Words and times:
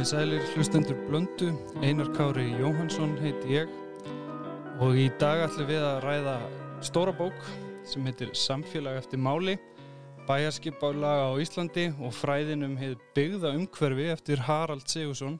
Komið 0.00 0.14
sælir 0.16 0.44
hlustendur 0.54 1.00
blöndu, 1.10 1.46
Einar 1.84 2.08
Kári 2.16 2.46
Jóhansson 2.56 3.10
heiti 3.20 3.50
ég 3.52 3.72
og 4.80 4.96
í 4.96 5.10
dag 5.20 5.42
ætlum 5.44 5.66
við 5.68 5.82
að 5.84 5.98
ræða 6.06 6.36
stóra 6.88 7.12
bók 7.18 7.42
sem 7.84 8.06
heitir 8.08 8.30
Samfélag 8.32 8.96
eftir 8.96 9.20
máli, 9.20 9.58
bæjarskipálaga 10.24 11.26
á 11.28 11.36
Íslandi 11.44 11.84
og 12.00 12.16
fræðinum 12.16 12.78
heit 12.80 13.02
Byggða 13.12 13.52
umhverfi 13.58 14.06
eftir 14.14 14.40
Harald 14.46 14.88
Sigursson 14.88 15.36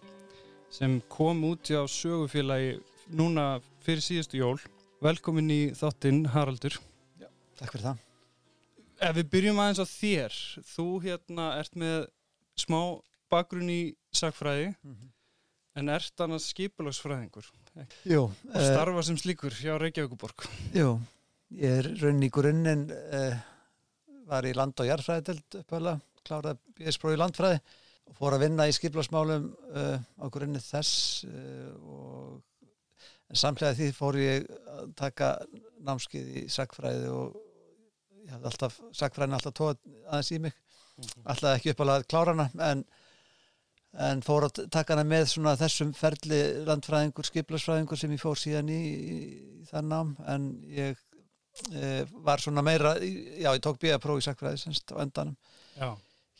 sem 0.68 0.98
kom 1.08 1.40
út 1.48 1.72
á 1.72 1.88
sögufélagi 1.88 2.82
núna 3.16 3.62
fyrir 3.80 4.04
síðustu 4.04 4.42
jól. 4.42 4.60
Velkomin 5.00 5.48
í 5.48 5.60
þáttinn 5.72 6.26
Haraldur. 6.34 6.76
Takk 7.56 7.78
fyrir 7.78 7.86
það. 7.94 8.04
Ef 9.08 9.16
við 9.22 9.32
byrjum 9.38 9.64
aðeins 9.64 9.80
á 9.80 9.86
þér, 9.88 10.38
þú 10.76 10.86
hérna 11.08 11.48
ert 11.62 11.80
með 11.80 12.10
smá 12.60 13.00
bakgrunn 13.32 13.72
í 13.72 13.80
sagfræði 14.12 14.74
Mm 14.82 14.94
-hmm. 14.94 15.10
en 15.76 15.88
ert 15.88 16.20
annars 16.20 16.48
skipulagsfræðingur 16.50 17.46
Jú, 18.04 18.22
og 18.24 18.32
uh, 18.54 18.60
starfa 18.60 19.02
sem 19.02 19.16
slíkur 19.16 19.50
hjá 19.54 19.78
Reykjavíkuborg. 19.78 20.46
jú, 20.74 21.00
ég 21.52 21.78
er 21.78 21.88
raunin 22.02 22.22
í 22.26 22.30
grunninn, 22.30 22.90
uh, 22.90 23.36
var 24.26 24.42
í 24.44 24.52
land- 24.54 24.80
og 24.80 24.86
jarðfræðidelt 24.86 25.54
upphæðlega, 25.62 26.00
kláraði 26.24 26.58
BS-próf 26.76 27.14
í 27.14 27.16
landfræði 27.16 27.60
og 28.10 28.16
fór 28.18 28.34
að 28.34 28.40
vinna 28.40 28.66
í 28.68 28.72
skiplagsmálum 28.72 29.54
uh, 29.74 29.98
á 30.18 30.26
grunni 30.30 30.58
þess 30.58 31.24
uh, 31.24 31.74
og 31.86 32.42
samlega 33.32 33.74
því 33.74 33.92
fór 33.94 34.16
ég 34.18 34.46
að 34.66 34.94
taka 34.96 35.38
námskið 35.80 36.36
í 36.36 36.48
sagfræði 36.48 37.08
og 37.08 37.36
ég 38.24 38.30
hafði 38.34 38.46
alltaf, 38.50 38.80
sagfræðin 38.92 39.34
alltaf 39.38 39.54
tóð 39.54 39.76
aðeins 40.10 40.32
í 40.32 40.38
mig, 40.38 40.52
alltaf 41.24 41.56
ekki 41.56 41.70
uppálega 41.72 42.02
að 42.02 42.06
klára 42.10 42.34
hana 42.34 42.70
en 42.72 42.84
en 43.98 44.22
fór 44.22 44.46
að 44.46 44.64
taka 44.70 44.94
hana 44.94 45.04
með 45.06 45.26
svona 45.32 45.56
þessum 45.58 45.92
ferli 45.96 46.40
landfræðingur, 46.68 47.26
skiplagsfræðingur 47.26 47.98
sem 47.98 48.12
ég 48.14 48.22
fór 48.22 48.38
síðan 48.38 48.70
í, 48.70 48.80
í, 48.80 49.16
þann 49.70 49.90
nám 49.90 50.12
en 50.30 50.50
ég 50.70 51.00
e, 51.74 52.04
var 52.26 52.42
svona 52.42 52.62
meira, 52.66 52.94
já 53.02 53.50
ég 53.50 53.64
tók 53.64 53.80
bíapróf 53.82 54.22
í 54.22 54.26
sakfræði 54.28 54.62
semst 54.62 54.94
á 54.94 55.02
endanum 55.02 55.34
Já, 55.74 55.90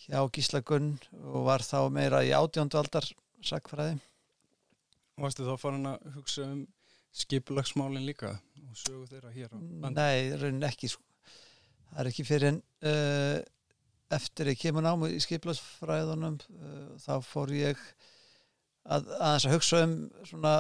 hjá 0.07 0.21
Gísla 0.31 0.63
Gunn 0.67 0.95
og 1.25 1.49
var 1.49 1.67
þá 1.67 1.91
meira 1.93 2.23
í 2.27 2.31
átjóndu 2.37 2.79
aldar 2.79 3.09
sakfræði 3.43 3.99
og 5.19 5.27
varstu 5.27 5.49
þá 5.49 5.55
farin 5.61 5.91
að 5.91 6.11
hugsa 6.15 6.47
um 6.47 6.65
skipulagsmálin 7.21 8.07
líka 8.07 8.37
og 8.63 8.79
sögu 8.79 9.07
þeirra 9.11 9.33
hér 9.35 9.51
á 9.51 9.59
landi? 9.59 9.97
Nei, 9.99 10.37
raunin 10.39 10.69
ekki 10.69 10.91
sko. 10.93 11.03
það 11.91 12.03
er 12.05 12.11
ekki 12.13 12.27
fyrir 12.29 12.53
en 12.53 12.61
uh, 12.87 13.41
eftir 14.15 14.51
ég 14.51 14.61
kemur 14.61 14.85
námu 14.85 15.11
í 15.11 15.21
skiplagsfræðunum 15.23 16.39
uh, 16.41 16.87
þá 17.03 17.15
fór 17.25 17.53
ég 17.55 17.81
að 18.91 19.11
aðeins 19.19 19.47
að 19.47 19.55
hugsa 19.55 19.83
um 19.87 19.95
svona, 20.27 20.55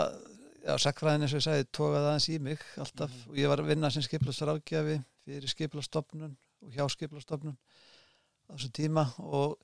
já, 0.62 0.75
sakfræðin 0.84 1.27
eins 1.27 1.34
og 1.34 1.41
ég 1.41 1.47
sagði 1.47 1.69
tókaði 1.75 2.03
aðeins 2.05 2.29
í 2.31 2.39
mig 2.47 2.65
alltaf 2.81 3.15
og 3.27 3.39
ég 3.41 3.51
var 3.51 3.62
að 3.62 3.73
vinna 3.73 3.91
sem 3.92 4.05
skiplagsráðgjafi 4.07 4.98
fyrir 5.27 5.55
skiplastofnun 5.55 6.37
og 6.65 6.75
hjá 6.75 6.84
skiplastofnun 6.92 7.57
á 7.57 8.51
þessum 8.53 8.75
tíma 8.77 9.07
og 9.25 9.57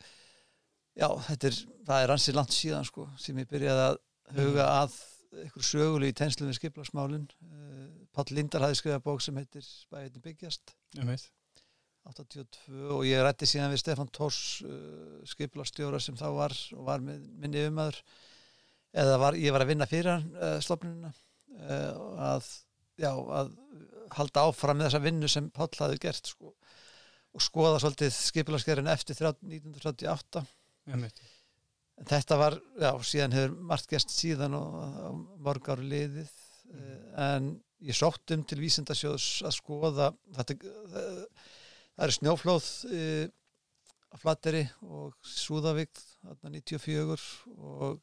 já, 0.97 1.09
þetta 1.29 1.51
er, 1.51 1.61
það 1.91 2.07
er 2.07 2.15
ansið 2.17 2.41
langt 2.41 2.57
síðan 2.57 2.89
sko, 2.89 3.11
sem 3.21 3.39
ég 3.43 3.51
byrjaði 3.51 3.87
að 3.91 4.01
huga 4.41 4.71
að 4.81 4.99
ykkur 5.47 5.67
sögulegu 5.69 6.15
í 6.15 6.17
tenslu 6.17 6.49
við 6.49 6.59
skiplagsmálin 6.61 7.27
uh, 7.29 7.87
Páll 8.17 8.33
Lindar 8.33 8.65
hafði 8.65 8.79
skrifað 8.81 9.03
bók 9.05 9.21
sem 9.21 9.37
heitir 9.37 9.65
Spæðin 9.67 10.23
byggjast. 10.25 10.73
Um 10.97 11.11
veit. 11.13 11.27
82 12.07 12.93
og 12.97 13.05
ég 13.09 13.23
rætti 13.25 13.49
síðan 13.49 13.73
við 13.75 13.83
Stefan 13.83 14.11
Tórs 14.15 14.41
uh, 14.67 15.21
skiplastjóra 15.29 16.01
sem 16.03 16.19
þá 16.19 16.27
var 16.37 16.57
og 16.77 16.85
var 16.89 17.05
minni 17.05 17.67
umöður 17.67 18.01
eða 18.97 19.17
var, 19.21 19.39
ég 19.41 19.55
var 19.55 19.65
að 19.65 19.73
vinna 19.73 19.89
fyrir 19.91 20.13
uh, 20.17 20.59
stofnunina 20.65 21.13
uh, 21.13 22.05
að, 22.33 22.51
já, 23.01 23.11
að 23.13 23.55
halda 24.17 24.47
áfram 24.49 24.79
með 24.79 24.91
þessa 24.91 25.05
vinnu 25.05 25.31
sem 25.31 25.51
Páll 25.55 25.73
hafði 25.81 26.03
gert 26.07 26.31
sko, 26.31 26.53
og 27.37 27.45
skoða 27.45 27.81
svolítið 27.83 28.15
skipilagsgerðin 28.17 28.93
eftir 28.93 29.19
30 29.19 29.51
1938 29.59 30.47
Um 30.87 31.03
veit. 31.03 31.23
En 31.97 32.09
þetta 32.09 32.37
var, 32.39 32.57
já, 32.79 32.91
síðan 33.09 33.35
hefur 33.35 33.55
margt 33.71 33.89
gæst 33.91 34.13
síðan 34.13 34.57
og, 34.59 34.75
og 35.09 35.21
mörg 35.43 35.71
ári 35.73 35.87
liðið 35.91 36.35
mm. 36.69 36.99
en 37.25 37.49
ég 37.87 37.97
sótt 37.97 38.35
um 38.37 38.43
til 38.49 38.59
vísindasjóðs 38.61 39.29
að 39.49 39.57
skoða 39.57 40.11
þetta, 40.37 40.57
það, 41.97 42.07
er 42.07 42.17
snjóflóð 42.21 42.71
e, 42.93 43.03
á 44.13 44.17
Flatteri 44.21 44.65
og 44.87 45.15
Súðavík 45.27 45.93
þarna 46.23 46.57
94 46.61 47.29
og 47.57 48.01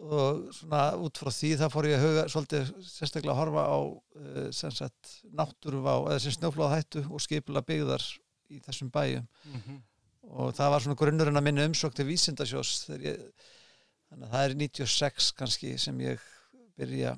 og 0.00 0.48
svona 0.56 0.94
út 0.96 1.18
frá 1.20 1.28
því 1.34 1.50
það 1.60 1.72
fór 1.74 1.88
ég 1.90 1.98
að 1.98 2.04
huga 2.06 2.24
svolítið 2.32 2.68
sérstaklega 2.88 3.34
að 3.34 3.40
horfa 3.42 3.64
á 3.68 3.78
e, 3.84 4.44
sem 4.56 4.72
sagt 4.72 5.10
náttúruvá 5.36 5.96
eða 6.08 6.22
sem 6.24 6.36
snjóflóð 6.38 6.72
hættu 6.72 7.02
og 7.04 7.20
skipula 7.20 7.62
byggðar 7.66 8.04
í 8.50 8.60
þessum 8.64 8.90
bæjum 8.90 9.26
Mm 9.44 9.60
-hmm. 9.60 9.80
og 10.40 10.54
það 10.56 10.70
var 10.70 10.82
svona 10.82 11.00
grunnurinn 11.02 11.36
að 11.36 11.46
minna 11.46 11.66
umsók 11.68 11.94
til 11.94 12.06
vísindasjós 12.06 12.88
ég, 12.96 13.20
þannig 14.08 14.26
að 14.26 14.32
það 14.32 14.44
er 14.44 14.54
96 14.54 15.32
kannski 15.36 15.78
sem 15.78 16.00
ég 16.00 16.20
byrja 16.76 17.16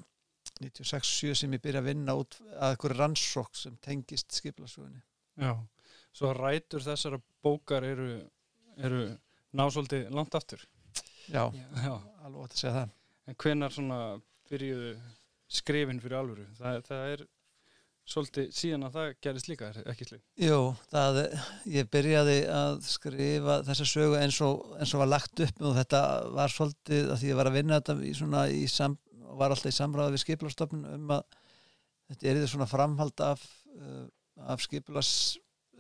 96-7 0.61 1.35
sem 1.35 1.53
ég 1.53 1.63
byrja 1.63 1.81
að 1.81 1.89
vinna 1.91 2.15
út 2.15 2.41
að 2.59 2.71
einhverju 2.71 2.99
rannsók 2.99 3.55
sem 3.57 3.77
tengist 3.77 4.33
skiplasögunni 4.33 5.03
Já, 5.41 5.53
svo 6.12 6.32
rætur 6.37 6.84
þessara 6.84 7.20
bókar 7.43 7.84
eru, 7.88 8.09
eru 8.76 9.04
násóldi 9.56 10.04
langt 10.12 10.34
aftur. 10.34 10.60
já, 11.28 11.47
Já. 11.53 11.94
alveg 12.25 12.41
ótt 12.43 12.53
að 12.56 12.59
segja 12.60 12.75
það 12.81 12.91
En 13.31 13.37
hvenar 13.38 13.70
svona 13.72 13.98
byrjuðu 14.50 14.97
skrifin 15.53 16.00
fyrir 16.03 16.19
alvöru? 16.19 16.44
Það, 16.59 16.81
það 16.88 17.04
er 17.12 17.22
svolítið 18.12 18.48
síðan 18.56 18.87
að 18.88 18.97
það 18.97 19.10
gerist 19.22 19.48
líka, 19.48 19.69
er 19.70 19.91
ekki 19.93 20.09
slið? 20.09 20.22
Jú, 20.43 20.56
það, 20.91 21.19
ég 21.70 21.91
byrjaði 21.94 22.37
að 22.50 22.81
skrifa 22.88 23.59
þessa 23.69 23.87
sögu 23.87 24.16
eins 24.19 24.41
og, 24.43 24.64
eins 24.81 24.94
og 24.97 25.04
var 25.04 25.12
lagt 25.12 25.44
upp 25.47 25.62
og 25.62 25.76
þetta 25.78 26.00
var 26.34 26.50
svolítið 26.56 27.12
að 27.14 27.20
því 27.22 27.31
ég 27.31 27.38
var 27.38 27.50
að 27.53 27.59
vinna 27.60 27.78
þetta 27.78 27.97
í 28.03 28.12
svona 28.19 28.43
í 28.50 28.64
sam, 28.72 28.97
var 29.38 29.54
alltaf 29.54 29.70
í 29.70 29.76
samræði 29.78 30.16
við 30.16 30.25
skipulastofnun 30.25 30.88
um 30.97 31.14
að 31.14 31.38
þetta 32.10 32.28
er 32.32 32.41
því 32.43 32.50
svona 32.56 32.69
framhald 32.75 33.22
af, 33.25 33.47
uh, 33.78 34.03
af 34.41 34.62
skipulas 34.65 35.12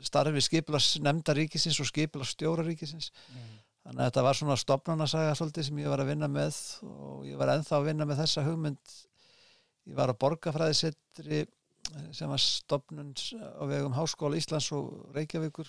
starfi 0.02 0.42
skipulas 0.42 0.96
nefnda 1.02 1.34
ríkisins 1.36 1.78
og 1.80 1.88
skipulas 1.88 2.34
stjóra 2.34 2.64
ríkisins. 2.66 3.12
Mm. 3.32 3.58
þannig 3.82 4.00
að 4.02 4.08
þetta 4.08 4.22
var 4.22 4.38
svona 4.38 4.56
stopnarnasaga 4.60 5.32
svolítið 5.34 5.64
sem 5.66 5.78
ég 5.82 5.90
var 5.90 6.02
að 6.02 6.12
vinna 6.12 6.28
með 6.30 6.58
og 6.86 7.24
ég 7.26 7.38
var 7.40 7.50
ennþá 7.56 7.78
að 7.80 7.88
vinna 7.88 8.06
með 8.06 8.20
þessa 8.22 8.44
hugmynd. 8.46 8.98
Ég 9.90 9.96
var 9.98 10.12
að 10.12 10.20
borgarfræðisettri 10.22 11.40
sem 12.14 12.30
var 12.30 12.38
stopnun 12.38 13.10
á 13.12 13.62
vegum 13.66 13.96
Háskóla 13.96 14.38
Íslands 14.38 14.70
og 14.76 15.10
Reykjavíkur 15.16 15.66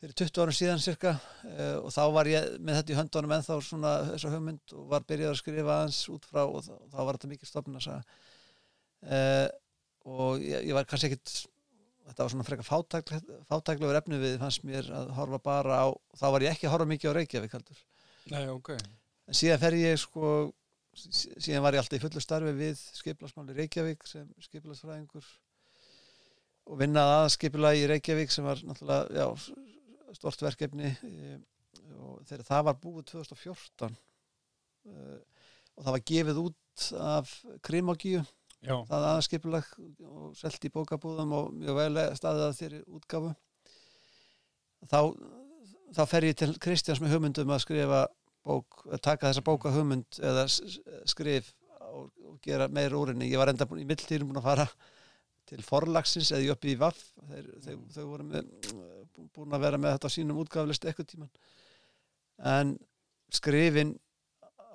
fyrir 0.00 0.14
20 0.16 0.40
árum 0.40 0.56
síðan 0.56 0.80
cirka 0.80 1.16
uh, 1.44 1.82
og 1.82 1.90
þá 1.92 2.02
var 2.14 2.30
ég 2.30 2.52
með 2.62 2.78
þetta 2.78 2.94
í 2.94 2.98
höndunum 3.00 3.34
ennþá 3.36 3.58
svona 3.64 3.94
þessa 4.12 4.30
hugmynd 4.32 4.76
og 4.76 4.86
var 4.94 5.04
byrjað 5.08 5.34
að 5.34 5.40
skrifa 5.42 5.74
aðeins 5.76 6.00
út 6.14 6.28
frá 6.30 6.40
og 6.46 6.62
þá, 6.64 7.00
var 7.02 7.18
þetta 7.18 7.32
mikið 7.34 7.50
sagja 7.52 7.98
uh, 7.98 9.48
og 10.08 10.46
ég, 10.46 10.70
ég 10.70 10.78
var 10.78 10.88
kannski 10.88 11.10
ekkit 11.10 11.34
þetta 12.08 12.24
var 12.24 12.32
svona 12.32 12.46
frekar 12.48 12.66
fátækle- 12.66 13.42
fátæklegur 13.50 13.98
efni 14.00 14.18
við 14.22 14.38
fannst 14.42 14.64
mér 14.66 14.88
að 14.94 15.12
horfa 15.18 15.38
bara 15.44 15.82
á 15.84 15.86
þá 16.16 16.24
var 16.34 16.46
ég 16.46 16.54
ekki 16.56 16.66
að 16.68 16.74
horfa 16.76 16.88
mikið 16.92 17.10
á 17.12 17.16
Reykjavík 17.18 17.52
heldur 17.58 17.82
Nei, 18.30 18.46
ok. 18.52 18.70
en 19.28 19.34
síðan 19.36 19.60
fer 19.62 19.76
ég 19.78 19.98
sko 20.02 20.32
sí- 20.94 21.30
síðan 21.38 21.62
var 21.66 21.76
ég 21.76 21.82
alltaf 21.84 21.98
í 21.98 22.02
fullu 22.02 22.20
starfi 22.24 22.52
við 22.56 22.82
skiplasmáli 22.98 23.56
Reykjavík 23.60 24.06
sem 24.10 24.26
skiplasfræðingur 24.48 25.26
og 26.70 26.78
vinnað 26.78 27.12
að 27.20 27.28
skipula 27.36 27.72
í 27.78 27.86
Reykjavík 27.90 28.30
sem 28.30 28.44
var 28.46 28.60
náttúrulega 28.62 29.08
já, 29.16 29.26
stort 30.18 30.42
verkefni 30.44 30.90
e, 31.06 31.38
og 31.98 32.20
þegar 32.28 32.44
það 32.50 32.64
var 32.68 32.76
búið 32.82 33.06
2014 33.12 33.96
e, 34.86 35.18
og 35.76 35.84
það 35.86 35.94
var 35.96 36.04
gefið 36.12 36.42
út 36.44 36.84
af 37.00 37.32
Krimogíu 37.66 38.22
Já, 38.60 38.74
það 38.90 39.06
aðskipulag 39.08 39.68
og 40.04 40.32
selt 40.36 40.64
í 40.68 40.72
bókabúðum 40.72 41.30
og 41.32 41.52
mjög 41.56 41.78
vel 41.78 42.02
staðið 42.18 42.42
að 42.44 42.58
þeirri 42.58 42.80
útgáfu. 42.98 43.30
Þá, 44.90 45.00
þá 45.96 46.02
fer 46.10 46.26
ég 46.28 46.36
til 46.40 46.50
Kristjáns 46.60 47.00
með 47.00 47.14
hugmyndum 47.14 47.54
að 47.54 47.62
skrifa 47.64 48.02
bók, 48.44 48.82
að 48.88 49.02
taka 49.06 49.30
þessa 49.30 49.44
bóka 49.46 49.72
hugmynd 49.72 50.20
eða 50.20 50.44
skrif 51.08 51.52
og, 51.88 52.10
og 52.26 52.36
gera 52.44 52.68
meira 52.72 52.98
úr 53.00 53.14
henni, 53.14 53.30
ég 53.30 53.40
var 53.40 53.52
enda 53.52 53.68
búin, 53.68 53.82
í 53.84 53.88
mildtíðin 53.88 54.28
búin 54.28 54.40
að 54.40 54.48
fara 54.48 54.66
til 55.50 55.62
forlagsins 55.66 56.30
eða 56.30 56.44
ég 56.44 56.54
uppi 56.54 56.74
í 56.74 56.78
Vaff 56.80 57.00
þeir, 57.30 57.48
þeir, 57.64 57.80
þau 57.96 58.04
voru 58.12 58.28
með, 58.28 58.52
búin 59.34 59.56
að 59.56 59.64
vera 59.64 59.80
með 59.80 59.96
þetta 59.96 60.12
sínum 60.14 60.44
útgáflist 60.44 60.86
eitthvað 60.86 61.10
tíman 61.14 61.32
en 62.50 62.76
skrifin 63.34 63.96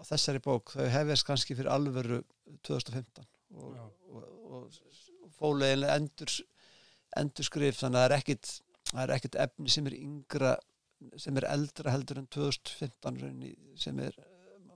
þessari 0.06 0.42
bók, 0.44 0.76
þau 0.76 0.90
hefðist 0.92 1.26
kannski 1.28 1.58
fyrir 1.58 1.72
alvöru 1.74 2.22
2015 2.68 3.35
og, 3.56 3.80
og, 4.12 4.24
og, 4.60 4.78
og 5.26 5.34
fóluðinlega 5.40 5.98
endur, 6.00 6.36
endur 7.22 7.48
skrif 7.48 7.80
þannig 7.82 8.00
að 8.00 8.06
það 8.06 8.12
er 8.12 8.18
ekkit, 8.20 8.52
það 8.92 9.04
er 9.06 9.14
ekkit 9.18 9.40
efni 9.48 9.74
sem 9.76 9.90
er 9.92 9.98
yngra 10.00 10.54
sem 11.20 11.38
er 11.38 11.48
eldra 11.52 11.92
heldur 11.92 12.22
en 12.22 12.28
2015 12.32 13.20
rauninni, 13.22 13.52
sem 13.78 14.00
er, 14.00 14.16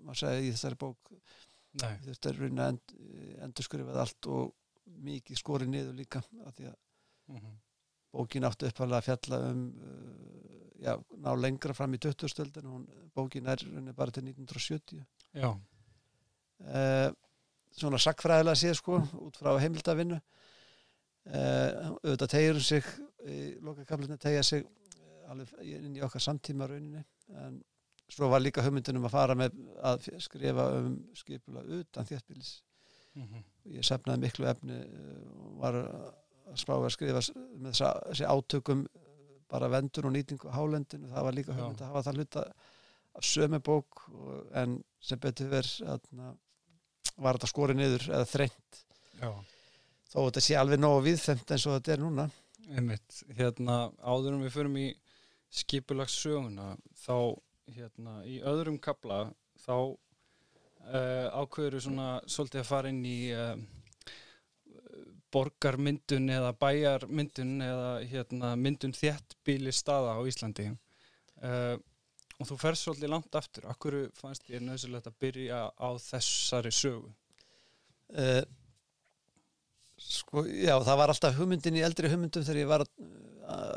maður 0.03 0.19
segja 0.25 0.41
í 0.43 0.51
þessari 0.51 0.77
bók 0.81 1.13
Nei. 1.79 1.93
þetta 2.05 2.29
er 2.33 2.39
rauninni 2.41 2.65
end, 2.65 2.93
endur 3.45 3.65
skrifað 3.65 4.01
allt 4.03 4.29
og 4.33 4.53
mikið 5.05 5.39
skorið 5.39 5.69
niður 5.73 5.97
líka 6.01 6.23
af 6.45 6.55
því 6.57 6.71
að 6.71 6.77
Mhm. 7.29 7.51
bókin 8.09 8.45
átti 8.47 8.65
upphæðlega 8.65 8.97
að 8.97 9.05
fjalla 9.05 9.37
um 9.51 9.59
uh, 9.69 10.61
já, 10.81 10.95
ná 11.21 11.27
lengra 11.37 11.75
fram 11.77 11.93
í 11.93 11.99
20. 12.01 12.25
stöldin 12.31 12.87
bókin 13.13 13.45
er 13.45 13.61
rauninni 13.61 13.93
bara 13.93 14.09
til 14.15 14.23
1970 14.25 15.03
Já, 15.37 15.51
uh, 15.53 17.11
svona 17.77 17.99
sakfræðilega 18.01 18.55
séð 18.59 18.77
sko 18.79 18.99
út 19.25 19.37
frá 19.39 19.53
heimildavinnu 19.61 20.17
uh, 20.19 21.95
auðvitað 22.03 22.31
tegir 22.33 22.53
hún 22.57 22.65
sig 22.65 22.85
í 23.29 23.39
lokakaflinu 23.65 24.17
tegja 24.17 24.43
sig 24.47 24.63
eh, 24.63 25.31
alveg 25.31 25.51
inn 25.67 25.97
í 25.97 26.01
okkar 26.05 26.23
samtíma 26.23 26.67
rauninni 26.71 27.03
en 27.35 27.59
svo 28.09 28.29
var 28.31 28.41
líka 28.41 28.63
hugmyndin 28.65 28.97
um 28.97 29.05
að 29.05 29.13
fara 29.13 29.35
með 29.37 29.57
að 29.85 30.07
skrifa 30.23 30.65
um 30.79 30.95
skipula 31.17 31.65
utan 31.79 32.07
þéttbílis 32.09 32.57
Mhm. 33.17 33.39
ég 33.73 33.83
sefnaði 33.83 34.21
miklu 34.21 34.45
efni 34.47 34.75
eh, 34.79 35.29
og 35.33 35.55
var 35.59 35.75
að 35.81 36.57
spá 36.61 36.75
að 36.77 36.91
skrifa 36.93 37.23
með 37.57 37.73
þessi 37.81 38.27
átökum 38.29 38.83
eh, 38.85 39.39
bara 39.49 39.67
vendur 39.73 40.05
og 40.07 40.13
nýtingu 40.13 40.45
á 40.47 40.53
hálendinu 40.55 41.09
það 41.09 41.25
var 41.25 41.35
líka 41.35 41.51
Já. 41.51 41.57
hugmynd 41.57 41.81
að 41.81 41.89
hafa 41.89 42.03
það 42.05 42.19
hluta 42.19 42.43
sömu 43.25 43.59
bók 43.65 44.03
en 44.61 44.77
sem 45.01 45.19
betur 45.19 45.49
verð 45.51 45.73
atna, 45.89 46.35
var 47.19 47.37
þetta 47.37 47.51
skorið 47.51 47.79
niður 47.79 48.05
eða 48.09 48.27
þrengt 48.33 48.83
já, 49.19 49.31
þó 50.11 50.19
þetta 50.19 50.45
sé 50.45 50.59
alveg 50.59 50.81
nógu 50.81 51.05
viðþemt 51.07 51.55
eins 51.55 51.67
og 51.67 51.77
þetta 51.77 51.95
er 51.95 52.05
núna 52.05 52.29
einmitt. 52.75 53.21
Hérna, 53.37 53.89
áður 54.01 54.35
en 54.35 54.45
við 54.45 54.53
förum 54.55 54.77
í 54.79 54.87
skipulagssöguna, 55.59 56.75
þá, 57.01 57.17
hérna, 57.73 58.19
í 58.29 58.39
öðrum 58.45 58.77
kapla, 58.81 59.23
þá 59.63 59.75
uh, 59.79 61.27
ákveður 61.41 61.81
svona 61.85 62.09
svolítið 62.29 62.63
að 62.63 62.69
fara 62.69 62.93
inn 62.93 63.01
í 63.07 63.19
uh, 63.33 63.55
borgarmyndun 65.33 66.29
eða 66.33 66.53
bæjarmyndun 66.61 67.57
eða 67.65 67.89
hérna, 68.09 68.53
myndun 68.57 68.95
þéttbíli 68.97 69.73
staða 69.75 70.17
á 70.17 70.21
Íslandi. 70.29 70.69
Uh, 71.39 71.75
og 72.39 72.47
þú 72.47 72.59
ferð 72.61 72.79
svolítið 72.79 73.11
langt 73.11 73.35
aftur. 73.35 73.67
Akkur 73.71 73.97
fannst 74.15 74.47
þér 74.47 74.63
nöðsilegt 74.67 75.09
að 75.11 75.19
byrja 75.19 75.63
á 75.75 75.89
þessari 76.03 76.71
sögu? 76.73 77.11
uh, 78.17 78.41
sko, 79.99 80.45
já, 80.47 80.73
það 80.85 80.99
var 81.01 81.13
alltaf 81.13 81.37
hugmyndin 81.37 81.77
í 81.79 81.85
eldri 81.85 82.11
hugmyndum 82.11 82.45
þegar 82.45 82.61
ég 82.61 82.71
var 82.71 82.85
að, 82.85 82.89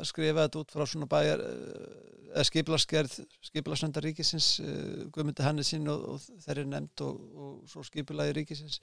skrifa 0.09 0.47
þetta 0.47 0.63
út 0.63 0.75
frá 0.75 0.87
svona 0.89 1.11
bæjar 1.11 1.45
uh, 1.45 2.01
eða 2.33 2.49
skiplaskerð 2.49 3.15
skiplarsnöndar 3.49 4.07
ríkisins 4.07 4.55
uh, 4.65 5.07
Guðmundi 5.13 5.45
Hannesinn 5.45 5.89
og, 5.93 6.05
og 6.15 6.45
þeir 6.45 6.63
eru 6.63 6.69
nefnd 6.73 7.07
og, 7.07 7.25
og 7.37 7.73
svo 7.73 7.85
skipulagi 7.87 8.37
ríkisins 8.39 8.81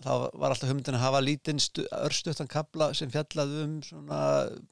þá 0.00 0.30
var 0.40 0.54
alltaf 0.54 0.70
hugmyndin 0.70 0.96
að 0.96 1.04
hafa 1.04 1.20
lítinn 1.20 1.60
stu, 1.60 1.84
örstuttan 1.98 2.48
kabla 2.48 2.92
sem 2.96 3.10
fjallaði 3.12 3.64
um 3.66 3.74
svona 3.84 4.20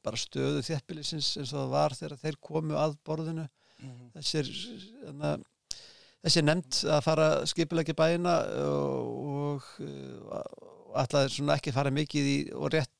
bara 0.01 0.17
stöðu 0.17 0.63
þéttbílisins 0.65 1.35
eins 1.37 1.51
og 1.53 1.59
það 1.59 1.75
var 1.75 1.97
þegar 1.99 2.21
þeir 2.23 2.39
komu 2.41 2.79
að 2.81 2.95
borðinu 3.05 3.45
þessir 4.15 4.49
þarna, 4.51 5.31
þessi 6.21 6.43
nefnd 6.45 6.81
að 6.95 7.03
fara 7.05 7.29
skipulegi 7.49 7.95
bæina 7.97 8.35
og, 8.65 9.67
og, 9.71 11.27
svona 11.31 11.57
ekki 11.57 11.73
fara 11.75 11.93
mikið 11.93 12.31
í 12.31 12.37
og 12.57 12.73
rétt 12.75 12.93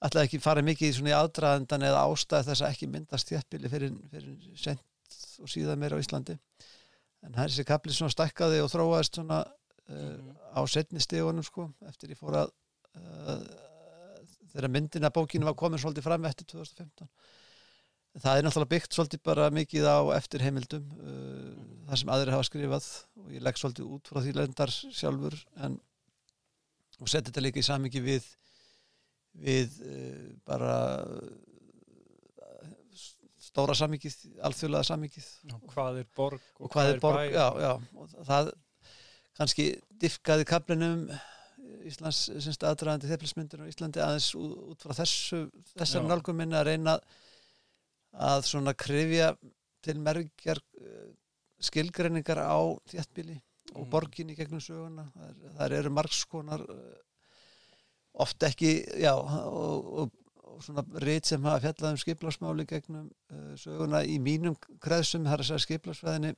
ætlaði 0.00 0.26
ekki 0.26 0.40
fara 0.40 0.64
mikið 0.64 1.00
í 1.04 1.14
aðdraðendan 1.14 1.84
eða 1.90 2.04
ástæð 2.08 2.46
þess 2.48 2.64
að 2.64 2.74
ekki 2.74 2.88
myndast 2.90 3.32
þéttbíli 3.32 3.70
fyrir, 3.72 3.96
fyrir 4.12 4.54
sent 4.56 5.16
og 5.40 5.50
síðan 5.50 5.80
meira 5.80 5.98
á 5.98 6.02
Íslandi. 6.02 6.36
En 7.20 7.34
það 7.34 7.42
er 7.42 7.52
þessi 7.52 7.66
kapli 7.68 7.94
svona 7.94 8.14
stækkaði 8.14 8.62
og 8.64 8.70
þróaðist 8.72 9.18
svona 9.18 9.42
uh, 9.44 10.30
á 10.56 10.60
setni 10.72 11.02
stegunum 11.04 11.44
sko 11.44 11.68
eftir 11.88 12.14
ég 12.14 12.20
fór 12.20 12.38
að 12.44 12.54
uh, 12.96 13.44
þegar 14.54 14.72
myndin 14.72 15.08
að 15.08 15.16
bókinu 15.18 15.48
var 15.48 15.58
komin 15.58 15.82
svolítið 15.82 16.08
fram 16.08 16.24
eftir 16.30 16.48
2015 16.54 17.10
það 18.18 18.38
er 18.38 18.46
náttúrulega 18.46 18.72
byggt 18.74 18.96
svolítið 18.96 19.22
bara 19.26 19.50
mikið 19.54 19.86
á 19.86 19.98
eftir 20.16 20.42
heimildum 20.42 20.88
uh, 20.98 21.52
þar 21.90 22.02
sem 22.02 22.12
aðrir 22.14 22.34
hafa 22.34 22.48
skrifað 22.48 22.88
og 23.20 23.30
ég 23.34 23.44
legg 23.46 23.60
svolítið 23.60 23.92
út 23.96 24.10
frá 24.10 24.22
því 24.24 24.34
lendar 24.38 24.72
sjálfur 24.74 25.36
en 25.66 25.78
og 27.00 27.08
setja 27.08 27.30
þetta 27.30 27.44
líka 27.44 27.62
í 27.62 27.66
samingi 27.66 28.02
við 28.04 28.26
við 29.40 29.78
uh, 29.86 30.26
bara 30.48 30.74
uh, 31.06 31.30
stóra 33.40 33.74
samingið, 33.78 34.16
alþjóðlega 34.46 34.90
samingið 34.90 35.28
Og 35.56 35.70
hvað 35.72 36.02
er 36.02 36.10
borg 36.18 36.42
og, 36.58 36.66
og 36.66 36.74
hvað 36.74 36.92
er 36.94 37.02
borg, 37.02 37.22
já, 37.30 37.46
já 37.62 37.72
og 37.78 38.26
það 38.26 38.52
kannski 39.38 39.70
diffkaði 40.02 40.46
kaplinum 40.48 41.06
Íslands 41.86 42.26
aðdraðandi 42.58 43.08
þeirflismyndir 43.08 43.62
á 43.64 43.70
Íslandi 43.70 44.02
aðeins 44.04 44.32
út 44.36 44.82
frá 44.82 44.92
þessu 44.98 45.46
þessar 45.76 46.04
Já. 46.04 46.08
nálgum 46.10 46.36
minna 46.36 46.60
að 46.60 46.72
reyna 46.72 46.96
að 46.98 47.28
svona 48.44 48.74
krifja 48.74 49.34
til 49.84 49.98
merkjar 50.02 50.58
uh, 50.80 51.12
skilgreiningar 51.60 52.38
á 52.42 52.58
þéttbíli 52.90 53.40
og 53.74 53.84
Mm. 53.84 53.90
borgin 53.92 54.30
í 54.32 54.34
gegnum 54.34 54.58
söguna 54.60 55.04
þar, 55.14 55.34
þar 55.58 55.72
eru 55.78 55.90
margskonar 55.94 56.62
uh, 56.66 56.96
oft 58.18 58.42
ekki 58.42 58.72
já, 58.98 59.12
og, 59.14 59.86
og, 60.00 60.10
og 60.42 60.64
svona 60.66 60.82
rít 61.04 61.28
sem 61.30 61.44
hafa 61.46 61.60
fjallað 61.68 61.92
um 61.94 62.00
skiplarsmáli 62.02 62.66
gegnum 62.66 63.06
uh, 63.30 63.52
söguna 63.56 64.00
í 64.02 64.16
mínum 64.18 64.56
kreðsum 64.82 65.24
þar 65.30 65.44
að 65.44 65.52
segja 65.52 65.64
skiplarsfæðinni 65.68 66.32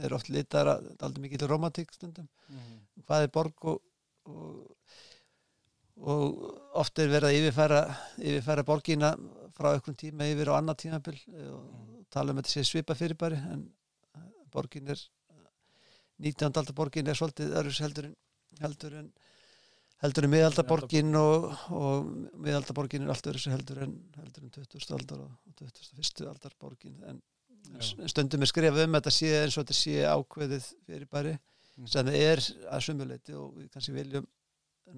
er 0.00 0.14
oft 0.16 0.30
litar 0.32 0.66
að 0.72 0.88
aldrei 1.04 1.26
mikið 1.26 1.44
til 1.44 1.50
romantík 1.52 1.92
stundum 1.92 2.28
Mhm. 2.48 2.80
hvað 3.04 3.22
er 3.26 3.30
borg 3.36 3.64
og, 3.68 3.82
og, 4.24 4.76
og 6.00 6.78
oft 6.80 6.98
er 7.04 7.08
verið 7.12 7.28
að 7.28 7.38
yfirfæra, 7.42 7.82
yfirfæra 8.16 8.64
borgina 8.64 9.12
frá 9.58 9.72
einhvern 9.74 9.98
tíma 9.98 10.28
yfir 10.30 10.52
á 10.52 10.58
annað 10.58 10.82
tímabil 10.84 11.16
eh, 11.34 11.48
og 11.52 12.04
tala 12.14 12.32
um 12.32 12.40
að 12.40 12.46
þetta 12.46 12.54
sé 12.54 12.66
svipa 12.68 12.96
fyrirbæri 12.98 13.40
en 13.54 13.64
eh, 14.18 14.28
borgin 14.54 14.92
er 14.94 15.02
19. 16.18 16.50
aldar 16.50 16.74
borgin 16.74 17.10
er 17.10 17.18
svolítið 17.18 17.56
öðrus 17.60 17.82
heldur 17.84 18.10
en 18.10 18.16
heldur 18.62 18.98
en 18.98 19.10
en 19.98 20.30
miðaldaborgin 20.30 21.16
og, 21.18 21.48
og 21.74 22.08
miðaldaborgin 22.38 23.04
er 23.04 23.12
allt 23.14 23.26
öðru 23.32 23.50
heldur 23.50 23.82
en 23.82 23.96
heldur 24.20 24.46
en 24.46 24.54
20. 24.54 24.94
aldar 24.94 25.26
og 25.26 25.58
21. 25.58 26.28
aldar 26.30 26.54
borgin 26.60 27.02
en 27.10 27.20
Já. 27.68 28.06
stundum 28.08 28.42
er 28.46 28.50
skrifað 28.50 28.86
um 28.86 28.94
að 28.96 29.02
þetta 29.02 29.14
sé 29.18 29.30
eins 29.42 29.56
og 29.58 29.66
þetta 29.66 29.78
sé 29.82 29.96
ákveðið 30.06 30.68
fyrirbæri 30.86 31.38
Mm. 31.78 31.86
sem 31.86 32.08
er 32.10 32.40
að 32.74 32.84
sumuleiti 32.88 33.34
og 33.38 33.52
við 33.54 33.68
kannski 33.70 33.94
viljum 33.94 34.24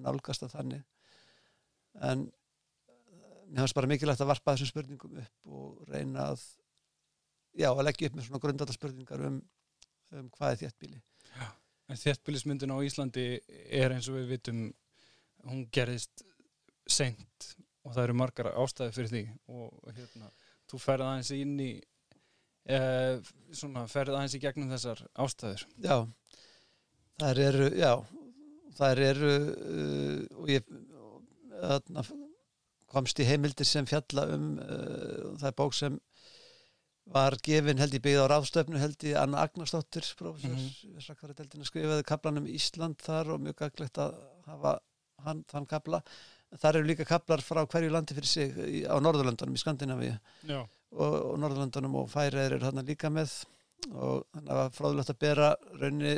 nálgast 0.01 0.47
að 0.47 0.55
þannig 0.55 0.85
en 2.09 2.23
eh, 2.25 2.40
mér 3.51 3.65
finnst 3.65 3.77
bara 3.77 3.91
mikilvægt 3.91 4.23
að 4.23 4.31
varpa 4.31 4.55
þessum 4.55 4.71
spurningum 4.71 5.21
upp 5.21 5.53
og 5.59 5.87
reyna 5.91 6.31
að 6.31 6.43
já, 7.53 7.69
að 7.69 7.85
leggja 7.87 8.09
upp 8.09 8.17
með 8.17 8.27
svona 8.27 8.43
grundvallar 8.45 8.77
spurningar 8.77 9.25
um, 9.27 9.41
um 10.15 10.29
hvað 10.37 10.55
er 10.55 10.61
þéttbíli 10.65 11.01
En 11.91 11.99
þéttbýlismyndin 11.99 12.71
á 12.71 12.79
Íslandi 12.87 13.25
er 13.67 13.91
eins 13.91 14.07
og 14.07 14.15
við 14.15 14.29
vitum 14.37 14.59
hún 15.43 15.65
gerðist 15.75 16.23
seint 16.87 17.47
og 17.83 17.91
það 17.91 18.03
eru 18.05 18.15
margar 18.21 18.51
ástæði 18.53 18.93
fyrir 18.95 19.11
því 19.11 19.23
og 19.51 19.89
hérna, 19.97 20.29
þú 20.71 20.79
ferð 20.79 21.07
aðeins 21.07 21.31
inn 21.35 21.57
í 21.59 21.71
e, 22.63 22.79
svona, 23.51 23.83
ferð 23.91 24.15
aðeins 24.15 24.37
í 24.37 24.41
gegnum 24.45 24.71
þessar 24.71 25.03
ástæður. 25.25 25.65
Já, 25.83 25.97
þær 27.19 27.43
eru 27.49 27.69
já, 27.81 27.91
þær 28.79 29.03
eru 29.09 29.33
uh, 29.35 30.17
og 30.39 30.51
ég 30.53 30.71
þarna, 31.57 32.05
komst 32.91 33.19
í 33.23 33.27
heimildir 33.27 33.67
sem 33.67 33.87
fjalla 33.89 34.27
um 34.35 34.53
uh, 34.59 35.31
það 35.39 35.49
er 35.51 35.57
bók 35.57 35.77
sem 35.77 35.99
var 37.11 37.35
gefin 37.43 37.81
held 37.81 37.95
ég 37.97 38.03
byggð 38.05 38.23
á 38.23 38.31
ráðstöfnu 38.31 38.79
held 38.79 39.07
ég 39.07 39.17
Anna 39.19 39.41
Agnarsdóttir 39.45 40.05
prófessor 40.19 40.53
mm. 40.53 40.99
-hmm. 40.99 41.65
Skrifaði 41.67 42.05
kaplan 42.07 42.37
um 42.37 42.47
Ísland 42.47 43.01
þar 43.01 43.35
og 43.35 43.41
mjög 43.41 43.57
gaglegt 43.63 43.97
að 43.97 44.15
hafa 44.45 44.79
hann, 45.25 45.43
þann 45.49 45.65
kapla 45.65 46.01
þar 46.59 46.79
eru 46.79 46.89
líka 46.89 47.07
kaplar 47.07 47.41
frá 47.43 47.63
hverju 47.65 47.91
landi 47.91 48.15
fyrir 48.17 48.27
sig 48.27 48.57
í, 48.57 48.83
á 48.85 48.95
Norðurlöndunum 48.99 49.55
í 49.55 49.61
Skandinavíu 49.61 50.17
Já, 50.47 50.61
og, 50.91 51.13
og 51.31 51.39
Norðurlöndunum 51.39 51.95
og 52.01 52.09
Færiðir 52.11 52.57
eru 52.57 52.65
þarna 52.65 52.85
líka 52.87 53.09
með 53.09 53.35
og 53.91 54.25
þannig 54.33 54.57
að 54.57 54.73
fráðulegt 54.77 55.13
að 55.13 55.21
bera 55.23 55.47
raunni 55.79 56.15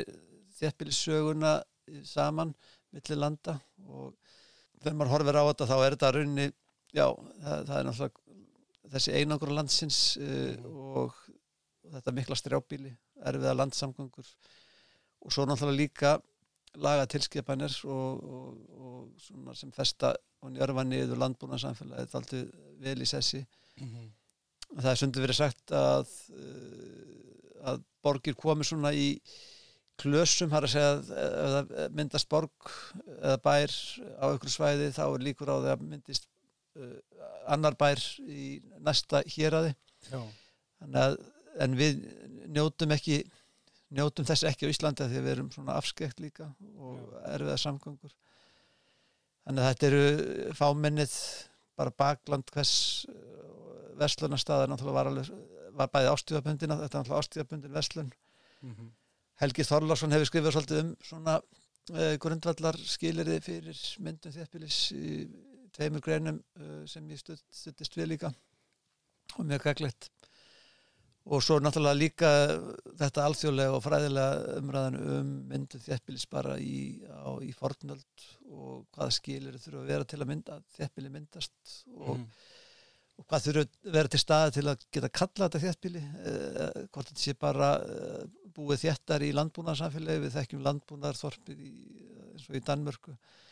þéttbýlissöguna 0.58 1.54
saman 2.04 2.54
milli 2.94 3.18
landa 3.18 3.58
og 3.86 4.14
þegar 4.82 4.98
maður 4.98 5.14
horfir 5.14 5.38
á 5.40 5.44
þetta 5.48 5.70
þá 5.70 5.76
er 5.78 5.96
þetta 5.96 6.12
raunni 6.16 6.46
já, 6.94 7.06
það, 7.44 7.64
það 7.68 7.78
er 7.80 7.88
náttúrulega 7.88 8.92
þessi 8.94 9.14
einangur 9.18 9.52
landsins 9.56 9.98
uh, 10.16 10.26
Mhm. 10.54 10.76
og, 11.00 11.14
og 11.84 11.94
þetta 11.98 12.12
mikla 12.16 12.36
strjábíli 12.38 12.92
erfiða 13.24 13.54
landsamgöngur 13.58 14.28
og 15.24 15.32
svo 15.32 15.46
náttúrulega 15.48 15.80
líka 15.80 16.12
laga 16.76 17.06
tilskipanir 17.06 17.74
og, 17.86 18.24
og, 18.24 18.60
og 18.74 19.22
svona 19.22 19.54
sem 19.54 19.70
festa 19.72 20.14
og 20.42 20.50
njörfa 20.54 20.82
niður 20.84 21.20
landbúna 21.22 21.58
samfélagið 21.62 22.14
alltaf 22.18 22.44
vel 22.82 23.00
í 23.02 23.06
sessi 23.08 23.44
Mhm. 23.80 24.10
það 24.78 24.90
er 24.92 24.98
sundið 25.00 25.24
verið 25.26 25.38
sagt 25.40 25.72
að 25.74 26.10
uh, 26.34 27.70
að 27.72 27.82
borgir 28.04 28.34
komi 28.36 28.64
svona 28.66 28.90
í 28.94 29.18
klösum, 29.98 30.50
har 30.50 30.64
að 30.66 30.72
segja 30.74 30.92
að 30.98 31.52
það 31.54 31.92
myndast 31.94 32.28
borg 32.28 32.70
eða 33.22 33.38
bær 33.44 33.72
á 34.18 34.26
ykkur 34.34 34.50
svæði 34.52 34.88
þá 34.96 35.04
er 35.14 35.22
líkur 35.28 35.52
á 35.54 35.56
því 35.62 35.70
að 35.72 35.84
myndist 35.92 36.26
annar 37.46 37.76
bær 37.78 38.00
í 38.26 38.60
næsta 38.82 39.22
héræði 39.30 39.74
en 41.64 41.76
við 41.78 42.00
njótum 42.50 42.92
ekki 42.96 43.22
njótum 43.94 44.26
þess 44.26 44.46
ekki 44.48 44.68
á 44.68 44.72
Íslandi 44.72 45.08
því 45.08 45.22
við 45.22 45.32
erum 45.36 45.50
svona 45.54 45.76
afskekt 45.78 46.22
líka 46.22 46.48
og 46.82 47.00
erfiða 47.30 47.56
samgöngur. 47.60 48.14
Þannig 49.44 49.62
að 49.62 49.70
þetta 49.70 49.88
eru 49.90 50.54
fáminnið 50.58 51.16
bara 51.78 51.94
bakland 51.98 52.50
hvers 52.54 52.74
uh, 53.10 53.14
verslunarstaðar 54.00 54.70
náttúrulega 54.70 54.96
var, 54.98 55.10
alveg, 55.10 55.30
var 55.78 55.90
bæði 55.92 56.12
ástíðabundin 56.14 56.72
þetta 56.72 56.86
er 56.86 57.02
náttúrulega 57.02 57.24
ástíðabundin 57.24 57.76
verslun. 57.76 58.12
Mm 58.62 58.74
-hmm. 58.74 58.92
Helgi 59.42 59.66
Þorlarsson 59.68 60.14
hefur 60.14 60.30
skrifað 60.30 60.56
svolítið 60.56 60.82
um 60.84 60.94
svona 61.02 61.34
uh, 61.40 62.14
grundvallar 62.22 62.78
skilirði 62.78 63.40
fyrir 63.44 63.82
myndum 64.00 64.32
þéttbílis 64.32 64.80
í 64.94 65.26
tveimur 65.74 66.04
greinum 66.04 66.40
uh, 66.60 66.82
sem 66.90 67.06
ég 67.10 67.22
stuttist 67.22 67.98
við 67.98 68.14
líka. 68.14 68.32
Og 69.38 69.46
mjög 69.48 69.68
kæklegt 69.68 70.10
og 71.24 71.40
svo 71.40 71.56
náttúrulega 71.62 71.96
líka 71.96 72.30
þetta 73.00 73.22
alþjóðlega 73.24 73.76
og 73.76 73.84
fræðilega 73.84 74.56
umræðan 74.60 74.98
um 75.00 75.30
myndu 75.48 75.80
þjættbílis 75.80 76.26
bara 76.28 76.58
í, 76.60 77.00
á, 77.08 77.32
í 77.40 77.52
fornöld 77.56 78.26
og 78.52 78.84
hvaða 78.92 79.14
skilir 79.16 79.56
þurfa 79.60 79.80
að 79.80 79.92
vera 79.94 80.08
til 80.10 80.20
að 80.20 80.30
mynda 80.32 80.58
þjættbíli 80.76 81.12
myndast 81.14 81.78
og, 81.94 82.18
mm. 82.18 82.26
og 83.22 83.28
hvað 83.30 83.46
þurfa 83.46 83.64
að 83.64 83.96
vera 83.96 84.12
til 84.12 84.20
staði 84.20 84.56
til 84.58 84.66
að 84.68 84.84
geta 84.98 85.12
kalla 85.20 85.48
þetta 85.48 85.62
þjættbíli 85.64 86.04
eh, 86.04 86.82
hvort 86.92 87.12
þetta 87.12 87.24
sé 87.24 87.36
bara 87.40 87.70
eh, 87.88 88.20
búið 88.54 88.84
þjættar 88.84 89.24
í 89.24 89.32
landbúnarsamfélagi 89.40 90.26
við 90.26 90.36
þekkjum 90.36 90.68
landbúnarþorpið 90.68 91.64
eins 92.34 92.50
og 92.50 92.60
í 92.60 92.64
Danmörku. 92.68 93.16
eh, 93.16 93.43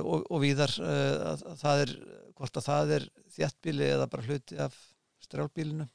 og, 0.00 0.24
og 0.30 0.42
víðar 0.44 0.72
eh, 0.80 1.16
að, 1.32 1.44
að 1.50 1.60
það 1.60 1.84
er 1.84 1.92
hvort 2.34 2.58
að 2.60 2.68
það 2.68 2.94
er 2.98 3.06
þjættbíli 3.34 3.90
eða 3.90 4.08
bara 4.10 4.26
hluti 4.28 4.58
af 4.62 4.80
strjálbílinu 5.26 5.88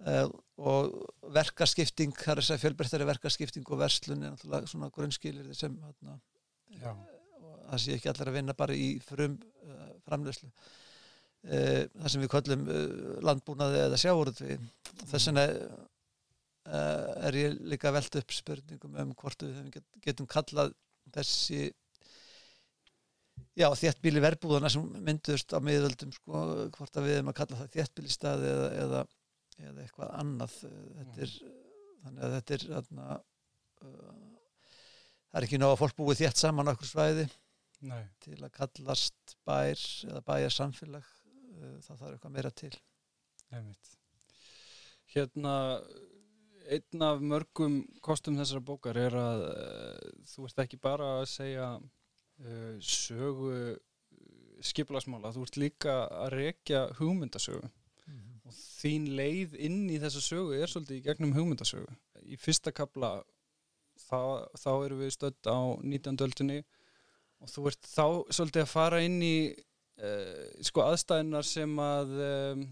Uh, 0.00 0.30
og 0.56 0.94
verkarskipting 1.34 2.14
það 2.16 2.30
er 2.32 2.38
þess 2.40 2.52
að 2.54 2.62
fjölbreyttari 2.62 3.04
verkarskipting 3.04 3.66
og 3.68 3.82
verslun 3.82 4.22
er 4.24 4.30
náttúrulega 4.32 4.70
svona 4.70 4.86
grunnskilir 4.94 5.50
sem 5.52 5.74
hérna, 5.76 6.14
það 7.66 7.82
sé 7.82 7.96
ekki 7.98 8.08
allir 8.08 8.30
að 8.30 8.38
vinna 8.38 8.54
bara 8.56 8.78
í 8.80 8.86
frum 9.04 9.34
framlöslu 10.06 10.48
það 11.44 12.08
sem 12.14 12.24
við 12.24 12.32
kallum 12.32 12.64
landbúnaði 13.28 13.82
eða 13.82 14.00
sjáurð 14.00 14.40
þess 14.40 15.28
vegna 15.28 15.44
er 17.28 17.38
ég 17.42 17.60
líka 17.74 17.92
veld 17.92 18.20
upp 18.22 18.32
spurningum 18.38 18.96
um 19.04 19.12
hvort 19.20 19.44
við 19.44 19.60
get, 19.76 19.88
getum 20.08 20.32
kallað 20.32 20.72
þessi 21.12 21.66
já 23.58 23.66
þéttbíli 23.82 24.22
verbúðana 24.24 24.70
sem 24.72 24.84
mynduðust 25.06 25.54
á 25.54 25.58
miðöldum 25.64 26.12
sko, 26.14 26.44
hvort 26.76 26.98
að 26.98 27.08
við 27.08 27.18
erum 27.18 27.32
að 27.32 27.38
kalla 27.40 27.60
það 27.60 27.74
þéttbíli 27.78 28.12
staði 28.12 28.50
eða, 28.50 28.70
eða 28.84 29.02
eða 29.68 29.84
eitthvað 29.84 30.12
annað. 30.18 30.56
Þetta 30.96 31.24
er, 31.26 31.36
þannig 32.04 32.24
að 32.26 32.34
þetta 32.36 32.56
er 32.56 32.66
þarna, 32.66 33.06
uh, 33.84 34.50
það 35.30 35.40
er 35.40 35.48
ekki 35.48 35.60
ná 35.60 35.68
að 35.70 35.78
fólk 35.82 35.96
búið 35.98 36.22
þétt 36.24 36.42
saman 36.42 36.74
okkur 36.74 36.92
svæði. 36.92 37.30
Nei. 37.80 38.02
til 38.20 38.34
að 38.44 38.50
kallast 38.52 39.38
bær 39.48 39.82
eða 40.04 40.20
bæja 40.26 40.50
samfélag 40.52 41.06
uh, 41.06 41.78
það 41.80 41.94
þarf 41.94 42.10
eitthvað 42.10 42.34
meira 42.34 42.50
til. 42.52 42.74
Nefnitt 43.54 43.94
Hérna 45.14 45.54
einn 46.70 47.02
af 47.06 47.22
mörgum 47.24 47.80
kostum 48.04 48.36
þessara 48.36 48.60
bókar 48.68 49.00
er 49.00 49.16
að 49.16 49.46
uh, 49.46 50.10
þú 50.28 50.44
ert 50.50 50.60
ekki 50.66 50.80
bara 50.82 51.08
að 51.22 51.30
segja 51.32 51.70
uh, 52.44 52.76
sögu 52.80 53.52
skiplarsmála, 54.64 55.32
þú 55.34 55.44
ert 55.46 55.58
líka 55.60 55.94
að 56.12 56.34
rekja 56.36 56.82
hugmyndasögu. 56.98 57.68
Og 58.50 58.56
þín 58.56 59.06
leið 59.14 59.54
inn 59.62 59.82
í 59.92 59.98
þessa 60.02 60.22
sögu 60.24 60.56
er 60.58 60.70
svolítið 60.70 60.98
í 60.98 61.04
gegnum 61.04 61.34
hugmyndasögu. 61.36 61.86
Í 62.26 62.38
fyrsta 62.40 62.72
kapla 62.74 63.20
þá, 64.08 64.48
þá 64.58 64.70
erum 64.74 65.02
við 65.04 65.14
stödd 65.14 65.46
á 65.46 65.58
19. 65.78 66.18
öldinni. 66.26 66.60
Og 67.40 67.52
þú 67.52 67.66
ert 67.70 67.88
þá 67.88 68.06
svolítið 68.34 68.64
að 68.64 68.72
fara 68.72 69.02
inn 69.06 69.20
í 69.24 69.36
uh, 69.54 70.46
sko 70.66 70.84
aðstæðinar 70.88 71.46
sem 71.46 71.78
að 71.84 72.16
um, 72.26 72.66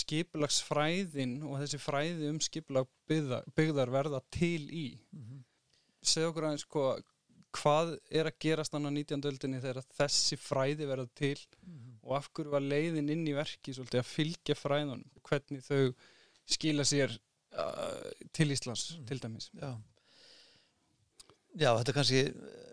skiplagsfræðin 0.00 1.36
og 1.46 1.60
þessi 1.60 1.78
fræði 1.78 2.32
um 2.32 2.40
skiplag 2.42 2.88
byggðar, 3.10 3.46
byggðar 3.54 3.92
verða 3.94 4.22
til 4.34 4.64
í. 4.66 4.88
Mm 5.14 5.22
-hmm. 5.26 5.44
segð 6.02 6.30
okkur 6.32 6.48
aðeins 6.48 6.66
sko 6.66 6.86
hvað 7.56 7.96
er 8.10 8.30
að 8.30 8.38
gerast 8.44 8.74
annað 8.76 8.96
19. 9.00 9.26
öldinni 9.30 9.60
þegar 9.62 9.86
þessi 9.98 10.38
fræði 10.40 10.88
verða 10.88 11.08
til 11.18 11.36
mm 11.38 11.74
-hmm. 11.74 11.98
og 12.02 12.16
af 12.16 12.30
hverju 12.32 12.54
var 12.54 12.62
leiðin 12.62 13.10
inn 13.10 13.26
í 13.26 13.36
verki 13.36 13.74
svolítið 13.74 14.02
að 14.02 14.10
fylgja 14.10 14.56
fræðunum 14.58 15.04
hvernig 15.28 15.64
þau 15.66 15.94
skila 16.46 16.84
sér 16.84 17.14
uh, 17.58 18.10
til 18.32 18.50
Íslands 18.50 18.96
mm 18.96 19.06
til 19.06 19.18
dæmis 19.22 19.50
Já. 19.54 19.72
Já, 21.58 21.70
þetta 21.78 21.92
kannski 21.92 22.22
uh, 22.30 22.70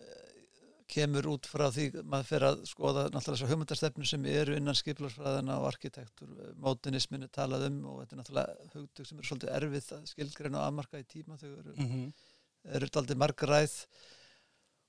kemur 0.87 1.25
út 1.33 1.47
frá 1.49 1.67
því 1.73 2.03
maður 2.03 2.27
fer 2.29 2.43
að 2.47 2.59
skoða 2.69 3.07
náttúrulega 3.09 3.33
þessar 3.33 3.51
hugmyndastefnu 3.51 4.05
sem 4.07 4.25
eru 4.31 4.55
innan 4.55 4.77
skiplarsfræðina 4.77 5.57
og 5.59 5.67
arkitektur 5.71 6.53
mótinisminu 6.63 7.27
talað 7.27 7.67
um 7.71 7.81
og 7.91 7.99
þetta 8.01 8.15
er 8.15 8.21
náttúrulega 8.21 8.69
hugtug 8.75 9.09
sem 9.09 9.17
eru 9.17 9.27
svolítið 9.27 9.55
erfið 9.57 9.89
að 9.97 10.05
skilgreina 10.13 10.61
og 10.61 10.67
afmarka 10.67 11.01
í 11.01 11.03
tíma 11.03 11.37
þau 11.41 11.49
eru, 11.49 11.73
mm 11.75 11.89
-hmm. 11.91 12.13
eru 12.77 12.89
aldrei 12.93 13.17
margaræð 13.17 13.75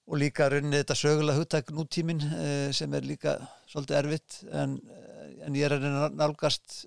og 0.08 0.16
líka 0.16 0.48
rauninni 0.48 0.80
þetta 0.80 0.96
sögulega 0.96 1.36
hugtak 1.36 1.72
nútímin 1.76 2.22
eh, 2.24 2.68
sem 2.76 2.92
er 2.96 3.04
líka 3.04 3.36
svolítið 3.68 3.98
erfitt 4.00 4.38
en, 4.56 4.78
eh, 4.88 5.46
en 5.46 5.58
ég 5.58 5.68
er 5.68 5.76
að 5.76 6.16
nálgast 6.16 6.86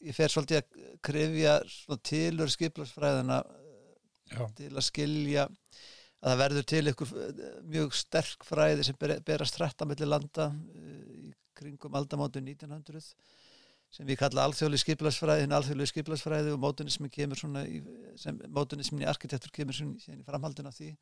ég 0.00 0.16
fer 0.16 0.32
svolítið 0.32 0.62
að 0.62 0.84
krefja 1.04 1.58
tilur 2.06 2.52
skiplarsfræðina 2.52 3.42
Já. 4.30 4.44
til 4.56 4.70
að 4.72 4.86
skilja 4.86 5.48
að 6.20 6.30
það 6.30 6.40
verður 6.44 6.66
til 6.72 6.82
ykkur 6.92 7.12
mjög 7.74 7.94
sterk 7.96 8.46
fræði 8.46 8.86
sem 8.86 8.98
berast 9.26 9.58
hrætt 9.58 9.82
að 9.82 9.92
melli 9.92 10.08
landa 10.08 10.50
í 10.76 11.32
kringum 11.60 11.96
aldamátu 11.98 12.40
1900 12.40 13.04
sem 13.90 14.06
við 14.06 14.20
kalla 14.20 14.44
alþjóðli 14.46 14.78
skiplarsfræði 14.80 15.44
hinn 15.44 15.56
alþjóðli 15.56 15.88
skiplarsfræði 15.90 16.52
og 16.54 16.60
mótunismin 16.62 17.12
kemur 17.12 17.40
svona 17.40 17.64
í, 17.66 17.80
sem 18.20 18.38
mótunismin 18.54 19.02
í 19.04 19.08
arkitektur 19.10 19.52
kemur 19.52 19.76
svona 19.76 20.20
í 20.20 20.24
framhaldina 20.28 20.72
því 20.76 20.92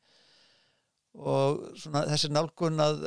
og 1.17 1.61
svona 1.79 2.03
þessi 2.09 2.29
nálgun 2.31 2.81
að 2.83 3.05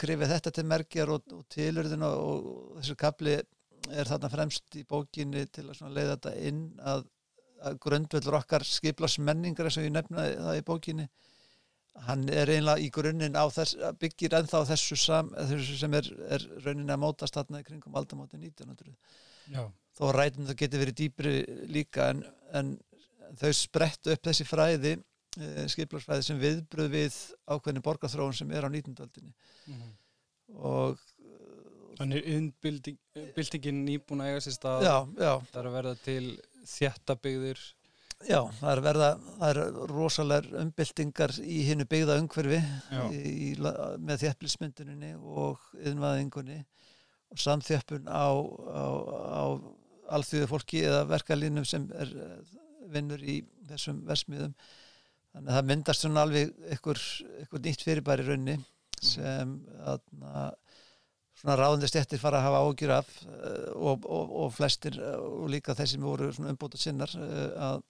krifja 0.00 0.30
þetta 0.34 0.52
til 0.56 0.64
merkjar 0.68 1.10
og, 1.12 1.26
og 1.36 1.42
tilurðin 1.52 2.04
og, 2.06 2.14
og 2.22 2.78
þessi 2.80 2.96
kapli 2.98 3.34
er 3.90 4.08
þarna 4.08 4.30
fremst 4.32 4.78
í 4.78 4.84
bókinni 4.88 5.44
til 5.52 5.66
að 5.70 5.82
leiða 5.90 6.14
þetta 6.14 6.32
inn 6.48 6.62
að, 6.80 7.04
að 7.62 7.78
grundvöldur 7.82 8.38
okkar 8.38 8.64
skiplas 8.66 9.18
menningar 9.18 9.68
og 9.68 9.84
ég 9.84 9.92
nefnaði 9.92 10.38
það 10.38 10.60
í 10.60 10.64
bókinni 10.70 11.08
hann 12.06 12.24
er 12.32 12.48
einlega 12.48 12.80
í 12.80 12.88
grunninn 12.94 13.36
á 13.36 13.44
þess 13.52 13.76
byggir 14.00 14.38
ennþá 14.38 14.62
þessu, 14.70 14.96
sam, 14.96 15.28
þessu 15.36 15.76
sem 15.76 15.94
er, 15.98 16.08
er 16.32 16.46
rauninni 16.64 16.94
að 16.94 17.02
mótast 17.02 17.36
þarna 17.36 17.60
í 17.60 17.66
kringum 17.66 17.98
aldamóti 18.00 18.38
1900 18.40 18.94
Já. 19.52 19.66
þó 19.98 20.04
rætum 20.16 20.48
það 20.48 20.60
getur 20.62 20.82
verið 20.86 20.98
dýpri 21.02 21.34
líka 21.68 22.08
en, 22.14 22.22
en 22.56 22.76
þau 23.38 23.52
sprettu 23.56 24.14
upp 24.14 24.24
þessi 24.24 24.48
fræði 24.48 24.96
Eh, 25.40 25.64
skiplarsfræði 25.72 26.24
sem 26.26 26.40
viðbröð 26.40 26.88
við 26.92 27.14
ákveðin 27.48 27.84
borgarþróun 27.84 28.34
sem 28.36 28.50
er 28.52 28.66
á 28.68 28.68
19. 28.68 28.98
aldinni 29.00 29.30
mm 29.32 29.76
-hmm. 29.78 29.92
og 30.60 30.98
Þannig 31.96 32.26
innbildingin 32.28 33.78
nýbúin 33.86 34.20
að 34.20 34.28
eiga 34.28 34.42
sér 34.44 34.54
stað 34.56 34.84
já, 34.84 34.96
já. 35.16 35.32
það 35.52 35.60
er 35.60 35.68
að 35.68 35.76
verða 35.76 35.94
til 36.04 36.26
þjættabygðir 36.74 37.62
Já, 38.28 38.40
það 38.60 38.70
er 38.72 38.82
verða 38.84 39.08
það 39.38 39.48
er 39.48 39.88
rosalega 39.90 40.60
umbildingar 40.60 41.34
í 41.40 41.62
hinnu 41.68 41.88
byggða 41.88 42.18
umhverfi 42.20 42.60
í, 43.16 43.56
með 43.98 44.22
þjættbilsmynduninni 44.26 45.14
og 45.16 45.64
yðinvaðingunni 45.80 46.60
og 47.32 47.38
samþjöppun 47.38 48.04
á, 48.04 48.28
á, 48.68 48.84
á 49.32 49.44
alþjóðu 50.12 50.52
fólki 50.52 50.84
eða 50.84 51.08
verkalínum 51.08 51.64
sem 51.64 51.88
er 51.96 52.12
vinnur 52.92 53.22
í 53.24 53.40
þessum 53.68 54.04
versmiðum 54.04 54.54
þannig 55.32 55.48
að 55.48 55.56
það 55.56 55.68
myndast 55.70 56.04
svona 56.04 56.24
alveg 56.26 56.52
ykkur, 56.76 57.00
ykkur 57.46 57.64
nýtt 57.64 57.84
fyrirbæri 57.86 58.26
raunni 58.26 58.58
sem 59.02 59.54
aðna, 59.82 60.50
svona 61.42 61.56
ráðandi 61.58 61.88
stettir 61.90 62.20
fara 62.22 62.40
að 62.40 62.46
hafa 62.48 62.60
ágjur 62.66 62.94
af 62.98 63.12
eh, 63.26 63.70
og, 63.74 64.06
og, 64.06 64.34
og 64.44 64.52
flestir 64.54 64.98
og 65.02 65.48
líka 65.50 65.76
þeir 65.78 65.90
sem 65.94 66.04
voru 66.06 66.30
umbúta 66.52 66.80
sinnar 66.80 67.12
eh, 67.18 67.48
að, 67.68 67.82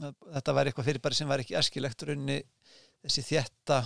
að 0.00 0.14
þetta 0.38 0.56
væri 0.56 0.72
eitthvað 0.72 0.90
fyrirbæri 0.90 1.20
sem 1.20 1.30
væri 1.30 1.46
ekki 1.46 1.58
eskilegt 1.60 2.06
raunni 2.08 2.40
þessi 3.04 3.26
þjætta 3.28 3.82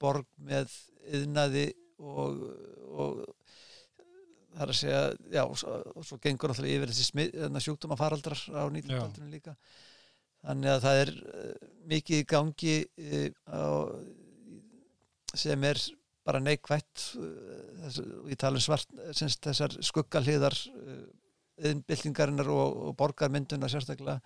borg 0.00 0.26
með 0.48 0.72
yðnaði 1.18 1.68
og, 1.98 2.42
og 2.88 3.20
það 4.54 4.64
er 4.64 4.72
að 4.72 4.78
segja, 4.80 5.02
já, 5.34 5.42
og 5.44 5.58
svo, 5.60 5.76
svo 6.06 6.18
gengur 6.22 6.50
náttúrulega 6.50 6.80
yfir 6.80 6.92
þessi 6.92 7.06
smið, 7.12 7.36
sjúkdóma 7.62 7.98
faraldrar 7.98 8.42
á 8.54 8.64
19. 8.66 9.28
líka 9.30 9.54
þannig 10.46 10.72
að 10.72 10.82
það 10.86 11.02
er 11.02 11.14
uh, 11.18 11.68
mikið 11.90 12.22
í 12.22 12.26
gangi 12.28 12.74
uh, 12.84 13.28
á, 13.48 13.62
sem 15.34 15.64
er 15.68 15.80
bara 16.28 16.42
neikvætt 16.44 17.06
uh, 17.18 18.02
við 18.28 18.36
talum 18.40 18.62
svart 18.62 18.90
semst, 19.16 19.40
þessar 19.44 19.78
skuggalhiðar 19.84 20.56
yðinbyltingarinnar 21.58 22.50
og, 22.52 22.78
og 22.88 22.94
borgarmynduna 22.98 23.70
sérstaklega. 23.70 24.20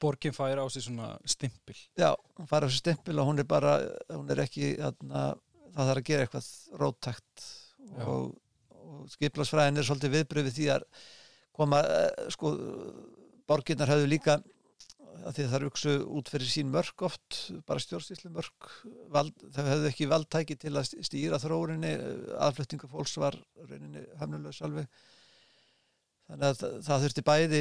Borgin 0.00 0.34
fær 0.34 0.60
á 0.62 0.66
sig 0.72 0.84
svona 0.84 1.12
stimpil. 1.28 1.76
Já, 1.98 2.12
hún 2.38 2.48
fær 2.50 2.66
á 2.66 2.68
sig 2.68 2.82
stimpil 2.82 3.18
og 3.20 3.28
hún 3.30 3.40
er 3.42 3.48
bara 3.48 3.78
hún 4.10 4.30
er 4.32 4.42
ekki, 4.44 4.74
þarna, 4.78 5.24
það 5.72 5.90
þarf 5.90 6.02
að 6.02 6.08
gera 6.08 6.26
eitthvað 6.26 6.48
róttækt. 6.82 7.46
Og, 8.06 8.32
og 8.82 9.10
skiplarsfræðin 9.12 9.80
er 9.80 9.88
svolítið 9.88 10.14
viðbröfið 10.16 10.58
því 10.58 10.68
að 10.76 10.86
koma 11.56 11.82
sko, 12.32 12.52
borginnar 13.48 13.90
hafðu 13.92 14.08
líka 14.12 14.38
að 15.22 15.36
því 15.36 15.46
það 15.46 15.56
er 15.58 15.66
uksu 15.68 15.94
út 16.18 16.30
fyrir 16.32 16.50
sín 16.50 16.70
mörg 16.72 17.04
oft, 17.06 17.38
bara 17.68 17.82
stjórnstíslu 17.82 18.30
mörg 18.34 18.68
það 19.12 19.70
hefðu 19.70 19.90
ekki 19.90 20.08
valdtæki 20.10 20.58
til 20.60 20.74
að 20.76 20.94
stýra 21.06 21.40
þróurinni, 21.42 21.92
aðflutningu 22.42 22.90
fólks 22.90 23.18
var 23.20 23.36
rauninni 23.68 24.04
höfnulegs 24.20 24.62
alveg. 24.66 24.88
Þannig 26.30 26.48
að 26.48 26.60
það, 26.86 27.02
þurfti 27.02 27.22
bæði 27.26 27.60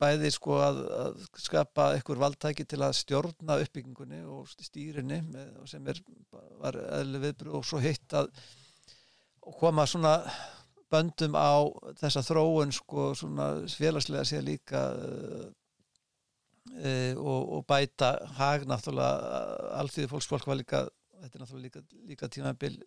bæði 0.00 0.32
sko 0.32 0.58
að, 0.64 0.80
að 0.96 1.22
skapa 1.42 1.88
einhver 1.96 2.20
valdtæki 2.22 2.64
til 2.70 2.80
að 2.86 2.96
stjórna 3.00 3.58
uppbyggingunni 3.60 4.22
og 4.32 4.48
stýrinni 4.54 5.20
með, 5.26 5.50
og 5.60 5.68
sem 5.68 5.88
er, 5.90 6.00
var 6.62 6.78
eðli 7.00 7.20
viðbrú 7.26 7.58
og 7.58 7.66
svo 7.68 7.82
hitt 7.82 8.16
að 8.16 8.30
koma 9.58 9.84
svona 9.90 10.14
böndum 10.92 11.34
á 11.36 11.66
þessa 11.98 12.22
þróun 12.24 12.72
sko 12.74 13.10
svona 13.18 13.48
félagslega 13.68 14.24
sé 14.28 14.40
líka 14.44 14.84
e, 16.70 17.14
og, 17.16 17.52
og 17.56 17.64
bæta 17.68 18.14
hag 18.38 18.66
náttúrulega 18.70 19.78
allþjóði 19.80 20.10
fólksfólk 20.12 20.46
var 20.46 20.60
líka 20.60 20.82
þetta 21.22 21.38
er 21.38 21.44
náttúrulega 21.44 21.66
líka, 21.68 21.84
líka 22.10 22.28
tímabil 22.32 22.78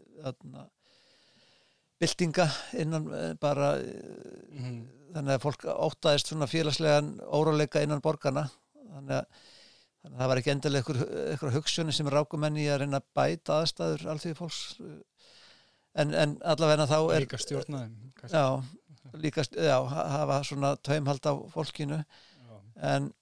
bildinga 2.00 2.48
innan 2.82 3.10
e, 3.14 3.24
bara 3.42 3.76
mm 3.80 4.62
-hmm. 4.62 4.80
þannig 5.16 5.34
að 5.36 5.44
fólk 5.48 5.66
ótaðist 5.66 6.32
svona 6.32 6.48
félagslegan 6.48 7.20
óráleika 7.26 7.84
innan 7.84 8.02
borgarna 8.02 8.50
þannig 8.96 9.18
að, 9.20 9.26
þannig 10.02 10.16
að 10.16 10.22
það 10.22 10.30
var 10.32 10.38
ekki 10.38 10.52
endilega 10.52 10.96
eitthvað 11.32 11.58
hugssjóni 11.60 11.92
sem 11.94 12.08
rákumenni 12.08 12.70
að 12.70 12.80
reyna 12.84 13.02
að 13.02 13.12
bæta 13.16 13.60
aðstæður 13.62 14.08
allþjóði 14.12 14.40
fólks 14.40 14.62
en, 15.96 16.14
en 16.14 16.38
allavega 16.44 16.88
þá 16.90 16.98
er 17.16 17.26
líka 17.26 17.38
stjórnaðum 17.38 18.12
já, 18.32 18.64
líka, 19.14 19.44
já, 19.44 19.78
hafa 19.88 20.44
svona 20.44 20.76
taumhald 20.76 21.24
á 21.24 21.34
fólkinu 21.54 22.02
já. 22.04 22.56
en 22.76 23.14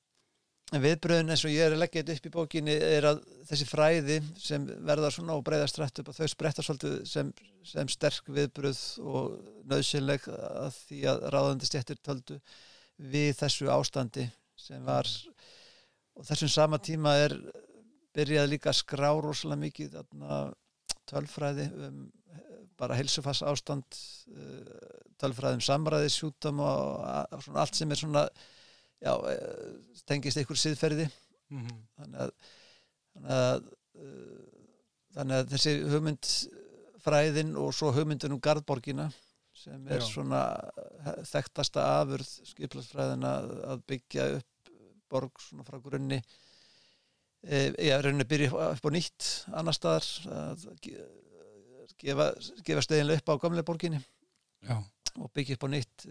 viðbröðin 0.82 1.34
eins 1.34 1.44
og 1.46 1.52
ég 1.54 1.68
er 1.68 1.76
að 1.76 1.82
leggja 1.84 2.02
þetta 2.02 2.16
upp 2.16 2.28
í 2.28 2.34
bókinni 2.34 2.74
er 2.74 3.08
að 3.10 3.20
þessi 3.50 3.68
fræði 3.70 4.18
sem 4.40 4.66
verða 4.88 5.12
svona 5.14 5.36
og 5.38 5.44
breyðast 5.46 5.78
rætt 5.82 6.02
upp 6.02 6.10
að 6.12 6.22
þau 6.22 6.32
spretta 6.32 6.66
svolítið 6.66 6.96
sem, 7.10 7.30
sem 7.68 7.92
sterk 7.92 8.32
viðbröð 8.34 8.80
og 9.04 9.36
nöðsynleg 9.70 10.26
að 10.34 10.80
því 10.80 11.02
að 11.12 11.28
ráðandi 11.36 11.70
stjættir 11.70 12.02
töldu 12.02 12.40
við 13.14 13.30
þessu 13.42 13.70
ástandi 13.74 14.26
sem 14.60 14.82
var. 14.88 15.10
Og 16.18 16.26
þessum 16.30 16.52
sama 16.54 16.80
tíma 16.82 17.18
er 17.26 17.38
byrjað 18.14 18.52
líka 18.52 18.72
að 18.72 18.80
skrá 18.82 19.10
rosalega 19.18 19.64
mikið 19.66 19.98
tölfræði 21.10 21.70
um 21.88 22.04
bara 22.80 22.98
heilsufass 22.98 23.44
ástand 23.46 23.98
tölfræði 25.22 25.60
um 25.60 25.64
samræði 25.64 26.12
sjútum 26.14 26.62
og 26.64 27.04
allt 27.54 27.78
sem 27.78 27.92
er 27.92 28.00
svona 28.00 28.28
já, 29.04 29.14
eh, 29.32 30.00
tengist 30.10 30.40
einhver 30.40 30.60
siðferði 30.60 31.08
mm 31.52 31.62
-hmm. 31.62 31.82
þannig 32.00 32.22
að 32.26 32.32
þannig 33.14 33.36
að, 33.38 33.68
uh, 34.04 34.64
þannig 35.14 35.38
að 35.38 35.52
þessi 35.54 35.74
hugmyndfræðin 35.92 37.54
og 37.62 37.74
svo 37.78 37.92
hugmyndin 37.94 38.34
um 38.34 38.42
Garðborgina 38.42 39.12
sem 39.54 39.88
er 39.88 40.02
já. 40.02 40.08
svona 40.08 40.42
þekktasta 41.30 41.84
afurð 42.02 42.32
skiplarsfræðina 42.50 43.34
að 43.74 43.84
byggja 43.92 44.26
upp 44.40 44.72
borg 45.14 45.44
svona 45.44 45.66
frá 45.68 45.78
grunni 45.84 46.18
e, 47.46 47.70
er 47.78 48.02
rauninni 48.02 48.26
byrja 48.26 48.50
upp 48.72 48.88
á 48.90 48.92
nýtt 48.96 49.30
annar 49.54 49.78
staðar 49.78 50.08
að 50.40 50.66
gefa, 52.02 52.32
gefa 52.66 52.86
steginlega 52.88 53.22
upp 53.22 53.30
á 53.30 53.42
gamlega 53.44 53.68
borginni 53.68 54.02
já. 54.66 54.80
og 55.20 55.30
byggja 55.38 55.60
upp 55.60 55.68
á 55.68 55.74
nýtt 55.76 56.08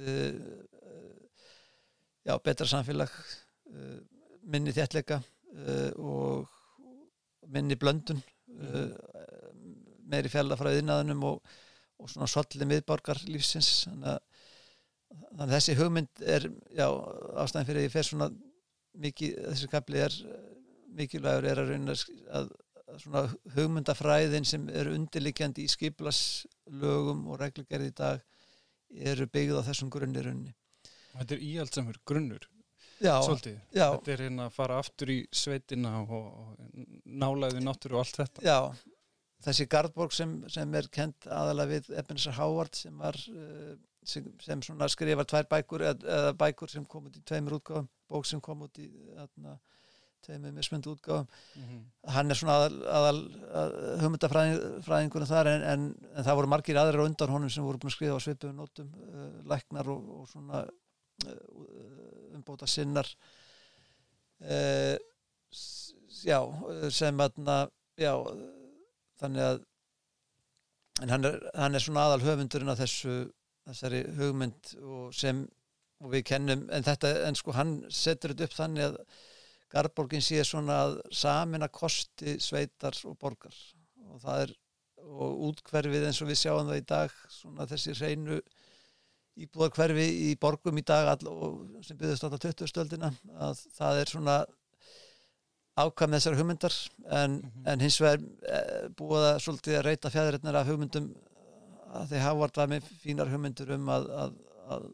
já, 2.26 2.34
betra 2.44 2.68
samfélag 2.68 3.12
uh, 3.12 3.98
minni 4.42 4.74
þjætleika 4.74 5.20
uh, 5.22 5.90
og 5.98 6.48
minni 7.52 7.76
blöndun 7.78 8.22
uh, 8.58 8.92
meiri 10.12 10.30
fjalla 10.32 10.58
frá 10.58 10.72
yðnaðunum 10.74 11.26
og, 11.30 11.54
og 12.02 12.10
svona 12.10 12.28
svolítið 12.30 12.66
miðborgar 12.68 13.22
lífsins. 13.28 13.86
Þannig 13.86 14.10
að, 14.12 14.48
þannig 15.12 15.44
að 15.46 15.54
þessi 15.56 15.76
hugmynd 15.78 16.24
er 16.36 16.48
já, 16.76 16.88
ástæðan 17.42 17.68
fyrir 17.68 17.82
að 17.82 17.86
ég 17.88 17.94
fer 17.94 18.08
svona 18.08 18.28
mikið, 19.02 19.38
þessi 19.48 19.70
kapli 19.72 20.02
er 20.04 20.18
mikilvægur 20.92 21.48
er 21.48 21.62
að 21.62 21.72
rauna 21.72 21.94
að, 21.96 22.50
að 22.92 22.98
svona 23.00 23.22
hugmyndafræðin 23.54 24.48
sem 24.48 24.66
eru 24.68 24.92
undirlikjandi 24.98 25.64
í 25.64 25.70
skiplaslögum 25.72 27.24
og 27.32 27.40
reglugerði 27.40 27.88
í 27.88 27.96
dag 27.96 28.26
eru 29.12 29.28
byggð 29.32 29.62
á 29.64 29.66
þessum 29.70 29.92
grunnirunni 29.92 30.52
Þetta 31.12 31.36
er 31.36 31.44
íhaldsamur 31.48 32.00
grunnur 32.08 32.48
já, 33.02 33.14
svolítið. 33.26 33.58
Já. 33.74 33.86
Þetta 33.96 34.12
er 34.14 34.24
hérna 34.26 34.48
að 34.48 34.56
fara 34.56 34.80
aftur 34.82 35.12
í 35.12 35.18
sveitina 35.34 35.94
og, 36.02 36.12
og 36.16 36.84
nálaði 37.04 37.62
náttúru 37.64 37.98
og 37.98 38.04
allt 38.04 38.20
þetta. 38.22 38.44
Já, 38.46 38.58
þessi 39.46 39.68
Gardborg 39.70 40.14
sem, 40.16 40.36
sem 40.52 40.78
er 40.78 40.88
kent 40.92 41.28
aðalega 41.28 41.76
við 41.76 41.90
Ebenezer 42.02 42.36
Howard 42.38 42.78
sem 42.78 43.02
var 43.02 43.18
uh, 43.32 43.74
sem, 44.06 44.30
sem 44.42 44.62
skrifar 44.94 45.28
tvær 45.28 45.50
bækur 45.50 45.86
eða, 45.90 46.32
bækur 46.38 46.72
sem 46.72 46.86
kom 46.88 47.10
út 47.10 47.18
í 47.18 47.26
tveimur 47.26 47.60
útgáðum 47.60 47.90
bók 48.10 48.26
sem 48.28 48.42
kom 48.42 48.64
út 48.66 48.80
í 48.82 48.88
þarna, 49.12 49.56
tveimur 50.26 50.54
mismundu 50.56 50.94
útgáðum 50.94 51.26
mm 51.26 51.62
-hmm. 51.68 51.82
hann 52.14 52.30
er 52.30 52.38
svona 52.38 52.56
aðal, 52.58 52.78
aðal 52.98 53.20
að, 53.62 53.76
hugmyndafræðingunum 54.02 55.30
þar 55.30 55.52
en, 55.52 55.66
en, 55.72 55.88
en 56.16 56.26
það 56.26 56.38
voru 56.40 56.52
margir 56.54 56.78
aðrir 56.78 57.06
undan 57.06 57.34
honum 57.34 57.50
sem 57.50 57.64
voru 57.64 57.78
búin 57.78 57.92
að 57.92 57.96
skrifa 57.96 58.18
á 58.18 58.24
svipuðu 58.26 58.54
nótum 58.54 58.90
uh, 58.90 59.30
læknar 59.50 59.90
og, 59.90 60.10
og 60.20 60.28
svona 60.30 60.62
Eh, 60.62 60.81
umbóta 62.36 62.68
sinnar 62.70 63.08
uh, 64.42 64.96
já, 66.22 66.38
sem 66.90 67.20
aðna 67.22 67.58
já, 68.00 68.14
þannig 69.20 69.48
að 69.48 69.62
hann 71.08 71.26
er, 71.28 71.38
hann 71.56 71.74
er 71.74 71.82
svona 71.82 72.06
aðal 72.06 72.26
höfundurinn 72.26 72.72
af 72.72 72.80
þessu 72.82 73.16
þessari 73.66 74.02
hugmynd 74.18 74.72
og 74.82 75.12
sem 75.14 75.44
og 76.02 76.10
við 76.16 76.24
kennum, 76.32 76.64
en 76.74 76.82
þetta, 76.82 77.12
en 77.28 77.36
sko 77.38 77.54
hann 77.54 77.76
setur 77.92 78.32
þetta 78.32 78.48
upp 78.48 78.56
þannig 78.56 78.88
að 78.88 78.96
Garborgin 79.72 80.24
sé 80.24 80.42
svona 80.44 80.80
að 80.84 80.96
samin 81.16 81.64
að 81.64 81.72
kosti 81.78 82.34
sveitar 82.42 82.96
og 83.08 83.14
borgar 83.20 83.54
og 84.10 84.18
það 84.20 84.42
er, 84.44 84.54
og 85.02 85.44
útkverfið 85.48 86.08
eins 86.08 86.20
og 86.24 86.28
við 86.28 86.40
sjáum 86.42 86.68
það 86.68 86.80
í 86.80 86.84
dag 86.90 87.14
svona 87.32 87.68
þessi 87.70 87.94
hreinu 87.96 88.40
íbúðarkverfi 89.40 90.08
í 90.28 90.32
borgum 90.40 90.78
í 90.78 90.84
dag 90.84 91.08
all, 91.14 91.30
sem 91.84 91.96
byggðist 91.96 92.26
alltaf 92.26 92.42
20 92.44 92.68
stöldina 92.68 93.12
að 93.40 93.62
það 93.78 94.00
er 94.02 94.12
svona 94.12 94.36
ákvæm 95.80 96.16
þessar 96.18 96.36
hugmyndar 96.36 96.74
en, 97.08 97.38
mm 97.38 97.40
-hmm. 97.40 97.68
en 97.72 97.80
hins 97.80 98.00
vegar 98.00 98.20
e, 98.20 98.88
búið 98.98 99.28
að 99.30 99.38
svolítið 99.44 99.78
að 99.78 99.86
reyta 99.86 100.12
fjæðirinnar 100.12 100.58
af 100.60 100.68
hugmyndum 100.68 101.08
að 101.92 102.12
þeir 102.12 102.24
hafa 102.26 102.40
vart 102.40 102.60
með 102.68 102.90
fínar 103.00 103.32
hugmyndur 103.32 103.72
um 103.76 103.88
að, 103.88 104.10
að, 104.22 104.34
að 104.68 104.86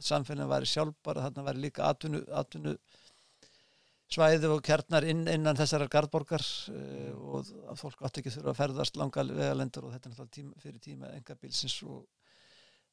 samfélagin 0.00 0.52
væri 0.52 0.66
sjálfbar 0.66 1.16
að 1.16 1.28
þarna 1.28 1.46
væri 1.48 1.64
líka 1.64 1.88
atvinnu, 1.88 2.22
atvinnu 2.32 2.76
svæði 4.08 4.48
og 4.52 4.62
kjarnar 4.64 5.04
inn, 5.04 5.26
innan 5.28 5.56
þessar 5.56 5.88
gardborgar 5.88 6.44
e, 6.72 7.10
og 7.16 7.48
að 7.68 7.80
fólk 7.80 8.04
átt 8.04 8.20
ekki 8.20 8.32
þurfa 8.36 8.52
að 8.52 8.60
ferðast 8.60 9.00
langa 9.00 9.24
vegalendur 9.24 9.88
og 9.88 9.96
þetta 9.96 10.08
er 10.08 10.12
náttúrulega 10.12 10.36
tíma, 10.36 10.52
fyrir 10.60 10.80
tíma 10.80 11.12
enga 11.16 11.36
bilsins 11.40 11.82
og 11.88 12.04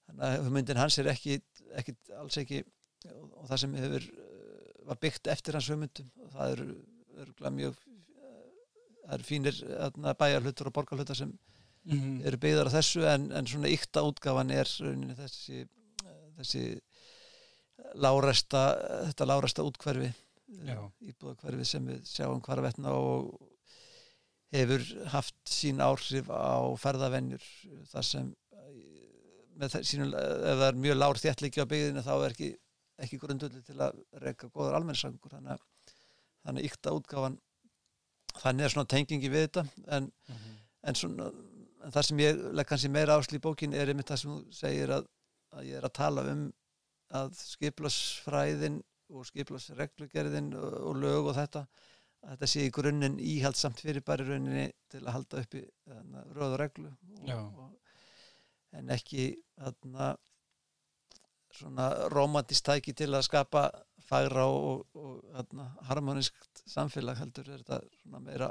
þannig 0.08 0.26
að 0.28 0.46
hugmyndin 0.46 0.82
hans 0.82 1.00
er 1.02 1.12
ekki, 1.12 1.40
ekki 1.82 1.96
alls 2.20 2.38
ekki 2.42 2.64
og 3.12 3.50
það 3.50 3.62
sem 3.64 3.76
hefur 3.80 4.08
eh, 4.12 4.72
var 4.90 5.02
byggt 5.02 5.32
eftir 5.34 5.58
hans 5.58 5.70
hugmyndum 5.72 6.10
og 6.26 6.32
það 6.36 6.56
eru, 6.56 6.70
eru 7.24 7.54
mjög 7.60 7.84
það 9.06 9.16
eru 9.18 9.28
fínir 9.28 9.62
bæjarhlutur 10.20 10.70
og 10.70 10.76
borgarhlutar 10.76 11.18
sem 11.18 11.32
mm 11.32 11.98
-hmm. 12.00 12.28
eru 12.28 12.38
byggðar 12.38 12.70
á 12.70 12.76
þessu 12.78 13.06
en, 13.14 13.32
en 13.32 13.48
svona 13.48 13.70
ykta 13.70 14.04
útgafan 14.04 14.52
er 14.52 14.66
þessi, 15.22 15.66
þessi 16.38 16.64
láræsta 17.96 18.64
þetta 19.10 19.26
láræsta 19.30 19.66
útkverfi 19.66 20.14
íbúðakverfi 21.02 21.66
sem 21.66 21.86
við 21.86 22.06
sjáum 22.06 22.42
hvarvetna 22.42 22.94
og 22.94 23.36
hefur 24.56 24.82
haft 25.12 25.36
sín 25.50 25.82
áhrif 25.82 26.30
á 26.30 26.62
ferðavennjur 26.80 27.46
þar 27.92 28.04
sem 28.04 28.34
með 29.56 29.80
sínum, 29.88 30.14
ef 30.14 30.60
það 30.60 30.68
er 30.68 30.80
mjög 30.86 31.00
lár 31.00 31.22
þéttliki 31.22 31.64
á 31.64 31.72
byggðinu 31.72 32.04
þá 32.06 32.14
er 32.16 32.36
ekki, 32.36 32.52
ekki 33.06 33.20
grundulli 33.22 33.64
til 33.66 33.80
að 33.80 34.00
reyka 34.24 34.50
góðar 34.52 34.80
almenningssangur 34.80 35.36
þannig 35.36 35.56
að 35.56 35.94
þannig 36.46 36.70
ykta 36.70 36.94
útgáfan 36.94 37.40
þannig 38.36 38.68
er 38.68 38.74
svona 38.74 38.92
tengingi 38.92 39.32
við 39.32 39.48
þetta. 39.48 39.66
En, 39.88 40.10
mm 40.12 40.36
-hmm. 40.36 40.58
en 40.90 41.00
svona 41.00 41.30
en 41.86 41.94
það 41.94 42.08
sem 42.08 42.22
ég 42.24 42.44
legg 42.58 42.70
kannski 42.70 42.92
meira 42.92 43.18
áslý 43.20 43.40
í 43.40 43.44
bókin 43.44 43.74
er 43.78 43.92
einmitt 43.92 44.10
það 44.10 44.22
sem 44.22 44.32
þú 44.32 44.58
segir 44.58 44.94
að, 44.96 45.10
að 45.54 45.68
ég 45.70 45.80
er 45.80 45.88
að 45.88 45.98
tala 46.00 46.26
um 46.32 46.46
að 47.16 47.36
skiplasfræðin 47.38 48.80
og 49.14 49.28
skiplasreglugerðin 49.30 50.54
og, 50.58 50.78
og 50.90 51.02
lög 51.04 51.30
og 51.30 51.38
þetta 51.38 51.66
að 52.26 52.32
þetta 52.34 52.50
sé 52.50 52.66
í 52.66 52.74
grunninn 52.74 53.20
íhaldsamt 53.22 53.82
fyrir 53.86 54.06
bara 54.06 54.26
rauninni 54.26 54.66
til 54.90 55.04
að 55.04 55.12
halda 55.14 55.44
upp 55.44 55.58
í 55.60 55.62
röð 56.34 56.48
og 56.48 56.60
reglu 56.64 56.90
og, 56.90 57.60
og, 57.68 57.76
en 58.78 58.94
ekki 58.96 59.28
þarna 59.56 60.14
svona 61.56 61.90
romantist 62.12 62.66
tæki 62.68 62.94
til 62.94 63.14
að 63.14 63.28
skapa 63.30 63.68
fagra 64.06 64.46
og, 64.52 64.86
og 64.94 65.22
þarna, 65.34 65.68
harmonískt 65.90 66.64
samfélag 66.70 67.20
heldur 67.22 67.50
er 67.50 67.64
þetta 67.64 67.80
svona 68.02 68.22
meira 68.26 68.50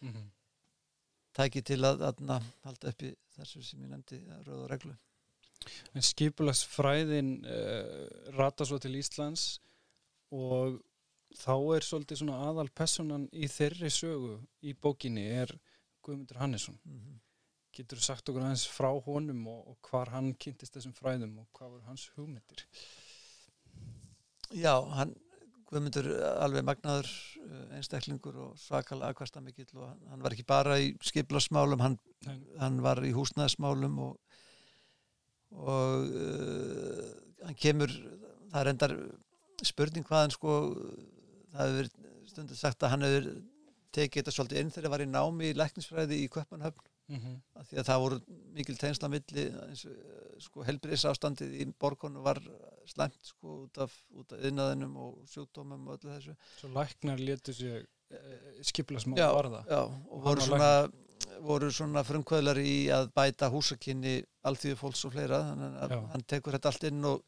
mm 0.00 0.12
-hmm. 0.12 0.28
tæki 1.36 1.62
til 1.62 1.84
að 1.84 2.04
þarna, 2.04 2.40
halda 2.64 2.88
upp 2.88 3.02
í 3.02 3.14
þessu 3.36 3.62
sem 3.62 3.82
ég 3.82 3.90
nefndi 3.90 4.20
röð 4.46 4.64
og 4.64 4.70
reglu 4.70 4.96
En 5.94 6.02
skipulagsfræðin 6.02 7.44
uh, 7.44 8.36
rata 8.38 8.64
svo 8.64 8.78
til 8.78 8.94
Íslands 8.96 9.60
og 10.32 10.80
þá 11.36 11.76
er 11.76 11.84
svolítið 11.84 12.16
svona 12.16 12.38
aðal 12.48 12.70
personan 12.70 13.28
í 13.32 13.48
þeirri 13.48 13.90
sögu 13.90 14.38
í 14.62 14.72
bókinni 14.72 15.26
er 15.42 15.52
Guðmundur 16.02 16.40
Hannesson 16.40 16.78
mm 16.84 16.98
-hmm. 16.98 17.18
Getur 17.80 18.00
þú 18.00 18.06
sagt 18.06 18.30
okkur 18.30 18.44
aðeins 18.44 18.66
frá 18.70 18.90
honum 19.06 19.42
og, 19.50 19.72
og 19.72 19.90
hvar 19.90 20.12
hann 20.14 20.34
kynntist 20.40 20.76
þessum 20.76 20.94
fræðum 20.96 21.34
og 21.42 21.48
hvað 21.56 21.74
voru 21.74 21.88
hans 21.88 22.06
hugmyndir? 22.16 22.64
Já, 24.50 24.74
hann 24.98 25.16
Guðmundur 25.70 26.08
alveg 26.42 26.64
magnaður 26.66 27.06
eh, 27.44 27.76
einstaklingur 27.76 28.38
og 28.42 28.54
svakalega 28.58 29.12
aðkvæmstamikill 29.12 29.68
og 29.78 29.92
hann 30.10 30.24
var 30.24 30.34
ekki 30.34 30.46
bara 30.48 30.80
í 30.82 30.88
skiplasmálum 31.06 31.84
hann, 31.84 31.94
hann 32.58 32.80
var 32.82 32.98
í 33.06 33.12
húsnæðismálum 33.14 34.00
og 34.08 34.16
og 35.50 36.10
uh, 36.14 37.06
hann 37.42 37.58
kemur 37.58 37.90
það 38.50 38.60
er 38.60 38.70
endar 38.72 38.94
spurning 39.66 40.06
hvaðan 40.06 40.34
sko 40.34 40.58
það 41.50 41.72
hefur 41.72 41.88
stundu 42.30 42.58
sagt 42.58 42.84
að 42.86 42.94
hann 42.94 43.06
hefur 43.06 43.28
tekið 43.90 44.20
þetta 44.20 44.34
svolítið 44.36 44.60
inn 44.62 44.70
þegar 44.70 44.86
það 44.86 44.94
var 44.94 45.04
í 45.04 45.10
námi 45.10 45.50
í 45.50 45.56
læknisfræði 45.58 46.20
í 46.22 46.28
Köpmanhöfn 46.30 46.89
mm 47.10 47.20
-hmm. 47.20 47.66
því 47.68 47.78
að 47.80 47.88
það 47.88 48.02
voru 48.04 48.18
mikil 48.56 48.76
tegnsla 48.78 49.10
milli 49.12 49.44
sko 50.46 50.64
helbriðsástandið 50.68 51.54
í 51.60 51.66
borgonu 51.84 52.22
var 52.24 52.40
slæmt 52.88 53.20
sko 53.32 53.56
út 53.66 53.78
af, 53.84 53.94
af 54.22 54.34
yðnaðinum 54.38 54.96
og 54.96 55.22
sjúkdómum 55.32 55.88
og 55.88 55.98
öllu 55.98 56.16
þessu 56.16 56.36
Svo 56.56 56.72
læknar 56.74 57.18
letur 57.20 57.54
sér 57.54 57.86
eh, 58.10 58.60
skipla 58.62 59.02
smá 59.02 59.16
varða 59.18 59.64
Já, 59.68 59.82
og 59.84 60.24
voru 60.24 60.40
svona, 60.40 60.72
voru 61.40 61.70
svona 61.70 62.04
frumkvöðlar 62.06 62.58
í 62.62 62.90
að 62.94 63.10
bæta 63.14 63.50
húsakinni 63.52 64.20
allþjóðu 64.42 64.82
fólks 64.82 65.04
og 65.04 65.16
fleira 65.16 65.42
þannig 65.50 65.80
að 65.84 65.96
Já. 65.96 66.00
hann 66.12 66.28
tekur 66.34 66.56
þetta 66.56 66.72
allt 66.72 66.84
inn 66.90 67.04
og 67.04 67.24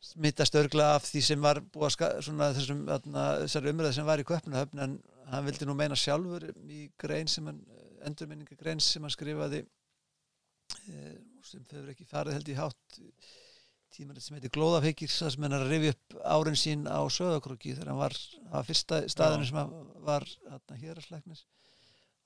smittast 0.00 0.54
örgla 0.56 0.94
af 0.96 1.04
því 1.04 1.20
sem 1.22 1.42
var 1.42 1.60
búið 1.60 1.96
að 2.00 2.20
svona 2.24 2.52
þessum 2.56 2.86
þessari 2.88 3.72
umræði 3.72 3.96
sem 3.98 4.06
var 4.08 4.22
í 4.22 4.26
köpnahöfn 4.28 4.82
en 4.84 4.94
hann 5.30 5.46
vildi 5.48 5.66
nú 5.68 5.74
meina 5.76 5.98
sjálfur 5.98 6.46
í 6.70 6.86
grein 7.00 7.28
sem 7.28 7.46
hann 7.50 7.60
endurminninga 8.08 8.58
grein 8.60 8.82
sem 8.82 9.04
hann 9.04 9.14
skrifaði 9.14 9.62
e, 9.64 11.16
sem 11.46 11.64
þau 11.66 11.80
verið 11.80 11.92
ekki 11.94 12.08
farið 12.10 12.38
held 12.38 12.52
í 12.52 12.56
hátt 12.58 13.00
tímanir 13.96 14.24
sem 14.24 14.36
heiti 14.36 14.52
Glóðafeikir 14.52 15.12
sem 15.12 15.46
hann 15.46 15.56
er 15.56 15.66
að 15.66 15.74
rifja 15.74 15.94
upp 15.96 16.16
árin 16.36 16.58
sín 16.58 16.88
á 16.90 17.00
söðakrúki 17.12 17.74
þegar 17.74 17.92
hann 17.92 18.02
var 18.02 18.16
á 18.52 18.58
fyrsta 18.66 19.02
staðinu 19.12 19.46
sem 19.48 19.76
var 20.06 20.26
hér 20.80 20.98
að 20.98 21.06
slæknis 21.06 21.46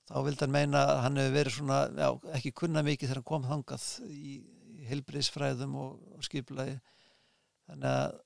þá 0.09 0.17
vildi 0.25 0.45
hann 0.45 0.55
meina 0.55 0.81
að 0.87 1.03
hann 1.05 1.21
hefur 1.21 1.37
verið 1.37 1.57
svona 1.57 1.83
já, 1.95 2.09
ekki 2.37 2.55
kunna 2.63 2.83
mikið 2.83 3.07
þegar 3.07 3.21
hann 3.21 3.29
kom 3.31 3.47
þangað 3.47 3.87
í, 4.09 4.41
í 4.81 4.89
helbriðsfræðum 4.89 5.77
og, 5.79 5.95
og 6.17 6.27
skiplaði 6.27 6.75
þannig 7.69 7.89
að 7.91 8.19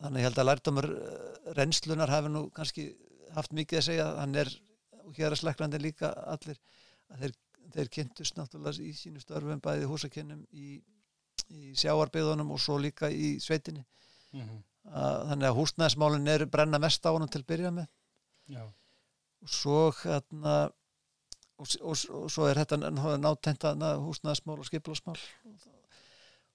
þannig 0.00 0.18
að 0.18 0.20
ég 0.20 0.28
held 0.28 0.40
að 0.40 0.48
lærdomur 0.48 0.88
eh, 0.92 1.50
reynslunar 1.58 2.12
hafi 2.12 2.32
nú 2.32 2.44
kannski 2.54 2.88
haft 3.34 3.54
mikið 3.56 3.80
að 3.80 3.86
segja. 3.88 4.08
Hann 4.18 4.34
er, 4.38 4.50
og 5.04 5.18
hér 5.18 5.32
er 5.34 5.40
sleklandi 5.40 5.80
líka 5.82 6.10
allir, 6.34 6.58
að 6.58 6.83
þeir, 7.20 7.34
þeir 7.74 7.90
kynntust 7.96 8.38
náttúrulega 8.38 8.84
í 8.84 8.92
sínu 8.96 9.22
störfum 9.22 9.62
bæði 9.64 9.88
húsakinnum 9.90 10.44
í, 10.52 10.78
í 11.50 11.74
sjáarbyðunum 11.80 12.52
og 12.54 12.62
svo 12.62 12.78
líka 12.82 13.10
í 13.10 13.36
sveitinni 13.42 13.84
mm 13.84 14.40
-hmm. 14.40 14.62
að, 14.90 15.18
þannig 15.30 15.48
að 15.48 15.58
húsnæðismálinn 15.58 16.32
er 16.34 16.46
brenna 16.46 16.78
mest 16.78 17.06
á 17.06 17.10
hann 17.12 17.28
til 17.28 17.42
að 17.42 17.50
byrja 17.52 17.70
með 17.70 17.86
Já. 18.54 18.64
og 19.42 19.48
svo 19.48 19.80
hérna 20.02 20.54
og, 21.58 21.66
og, 21.80 21.96
og 22.10 22.30
svo 22.30 22.48
er 22.48 22.62
þetta 22.62 22.76
náttenta 23.18 23.74
húsnæðismál 24.02 24.58
og 24.58 24.66
skiplasmál 24.66 25.18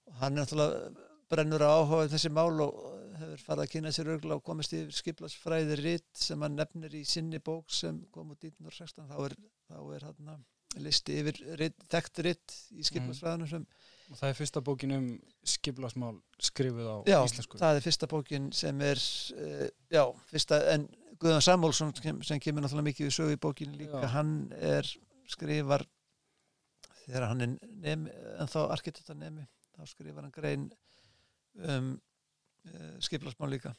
og 0.06 0.14
hann 0.20 0.36
er 0.36 0.44
náttúrulega 0.44 1.08
brennur 1.30 1.62
á 1.62 1.70
áhuga 1.78 2.08
þessi 2.10 2.30
mál 2.34 2.60
og 2.64 2.74
hefur 3.24 3.44
farið 3.46 3.64
að 3.64 3.72
kynna 3.74 3.92
sér 3.94 4.12
örgla 4.14 4.38
og 4.38 4.44
komist 4.46 4.74
í 4.76 4.84
skiplasfræði 4.94 5.78
ritt 5.80 6.10
sem 6.16 6.42
hann 6.44 6.58
nefnir 6.58 6.94
í 6.96 7.04
sinni 7.08 7.42
bók 7.44 7.70
sem 7.74 8.02
kom 8.14 8.32
út 8.34 8.44
1916 8.44 9.10
þá 9.10 9.16
er, 9.28 9.36
þá 9.70 9.78
er 9.96 10.08
hann 10.08 10.44
listi 10.80 11.16
yfir 11.20 11.40
rit, 11.58 11.78
þekkt 11.90 12.22
ritt 12.26 12.58
í 12.78 12.86
skiplasfræðinu 12.86 13.48
sem 13.50 13.66
Og 14.10 14.18
það 14.18 14.32
er 14.32 14.38
fyrsta 14.40 14.62
bókin 14.66 14.94
um 14.96 15.06
skiplasmál 15.46 16.16
skrifið 16.42 16.88
á 16.90 16.96
já, 17.06 17.18
íslensku? 17.22 17.58
Já, 17.58 17.62
það 17.62 17.76
er 17.78 17.84
fyrsta 17.84 18.08
bókin 18.10 18.48
sem 18.56 18.82
er, 18.82 19.02
uh, 19.36 19.68
já, 19.92 20.02
fyrsta, 20.32 20.58
en 20.72 20.88
Guðan 21.20 21.44
Samúlsson 21.44 21.92
sem 21.94 22.42
kemur 22.42 22.64
náttúrulega 22.64 22.88
mikið 22.88 23.06
við 23.06 23.14
sögu 23.14 23.36
í 23.36 23.40
bókinu 23.44 23.78
líka, 23.78 24.00
já. 24.02 24.10
hann 24.16 24.32
er 24.56 24.88
skrifar, 25.30 25.84
þegar 27.04 27.28
hann 27.28 27.46
er 27.46 27.54
nemi, 27.84 28.14
en 28.40 28.50
þá 28.50 28.60
arkitekta 28.64 29.14
nemi, 29.14 29.46
þá 29.76 29.92
skrifar 29.92 30.26
hann 30.26 30.34
grein 30.34 30.66
um 31.60 31.92
eh, 32.68 32.96
skiplasmál 33.04 33.52
líka. 33.56 33.76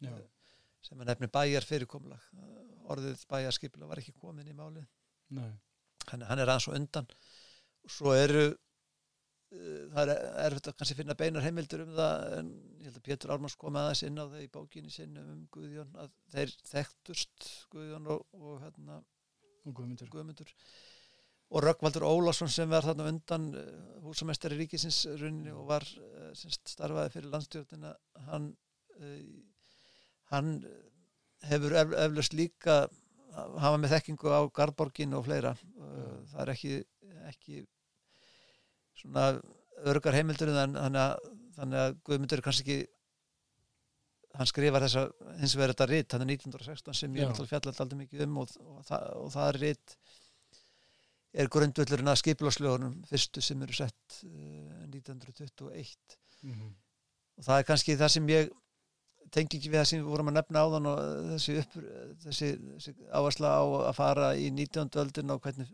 Já. 0.00 0.14
sem 0.80 1.00
er 1.02 1.10
nefni 1.10 1.28
bæjar 1.28 1.64
fyrirkomlag 1.68 2.22
orðið 2.90 3.26
bæjarskipla 3.30 3.88
var 3.90 4.00
ekki 4.00 4.14
komin 4.18 4.48
í 4.50 4.56
málið. 4.56 4.86
Hann, 6.10 6.24
hann 6.26 6.42
er 6.42 6.50
aðeins 6.50 6.68
og 6.70 6.76
undan. 6.78 7.08
Og 7.86 7.94
svo 7.94 8.14
eru 8.16 8.44
uh, 8.50 9.84
það 9.94 10.12
er 10.14 10.22
erfitt 10.46 10.70
að 10.72 10.78
kannski 10.80 10.98
finna 10.98 11.16
beinar 11.18 11.46
heimildur 11.46 11.84
um 11.84 11.94
það 11.98 12.36
en 12.38 12.52
ég 12.80 12.88
held 12.88 13.00
að 13.00 13.06
Pétur 13.06 13.34
Ármanns 13.34 13.58
kom 13.60 13.78
aðeins 13.78 14.04
inn 14.08 14.18
á 14.18 14.24
það 14.24 14.44
í 14.44 14.50
bókinni 14.56 14.94
sinni 14.94 15.22
um 15.22 15.44
Guðjón 15.54 15.94
að 16.02 16.14
þeir 16.34 16.54
þekktust 16.72 17.50
Guðjón 17.74 18.10
og, 18.16 18.24
og 18.40 18.56
hérna 18.64 19.00
og 19.60 19.76
Guðmundur, 19.76 20.10
Guðmundur 20.12 20.54
og 21.50 21.64
Rökkvaldur 21.64 22.06
Ólásson 22.06 22.50
sem 22.50 22.70
var 22.70 22.86
þarna 22.86 23.08
undan 23.10 23.48
eh, 23.58 23.70
húsamestari 24.04 24.58
ríkisins 24.58 25.02
runni 25.18 25.50
og 25.50 25.66
var 25.70 25.86
eh, 25.86 26.30
starfaði 26.46 27.14
fyrir 27.16 27.32
landstjórnina 27.32 27.94
hann, 28.28 28.52
uh, 29.00 29.16
hann 30.30 30.52
hefur 31.50 31.74
ef, 31.80 31.96
eflust 32.06 32.36
líka 32.38 32.84
hafa 33.34 33.80
með 33.80 33.96
þekkingu 33.96 34.30
á 34.30 34.40
Garborgin 34.54 35.16
og 35.18 35.26
fleira. 35.26 35.56
Uh, 35.78 36.22
það 36.30 36.44
er 36.44 36.52
ekki, 36.54 36.78
ekki 37.30 37.64
svona 39.00 39.26
örgar 39.90 40.18
heimildur 40.18 40.52
þannig 40.54 41.02
að, 41.02 41.28
þannig 41.56 41.82
að 41.82 42.00
Guðmundur 42.06 42.42
kannski 42.44 42.66
ekki 42.66 42.80
hann 44.38 44.46
skrifar 44.46 44.84
þess 44.84 44.98
að 45.00 45.12
hins 45.40 45.54
vegar 45.58 45.72
þetta 45.74 45.86
ritt 45.90 46.14
hann 46.14 46.24
er 46.24 46.32
1916 46.36 46.98
sem 47.00 47.16
ég 47.18 47.24
er 47.24 47.32
alltaf 47.32 47.48
fjallat 47.50 47.80
aldrei 47.82 48.04
mikið 48.04 48.26
um 48.28 48.36
og, 48.44 48.52
og, 48.62 48.82
það, 48.86 49.06
og 49.18 49.32
það 49.34 49.48
er 49.48 49.58
ritt 49.64 49.96
er 51.32 51.50
grundvöldurinn 51.52 52.10
að 52.10 52.20
skiplóslögunum 52.22 52.96
fyrstu 53.10 53.42
sem 53.44 53.60
eru 53.62 53.76
sett 53.76 54.22
uh, 54.26 54.86
1921 54.90 56.18
mm 56.42 56.54
-hmm. 56.54 56.72
og 57.38 57.44
það 57.46 57.58
er 57.58 57.68
kannski 57.68 57.96
það 57.96 58.12
sem 58.16 58.28
ég 58.28 58.50
tengi 59.30 59.58
ekki 59.58 59.70
við 59.70 59.78
það 59.78 59.88
sem 59.90 60.00
við 60.00 60.10
vorum 60.10 60.30
að 60.30 60.38
nefna 60.38 60.62
á 60.64 60.66
þann 60.74 60.90
og 60.90 61.00
þessi, 61.30 61.56
upp, 61.62 61.76
þessi, 62.24 62.48
þessi 62.74 62.94
áhersla 63.12 63.52
á 63.54 63.62
að 63.90 63.94
fara 63.94 64.30
í 64.34 64.50
19. 64.50 64.90
öldin 65.02 65.30
og 65.30 65.42
hvernig 65.44 65.70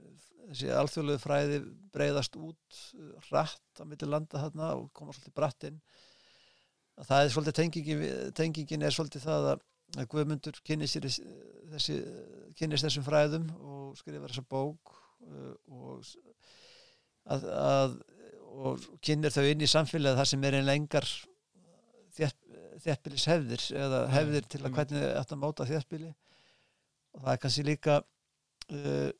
þessi 0.50 0.68
alþjóðlegu 0.80 1.22
fræði 1.22 1.60
breyðast 1.94 2.36
út 2.36 2.82
rætt 3.30 3.80
á 3.80 3.84
milli 3.88 4.10
landa 4.10 4.42
þarna 4.44 4.74
og 4.76 4.90
koma 4.92 5.14
svolítið 5.14 5.36
bratt 5.38 5.68
inn 5.70 5.80
að 6.96 7.08
það 7.08 7.22
er 7.22 7.32
svolítið 7.32 7.56
tengingin, 7.60 8.04
tengingin 8.36 8.86
er 8.86 8.94
svolítið 8.94 9.26
það 9.26 9.50
að, 9.54 9.64
Guðmundur 10.10 10.56
kynist 10.66 10.98
þessi, 10.98 11.96
þessum 12.58 13.04
fræðum 13.06 13.44
og 13.54 13.92
skrifar 14.00 14.32
þessa 14.32 14.42
bók 14.50 14.96
og 15.26 16.04
að, 17.26 17.48
að 17.50 17.96
og 18.56 18.84
kynir 19.04 19.34
þau 19.34 19.44
inn 19.50 19.64
í 19.64 19.68
samfélagi 19.68 20.16
þar 20.16 20.30
sem 20.30 20.44
er 20.48 20.56
einn 20.58 20.68
lengar 20.68 21.06
þjættbílis 22.16 23.26
hefðir 23.28 23.64
eða 23.76 24.00
hefðir 24.14 24.48
til 24.48 24.62
að 24.62 24.72
hvernig 24.78 25.04
þetta 25.04 25.38
máta 25.40 25.66
þjættbíli 25.68 26.12
og 27.16 27.22
það 27.24 27.32
er 27.32 27.40
kannski 27.42 27.64
líka 27.66 27.98
uh, 28.00 29.10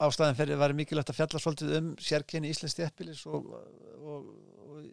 ástæðan 0.00 0.38
fyrir 0.38 0.56
að 0.56 0.62
vera 0.64 0.78
mikilvægt 0.78 1.12
að 1.12 1.18
fjalla 1.20 1.42
svolítið 1.42 1.72
um 1.78 1.88
sérkenni 2.00 2.50
Íslands 2.50 2.76
þéttbílis 2.78 3.22
og, 3.28 3.50
og, 4.00 4.28
og, 4.64 4.84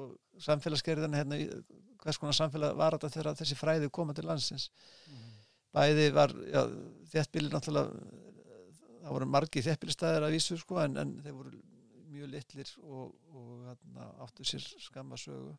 og 0.00 0.44
samfélagsgerðina 0.44 1.20
hérna, 1.20 1.40
hvers 2.02 2.20
konar 2.20 2.36
samfélag 2.38 2.76
var 2.78 2.96
þetta 2.96 3.12
þegar 3.12 3.38
þessi 3.40 3.58
fræði 3.58 3.90
koma 3.92 4.16
til 4.16 4.26
landsins. 4.28 4.70
Bæði 5.74 6.08
var 6.16 6.32
já, 6.48 6.62
þéttbíli 7.12 7.52
náttúrulega 7.52 7.92
það 9.04 9.14
voru 9.18 9.28
margi 9.28 9.62
þéttbílistæðir 9.68 10.26
að 10.26 10.34
vísu 10.38 10.56
sko, 10.60 10.80
en, 10.82 10.96
en 11.02 11.14
þeir 11.24 11.36
voru 11.36 11.52
mjög 12.14 12.30
litlir 12.32 12.70
og, 12.82 13.14
og 13.34 13.52
hérna, 13.68 14.08
áttu 14.24 14.46
sér 14.48 14.64
skamma 14.88 15.18
sögu 15.20 15.54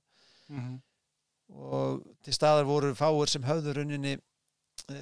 Mhm. 0.50 0.76
og 1.50 2.04
til 2.22 2.34
staðar 2.34 2.68
voru 2.70 2.92
fáir 2.94 3.30
sem 3.32 3.42
höfðu 3.44 3.74
rauninni 3.74 4.12
e, 4.14 4.98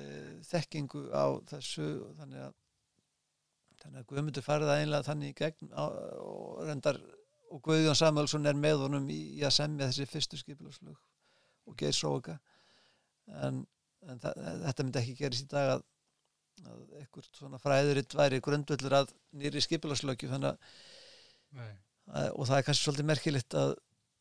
þekkingu 0.48 1.02
á 1.12 1.26
þessu 1.52 1.88
þannig 2.20 2.46
að 2.46 2.54
þannig 3.84 4.00
að 4.00 4.08
Guðmundur 4.08 4.46
farið 4.46 4.70
það 4.72 4.82
einlega 4.86 5.08
þannig 5.10 5.34
í 5.34 5.36
gegn 5.42 5.74
á, 5.76 5.84
og 6.24 6.64
reyndar 6.64 7.00
og 7.52 7.62
Guðjón 7.68 8.00
Samuelsson 8.00 8.48
er 8.48 8.56
með 8.56 8.86
honum 8.86 9.10
í, 9.12 9.20
í 9.36 9.44
að 9.44 9.52
semja 9.58 9.90
þessi 9.92 10.08
fyrstu 10.14 10.40
skipulagslög 10.40 10.96
og 11.68 11.76
geir 11.78 11.92
sóka 11.96 12.38
en, 13.28 13.66
en 14.08 14.24
það, 14.24 14.40
þetta 14.64 14.88
myndi 14.88 15.02
ekki 15.04 15.18
gerist 15.20 15.44
í 15.46 15.52
dag 15.52 15.74
að, 15.76 15.84
að 16.69 16.97
einhvert 17.02 17.38
svona 17.38 17.60
fræðuritt 17.62 18.15
væri 18.17 18.41
grundvöllur 18.43 18.97
að 19.02 19.13
nýri 19.39 19.63
skipulagslögju 19.63 20.32
þannig 20.32 20.54
að 20.54 21.73
og 22.36 22.47
það 22.49 22.58
er 22.58 22.65
kannski 22.67 22.84
svolítið 22.88 23.10
merkilegt 23.10 23.56
að, 23.56 23.76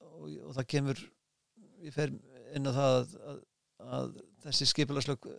og, 0.06 0.26
og 0.48 0.52
það 0.58 0.68
kemur 0.74 1.00
ég 1.82 1.94
fer 1.94 2.12
inn 2.54 2.68
á 2.68 2.72
það 2.72 2.98
að, 2.98 3.16
að, 3.30 3.40
að 3.96 4.12
þessi 4.44 4.68
skipulagslög 4.70 5.30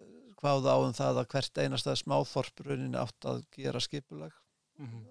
hvaða 0.43 0.75
á 0.75 0.77
um 0.83 0.95
það 0.95 1.21
að 1.21 1.29
hvert 1.31 1.61
einasta 1.63 1.95
smáþorp 1.95 2.63
rauninni 2.65 2.99
átt 2.99 3.29
að 3.29 3.45
gera 3.55 3.81
skipulag. 3.83 4.33
Mhm. 4.81 5.03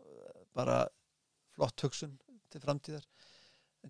bara 0.52 0.82
flott 1.54 1.80
hugsun 1.80 2.18
til 2.52 2.60
framtíðar. 2.60 3.04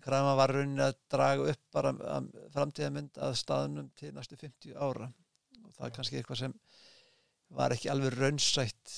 Krama 0.05 0.37
var 0.39 0.53
rauninni 0.55 0.85
að 0.85 0.99
draga 1.11 1.49
upp 1.51 1.63
bara 1.75 1.91
að 1.91 2.29
framtíðarmynd 2.55 3.19
að 3.19 3.35
staðnum 3.41 3.89
til 3.99 4.13
næstu 4.15 4.37
50 4.39 4.77
ára. 4.77 5.09
Og 5.65 5.73
það 5.75 5.87
er 5.87 5.95
kannski 5.97 6.21
eitthvað 6.21 6.39
sem 6.45 6.55
var 7.57 7.75
ekki 7.75 7.91
alveg 7.93 8.17
raunsætt 8.17 8.95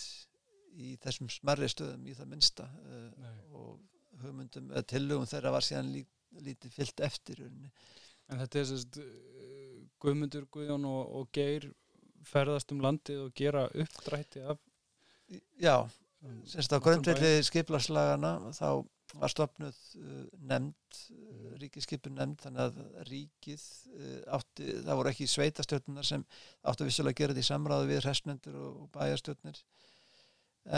í 0.75 0.95
þessum 1.03 1.31
smerri 1.31 1.69
stöðum 1.71 2.07
í 2.11 2.15
það 2.19 2.31
minnsta 2.33 2.67
eh, 2.67 3.09
Nei. 3.23 3.37
og 3.55 4.23
hugmyndum 4.25 4.73
eða 4.73 4.87
tillögum 4.95 5.29
þeirra 5.31 5.55
var 5.55 5.67
síðan 5.67 5.93
lí, 5.95 6.05
lítið 6.43 6.77
fyllt 6.79 7.03
eftir. 7.07 7.43
En 7.45 8.41
þetta 8.41 8.61
er 8.61 8.69
sérst 8.71 8.99
uh, 9.03 9.09
Guðmundur, 10.03 10.47
Guðjón 10.53 10.87
og, 10.89 11.03
og 11.19 11.29
Geir 11.35 11.69
ferðast 12.25 12.73
um 12.73 12.81
landið 12.85 13.27
og 13.27 13.35
gera 13.37 13.67
uppdrætti 13.69 14.45
af 14.49 14.61
Já, 15.61 15.85
um, 16.25 16.41
Sérst 16.49 16.73
á 16.73 16.79
grundvelli 16.83 17.39
skiplaslagana 17.47 18.53
þá 18.57 18.85
var 19.21 19.31
stopnuð 19.33 19.79
uh, 20.01 20.21
nefnd, 20.51 21.01
uh, 21.15 21.49
ríkiskipun 21.63 22.17
nefnd 22.19 22.45
þannig 22.45 22.63
að 22.65 23.09
ríkið 23.11 23.65
uh, 23.95 24.21
átti, 24.39 24.69
það 24.87 25.01
voru 25.01 25.13
ekki 25.13 25.29
sveitastjórnunar 25.31 26.09
sem 26.09 26.25
áttu 26.67 26.89
vissulega 26.89 27.15
að 27.15 27.21
gera 27.21 27.37
þetta 27.37 27.45
í 27.45 27.51
samráðu 27.51 27.91
við 27.91 28.01
hresnendur 28.03 28.61
og, 28.61 28.87
bæjarstjórnir. 28.95 29.61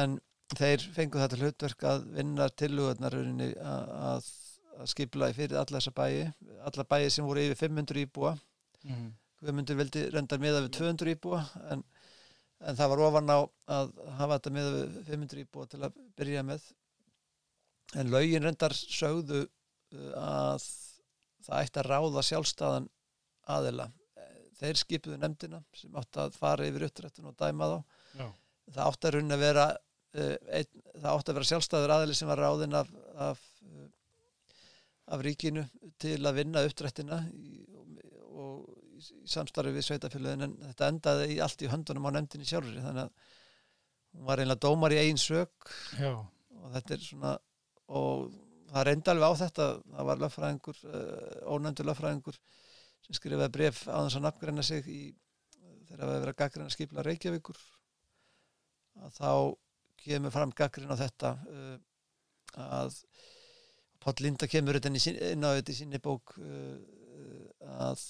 En 0.02 0.18
þeir 0.54 0.88
fengu 0.94 1.22
þetta 1.22 1.40
hlutverk 1.40 1.86
að 1.90 2.08
vinna 2.18 2.48
tillögurnar 2.52 3.16
rauninni 3.16 3.50
að, 3.56 3.92
að, 4.10 4.32
að 4.80 4.90
skipla 4.94 5.30
fyrir 5.36 5.60
alla 5.60 5.80
þessa 5.80 5.94
bæi, 5.96 6.26
alla 6.70 6.88
bæi 6.90 7.10
sem 7.12 7.26
voru 7.26 7.46
yfir 7.46 7.62
500 7.66 8.04
íbúa. 8.06 8.34
Mhm. 8.86 9.12
Guðmundur 9.36 9.76
vildi 9.76 10.08
reyndar 10.14 10.40
miða 10.40 10.62
við 10.64 10.72
200 10.78 11.12
íbúa 11.12 11.42
en, 11.72 11.82
en 12.64 12.76
það 12.78 12.92
var 12.92 13.02
ofan 13.04 13.32
á 13.32 13.38
að 13.76 13.90
hafa 14.16 14.38
þetta 14.38 14.52
miða 14.54 14.70
við 14.76 14.94
500 15.10 15.42
íbúa 15.42 15.68
til 15.70 15.82
að 15.84 15.98
byrja 16.16 16.44
með 16.46 16.64
en 17.94 18.10
lögin 18.10 18.46
reyndar 18.46 18.74
sögðu 18.74 19.44
uh, 19.46 20.12
að 20.18 20.66
það 21.46 21.62
ætti 21.62 21.82
að 21.82 21.90
ráða 21.92 22.26
sjálfstæðan 22.26 22.88
aðila 23.56 23.90
þeir 24.60 24.80
skipuðu 24.80 25.18
nefndina 25.20 25.60
sem 25.76 25.96
átti 26.00 26.22
að 26.22 26.36
fara 26.38 26.66
yfir 26.68 26.86
upprættun 26.88 27.30
og 27.30 27.36
dæma 27.38 27.68
þá 27.70 27.76
Já. 28.20 28.26
það 28.76 28.82
átti 28.86 29.08
að 29.08 29.14
runna 29.16 29.36
að 29.36 29.44
vera 29.44 29.66
uh, 29.72 30.34
einn, 30.58 30.82
það 30.94 31.10
átti 31.12 31.32
að 31.32 31.38
vera 31.38 31.50
sjálfstæður 31.50 31.94
aðili 31.96 32.18
sem 32.18 32.30
var 32.30 32.42
ráðinn 32.42 32.78
af, 32.80 32.92
af, 33.28 33.42
uh, 33.68 33.88
af 35.16 35.24
ríkinu 35.26 35.66
til 36.02 36.18
að 36.22 36.40
vinna 36.40 36.64
uppdrættina 36.66 37.20
í, 37.36 37.64
og, 37.76 38.04
og 38.32 38.94
í, 38.96 39.02
samstarfi 39.28 39.74
við 39.76 39.88
sveitafélögin 39.90 40.48
en 40.48 40.56
þetta 40.70 40.92
endaði 40.92 41.32
í 41.36 41.40
allt 41.44 41.66
í 41.66 41.72
höndunum 41.72 42.08
á 42.08 42.10
nefndinni 42.16 42.48
sjálfri 42.48 42.84
þannig 42.84 43.06
að 43.06 43.34
hún 44.16 44.30
var 44.30 44.40
einlega 44.40 44.64
dómar 44.64 44.96
í 44.96 45.02
eigin 45.02 45.20
sök 45.20 45.68
Já. 46.00 46.14
og 46.16 46.72
þetta 46.78 46.96
er 46.96 47.04
svona 47.04 47.36
og 47.86 48.26
það 48.72 48.86
reyndi 48.88 49.12
alveg 49.12 49.30
á 49.30 49.40
þetta 49.42 49.68
það 49.92 50.08
var 50.10 50.22
löffræðingur, 50.22 50.80
uh, 50.90 51.52
ónefndur 51.54 51.88
löffræðingur 51.90 52.40
sem 53.06 53.18
skrifaði 53.18 53.54
bref 53.54 53.84
á 53.86 53.98
þess 54.02 54.18
að 54.18 54.26
nafngreina 54.26 54.64
sig 54.66 54.88
í, 54.90 55.02
þegar 55.86 56.02
það 56.02 56.12
verið 56.16 56.32
að 56.32 56.40
gaggreina 56.42 56.74
skipla 56.74 57.06
Reykjavíkur 57.06 57.62
að 59.06 59.18
þá 59.20 59.30
kemur 60.02 60.34
fram 60.34 60.52
gaggrin 60.56 60.92
á 60.92 60.96
þetta 60.98 61.32
uh, 61.52 61.76
að 62.66 63.00
Páll 64.06 64.22
Linda 64.22 64.46
kemur 64.46 64.76
inn, 64.78 65.42
á 65.42 65.50
þetta 65.56 65.72
í 65.72 65.76
sinni 65.76 65.98
bók 66.02 66.36
uh, 66.38 66.76
að 67.86 68.02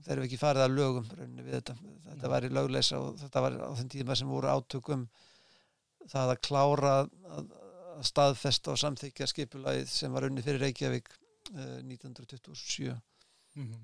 þeir 0.00 0.14
eru 0.16 0.26
ekki 0.26 0.40
farið 0.40 0.64
að 0.64 0.76
lögum 0.78 1.08
þetta, 1.50 1.74
þetta 2.06 2.30
var 2.32 2.46
í 2.46 2.52
lögleisa 2.54 3.00
og 3.02 3.18
þetta 3.20 3.42
var 3.44 3.58
á 3.60 3.70
þenn 3.78 3.92
tíma 3.92 4.16
sem 4.16 4.30
voru 4.30 4.48
átökum 4.50 5.04
það 6.08 6.32
að 6.32 6.42
klára 6.46 6.94
að 7.04 7.50
staðfesta 8.06 8.72
og 8.74 8.78
samþykja 8.80 9.26
skipulagið 9.30 9.88
sem 9.92 10.12
var 10.12 10.26
unni 10.28 10.42
fyrir 10.44 10.62
Reykjavík 10.66 11.08
uh, 11.54 11.78
1927 11.84 12.96
Mhm. 13.58 13.80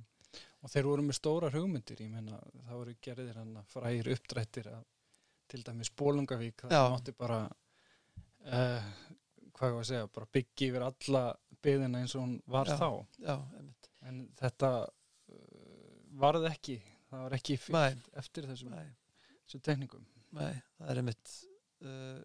Og 0.62 0.70
þeir 0.70 0.86
voru 0.86 1.02
með 1.02 1.16
stórar 1.18 1.54
hugmyndir, 1.54 1.98
ég 2.04 2.10
meina 2.10 2.36
það 2.38 2.76
voru 2.78 2.92
gerðir 3.02 3.38
hann 3.40 3.56
frægir 3.70 4.10
uppdrættir 4.14 4.68
að 4.70 4.84
til 5.50 5.62
dæmis 5.66 5.90
Bólungavík, 5.90 6.64
það 6.70 6.90
mátti 6.92 7.14
bara 7.18 7.38
uh, 7.46 8.86
hvað 9.56 9.74
var 9.76 9.80
að 9.82 9.88
segja, 9.90 10.08
bara 10.14 10.28
byggja 10.36 10.68
yfir 10.70 10.86
alla 10.86 11.22
byðina 11.66 12.02
eins 12.02 12.14
og 12.18 12.24
hún 12.24 12.36
var 12.50 12.70
Já. 12.70 12.76
þá 12.78 12.88
Já, 13.26 13.36
en 14.10 14.22
þetta 14.38 14.70
uh, 14.86 15.98
varð 16.22 16.48
ekki 16.50 16.78
það 17.10 17.24
var 17.26 17.36
ekki 17.38 17.58
fyllt 17.62 17.78
Nei. 17.78 18.18
eftir 18.22 18.48
þessum, 18.50 18.74
þessum 19.46 19.64
teknikum 19.66 20.06
nei, 20.36 20.54
það 20.78 20.90
er 20.94 21.02
einmitt 21.02 21.34
uh, 21.86 22.20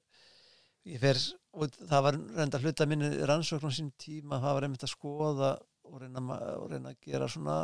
ég 0.89 1.02
fer 1.02 1.20
og 1.52 1.76
það 1.78 2.04
var 2.08 2.17
reynda 2.38 2.62
hluta 2.63 2.88
minni 2.89 3.12
rannsókn 3.28 3.70
á 3.70 3.72
sín 3.76 3.91
tíma, 4.00 4.39
það 4.41 4.58
var 4.58 4.67
einmitt 4.67 4.86
að 4.88 4.94
skoða 4.96 5.52
og 5.91 6.02
reyna, 6.02 6.22
og 6.58 6.70
reyna 6.72 6.94
að 6.94 7.02
gera 7.06 7.28
svona 7.30 7.58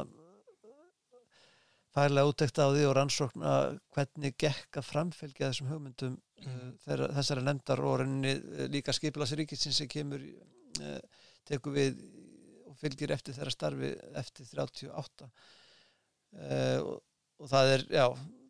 fælega 1.95 2.29
úttekta 2.29 2.67
á 2.67 2.73
því 2.75 2.85
og 2.85 2.95
rannsókna 2.97 3.53
hvernig 3.95 4.35
gekk 4.37 4.81
að 4.81 4.89
framfylgja 4.91 5.49
þessum 5.49 5.71
hugmyndum 5.71 6.17
Mhm. 6.37 6.73
þeirra, 6.85 7.07
þessara 7.17 7.41
nefndar 7.41 7.79
og 7.81 7.95
reyni 8.03 8.35
uh, 8.37 8.65
líka 8.69 8.93
skipilagsríkisins 8.93 9.79
sem 9.81 9.89
kemur 9.89 10.21
uh, 10.21 10.99
tekur 11.47 11.73
við 11.73 11.97
og 12.69 12.75
fylgir 12.77 13.13
eftir 13.15 13.33
þeirra 13.33 13.53
starfi 13.55 13.89
eftir 14.21 14.45
38 14.53 15.25
uh, 15.25 15.31
og, 16.83 16.99
og 17.41 17.49
það 17.49 17.73
er, 17.73 17.85
já 17.89 18.05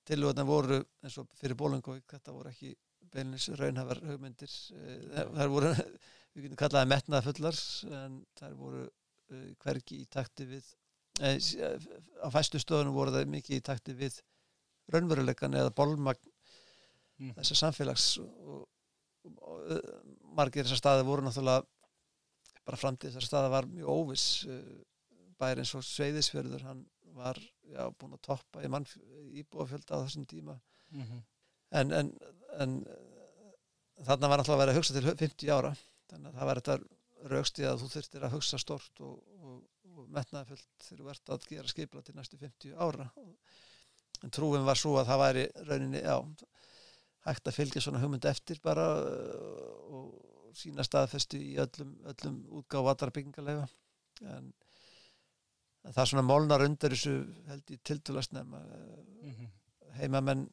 tilvöðna 0.07 0.45
voru 0.47 0.81
eins 1.03 1.15
og 1.21 1.31
fyrir 1.39 1.55
Bólungavík 1.59 2.11
þetta 2.11 2.35
voru 2.35 2.51
ekki 2.51 2.73
beinlis 3.13 3.49
raunhafar 3.59 4.01
hugmyndir. 4.05 4.53
Uh, 4.73 5.33
þær 5.37 5.51
voru 5.53 5.73
við 6.37 6.45
getum 6.45 6.59
kallaði 6.59 6.91
metnaða 6.91 7.25
fullar 7.25 7.59
en 7.97 8.17
þær 8.37 8.57
voru 8.59 8.83
uh, 8.85 9.45
hvergi 9.63 10.01
í 10.03 10.09
takti 10.13 10.45
við 10.45 10.65
eh, 11.25 11.37
eh, 11.37 11.87
á 12.21 12.27
fæstu 12.33 12.61
stöðunum 12.61 12.93
voru 12.93 13.13
það 13.15 13.31
mikið 13.33 13.57
í 13.57 13.63
takti 13.65 13.95
við 13.97 14.19
raunveruleikan 14.93 15.57
eða 15.57 15.73
bólmagn 15.75 16.29
mm. 17.17 17.33
þessar 17.39 17.61
samfélags 17.63 18.05
og, 18.21 18.67
og, 19.25 19.31
og 19.41 20.35
margir 20.37 20.67
þessar 20.67 20.83
staði 20.83 21.07
voru 21.07 21.25
náttúrulega 21.25 21.65
bara 22.67 22.79
framtíð 22.83 23.15
þessar 23.15 23.29
staði 23.31 23.53
var 23.55 23.69
mjög 23.71 23.89
óviss 23.95 24.27
uh, 24.45 24.61
bæri 25.41 25.63
eins 25.63 25.73
og 25.77 25.85
Sveiðisfjörður 25.87 26.67
hann 26.69 26.85
var 27.17 27.39
já, 27.65 27.81
búin 27.97 28.13
að 28.13 28.25
toppa 28.29 28.61
í 28.61 28.69
mann 28.69 28.85
íbúafjölda 29.41 29.97
á 29.97 30.05
þessum 30.05 30.29
tíma. 30.29 30.59
Mm 30.93 31.23
en, 31.71 31.91
en, 31.91 32.11
en 32.61 32.75
þarna 34.07 34.31
var 34.31 34.41
náttúrulega 34.41 34.57
að 34.57 34.63
vera 34.63 34.75
að 34.75 34.79
hugsa 34.79 34.95
til 34.97 35.05
50 35.09 35.53
ára. 35.53 35.73
Þannig 36.07 36.29
að 36.29 36.37
það 36.39 36.49
var 36.49 36.61
þetta 36.61 37.31
raukst 37.33 37.59
í 37.59 37.65
að 37.67 37.81
þú 37.81 37.89
þurftir 37.95 38.25
að 38.25 38.35
hugsa 38.37 38.59
stort 38.61 39.01
og, 39.03 39.15
og, 39.41 39.55
og 39.95 40.11
metnaði 40.13 40.53
fullt 40.53 40.87
þegar 40.87 41.01
þú 41.01 41.13
ert 41.13 41.33
að 41.33 41.47
gera 41.51 41.73
skipla 41.73 42.03
til 42.05 42.15
næstu 42.15 42.39
50 42.39 42.77
ára. 42.77 43.09
En 44.23 44.33
trúin 44.33 44.65
var 44.65 44.79
svo 44.79 44.95
að 44.97 45.09
það 45.11 45.23
væri 45.23 45.47
rauninni, 45.67 46.01
já 46.01 46.17
hægt 47.27 47.49
að 47.49 47.57
fylgja 47.57 47.83
svona 47.83 48.01
hugmynd 48.01 48.27
eftir 48.29 48.61
bara 48.63 48.85
uh, 49.01 49.97
og 49.97 50.55
sína 50.57 50.85
staðfestu 50.85 51.39
í 51.41 51.55
öllum, 51.61 51.97
öllum 52.07 52.37
útgáf 52.61 52.87
allra 52.91 53.13
byggingalega 53.13 53.67
en, 54.25 54.47
en 55.83 55.91
það 55.91 56.03
er 56.03 56.11
svona 56.11 56.25
molnar 56.25 56.63
undir 56.65 56.95
þessu 56.95 57.17
held 57.49 57.73
ég 57.73 57.83
tildulast 57.85 58.33
nefna 58.33 58.61
-hmm. 58.63 59.51
heimamenn 59.99 60.47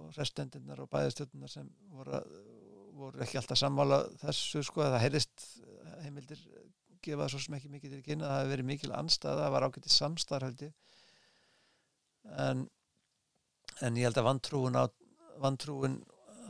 og 0.00 0.18
restendinnar 0.18 0.82
og 0.84 0.90
bæðastjórnar 0.92 1.50
sem 1.50 1.70
voru 1.94 2.16
að, 2.18 2.36
voru 2.94 3.22
ekki 3.24 3.40
alltaf 3.40 3.58
sammála 3.58 4.00
þessu 4.22 4.62
sko, 4.66 4.84
það 4.86 5.02
heyrðist 5.02 5.46
heimildir 6.04 6.42
gefa 7.04 7.28
svo 7.28 7.40
sem 7.42 7.56
ekki 7.58 7.70
mikið 7.72 7.96
til 7.96 8.04
kynna, 8.06 8.30
það 8.30 8.40
hefði 8.40 8.54
verið 8.54 8.68
mikil 8.70 8.92
anstæða, 8.96 9.42
það 9.42 9.54
var 9.54 9.66
ágættið 9.68 9.94
samstar 9.94 10.46
held 10.46 10.62
ég. 10.64 10.74
En, 12.44 12.62
en 13.84 13.98
ég 14.00 14.08
held 14.08 14.20
að 14.20 14.28
vantrúin 14.30 14.78
á 14.80 14.84
vantrúin 15.42 15.98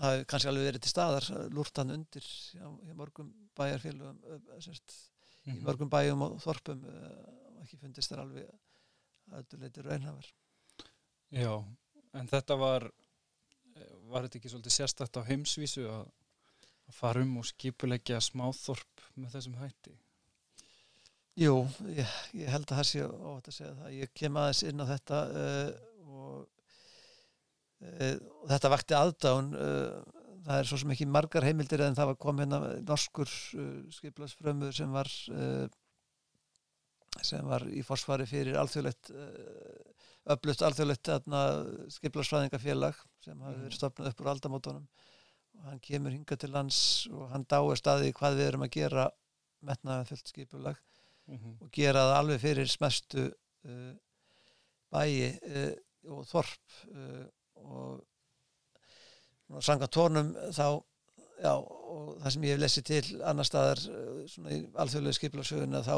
hafi 0.03 0.27
kannski 0.29 0.51
alveg 0.51 0.69
verið 0.69 0.85
til 0.85 0.93
staðar 0.93 1.27
lúrtan 1.55 1.93
undir 1.95 2.25
hjá, 2.25 2.67
hjá 2.67 2.95
mörgum 2.99 3.31
bæjarfélugum 3.57 4.19
sérst, 4.59 4.95
mm 5.45 5.53
-hmm. 5.53 5.59
í 5.59 5.65
mörgum 5.65 5.91
bæjum 5.91 6.23
og 6.23 6.41
þorpum 6.43 6.85
og 6.85 7.63
ekki 7.63 7.79
fundist 7.81 8.11
þar 8.11 8.25
alveg 8.25 8.51
að 9.33 9.39
öllu 9.41 9.61
leiti 9.61 9.83
raunhafar 9.83 10.33
Já, 11.31 11.65
en 12.13 12.29
þetta 12.29 12.57
var 12.57 12.91
var 14.11 14.27
þetta 14.27 14.41
ekki 14.41 14.53
svolítið 14.53 14.77
sérstakt 14.77 15.19
á 15.19 15.27
heimsvísu 15.27 15.85
að, 15.91 16.09
að 16.89 16.97
fara 16.99 17.23
um 17.25 17.39
og 17.41 17.47
skipulegja 17.49 18.21
smáþorp 18.23 19.07
með 19.19 19.37
þessum 19.37 19.61
hætti? 19.61 19.95
Jú, 21.41 21.55
ég, 21.91 22.11
ég 22.39 22.51
held 22.53 22.69
að 22.69 22.79
það 22.79 22.89
sé 22.93 23.07
óvægt 23.11 23.49
að 23.51 23.57
segja 23.57 23.73
það. 23.81 23.95
Ég 23.99 24.11
kem 24.15 24.37
aðeins 24.39 24.61
inn 24.69 24.83
á 24.83 24.87
þetta 24.87 25.23
uh, 25.41 25.71
og, 26.15 26.67
uh, 27.83 28.13
þetta 28.53 28.71
vakti 28.71 28.97
aðdán 28.99 29.49
uh, 29.59 30.21
það 30.45 30.61
er 30.61 30.69
svo 30.71 30.79
sem 30.79 30.93
ekki 30.95 31.09
margar 31.11 31.47
heimildir 31.49 31.83
en 31.83 31.97
það 31.99 32.13
var 32.13 32.21
komin 32.23 32.55
að 32.55 32.69
norskur 32.87 33.33
skiplagsfrömmur 33.97 34.77
sem 34.77 34.93
var 34.93 35.11
sem 37.25 37.47
var 37.49 37.65
í 37.71 37.81
forsvari 37.87 38.27
fyrir 38.29 38.59
alþjóðlegt 38.61 39.09
öflutt 40.35 40.65
alþjóðlegt 40.67 41.11
skiplagsfræðingafélag 41.97 42.99
sem 43.25 43.45
hafi 43.47 43.65
verið 43.65 43.79
stopnað 43.79 44.11
upp 44.11 44.23
úr 44.23 44.33
aldamótonum 44.35 44.87
og 45.55 45.69
hann 45.69 45.83
kemur 45.83 46.15
hinga 46.15 46.37
til 46.41 46.53
lands 46.55 46.79
og 47.13 47.29
hann 47.33 47.47
dáir 47.51 47.79
staði 47.79 48.15
hvað 48.17 48.39
við 48.39 48.51
erum 48.51 48.67
að 48.67 48.75
gera 48.77 49.05
metnaðan 49.65 50.09
fullt 50.09 50.33
skipulag 50.33 50.81
mm 51.27 51.37
-hmm. 51.37 51.55
og 51.63 51.69
gera 51.73 52.09
það 52.09 52.19
alveg 52.19 52.41
fyrir 52.41 52.69
smestu 52.69 53.23
uh, 53.29 53.95
bæi 54.93 55.15
uh, 55.35 55.75
og 56.15 56.27
þorp 56.29 56.67
uh, 56.95 57.27
og 57.55 58.05
sanga 59.63 59.87
tónum 59.87 60.35
þá 60.53 60.83
já, 61.43 61.55
og 61.55 62.21
það 62.21 62.31
sem 62.31 62.45
ég 62.45 62.51
hef 62.55 62.61
lesið 62.61 62.85
til 62.85 63.23
annar 63.23 63.49
staðar 63.49 63.81
uh, 63.89 64.27
svona 64.29 64.55
í 64.55 64.71
alþjóðlega 64.75 65.19
skiplagsöguna 65.19 65.83
þá, 65.83 65.97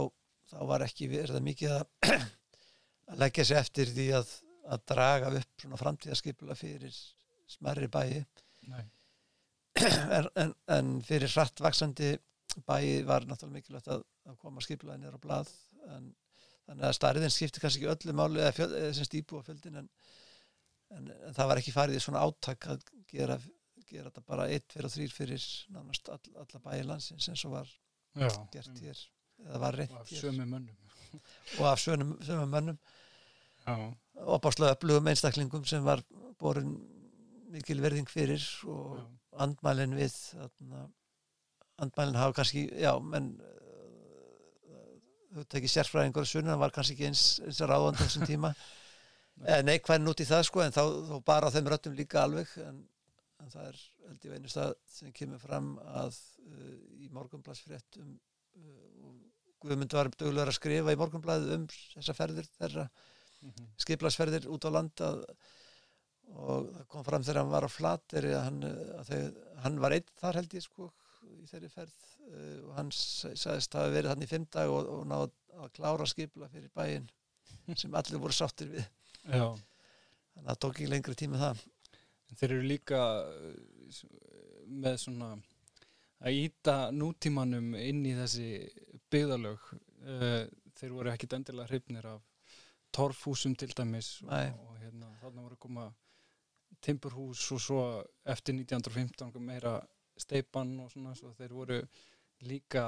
þá 0.51 0.59
var 0.71 0.87
ekki 0.87 1.09
verið 1.09 1.43
mikið 1.43 1.71
að 1.77 1.85
að 3.11 3.23
leggja 3.23 3.45
sér 3.45 3.63
eftir 3.63 3.93
því 3.93 4.09
að, 4.21 4.33
að 4.67 4.85
draga 4.93 5.35
upp 5.41 5.63
svona 5.63 5.81
framtíðaskipula 5.81 6.55
fyrir 6.59 6.95
smerri 7.51 7.89
bæi. 7.93 8.25
En, 9.77 10.25
en, 10.41 10.53
en 10.73 10.87
fyrir 11.05 11.29
hrattvaksandi 11.29 12.15
bæi 12.65 13.03
var 13.05 13.27
náttúrulega 13.29 13.59
mikilvægt 13.59 13.91
að, 13.93 14.07
að 14.25 14.39
koma 14.41 14.63
skipulaði 14.65 15.03
nýra 15.03 15.19
á 15.21 15.25
blað. 15.25 15.51
En 15.93 16.07
þannig 16.67 16.87
að 16.89 16.95
starriðin 16.97 17.35
skipti 17.35 17.63
kannski 17.63 17.83
ekki 17.85 17.93
öllu 17.93 18.15
máli 18.17 18.41
eða, 18.41 18.55
fjöld, 18.57 18.77
sem 18.97 19.09
stýpu 19.09 19.43
á 19.43 19.47
fjöldin 19.47 19.83
en, 19.83 19.91
en 20.97 21.13
það 21.37 21.51
var 21.51 21.61
ekki 21.61 21.75
farið 21.77 21.99
í 21.99 22.03
svona 22.07 22.25
áttak 22.25 22.71
að 22.73 22.89
gera, 23.13 23.37
gera 23.85 24.09
þetta 24.09 24.25
bara 24.33 24.49
1, 24.57 24.67
2 24.75 24.89
og 24.89 24.95
3 24.97 25.11
fyrir 25.13 25.47
nánast 25.77 26.11
all, 26.15 26.33
alla 26.43 26.63
bæi 26.65 26.81
landsins 26.89 27.29
eins 27.31 27.45
og 27.47 27.59
var 27.59 27.71
Já, 28.17 28.31
gert 28.55 28.81
hér 28.81 29.05
eða 29.45 29.63
var 29.63 29.77
reynd 29.77 29.93
hér 29.93 30.01
og 30.01 30.03
af 30.09 30.19
sömu 30.25 30.49
mönnum. 30.49 30.77
Og 31.61 31.67
af 31.69 31.79
sömu 31.85 32.47
mönnum. 32.51 32.79
Og 33.67 34.41
báslega 34.43 34.75
öflugum 34.77 35.09
einstaklingum 35.11 35.65
sem 35.67 35.85
var 35.85 36.03
borin 36.39 36.77
mikil 37.53 37.83
verðing 37.85 38.09
fyrir 38.11 38.43
og 38.67 38.97
já. 38.99 39.05
andmælin 39.47 39.95
við 39.99 40.17
andmælin 41.83 42.19
hafa 42.19 42.41
kannski 42.41 42.67
já, 42.81 42.93
menn 43.03 43.35
þú 45.37 45.45
tekið 45.53 45.73
sérfræðingur 45.73 46.25
og 46.25 46.31
sunna 46.31 46.57
var 46.61 46.73
kannski 46.75 46.97
ekki 46.97 47.09
eins, 47.11 47.25
eins 47.45 47.61
að 47.61 47.73
ráðan 47.73 47.99
þessum 48.01 48.27
tíma 48.31 48.53
nei. 48.55 49.63
nei, 49.69 49.77
hvernig 49.79 50.13
út 50.13 50.23
í 50.23 50.29
það 50.29 50.47
sko 50.49 50.63
en 50.65 50.77
þá, 50.77 50.83
þá 51.11 51.17
bara 51.27 51.53
þeim 51.55 51.71
röttum 51.73 51.97
líka 51.99 52.23
alveg 52.23 52.53
en, 52.65 52.81
en 53.43 53.53
það 53.53 53.69
er 53.73 53.83
held 54.07 54.29
ég 54.29 54.39
einust 54.39 54.61
að 54.63 54.73
sem 54.97 55.13
kemur 55.17 55.43
fram 55.43 55.75
að 55.99 56.17
uh, 56.47 56.73
í 57.03 57.11
morgunbladsfrétt 57.13 58.01
um 58.03 58.15
uh, 58.15 59.13
Guðmund 59.67 59.95
var 59.97 60.11
dögulegur 60.13 60.53
að 60.53 60.59
skrifa 60.59 60.93
í 60.93 60.99
morgunblæðu 61.01 61.55
um 61.57 61.69
þessa 61.73 62.15
ferðir 62.15 62.49
þeirra 62.59 62.87
mm 62.87 63.51
-hmm. 63.51 63.71
skiplagsferðir 63.83 64.49
út 64.53 64.67
á 64.69 64.71
landa 64.71 65.13
og 66.35 66.69
það 66.73 66.87
kom 66.93 67.05
fram 67.07 67.25
þegar 67.25 67.41
hann 67.43 67.53
var 67.53 67.67
á 67.67 67.71
flatir 67.71 68.29
að 68.33 68.43
hann, 68.49 68.63
að 68.99 69.11
þeir, 69.11 69.27
hann 69.65 69.81
var 69.83 69.97
einn 69.97 70.15
þar 70.21 70.41
held 70.41 70.57
ég 70.57 70.65
sko 70.65 70.89
í 71.27 71.47
þeirri 71.51 71.71
ferð 71.73 71.95
uh, 72.27 72.59
og 72.67 72.73
hann 72.79 72.93
sagðist 72.95 73.77
að 73.77 73.87
hefði 73.87 73.97
verið 73.99 74.13
hann 74.13 74.27
í 74.27 74.31
fimm 74.31 74.47
dag 74.57 74.73
og, 74.73 74.91
og 74.97 75.07
náði 75.11 75.31
að 75.57 75.73
klára 75.79 76.09
skipla 76.11 76.51
fyrir 76.53 76.73
bæin 76.77 77.09
sem 77.81 77.95
allir 77.97 78.23
voru 78.23 78.37
sáttir 78.37 78.71
við. 78.75 78.87
Já. 79.27 79.49
þannig 80.35 80.45
að 80.45 80.51
það 80.51 80.61
tók 80.65 80.77
ekki 80.77 80.91
lengri 80.93 81.17
tíma 81.19 81.41
það. 81.41 81.65
Þeir 82.37 82.51
eru 82.51 82.69
líka 82.71 83.03
uh, 83.25 84.01
með 84.67 85.01
svona 85.07 85.33
að 86.27 86.39
íta 86.43 86.77
nútímanum 86.95 87.75
inn 87.79 88.05
í 88.09 88.15
þessi 88.17 88.51
byggðalög 89.13 89.69
uh, 89.73 90.43
þeir 90.77 90.97
voru 90.97 91.13
ekkit 91.13 91.37
endilega 91.39 91.71
hrifnir 91.71 92.09
af 92.11 92.25
torfhúsum 92.97 93.55
til 93.59 93.73
dæmis 93.77 94.17
og, 94.25 94.33
og 94.33 94.77
hérna, 94.81 95.11
þarna 95.21 95.45
voru 95.45 95.59
koma 95.61 95.87
timburhús 96.85 97.45
og 97.55 97.63
svo 97.63 97.83
eftir 98.25 98.57
1915 98.57 99.43
meira 99.43 99.79
steipan 100.21 100.75
og 100.81 100.91
svona 100.93 101.15
svo 101.17 101.33
þeir 101.37 101.55
voru 101.57 101.81
líka 102.49 102.85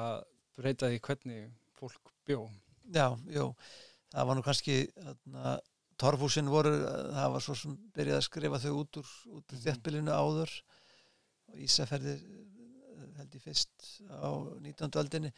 breytaði 0.59 1.01
hvernig 1.05 1.49
fólk 1.79 2.13
bjó 2.27 2.47
Já, 2.89 3.13
jú, 3.29 3.51
það 4.15 4.29
var 4.31 4.39
nú 4.39 4.43
kannski 4.47 4.77
þarna, 4.97 5.59
torfhúsin 6.01 6.49
voru 6.49 6.73
það 6.79 7.33
var 7.35 7.45
svo 7.45 7.57
sem 7.59 7.75
byrjaði 7.97 8.21
að 8.21 8.29
skrifa 8.29 8.61
þau 8.63 8.75
út 8.79 9.01
úr, 9.01 9.11
úr 9.35 9.43
mm. 9.43 9.63
þjættbylinu 9.65 10.15
áður 10.15 10.55
og 11.49 11.59
Ísafærði 11.65 12.15
held 13.19 13.35
ég 13.35 13.45
fyrst 13.45 13.89
á 14.09 14.31
19. 14.63 14.95
aldinni 15.01 15.33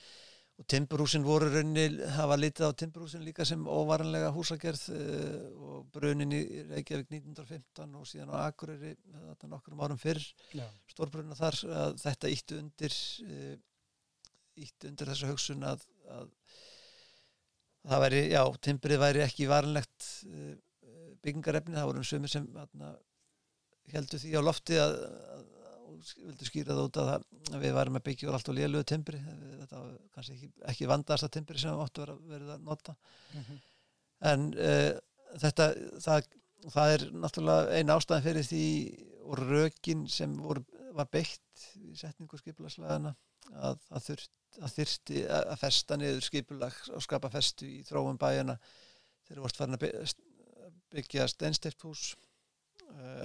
og 0.61 0.67
timburhúsin 0.69 1.25
voru 1.25 1.49
raunni, 1.49 1.87
hafa 2.13 2.37
litið 2.37 2.69
á 2.69 2.79
timburhúsin 2.83 3.25
líka 3.25 3.47
sem 3.49 3.63
óvaranlega 3.65 4.29
húsagerð 4.35 4.83
uh, 4.93 5.47
og 5.71 5.87
brunin 5.95 6.35
í 6.37 6.41
Reykjavík 6.69 7.09
1915 7.17 7.97
og 7.97 8.09
síðan 8.09 8.35
á 8.37 8.45
Akureyri 8.51 8.93
nokkrum 9.49 9.81
árum 9.81 10.01
fyrr 10.01 10.21
stórbrunna 10.93 11.39
þar 11.39 11.59
að 11.85 11.97
þetta 12.05 12.33
ítti 12.35 12.59
undir 12.61 12.97
ítti 14.61 14.91
undir 14.91 15.09
þessu 15.09 15.31
hugsun 15.31 15.65
að, 15.65 15.87
að 16.13 16.29
það 17.89 18.03
væri, 18.05 18.25
já, 18.35 18.43
timbrið 18.69 19.01
væri 19.01 19.25
ekki 19.25 19.49
varanlegt 19.49 20.11
uh, 20.29 20.57
byggingarefni, 21.25 21.79
það 21.79 21.89
voru 21.89 22.03
um 22.03 22.11
sömur 22.11 22.33
sem 22.33 22.47
heldur 23.95 24.21
því 24.21 24.37
á 24.37 24.43
lofti 24.45 24.77
að, 24.81 24.99
að 25.35 25.40
vildu 26.01 26.49
skýra 26.49 26.75
það 26.75 26.83
út 26.89 26.99
að, 27.03 27.27
við 27.63 27.77
varum 27.77 27.99
að 27.99 28.05
byggja 28.09 28.33
allt 28.35 28.51
og 28.53 28.57
léluðu 28.59 28.89
timbri. 28.91 29.21
Þetta 29.61 29.83
var 29.83 29.95
kannski 30.17 30.37
ekki, 30.37 30.51
ekki 30.73 30.91
vandast 30.91 31.27
að 31.27 31.35
timbri 31.37 31.63
sem 31.63 31.83
óttu 31.85 32.05
að 32.05 32.21
verið 32.31 32.53
að 32.55 32.67
nota. 32.67 32.97
Mm 33.35 33.47
-hmm. 33.47 33.63
en 34.33 34.47
uh, 34.57 34.91
þetta 35.45 35.69
það, 36.07 36.29
það 36.75 36.95
er 36.95 37.07
náttúrulega 37.25 37.79
eina 37.79 37.97
ástæðan 37.97 38.27
fyrir 38.27 38.49
því 38.51 38.67
og 39.31 39.43
rökin 39.45 40.07
sem 40.09 40.37
voru, 40.43 40.65
var 40.97 41.09
beitt 41.13 41.67
í 41.79 41.95
setningu 41.99 42.39
skipulaslæðana 42.41 43.15
að, 43.55 43.79
að, 43.91 44.03
þurft, 44.09 44.33
að 44.61 44.75
þyrsti 44.79 45.27
að 45.37 45.59
festa 45.61 45.97
niður 45.97 46.27
skipulag 46.27 46.81
og 46.95 47.05
skapa 47.05 47.31
festu 47.31 47.69
í 47.69 47.83
þróum 47.87 48.19
bæjana 48.19 48.59
þegar 49.29 49.45
vort 49.45 49.61
farin 49.61 49.79
að 49.79 49.87
byggja 50.91 51.29
steinstift 51.31 51.87
hús. 51.87 52.11
Uh, 52.15 52.30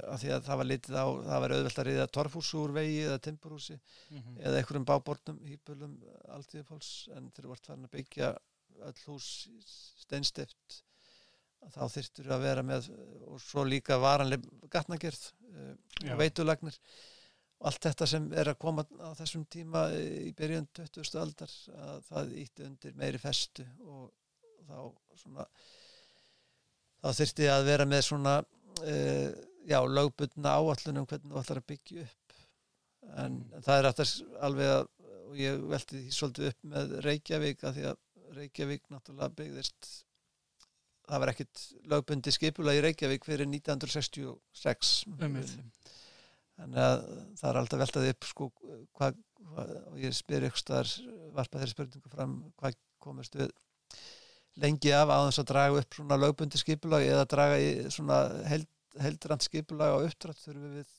af 0.05 0.21
því 0.21 0.31
að 0.35 0.47
það 0.47 0.59
var 0.61 0.69
litið 0.69 0.97
á, 0.97 1.05
það 1.29 1.43
var 1.43 1.53
auðvelt 1.55 1.79
að 1.81 1.87
reyða 1.89 2.07
torfhúsu 2.17 2.57
úr 2.61 2.73
vegi 2.75 2.99
eða 3.05 3.21
timburhúsi 3.27 3.75
mm 3.75 4.17
-hmm. 4.17 4.41
eða 4.41 4.59
einhverjum 4.59 4.89
bábornum, 4.89 5.39
hýpulum 5.49 5.95
alltíðufóls, 6.37 6.91
en 7.15 7.31
þeir 7.31 7.49
vart 7.51 7.65
farin 7.65 7.87
að 7.87 7.95
byggja 7.97 8.35
öll 8.85 9.01
hús 9.07 9.29
steinstift 10.01 10.83
þá 11.73 11.83
þyrftur 11.89 12.31
að 12.35 12.45
vera 12.45 12.63
með 12.65 12.89
og 13.25 13.41
svo 13.41 13.63
líka 13.65 13.97
varanlega 14.01 14.69
gatnagerð 14.71 15.21
uh, 15.49 15.73
og 16.11 16.19
veitulagnir 16.19 16.77
og 17.59 17.69
allt 17.71 17.87
þetta 17.87 18.07
sem 18.09 18.27
er 18.35 18.51
að 18.51 18.59
koma 18.61 18.85
á 19.01 19.09
þessum 19.17 19.45
tíma 19.49 19.87
í 19.95 20.33
byrjun 20.37 20.67
20. 20.75 21.17
aldar 21.21 21.55
að 21.87 22.03
það 22.09 22.35
ítti 22.43 22.67
undir 22.67 22.99
meiri 22.99 23.21
festu 23.21 23.65
og 23.87 24.11
þá 24.67 24.77
svona 25.21 25.47
þá 27.01 27.09
þyrfti 27.21 27.49
að 27.53 27.67
vera 27.69 27.89
með 27.89 28.05
svona 28.09 28.35
uh, 28.41 29.29
já, 29.65 29.79
lögbundna 29.85 30.57
áallunum 30.59 31.07
hvernig 31.09 31.33
þú 31.33 31.41
ætlar 31.41 31.61
að 31.61 31.69
byggja 31.73 32.05
upp. 32.05 32.37
En 33.15 33.39
mm. 33.39 33.63
það 33.65 33.79
er 33.79 33.89
alltaf 33.89 34.13
alveg 34.47 34.73
að 34.75 34.91
og 35.25 35.39
ég 35.39 35.63
velti 35.69 35.99
því 35.99 36.15
svolítið 36.15 36.49
upp 36.51 36.67
með 36.71 36.97
Reykjavík 37.05 37.63
að 37.65 37.77
því 37.77 37.85
að 37.89 38.01
Reykjavík 38.35 38.85
náttúrulega 38.91 39.37
byggðist 39.39 39.89
það 41.05 41.21
var 41.21 41.31
ekkit 41.33 41.63
lögbundi 41.91 42.33
skipula 42.33 42.75
í 42.75 42.81
Reykjavík 42.85 43.27
fyrir 43.27 43.49
1966 43.49 44.93
um, 45.11 45.37
þannig 46.55 46.81
að 46.81 47.05
það 47.39 47.49
er 47.49 47.59
alltaf 47.61 47.81
veltað 47.83 48.09
upp 48.11 48.29
sko 48.29 48.49
hvað, 48.97 49.19
hva, 49.51 49.67
og 49.91 50.01
ég 50.01 50.15
spyr 50.17 50.47
ykkur 50.49 50.63
staðar 50.63 50.93
varpa 51.35 51.61
þeirri 51.61 51.75
spurningu 51.75 52.13
fram 52.13 52.37
hvað 52.55 52.79
komist 53.05 53.37
við 53.37 53.51
lengi 54.63 54.93
af 54.95 55.11
að 55.11 55.27
þess 55.27 55.43
að 55.43 55.49
draga 55.51 55.83
upp 55.83 55.99
svona 55.99 56.21
lögbundi 56.21 56.61
skipulag 56.61 57.05
eða 57.05 57.27
draga 57.29 57.59
í 57.59 57.69
svona 57.91 58.21
held, 58.47 58.69
heldrand 59.01 59.43
skipulag 59.45 59.95
á 59.95 60.05
uppdrátt 60.05 60.41
þurfum 60.41 60.77
við 60.77 60.93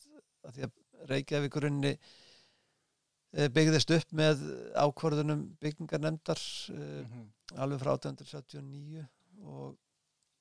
að 0.47 0.57
því 0.57 0.67
að 0.67 0.83
Reykjavíkurunni 1.11 1.93
eh, 1.95 3.49
byggðist 3.53 3.93
upp 3.97 4.15
með 4.17 4.45
ákvörðunum 4.75 5.43
byggingarnemdar 5.63 6.43
mm 6.73 7.09
-hmm. 7.11 7.27
alveg 7.63 7.83
frá 7.83 7.93
1879 7.95 9.07
og, 9.43 9.77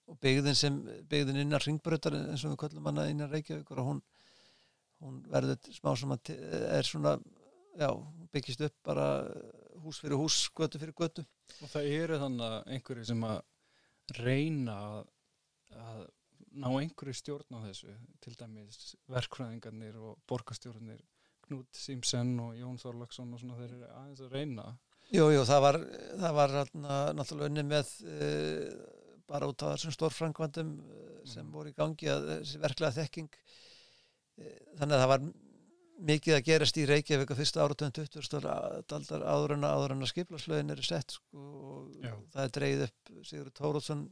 og 0.07 0.19
byggðin 0.23 0.55
sem 0.55 0.79
byggðin 1.09 1.43
innan 1.43 1.63
ringbrötar 1.65 2.15
eins 2.15 2.45
og 2.45 2.55
við 2.55 2.61
köllum 2.65 2.91
hana 2.91 3.09
innan 3.09 3.31
Reykjavíkur 3.31 3.81
og 3.83 3.89
hún, 3.91 4.03
hún 5.03 5.23
verður 5.31 5.59
smá 5.71 5.95
sem 5.95 6.11
að 6.11 6.35
er 6.79 6.83
svona 6.83 7.17
já, 7.75 7.89
byggist 8.31 8.61
upp 8.61 8.75
bara 8.83 9.07
hús 9.83 9.99
fyrir 10.01 10.17
hús, 10.17 10.49
götu 10.55 10.79
fyrir 10.79 10.95
götu 10.95 11.25
Og 11.61 11.69
það 11.69 11.89
eru 11.93 12.19
þannig 12.19 12.71
einhverju 12.73 13.05
sem 13.05 13.23
að 13.23 13.41
reyna 14.19 14.77
að 15.75 16.05
ná 16.61 16.69
einhverju 16.71 17.17
stjórn 17.19 17.57
á 17.57 17.59
þessu 17.67 17.93
til 18.23 18.33
dæmis 18.39 18.95
verkfræðingarnir 19.11 19.99
og 19.99 20.17
borgastjórnir 20.29 21.03
Knút 21.45 21.77
Simsen 21.77 22.33
og 22.41 22.55
Jón 22.57 22.79
Þorlaksson 22.81 23.33
og 23.35 23.41
svona 23.41 23.57
þeir 23.59 23.75
eru 23.75 23.89
aðeins 23.91 24.23
að 24.25 24.35
reyna 24.35 24.67
Jú, 25.13 25.27
jú, 25.29 25.41
það 25.45 25.61
var, 25.61 25.77
það 26.17 26.37
var 26.39 26.53
náttúrulega 26.73 27.49
unni 27.51 27.63
með 27.69 27.91
e, 28.09 28.29
bara 29.29 29.49
út 29.51 29.61
af 29.61 29.75
þessum 29.75 29.93
stórfrangvandum 29.93 30.71
eh, 30.81 31.19
sem 31.29 31.43
mm. 31.45 31.51
voru 31.53 31.69
í 31.69 31.75
gangi 31.77 32.09
að 32.09 32.29
þessi 32.31 32.61
verklega 32.63 32.95
þekking 32.95 33.29
e, 33.37 34.55
þannig 34.79 34.95
að 34.95 35.03
það 35.03 35.11
var 35.13 35.27
mikið 36.09 36.37
að 36.37 36.43
gerast 36.49 36.79
í 36.81 36.87
Reykjavík 36.89 37.31
á 37.31 37.39
fyrsta 37.39 37.63
áratöðun 37.63 37.95
20. 37.95 38.49
aldar 38.97 39.27
áður 39.29 39.55
en 39.55 39.67
áður 39.69 39.95
en 39.95 40.03
að 40.07 40.11
skiplaslögin 40.11 40.73
eru 40.73 40.85
sett 40.85 41.15
sko, 41.19 41.45
og 41.69 42.01
Já. 42.01 42.15
það 42.33 42.41
er 42.47 42.55
dreyð 42.57 42.83
upp 42.87 43.13
Sigur 43.29 43.53
Tórótsson 43.55 44.03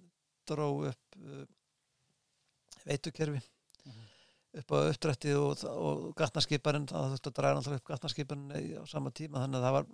dró 0.47 0.69
upp 0.91 1.19
veitukerfi 2.87 3.39
mhm. 3.39 3.91
-huh. 3.91 4.59
upp 4.61 4.71
á 4.71 4.77
uppdrætti 4.91 5.35
og, 5.39 5.63
og 5.63 6.15
gatnarskiparinn 6.19 6.87
það 6.91 7.13
þurfti 7.13 7.31
að 7.31 7.37
draga 7.39 7.59
náttúrulega 7.59 7.81
upp 7.81 7.91
gatnarskiparinn 7.91 8.81
á 8.81 8.83
sama 8.87 9.11
tíma 9.11 9.43
þannig 9.43 9.59
að 9.59 9.65
það 9.67 9.77
var 9.77 9.85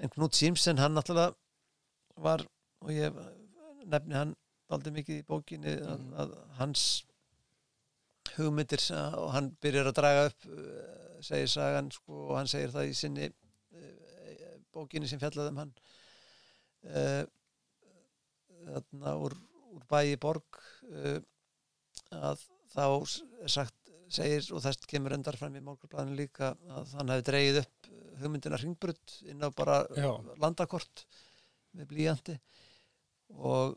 einhvern 0.00 0.26
út 0.26 0.34
Simsen 0.34 0.78
hann 0.78 0.94
náttúrulega 0.94 1.34
var 2.16 2.46
og 2.80 2.90
ég 2.92 3.20
nefni 3.86 4.14
hann 4.14 4.36
aldrei 4.68 4.92
mikið 4.94 5.20
í 5.20 5.26
bókinni 5.26 5.76
uh 5.76 5.86
-huh. 5.86 5.92
að, 5.92 6.04
að 6.22 6.34
hans 6.60 7.04
hugmyndir 8.36 8.82
og 9.18 9.32
hann 9.34 9.56
byrjar 9.60 9.90
að 9.90 9.98
draga 9.98 10.26
upp 10.30 10.46
eh, 10.46 11.00
segir 11.24 11.50
sagan 11.50 11.90
sko, 11.92 12.28
og 12.30 12.38
hann 12.38 12.48
segir 12.50 12.72
það 12.72 12.90
í 12.90 12.94
sinni 12.96 13.26
uh, 13.28 14.54
bókinni 14.72 15.08
sem 15.10 15.20
fjallaðum 15.20 15.60
hann 15.62 15.72
uh, 16.88 17.24
þarna 18.70 19.16
úr, 19.24 19.36
úr 19.74 19.86
bæi 19.90 20.16
borg 20.20 20.60
uh, 20.88 21.18
að 22.14 22.44
þá 22.70 22.86
sagt 23.50 23.76
segir 24.10 24.46
og 24.54 24.62
þess 24.64 24.88
kemur 24.90 25.14
endar 25.14 25.38
fram 25.38 25.54
í 25.54 25.62
málkarblæðinu 25.62 26.18
líka 26.18 26.54
að 26.74 26.94
hann 26.98 27.12
hefði 27.12 27.26
dreyið 27.28 27.58
upp 27.62 27.90
hugmyndina 28.20 28.58
hringbrut 28.60 29.18
inn 29.30 29.44
á 29.46 29.48
bara 29.54 29.82
Já. 29.96 30.10
landakort 30.42 31.04
með 31.78 31.92
blíjandi 31.92 32.36
og, 33.38 33.76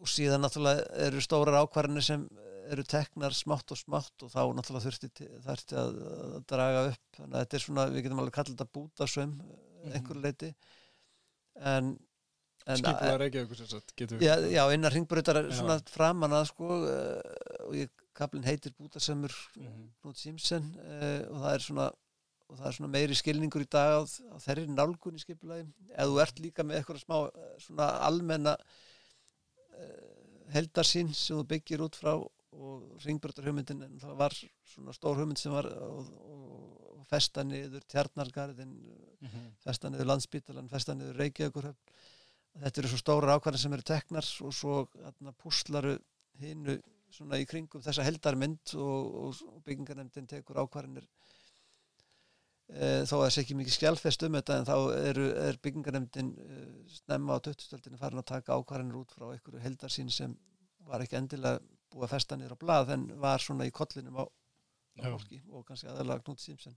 og 0.00 0.10
síðan 0.12 0.44
náttúrulega 0.44 0.84
eru 1.06 1.22
stórar 1.24 1.62
ákvarðinir 1.62 2.04
sem 2.04 2.26
eru 2.70 2.84
teknar 2.86 3.34
smátt 3.36 3.72
og 3.72 3.80
smátt 3.80 4.26
og 4.26 4.32
þá 4.32 4.42
náttúrulega 4.56 4.88
þurfti 4.88 5.28
þarfti 5.46 5.78
að, 5.80 6.00
að 6.26 6.36
draga 6.50 6.82
upp 6.90 7.20
þannig 7.20 7.36
að 7.36 7.44
þetta 7.44 7.58
er 7.58 7.64
svona, 7.64 7.86
við 7.92 8.06
getum 8.06 8.22
alveg 8.22 8.36
kallað 8.36 8.56
þetta 8.56 8.74
bútasöm 8.76 9.32
mm. 9.36 9.94
einhverju 9.94 10.24
leiti 10.24 10.52
en, 10.52 11.72
en 11.72 11.92
Skipulega 12.66 13.18
Reykjavík 13.20 14.22
já, 14.22 14.34
já, 14.50 14.62
innar 14.74 14.92
ringbröytar 14.92 15.38
svona 15.54 15.76
framan 15.90 16.34
að 16.34 16.48
sko 16.50 16.70
uh, 16.80 17.68
og 17.68 17.76
ég, 17.78 17.92
kaplinn 18.16 18.46
heitir 18.46 18.74
bútasömur 18.74 19.34
mm. 19.54 19.84
Knut 20.02 20.18
Simsen 20.18 20.72
uh, 20.82 21.22
og 21.30 21.44
það 21.44 21.52
er 21.52 21.66
svona 21.68 21.86
og 22.46 22.58
það 22.58 22.66
er 22.68 22.76
svona 22.78 22.90
meiri 22.90 23.18
skilningur 23.18 23.64
í 23.64 23.68
dag 23.70 23.96
á, 23.98 24.02
á 24.06 24.36
þeirri 24.42 24.66
nálgun 24.70 25.18
í 25.18 25.22
skipulagi 25.22 25.66
eða 25.92 26.08
þú 26.10 26.20
ert 26.22 26.42
líka 26.42 26.66
með 26.66 26.80
eitthvað 26.80 27.02
smá 27.02 27.16
svona 27.62 27.88
almenna 28.06 28.56
uh, 28.58 30.16
heldarsinn 30.54 31.14
sem 31.14 31.38
þú 31.38 31.46
byggir 31.54 31.86
út 31.86 31.98
frá 31.98 32.14
og 32.16 33.02
ringbrötar 33.04 33.46
hugmyndin 33.46 33.82
en 33.84 33.98
það 34.00 34.18
var 34.18 34.36
svona 34.72 34.94
stór 34.96 35.18
hugmynd 35.20 35.40
sem 35.40 35.54
var 35.54 35.68
og, 35.70 36.10
og, 36.24 36.76
og 36.96 37.06
festa 37.10 37.44
niður 37.44 37.84
tjarnargarðin 37.90 38.72
mm 38.74 39.28
-hmm. 39.28 39.48
festa 39.62 39.90
niður 39.90 40.10
landsbítalan, 40.12 40.70
festa 40.70 40.94
niður 40.94 41.18
Reykjavíkur 41.22 41.74
þetta 42.62 42.82
eru 42.82 42.90
svo 42.92 43.00
stóra 43.00 43.36
ákvarðin 43.36 43.62
sem 43.62 43.76
eru 43.76 43.86
teknar 43.86 44.28
og 44.46 44.54
svo 44.54 44.76
púslaru 45.42 45.96
hinnu 46.40 46.76
svona 47.12 47.40
í 47.40 47.46
kringum 47.48 47.84
þessa 47.84 48.04
heldarmynd 48.06 48.74
og, 48.80 49.16
og 49.22 49.60
byggingarnemndin 49.66 50.28
tekur 50.30 50.60
ákvarðinir 50.64 51.06
e, 52.68 53.04
þó 53.08 53.16
að 53.20 53.30
sé 53.34 53.44
ekki 53.44 53.56
mikið 53.58 53.76
skjálfest 53.76 54.26
um 54.26 54.36
þetta 54.38 54.58
en 54.60 54.68
þá 54.68 54.74
eru, 55.12 55.28
er 55.46 55.60
byggingarnemndin 55.64 56.32
e, 56.42 56.64
snemma 56.98 57.38
á 57.38 57.44
2000-stöldinu 57.46 58.00
farin 58.00 58.22
að 58.22 58.28
taka 58.32 58.58
ákvarðinir 58.58 59.00
út 59.00 59.14
frá 59.16 59.28
einhverju 59.30 59.62
heldarsýn 59.64 60.12
sem 60.12 60.34
var 60.86 61.04
ekki 61.04 61.18
endilega 61.20 61.62
búið 61.92 62.08
að 62.08 62.14
festa 62.16 62.38
nýra 62.38 62.58
á 62.58 62.62
blað 62.62 62.92
en 62.96 63.08
var 63.22 63.42
svona 63.42 63.68
í 63.68 63.74
kollinum 63.74 64.20
á, 64.20 64.24
á 64.26 65.06
fólki 65.06 65.40
og 65.52 65.64
kannski 65.68 65.88
aðalega 65.92 66.26
Knút 66.26 66.42
Simsen 66.42 66.76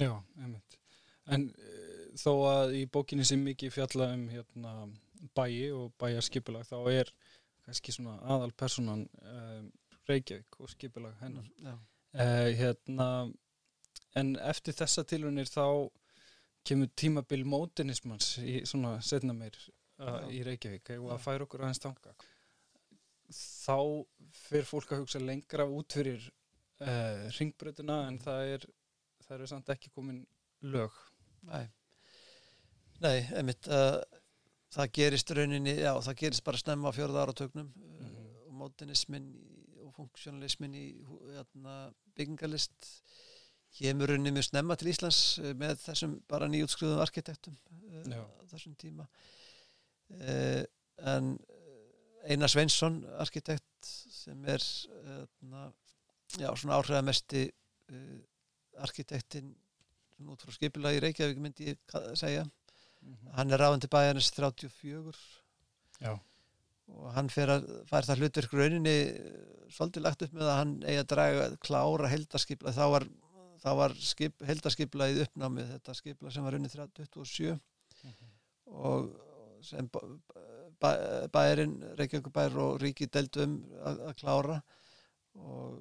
Já, 0.00 0.12
einmitt. 0.40 0.78
En 1.28 1.50
e, 1.52 2.01
þó 2.18 2.32
að 2.48 2.74
í 2.80 2.82
bókinni 2.92 3.26
sem 3.26 3.42
mikið 3.42 3.74
fjalla 3.74 4.10
um 4.16 4.26
hérna, 4.32 4.72
bæi 5.36 5.70
og 5.76 5.92
bæjarskipulag 6.02 6.66
þá 6.68 6.78
er 6.92 7.12
kannski 7.62 7.94
svona 7.94 8.18
aðal 8.34 8.52
personan 8.58 9.06
um, 9.22 9.70
Reykjavík 10.08 10.58
og 10.60 10.70
skipulag 10.72 11.14
hennar. 11.22 11.46
Uh, 12.12 12.50
hérna 12.58 13.08
en 14.18 14.34
eftir 14.42 14.74
þessa 14.76 15.06
tilvunir 15.08 15.48
þá 15.48 15.88
kemur 16.66 16.90
tímabil 16.98 17.46
mótinismans 17.48 18.34
í 18.42 18.60
svona 18.68 18.96
setna 19.02 19.34
meir 19.36 19.56
uh, 20.02 20.26
í 20.30 20.42
Reykjavík. 20.46 20.94
Og 20.98 21.14
að 21.14 21.24
færa 21.24 21.46
okkur 21.46 21.64
aðeins 21.64 21.82
tanga 21.82 22.14
þá 23.32 24.04
fyrir 24.36 24.68
fólk 24.68 24.92
að 24.92 25.02
hugsa 25.02 25.20
lengra 25.22 25.66
út 25.68 25.96
fyrir 25.96 26.22
uh, 26.22 26.88
eh, 26.88 27.26
ringbröðuna 27.38 28.02
en 28.08 28.18
það 28.22 28.54
er 28.56 28.66
það 29.22 29.36
eru 29.36 29.48
samt 29.50 29.72
ekki 29.72 29.92
komin 29.94 30.22
lög. 30.72 30.94
Nei, 31.48 31.64
Nei 33.02 33.24
einmitt 33.34 33.66
uh, 33.66 33.98
það 34.72 34.92
gerist 34.98 35.32
rauninni, 35.34 35.74
já 35.80 35.92
það 36.06 36.18
gerist 36.20 36.44
bara 36.46 36.60
snemma 36.60 36.92
á 36.92 36.96
fjörða 36.96 37.24
áratögnum 37.26 37.66
mm 37.66 37.96
-hmm. 37.98 38.26
uh, 38.30 38.46
og 38.46 38.54
mótinismin 38.60 39.28
og 39.82 39.94
funksjónalismin 39.96 40.74
í 40.74 40.86
hérna, 41.34 41.92
byggingalist 42.14 42.92
kemur 43.78 44.08
rauninni 44.08 44.30
mjög 44.36 44.50
snemma 44.50 44.76
til 44.76 44.92
Íslands 44.92 45.40
með 45.56 45.78
þessum 45.86 46.20
bara 46.28 46.48
nýjútskruðum 46.48 47.00
arkitektum 47.00 47.56
þessum 48.52 48.74
tíma. 48.76 49.06
En 50.98 51.38
Einar 52.22 52.50
Sveinsson 52.50 53.00
arkitekt 53.18 53.88
sem 54.12 54.44
er 54.44 54.62
uh, 55.08 55.70
já, 56.38 56.54
svona 56.54 56.76
áhrifamesti 56.78 57.48
uh, 57.90 58.18
arkitektin 58.84 59.54
út 60.30 60.44
frá 60.44 60.54
skipilagi 60.54 61.00
Reykjavík 61.02 61.40
myndi 61.42 61.72
ég 61.72 61.96
segja 62.14 62.44
mm 63.02 63.14
-hmm. 63.14 63.32
hann 63.36 63.50
er 63.50 63.60
ráðan 63.60 63.80
til 63.80 63.90
bæjarnis 63.90 64.30
34 64.30 65.14
já. 66.00 66.18
og 66.86 67.12
hann 67.14 67.28
fær 67.30 67.52
það 67.90 68.18
hlutverk 68.18 68.52
rauninni 68.52 68.96
uh, 69.10 69.68
svolítið 69.70 70.02
lagt 70.02 70.22
upp 70.22 70.32
með 70.32 70.46
að 70.48 70.60
hann 70.60 70.72
eigi 70.84 71.00
að 71.02 71.10
draga 71.14 71.50
klára 71.56 72.08
heldaskipla 72.08 72.72
þá 72.72 72.84
var, 72.94 73.08
var 73.64 73.96
heldaskiplaðið 74.50 75.26
uppnámið 75.26 75.74
þetta 75.74 75.94
skipla 75.94 76.30
sem 76.30 76.44
var 76.44 76.52
rauninni 76.52 76.68
27 76.68 77.52
mm 77.52 78.10
-hmm. 78.10 78.30
og 78.66 79.12
sem 79.62 79.88
bærin, 81.32 81.74
Reykjavík 81.98 82.32
bær 82.34 82.56
og 82.58 82.80
ríki 82.82 83.06
deldum 83.06 83.60
að, 83.86 84.00
að 84.08 84.14
klára 84.18 84.62
og 85.34 85.78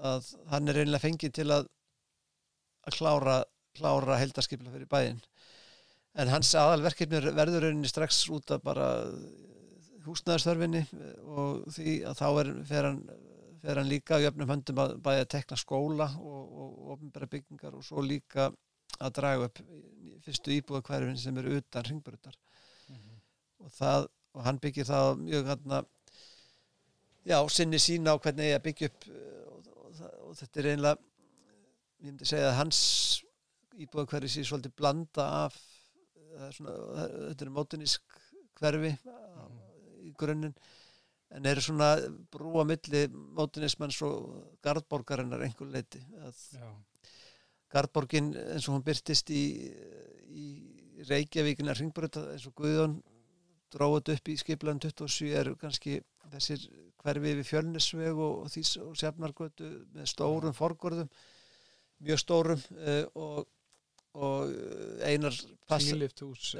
að 0.00 0.28
hann 0.52 0.68
er 0.68 0.78
reynilega 0.78 1.02
fengið 1.02 1.32
til 1.40 1.50
að 1.50 1.66
að 2.88 2.98
klára, 2.98 3.36
klára 3.76 4.18
heldarskipla 4.20 4.72
fyrir 4.72 4.90
bæin 4.90 5.20
en 6.14 6.32
hans 6.32 6.54
aðalverkefni 6.58 7.20
verður 7.36 7.68
reyni 7.68 7.88
strax 7.90 8.24
út 8.34 8.50
af 8.54 8.62
bara 8.64 8.88
húsnæðarstörfinni 10.06 10.84
og 11.28 11.66
því 11.74 11.98
að 12.08 12.20
þá 12.20 12.28
er, 12.28 12.52
fer, 12.70 12.88
hann, 12.88 13.02
fer 13.62 13.80
hann 13.80 13.90
líka 13.90 14.20
í 14.22 14.28
öfnum 14.28 14.52
höndum 14.52 14.80
að 14.84 14.96
bæja 15.04 15.26
að 15.26 15.32
tekna 15.34 15.60
skóla 15.60 16.08
og 16.18 16.94
ofnbæra 16.94 17.30
byggingar 17.34 17.76
og 17.76 17.84
svo 17.86 18.04
líka 18.04 18.48
að 18.98 19.14
draga 19.18 19.48
upp 19.50 19.60
fyrstu 20.24 20.54
íbúða 20.56 20.82
hverfin 20.88 21.20
sem 21.20 21.36
eru 21.38 21.58
utan 21.60 21.86
ringbröðar 21.86 22.36
mm 22.88 22.96
-hmm. 22.96 23.18
og 23.64 23.72
það 23.72 24.08
og 24.34 24.44
hann 24.44 24.58
byggir 24.58 24.84
það 24.84 25.18
mjög 25.18 25.46
hann 25.46 25.86
já, 27.24 27.48
sinni 27.48 27.78
sína 27.78 28.14
á 28.14 28.20
hvernig 28.22 28.52
ég 28.52 28.62
byggja 28.62 28.88
upp 28.88 29.08
og, 29.08 29.66
og, 29.76 29.92
og 30.28 30.36
þetta 30.36 30.60
er 30.60 30.70
einlega 30.72 30.96
ég 31.98 32.06
myndi 32.06 32.24
segja 32.24 32.50
að 32.50 32.58
hans 32.60 32.78
íbúða 33.78 34.06
hverfi 34.06 34.28
sér 34.28 34.46
svolítið 34.48 34.76
blanda 34.76 35.24
af 35.44 35.56
svona, 36.54 36.74
þetta 37.30 37.46
er 37.46 37.54
mótunísk 37.54 38.18
hverfi 38.58 38.92
mm. 38.96 39.56
í 40.08 40.12
grunninn 40.18 40.54
en 41.36 41.46
eru 41.46 41.62
svona 41.62 41.90
brúa 42.32 42.64
milli 42.68 43.04
mótunismanns 43.36 44.00
og 44.06 44.58
gardborgarinnar 44.64 45.44
einhver 45.44 45.70
leiti 45.72 46.00
gardborgin 47.72 48.32
eins 48.54 48.68
og 48.68 48.78
hún 48.78 48.84
byrtist 48.86 49.30
í, 49.34 49.44
í 50.28 50.46
Reykjavíkina 51.08 51.76
ringbröta 51.76 52.24
eins 52.32 52.46
og 52.48 52.56
Guðjón 52.58 52.98
dróðut 53.72 54.14
upp 54.14 54.30
í 54.32 54.38
skiplaðan 54.40 54.80
27 54.86 55.34
eru 55.42 55.56
kannski 55.60 55.98
þessir 56.32 56.64
hverfi 56.98 57.34
við 57.36 57.44
fjölnisveg 57.46 58.16
og, 58.16 58.46
og 58.46 58.86
og 58.86 58.96
sefnargötu 58.98 59.68
með 59.94 60.08
stórum 60.10 60.56
forgörðum 60.56 61.10
mjög 62.04 62.22
stórum 62.22 62.64
uh, 62.78 63.04
og 63.14 63.46
og 64.18 64.50
eh, 64.50 65.12
einar 65.12 65.34
tvílift 65.68 66.22
hús 66.24 66.50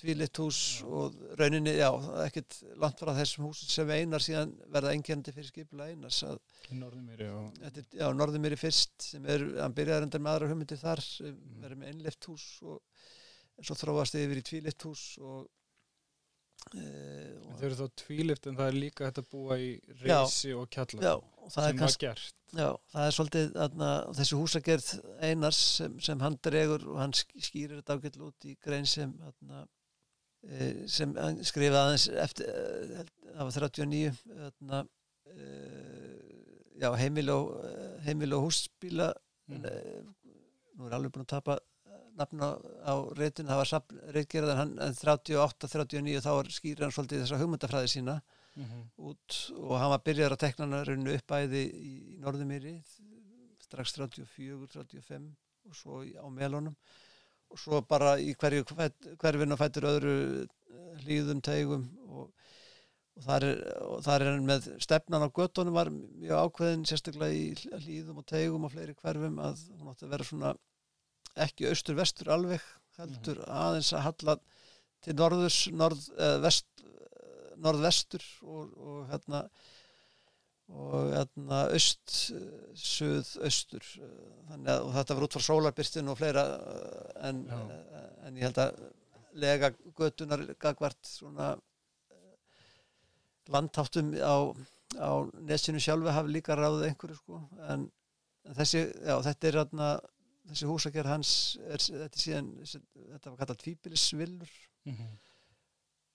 tvílift 0.00 0.40
hús 0.42 0.60
og 0.86 1.16
rauninni, 1.38 1.74
já, 1.78 1.88
ekkert 2.26 2.58
langt 2.82 3.02
frá 3.02 3.12
þessum 3.16 3.48
hús 3.48 3.62
sem 3.72 3.92
einar 3.94 4.24
síðan 4.24 4.54
verða 4.74 4.94
engjandi 4.96 5.34
fyrir 5.36 5.50
skipula 5.50 5.88
einars 5.92 6.22
Norðumýri 6.72 7.30
já, 7.98 8.06
Norðumýri 8.16 8.58
fyrst 8.60 9.10
sem 9.12 9.26
er, 9.30 9.44
hann 9.60 9.76
byrjaði 9.76 10.06
reyndar 10.06 10.24
með 10.24 10.36
aðra 10.36 10.52
hugmyndir 10.52 10.82
þar, 10.82 11.04
mm. 11.22 11.42
verður 11.64 11.82
með 11.82 11.92
einlift 11.94 12.30
hús 12.30 12.46
og 12.62 12.80
svo 13.62 13.76
þróast 13.78 14.16
yfir 14.18 14.40
í 14.40 14.46
tvílift 14.48 14.88
hús 14.88 15.04
og 15.22 15.46
Þau 16.72 17.66
eru 17.68 17.78
þá 17.78 17.98
tvílift 18.02 18.46
en 18.48 18.56
það 18.58 18.70
er 18.70 18.78
líka 18.78 19.08
þetta 19.08 19.24
að 19.24 19.32
búa 19.34 19.58
í 19.60 19.68
reysi 20.02 20.54
og 20.56 20.70
kjallar 20.72 21.20
sem 21.52 21.82
var 21.82 21.98
gert 22.00 22.38
Já, 22.52 22.68
það 22.92 23.06
er 23.06 23.14
svolítið 23.16 23.54
aðna, 23.64 23.90
þessi 24.18 24.36
húsagerð 24.36 24.88
einars 25.24 25.60
sem, 25.78 25.94
sem 26.04 26.20
hann 26.20 26.34
dregur 26.44 26.82
og 26.92 26.98
hann 27.00 27.14
skýrir 27.16 27.78
þetta 27.78 27.96
ágætlu 27.96 28.26
út 28.28 28.44
í 28.44 28.52
grein 28.60 28.84
sem 28.88 29.14
aðna, 29.24 29.62
e, 30.44 30.68
sem 30.92 31.14
skrifaði 31.48 31.80
aðeins 31.80 32.04
eftir, 32.26 32.50
e, 32.52 33.06
það 33.30 33.48
var 33.48 33.56
39 33.56 34.20
aðna, 34.50 34.82
já, 36.82 36.90
heimil 37.00 37.32
og 37.32 37.52
heimil 38.04 38.36
og 38.36 38.48
húsbíla 38.50 39.08
mm. 39.48 39.64
nú 40.76 40.88
er 40.88 40.96
alveg 40.98 41.14
búin 41.14 41.24
að 41.24 41.32
tapa 41.32 41.56
nafna 42.18 42.52
á 42.84 42.94
reytun, 43.16 43.48
það 43.48 43.60
var 43.60 44.12
reytgerðan 44.16 44.74
en 44.84 44.96
38-39 44.98 46.24
þá 46.24 46.32
skýrir 46.52 46.86
hann 46.86 46.94
svolítið 46.94 47.24
þessa 47.24 47.40
hugmyndafræði 47.40 47.92
sína 47.92 48.18
mm 48.56 48.64
-hmm. 48.64 48.82
út 49.10 49.38
og 49.56 49.78
hann 49.78 49.94
var 49.94 50.04
byrjar 50.04 50.32
að 50.32 50.42
tekna 50.44 50.66
hann 50.66 50.84
rauninu 50.86 51.14
upp 51.16 51.30
æði 51.32 51.62
í, 51.68 51.92
í 52.14 52.18
Norðumýri 52.20 52.74
strax 53.62 53.96
34-35 53.96 55.30
og 55.68 55.76
svo 55.76 56.02
á 56.04 56.26
melunum 56.28 56.76
og 57.52 57.58
svo 57.60 57.80
bara 57.80 58.16
í 58.20 58.34
hverju 58.34 58.64
hverfinn 59.20 59.52
og 59.52 59.60
fættur 59.60 59.88
öðru 59.88 60.16
eh, 60.42 61.02
hlýðum, 61.04 61.40
tegum 61.44 61.84
og, 62.08 62.30
og 63.16 63.24
þar 63.26 63.46
er, 63.48 63.62
og 63.86 64.04
þar 64.04 64.24
er 64.24 64.30
hann 64.32 64.46
með 64.48 64.68
stefnan 64.80 65.24
á 65.24 65.28
göttunum 65.28 65.76
var 65.76 65.90
mjög 65.92 66.46
ákveðin 66.46 66.86
sérstaklega 66.88 67.32
í 67.32 67.80
hlýðum 67.84 68.22
og 68.22 68.26
tegum 68.26 68.68
og 68.68 68.72
fleiri 68.72 68.94
hverfum 68.94 69.40
að 69.44 69.64
hún 69.78 69.92
átti 69.92 70.08
að 70.08 70.14
vera 70.16 70.28
svona 70.28 70.54
ekki 71.46 71.68
austur-vestur 71.70 72.30
alveg 72.34 72.62
heldur 72.98 73.38
mm 73.38 73.44
-hmm. 73.44 73.60
aðeins 73.66 73.92
að 73.92 74.04
halla 74.06 74.36
til 75.02 75.14
norðurs, 75.18 75.60
norð, 75.72 76.08
eh, 76.18 76.38
vest 76.42 76.66
norðvestur 77.62 78.24
og, 78.42 78.74
og 78.78 79.06
hérna 79.10 79.46
og 80.72 81.10
hérna 81.12 81.66
öst 81.76 82.14
söð 82.78 83.28
östur 83.44 83.84
þannig 84.48 84.70
að 84.72 84.92
þetta 84.96 85.16
var 85.16 85.26
út 85.26 85.36
frá 85.36 85.44
sólarbyrstun 85.46 86.08
og 86.08 86.18
fleira 86.18 86.44
en, 87.28 87.42
en 88.24 88.38
ég 88.38 88.46
held 88.46 88.60
að 88.62 88.80
lega 89.42 89.72
götunar 89.98 90.44
gagvart 90.60 91.00
svona 91.08 91.56
landtáttum 93.52 94.14
á, 94.16 94.36
á 94.96 95.10
nesinu 95.40 95.80
sjálfu 95.82 96.14
hafi 96.14 96.36
líka 96.36 96.56
ráðið 96.56 96.88
einhverju 96.88 97.18
sko 97.20 97.42
en 97.68 97.88
þessi, 98.56 98.86
já 99.02 99.16
þetta 99.28 99.48
er 99.48 99.58
hérna 99.60 99.88
þessi 100.52 100.70
húsakerð 100.70 101.12
hans 101.12 101.34
er, 101.66 101.82
þetta, 101.82 102.22
síðan, 102.24 102.54
þetta 102.62 103.30
var 103.30 103.38
kallað 103.42 103.62
tvíbilisvillur 103.64 104.56
mm 104.86 104.96
-hmm 104.96 105.12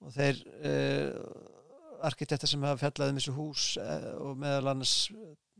og 0.06 0.14
þeir 0.14 0.42
uh, 0.70 2.06
arkitektar 2.08 2.50
sem 2.50 2.66
hafa 2.66 2.82
fjallað 2.84 3.12
um 3.12 3.20
þessu 3.20 3.36
hús 3.38 3.66
uh, 3.82 4.10
og 4.22 4.38
meðal 4.42 4.74
annars 4.74 4.96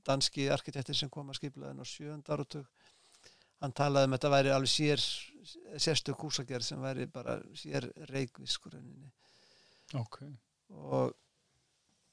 danski 0.08 0.48
arkitektir 0.54 0.98
sem 0.98 1.12
kom 1.12 1.32
að 1.32 1.42
skiplaðin 1.42 1.82
á 1.82 1.86
sjönda 1.88 2.36
árutug 2.36 2.68
hann 3.64 3.74
talaði 3.76 4.08
um 4.08 4.14
að 4.14 4.20
þetta 4.20 4.34
væri 4.36 4.54
alveg 4.54 4.72
sér 4.72 5.06
sérstök 5.82 6.22
húsagerð 6.22 6.68
sem 6.68 6.84
væri 6.84 7.08
bara 7.10 7.40
sér 7.58 7.90
reikviskur 8.12 8.78
okay. 9.98 10.30
og 10.70 11.16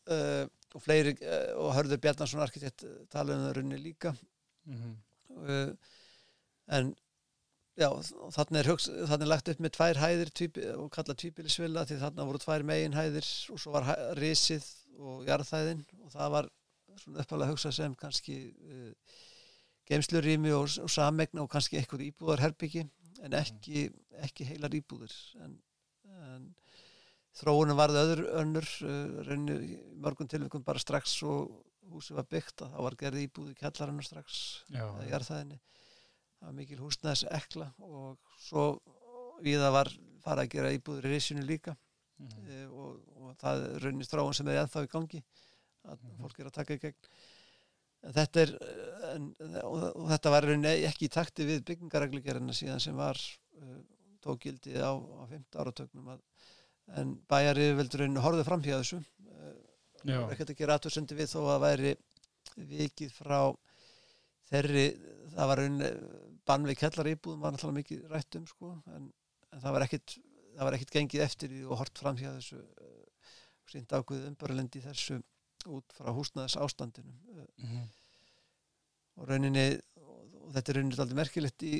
uh, 0.08 0.44
og 0.74 0.82
fleiri 0.82 1.12
og 1.60 1.68
Hörður 1.76 2.00
Bjarnarsson 2.02 2.42
arkitekt 2.42 2.82
talaði 3.12 3.36
um 3.36 3.44
það 3.44 3.52
runni 3.58 3.76
líka 3.78 4.10
mm 4.64 4.80
-hmm. 4.80 5.76
En 6.72 6.94
Já, 7.74 7.88
þannig 8.30 8.60
er, 8.60 8.68
hugsa, 8.70 8.92
þannig 9.10 9.24
er 9.24 9.30
lagt 9.32 9.48
upp 9.50 9.60
með 9.64 9.72
tvær 9.74 9.98
hæðir 9.98 10.28
tvíbi, 10.38 10.66
og 10.78 10.90
kalla 10.94 11.14
tvíbilisvilla 11.18 11.82
því 11.88 11.96
þannig 12.04 12.28
voru 12.28 12.40
tvær 12.44 12.64
megin 12.68 12.94
hæðir 12.94 13.30
og 13.50 13.58
svo 13.58 13.72
var 13.74 13.88
risið 14.14 14.68
og 14.94 15.24
jarðhæðin. 15.26 15.80
Og 16.06 16.12
það 16.12 16.28
var 16.36 16.50
svona 17.02 17.24
uppalega 17.24 17.48
að 17.48 17.56
hugsa 17.56 17.72
sem 17.74 17.96
kannski 17.98 18.36
uh, 18.54 19.16
geimslurými 19.90 20.54
og, 20.54 20.68
og 20.84 20.92
samegna 20.92 21.42
og 21.42 21.50
kannski 21.50 21.80
eitthvað 21.80 22.06
íbúðarherbyggi 22.12 22.84
en 23.26 23.36
ekki, 23.40 23.88
ekki 24.22 24.46
heilar 24.48 24.74
íbúður 24.78 25.14
en, 25.42 25.58
en 26.30 26.48
þróunum 27.40 27.78
varði 27.78 28.04
öður 28.04 28.24
önnur 28.40 28.70
uh, 28.86 29.20
rauninu 29.26 29.58
mörgum 30.04 30.30
tilvægum 30.30 30.64
bara 30.66 30.82
strax 30.82 31.18
og 31.26 31.50
húsi 31.90 32.14
var 32.16 32.30
byggt 32.30 32.64
að 32.64 32.76
það 32.76 32.86
var 32.86 32.98
gerði 33.02 33.26
íbúði 33.26 33.58
kjallarinn 33.58 34.04
strax 34.06 34.40
eða 34.70 35.10
jarðhæðinni 35.10 35.60
það 36.44 36.50
var 36.50 36.56
mikil 36.58 36.80
húsnæðis 36.82 37.24
ekla 37.32 37.70
og 37.80 38.34
svo 38.44 38.64
við 39.44 39.62
það 39.64 39.76
var 39.78 39.90
fara 40.24 40.44
að 40.44 40.52
gera 40.54 40.72
íbúður 40.74 41.08
í 41.08 41.14
reysinu 41.14 41.44
líka 41.44 41.72
mm 41.74 42.28
-hmm. 42.28 42.50
e, 42.50 42.66
og, 42.68 42.98
og 43.16 43.36
það 43.40 43.64
raunist 43.84 44.12
ráðan 44.14 44.36
sem 44.38 44.48
er 44.48 44.60
ennþá 44.62 44.84
í 44.84 44.92
gangi 44.92 45.22
að 45.84 45.96
mm 45.96 46.10
-hmm. 46.10 46.20
fólk 46.20 46.38
er 46.40 46.46
að 46.46 46.58
taka 46.58 46.74
í 46.74 46.82
gegn 46.84 47.08
en 48.04 48.12
þetta 48.12 48.40
er 48.42 48.52
en, 49.14 49.34
og, 49.62 49.82
og 49.96 50.08
þetta 50.12 50.30
var 50.30 50.44
rauninni 50.44 50.74
ekki 50.90 51.08
í 51.08 51.14
takti 51.16 51.48
við 51.48 51.64
byggingareglugerina 51.64 52.52
síðan 52.52 52.80
sem 52.80 52.96
var 52.96 53.16
uh, 53.16 53.80
tókildið 54.20 54.80
á, 54.84 54.92
á 54.92 55.24
15 55.28 55.60
áratögnum 55.60 56.08
að, 56.08 56.20
en 57.00 57.16
bæjarið 57.28 57.76
veldur 57.76 58.00
rauninni 58.00 58.24
horfið 58.24 58.44
fram 58.44 58.62
hjá 58.62 58.76
þessu 58.76 59.00
uh, 59.00 60.30
ekkert 60.32 60.50
að 60.50 60.60
gera 60.60 60.76
aðtöðsundi 60.76 61.16
við 61.16 61.32
þó 61.32 61.40
að 61.54 61.64
væri 61.64 61.96
vikið 62.54 63.12
frá 63.12 63.40
þeirri, 64.50 64.86
það 65.34 65.48
var 65.48 65.62
rauninni 65.62 65.90
bann 66.48 66.68
við 66.68 66.78
kellar 66.82 67.10
íbúðum 67.10 67.44
var 67.44 67.54
náttúrulega 67.54 67.80
mikið 67.80 68.06
rætt 68.12 68.38
um 68.38 68.46
sko, 68.46 68.72
en, 68.94 69.10
en 69.52 69.60
það 69.62 69.76
var 69.76 69.86
ekkit 69.86 70.16
það 70.54 70.68
var 70.68 70.76
ekkit 70.76 70.94
gengið 70.94 71.24
eftir 71.24 71.54
og 71.66 71.78
hort 71.80 71.98
fram 71.98 72.18
hjá 72.20 72.30
þessu 72.36 72.60
uh, 72.60 73.30
sínd 73.70 73.94
ákveð 73.96 74.28
umbörlendi 74.28 74.82
þessu 74.84 75.20
út 75.72 75.94
frá 75.96 76.10
húsnaðis 76.12 76.58
ástandinu 76.60 77.14
mm 77.14 77.68
-hmm. 77.70 77.86
og 79.16 79.28
rauninni 79.28 79.66
og, 79.96 80.50
þetta 80.54 80.72
er 80.72 80.76
rauninni 80.78 80.98
alltaf 80.98 81.18
merkilegt 81.18 81.62
í, 81.64 81.74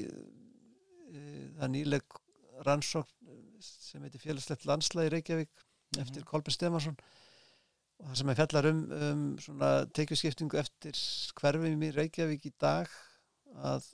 í 1.13 1.25
það 1.59 1.75
nýleg 1.75 2.19
rannsókn 2.67 3.61
sem 3.65 4.03
heitir 4.03 4.21
félagslegt 4.23 4.67
landslægi 4.69 5.13
Reykjavík 5.13 5.51
mm 5.51 5.61
-hmm. 5.61 6.03
eftir 6.03 6.25
Kolbjörn 6.25 6.57
Stemarsson 6.57 6.97
og 7.99 8.07
það 8.07 8.17
sem 8.19 8.29
er 8.29 8.39
fjallar 8.41 8.71
um, 8.71 8.81
um 9.09 9.39
svona 9.39 9.71
teikjuskiptingu 9.87 10.59
eftir 10.59 10.99
hverfum 11.41 11.83
í 11.83 11.91
Reykjavík 11.95 12.47
í 12.47 12.53
dag 12.61 12.89
að 13.55 13.87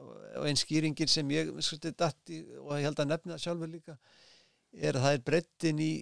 og 0.00 0.46
einn 0.48 0.58
skýringin 0.58 1.10
sem 1.10 1.30
ég 1.34 1.50
skusti 1.60 1.92
dætti 1.92 2.42
og 2.60 2.74
ég 2.78 2.88
held 2.88 3.02
að 3.02 3.12
nefna 3.12 3.38
sjálfur 3.40 3.70
líka 3.70 3.96
er 4.72 4.96
að 4.96 5.04
það 5.04 5.16
er 5.16 5.24
brettin 5.26 5.82
í, 5.82 5.92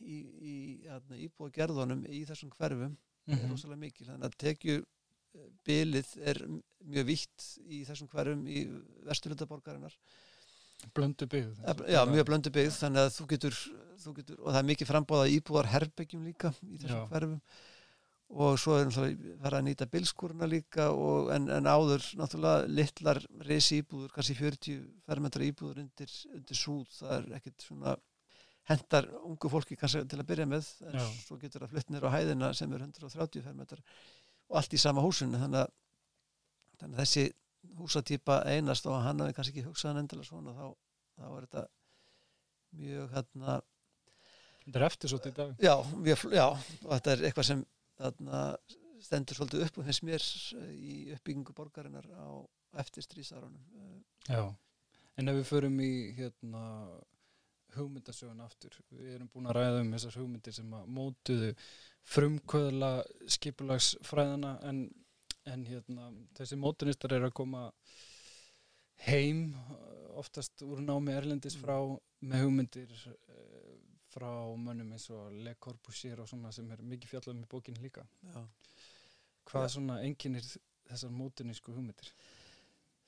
í, 0.00 0.16
í 0.18 0.54
hérna, 0.84 1.16
íbúa 1.16 1.52
gerðunum 1.54 2.04
í 2.06 2.24
þessum 2.28 2.52
hverfum 2.52 2.92
mm 2.92 2.96
-hmm. 2.96 3.38
er 3.38 3.44
mhm. 3.44 3.52
rosalega 3.52 3.80
mikil 3.80 4.06
þannig 4.06 4.28
að 4.28 4.38
tekju 4.44 4.78
bilið 5.66 6.14
er 6.30 6.40
mjög 6.84 7.06
vitt 7.08 7.46
í 7.68 7.82
þessum 7.88 8.08
hverfum 8.12 8.46
í 8.48 8.64
vesturlundaborgarinnar 9.08 9.96
blöndu 10.94 11.26
byggð 11.26 11.88
já 11.90 12.00
mjög 12.06 12.28
blöndu 12.28 12.52
byggð 12.54 12.76
þannig 12.78 13.06
að 13.06 13.10
þú 13.16 13.26
getur, 13.32 13.58
þú 14.04 14.14
getur 14.20 14.38
og 14.40 14.52
það 14.52 14.60
er 14.60 14.68
mikið 14.70 14.90
frambóða 14.92 15.32
íbúar 15.34 15.70
herbyggjum 15.72 16.28
líka 16.28 16.52
í 16.62 16.78
þessum 16.78 17.02
já. 17.02 17.08
hverfum 17.12 17.40
og 18.28 18.58
svo 18.60 18.74
er 18.76 18.90
það 18.92 19.54
að 19.56 19.62
nýta 19.64 19.86
bilskúruna 19.88 20.46
líka 20.50 20.90
og, 20.92 21.30
en, 21.32 21.46
en 21.48 21.64
áður 21.70 22.04
náttúrulega 22.20 22.66
litlar 22.68 23.20
reysi 23.48 23.78
íbúður 23.82 24.12
kannski 24.12 24.34
40 24.36 24.82
fermetra 25.08 25.46
íbúður 25.48 25.80
undir, 25.86 26.12
undir 26.36 26.58
súð, 26.60 26.84
það 26.98 27.14
er 27.16 27.38
ekkit 27.38 27.64
svona 27.70 27.94
hendar 28.68 29.08
ungu 29.24 29.48
fólki 29.48 29.78
kannski 29.80 30.02
til 30.12 30.20
að 30.20 30.28
byrja 30.28 30.44
með 30.50 30.68
en 30.90 30.98
Já. 31.00 31.06
svo 31.24 31.38
getur 31.40 31.64
það 31.64 31.72
flytnir 31.72 32.04
á 32.04 32.10
hæðina 32.18 32.50
sem 32.58 32.72
er 32.76 32.84
130 32.84 33.46
fermetrar 33.46 33.80
og 34.48 34.58
allt 34.60 34.76
í 34.76 34.80
sama 34.82 35.00
húsinu 35.04 35.40
þannig 35.40 35.62
að 35.64 35.72
þannig 36.82 36.98
að 36.98 37.02
þessi 37.06 37.24
húsatýpa 37.80 38.36
einast 38.52 38.86
og 38.86 39.00
hann 39.06 39.24
hafi 39.24 39.34
kannski 39.38 39.56
ekki 39.56 39.66
hugsaðan 39.70 40.02
endilega 40.04 40.28
svona 40.28 40.52
þá, 40.52 40.68
þá 41.16 41.24
er 41.32 41.48
þetta 41.48 41.64
mjög 42.78 43.16
hérna 43.16 43.56
Þetta 44.68 44.78
er 44.82 44.84
eftir 44.84 45.08
svo 45.08 45.18
til 45.24 45.32
dag. 45.32 45.52
já, 45.64 45.72
fl- 46.20 46.34
já, 46.36 46.44
þetta 46.84 47.12
er 47.16 47.22
eitthvað 47.24 47.46
sem 47.48 47.64
þarna, 47.98 48.42
stendur 49.02 49.38
svolítið 49.38 49.66
upp 49.66 49.78
og 49.78 49.88
finnst 49.88 50.06
mér 50.06 50.24
í 50.74 50.94
uppbyggingu 51.16 51.54
borgarinnar 51.56 52.08
á 52.14 52.28
eftir 52.82 53.06
strísarunum 53.06 54.02
Já. 54.28 54.42
En 55.18 55.30
ef 55.30 55.38
við 55.40 55.48
förum 55.48 55.78
í 55.82 55.92
hérna 56.14 56.64
hugmyndasögun 57.74 58.44
aftur, 58.44 58.74
við 58.94 59.16
erum 59.16 59.30
búin 59.32 59.48
að 59.50 59.58
ræða 59.58 59.80
um 59.82 59.90
þessar 59.94 60.18
hugmyndir 60.20 60.54
sem 60.56 60.74
að 60.78 60.90
mótuðu 60.98 61.50
frumkvöðla 62.08 62.92
skipulagsfræðana 63.36 64.54
en, 64.68 64.84
en 65.50 65.64
hérna 65.68 66.08
þessi 66.38 66.58
mótunistar 66.60 67.16
eru 67.18 67.28
að 67.28 67.36
koma 67.40 67.66
heim 69.06 69.50
oftast 70.18 70.64
úr 70.66 70.80
námi 70.82 71.14
erlendis 71.14 71.58
frá 71.60 71.76
með 72.24 72.44
hugmyndir 72.44 72.94
eh, 73.12 73.67
frá 74.08 74.30
mönnum 74.56 74.92
eins 74.96 75.08
og 75.14 75.32
Le 75.44 75.54
Corbusier 75.60 76.20
og 76.22 76.28
svona 76.30 76.52
sem 76.54 76.70
er 76.72 76.80
mikið 76.82 77.10
fjallað 77.14 77.34
um 77.36 77.42
í 77.44 77.48
bókinu 77.52 77.82
líka. 77.82 78.06
já. 78.34 78.42
Hvað 79.48 79.64
Já. 79.64 79.72
svona 79.74 80.00
enginnir 80.04 80.44
þessar 80.88 81.10
mótunísku 81.12 81.72
hugmyndir? 81.72 82.10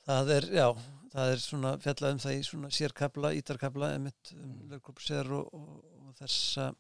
Það 0.07 0.31
er, 0.33 0.47
já, 0.57 0.67
það 1.13 1.33
er 1.35 1.43
svona 1.45 1.73
fjallað 1.79 2.15
um 2.15 2.21
það 2.25 2.37
í 2.39 2.45
svona 2.49 2.71
sérkabla, 2.73 3.33
ítarkabla 3.37 3.91
um 3.97 4.07
Mm. 4.33 4.71
lögkópsér 4.71 5.29
og, 5.37 5.51
og, 5.55 5.85
og 6.09 6.15
þessa, 6.21 6.71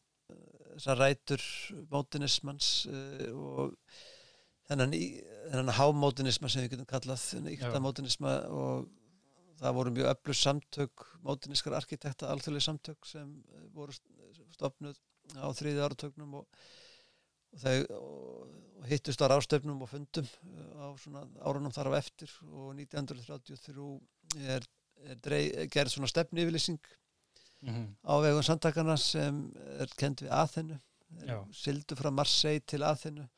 þessa 0.75 0.97
rætur 0.97 1.45
mótinismans 1.93 2.71
uh, 2.87 3.29
og 3.37 3.75
þennan, 4.71 4.95
þennan 5.51 5.75
hámótinisma 5.77 6.49
sem 6.49 6.63
við 6.65 6.71
getum 6.77 6.89
kallað, 6.89 7.27
íkta 7.53 7.81
mótinisma 7.83 8.35
og 8.49 8.89
það 9.61 9.77
voru 9.77 9.95
mjög 9.95 10.11
öflug 10.15 10.39
samtök, 10.41 11.07
mótiniskar 11.27 11.77
arkitekta, 11.79 12.31
alþjóðlega 12.33 12.67
samtök 12.69 13.09
sem 13.09 13.33
eh, 13.55 13.65
voru 13.75 13.97
stopnuð 14.55 14.99
á 15.37 15.49
þriði 15.55 15.85
áratögnum 15.85 16.41
og, 16.41 16.63
og 17.53 17.91
og, 17.97 18.47
og 18.81 18.87
hittust 18.91 19.23
á 19.23 19.31
rástöfnum 19.31 19.83
og 19.85 19.91
fundum 19.91 20.27
uh, 20.27 20.87
á 20.87 20.87
svona 20.99 21.25
árunum 21.45 21.75
þar 21.75 21.93
á 21.95 22.01
eftir 22.01 22.33
og 22.47 22.73
1933 22.79 23.87
er, 24.57 24.67
er 25.07 25.21
drei, 25.23 25.43
gerð 25.71 25.95
svona 25.95 26.11
stefni 26.11 26.47
yfirlýsing 26.47 26.81
Mm 27.61 27.75
-hmm. 27.75 27.89
á 28.09 28.15
vegum 28.25 28.43
samtakana 28.43 28.97
sem 28.97 29.53
er 29.79 29.89
kend 29.97 30.23
við 30.23 30.31
Já. 31.27 31.45
sildu 31.53 31.95
frá 31.95 32.11
Marseille 32.11 32.61
til 32.61 32.83
Aþenu 32.83 33.29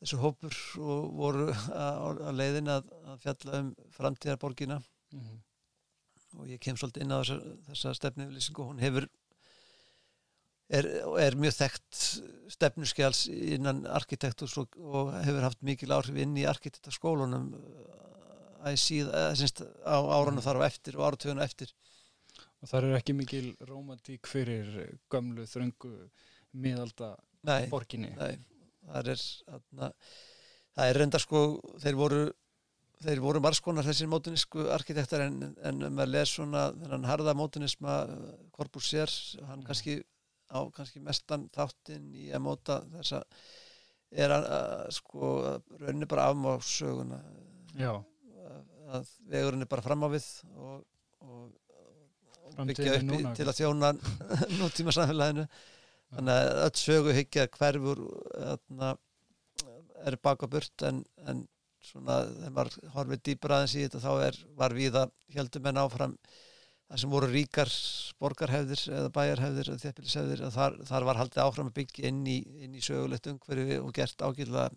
þessu 0.00 0.16
hópur 0.20 0.54
og 0.78 1.14
voru 1.16 1.46
á 1.72 2.30
leiðin 2.30 2.68
að, 2.68 2.84
að 3.04 3.18
fjalla 3.24 3.60
um 3.60 3.74
framtíðarborgina 3.90 4.82
Mhm. 5.14 5.40
og 6.40 6.48
ég 6.50 6.58
kem 6.64 6.76
svolítið 6.76 7.04
inn 7.04 7.14
á 7.14 7.18
þessa, 7.22 7.36
þessa 7.68 7.92
stefniflýsingu 8.00 8.64
hún 8.66 8.80
hefur 8.82 9.04
er, 10.74 10.88
er 11.22 11.36
mjög 11.38 11.54
þekkt 11.60 12.00
stefnuskjáls 12.54 13.20
innan 13.30 13.84
arkitekturs 13.86 14.56
og, 14.58 14.74
og 14.80 15.12
hefur 15.24 15.46
haft 15.46 15.62
mikil 15.62 15.92
áhrif 15.94 16.16
inn 16.24 16.34
í 16.40 16.46
arkitektaskólunum 16.50 17.52
að 18.64 18.78
síð, 18.80 19.10
að, 19.12 19.66
á 19.84 19.96
árunum 20.00 20.40
Mhm. 20.40 20.46
þar 20.48 20.58
á 20.58 20.66
eftir 20.66 20.96
og 20.98 21.06
áratögun 21.12 21.42
eftir 21.44 21.72
Og 22.64 22.68
það 22.70 22.84
er 22.88 22.94
ekki 22.96 23.12
mikil 23.12 23.48
rómatík 23.68 24.24
fyrir 24.26 24.68
gömlu, 25.12 25.44
þröngu, 25.44 25.90
miðalda 26.56 27.10
borginni. 27.68 28.14
nei 28.16 28.38
það 28.88 29.08
er 29.12 29.20
þarna, 29.20 29.90
það 30.74 30.88
er 30.88 30.98
reynda 30.98 31.20
sko 31.20 31.42
þeir 31.82 31.94
voru 32.00 32.22
þeir 33.02 33.20
voru 33.24 33.40
margskonar 33.42 33.84
þessir 33.84 34.08
mótunísku 34.08 34.68
arkitektar 34.74 35.26
en, 35.26 35.54
en 35.66 35.82
að 35.98 36.12
lesa 36.12 36.36
svona 36.38 36.64
þennan 36.78 37.04
harða 37.08 37.34
mótunisma 37.36 37.96
Corbusier, 38.54 39.10
hann 39.48 39.60
Mhm. 39.60 39.66
kannski 39.66 39.96
á 40.54 40.58
kannski 40.70 41.00
mestan 41.02 41.48
þáttinn 41.50 42.12
í 42.14 42.28
að 42.30 42.42
móta 42.44 42.80
þessa 42.92 43.22
er 44.14 44.30
að, 44.30 44.44
að 44.46 44.90
sko 44.94 45.30
raunni 45.80 46.06
bara 46.06 46.28
afmá 46.30 46.52
söguna 46.62 47.18
Já, 47.74 47.96
að, 48.94 49.08
vegurinn 49.26 49.64
er 49.64 49.70
bara 49.72 49.82
fram 49.82 50.04
á 50.06 50.08
við 50.12 50.26
og, 50.54 50.84
og, 51.24 51.48
og 52.54 52.66
byggja 52.68 52.98
upp 53.00 53.08
núna. 53.08 53.32
til 53.34 53.48
að 53.50 53.58
þjóna 53.58 53.90
nútíma 54.60 54.94
samfélaginu 54.94 55.48
þannig 56.14 56.36
að 56.38 56.60
öll 56.68 56.78
sögu 56.78 57.16
hyggja 57.16 57.48
hverfur 57.56 58.04
þarna, 58.36 58.92
er 60.04 60.16
baka 60.22 60.46
burt 60.46 60.84
en, 60.86 61.02
en 61.26 61.42
svona 61.84 62.18
þegar 62.30 62.56
maður 62.56 62.90
horfið 62.94 63.22
dýpra 63.28 63.58
aðeins 63.60 63.76
í 63.76 63.84
þetta 63.84 64.02
þá 64.04 64.12
er, 64.28 64.40
var 64.58 64.74
við 64.76 64.98
að 65.02 65.14
heldum 65.36 65.70
en 65.70 65.80
áfram 65.84 66.16
það 66.84 67.00
sem 67.00 67.14
voru 67.14 67.30
ríkar 67.32 67.70
borgarhefðir 68.20 68.82
eða 68.98 69.12
bæjarhefðir 69.16 69.70
eða 69.72 69.82
þjæpilishefðir 69.84 70.44
að 70.46 70.56
þar, 70.58 70.76
þar 70.90 71.06
var 71.08 71.20
haldið 71.22 71.42
áfram 71.44 71.70
að 71.70 71.76
byggja 71.80 72.10
inn 72.10 72.22
í, 72.28 72.36
inn 72.64 72.76
í 72.76 72.82
sögulegt 72.84 73.28
umhverfi 73.32 73.78
og 73.80 73.92
gert 73.96 74.24
ágætlega 74.24 74.68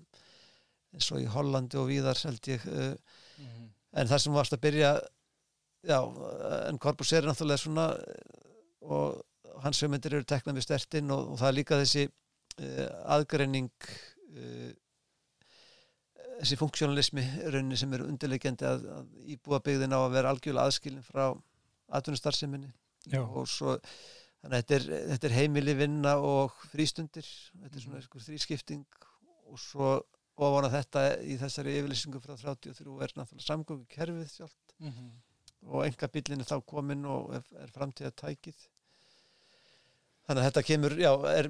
eins 0.95 1.12
og 1.12 1.22
í 1.22 1.28
Hollandi 1.30 1.78
og 1.82 1.89
víðar 1.91 2.20
held 2.28 2.51
ég 2.53 2.68
uh, 2.72 2.93
Mhm. 3.38 3.66
en 4.01 4.08
það 4.10 4.22
sem 4.24 4.34
varst 4.34 4.53
að 4.55 4.62
byrja 4.64 4.91
já, 5.86 5.97
en 6.72 6.80
Corpus 6.82 7.12
er 7.14 7.28
náttúrulega 7.28 7.62
svona 7.62 7.84
eh, 7.93 8.39
og 8.82 9.22
hans 9.62 9.82
hugmyndir 9.84 10.16
eru 10.18 10.26
teknað 10.26 10.58
við 10.58 10.66
stertinn 10.66 11.12
og, 11.14 11.34
og 11.34 11.38
það 11.38 11.49
er 11.51 11.58
líka 11.60 11.78
þessi 11.84 12.08
uh, 12.08 12.88
aðgreining 13.14 13.70
uh, 13.86 14.72
þessi 16.40 16.58
funksjónalismi 16.60 17.24
rauninni 17.52 17.78
sem 17.80 17.94
er 17.98 18.04
undirleikjandi 18.06 18.66
að, 18.70 18.86
að 18.98 19.08
íbúa 19.36 19.60
byggðin 19.66 19.96
á 19.96 20.00
að 20.04 20.14
vera 20.18 20.32
algjörlega 20.34 20.66
aðskilin 20.70 21.04
frá 21.06 21.26
atvinnustarfseminni. 21.98 22.70
Og 23.24 23.48
svo 23.50 23.78
þannig 24.42 24.52
að 24.52 24.58
þetta 24.62 24.76
er, 24.78 24.88
þetta 25.14 25.28
er 25.32 25.36
heimili 25.38 25.74
vinna 25.80 26.16
og 26.22 26.54
frístundir. 26.72 27.26
Þetta 27.64 27.76
er 27.76 27.82
svona 27.86 27.96
Mhm. 27.98 28.04
eitthvað 28.04 28.28
þrískipting. 28.28 28.86
Og 29.48 29.60
svo 29.60 29.92
ofan 30.38 30.68
að 30.68 30.76
þetta 30.78 31.04
í 31.26 31.38
þessari 31.42 31.78
yfirlýsingu 31.80 32.20
frá 32.22 32.36
33 32.38 33.02
er 33.02 33.14
náttúrulega 33.18 33.48
samgöngu 33.48 33.88
kerfið 33.90 34.30
sjálft. 34.36 34.76
Mhm. 34.80 35.12
og 35.68 35.82
enga 35.88 36.08
bílinn 36.08 36.40
er 36.40 36.46
þá 36.46 36.62
komin 36.70 37.02
og 37.10 37.32
er, 37.34 37.42
er 37.60 37.68
framtíða 37.74 38.12
tækið 38.14 38.56
þannig 40.28 40.44
að 40.44 40.46
þetta 40.48 40.64
kemur 40.68 40.94
já, 41.02 41.10
er, 41.34 41.50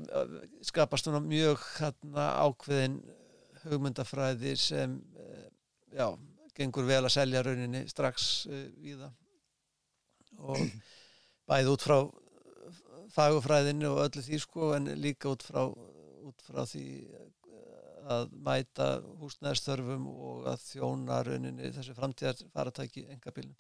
skapast 0.66 1.06
svona 1.06 1.20
mjög 1.22 1.60
hérna, 1.78 2.26
ákveðin 2.48 2.96
hugmyndafræði 3.72 4.56
sem 4.60 4.98
eh, 5.20 5.48
já, 5.98 6.08
gengur 6.58 6.88
vel 6.88 7.04
að 7.06 7.14
selja 7.14 7.44
rauninni 7.46 7.84
strax 7.90 8.48
uh, 8.50 8.64
víða 8.82 9.12
og 10.38 10.62
bæði 11.50 11.74
út 11.74 11.86
frá 11.86 11.98
fagufræðinu 13.14 13.90
og 13.94 14.04
öllu 14.06 14.24
því 14.26 14.40
sko 14.44 14.72
en 14.78 14.92
líka 15.02 15.32
út 15.32 15.46
frá, 15.48 15.64
út 15.68 16.46
frá 16.46 16.64
því 16.70 16.86
eh, 17.08 17.28
að 18.18 18.32
mæta 18.46 18.90
húsnæðarstörfum 19.22 20.08
og 20.12 20.48
að 20.54 20.64
þjóna 20.68 21.22
rauninni 21.28 21.74
þessu 21.76 21.96
framtíðar 21.98 22.44
faratæki 22.54 23.08
engabílnum. 23.16 23.58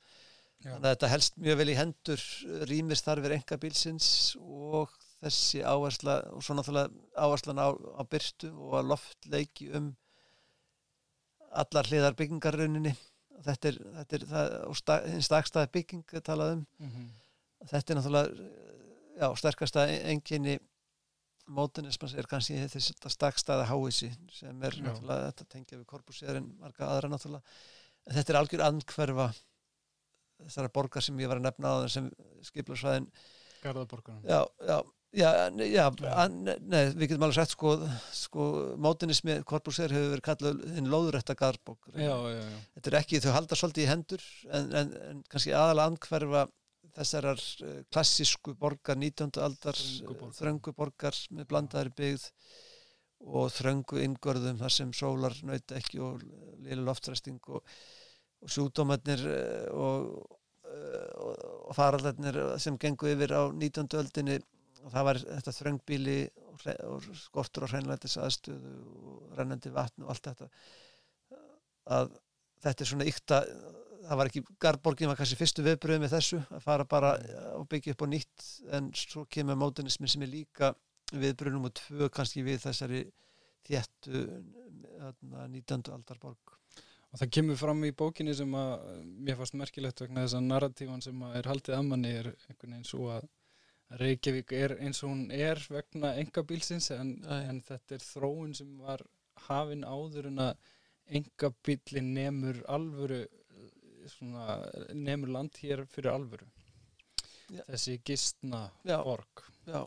Já. 0.57 0.71
Þannig 0.71 0.87
að 0.87 0.93
þetta 0.93 1.11
helst 1.13 1.35
mjög 1.41 1.59
vel 1.59 1.69
í 1.69 1.77
hendur 1.77 2.23
rýmis 2.69 3.03
þarfir 3.05 3.35
engabílsins 3.37 4.09
og 4.41 4.93
þessi 5.23 5.63
áhersla 5.65 6.17
og 6.35 6.43
svo 6.45 6.55
náttúrulega 6.57 6.91
áherslan 7.17 7.57
á, 7.61 7.67
á 7.73 8.03
byrtu 8.05 8.51
og 8.53 8.75
að 8.81 8.89
loftleiki 8.91 9.71
um 9.77 9.91
allar 11.57 11.87
hliðar 11.89 12.15
byggingarrauninni 12.19 12.91
þetta 13.45 13.69
er, 13.71 13.77
þetta 13.99 14.17
er 14.19 14.25
það, 14.31 14.55
og 14.67 15.21
stakstaði 15.25 15.71
bygging 15.77 16.03
talað 16.25 16.53
um 16.57 16.65
Mhm. 16.79 17.07
þetta 17.71 17.93
er 17.93 17.99
náttúrulega 17.99 18.49
já, 19.17 19.27
sterkasta 19.41 19.85
enginni 20.13 20.57
mótunismans 21.47 22.13
er 22.19 22.27
kannski 22.27 22.57
þetta 22.67 23.09
stakstaða 23.09 23.65
háisi 23.71 24.11
sem 24.35 24.61
er 24.63 24.75
Já. 24.75 24.83
náttúrulega 24.83 25.31
þetta 25.31 25.45
tengja 25.49 25.77
við 25.79 25.85
korpusið 25.85 26.35
en 26.35 26.51
marga 26.59 26.89
aðra 26.91 27.09
náttúrulega 27.09 27.43
en 28.07 28.15
þetta 28.19 28.33
er 28.33 28.39
algjör 28.41 28.65
andhverfa 28.67 29.29
þessara 30.43 30.69
borgar 30.73 31.01
sem 31.01 31.17
ég 31.17 31.27
var 31.31 31.39
að 31.39 31.47
nefna 31.47 31.71
á 31.73 31.75
sem 31.89 32.11
skiplarsvæðin 32.45 33.07
Garðaborgunum. 33.63 34.21
já, 34.27 34.43
já, 34.67 34.77
já, 35.17 35.31
já, 35.57 35.85
nei, 36.29 36.83
við 36.93 37.07
getum 37.07 37.25
alveg 37.27 37.39
sagt 37.39 37.55
sko, 37.55 37.73
sko 38.13 38.45
mótinismi 38.83 39.39
korpusið 39.47 39.95
hefur 39.95 40.13
verið 40.13 40.25
kallað 40.27 40.61
hinn 40.77 40.91
lóðurætta 40.91 41.37
garðbók 41.39 41.89
þetta 42.75 42.91
er 42.91 42.99
ekki, 43.01 43.23
þau 43.23 43.33
halda 43.35 43.59
svolítið 43.59 43.87
í 43.87 43.91
hendur 43.91 44.29
en, 44.51 44.71
en, 44.81 44.95
en 45.09 45.25
kannski 45.31 45.55
aðalega 45.55 45.93
andhverfa 45.93 46.47
þessarar 46.97 47.43
eh, 47.65 47.83
klassísku 47.93 48.55
borgar 48.59 48.97
19. 48.97 49.37
aldar 49.43 49.77
Þröngu 50.37 50.73
borgar. 50.77 51.17
með 51.31 51.49
blandaðri 51.51 51.93
byggð 51.97 52.27
og 53.37 53.51
þröngu 53.53 54.01
inngörðum 54.03 54.59
þar 54.61 54.73
sem 54.73 54.91
sólar 54.93 55.35
nöyta 55.45 55.77
ekki 55.79 56.01
og 56.05 56.21
liðlega 56.21 56.85
loftræsting 56.89 57.39
og, 57.49 57.77
og 58.43 58.53
sjúdómarnir 58.53 59.23
eh, 59.33 59.69
og, 59.73 60.37
eh, 60.69 61.09
og, 61.21 61.47
og 61.69 61.77
faraldarnir 61.77 62.39
sem 62.61 62.77
gengu 62.81 63.09
yfir 63.13 63.33
á 63.33 63.43
19. 63.49 63.89
öldinni 64.01 64.39
og 64.87 64.93
það 64.93 65.07
var 65.09 65.19
þetta 65.23 65.55
þröngbíli 65.57 66.17
og, 66.47 66.67
og 66.87 67.09
skortur 67.19 67.67
á 67.67 67.71
hreinlætis 67.73 68.17
aðstöðu 68.23 68.75
og 69.11 69.35
rennandi 69.37 69.73
vatn 69.75 70.05
og 70.05 70.13
allt 70.13 70.29
þetta 70.31 70.49
að 71.97 72.15
þetta 72.63 72.83
er 72.83 72.89
svona 72.91 73.07
ykta 73.07 73.41
það 74.07 74.19
var 74.21 74.29
ekki, 74.31 74.43
Garborgin 74.63 75.11
var 75.11 75.19
kannski 75.19 75.37
fyrstu 75.39 75.63
viðbröð 75.65 76.01
með 76.03 76.13
þessu, 76.15 76.41
að 76.55 76.63
fara 76.63 76.85
bara 76.87 77.13
og 77.57 77.65
byggja 77.71 77.95
upp 77.95 78.05
á 78.05 78.07
nýtt, 78.07 78.45
en 78.77 78.91
svo 78.95 79.25
kemur 79.31 79.59
mótinismin 79.59 80.11
sem 80.11 80.23
er 80.23 80.31
líka 80.31 80.71
viðbröð 81.11 81.57
nummer 81.57 81.73
tvö 81.75 82.07
kannski 82.13 82.43
við 82.45 82.61
þessari 82.63 83.03
þéttu 83.67 84.23
19. 85.27 85.91
aldarborg 85.91 86.55
Og 87.07 87.21
það 87.21 87.29
kemur 87.37 87.59
fram 87.59 87.83
í 87.87 87.93
bókinni 87.95 88.33
sem 88.35 88.51
að 88.59 88.73
mér 89.23 89.37
fannst 89.39 89.55
merkilegt 89.55 90.01
vegna 90.03 90.25
þess 90.25 90.37
að 90.37 90.47
narratífan 90.49 91.03
sem 91.05 91.21
að 91.23 91.37
er 91.39 91.47
haldið 91.49 91.75
að 91.77 91.85
manni 91.87 92.09
er 92.11 92.27
einhvern 92.33 92.73
veginn 92.73 92.89
svo 92.89 93.07
að 93.15 93.29
Reykjavík 93.95 94.51
er 94.51 94.73
eins 94.83 94.99
og 95.03 95.13
hún 95.13 95.27
er 95.31 95.61
vegna 95.71 96.11
engabílsins 96.19 96.89
en, 96.91 97.13
en 97.31 97.61
þetta 97.63 97.95
er 97.95 98.03
þróun 98.03 98.55
sem 98.57 98.73
var 98.83 99.03
hafin 99.47 99.85
áður 99.87 100.27
en 100.31 100.41
að 100.43 100.73
engabílin 101.19 102.11
nemur 102.17 102.59
alvöru 102.67 103.21
svona, 104.11 104.57
nemur 104.95 105.31
land 105.31 105.55
hér 105.61 105.85
fyrir 105.91 106.11
alvöru. 106.11 106.47
Já. 107.47 107.63
þessi 107.69 107.95
gistna 108.03 108.65
já. 108.83 108.97
borg. 109.03 109.45
Já, 109.67 109.85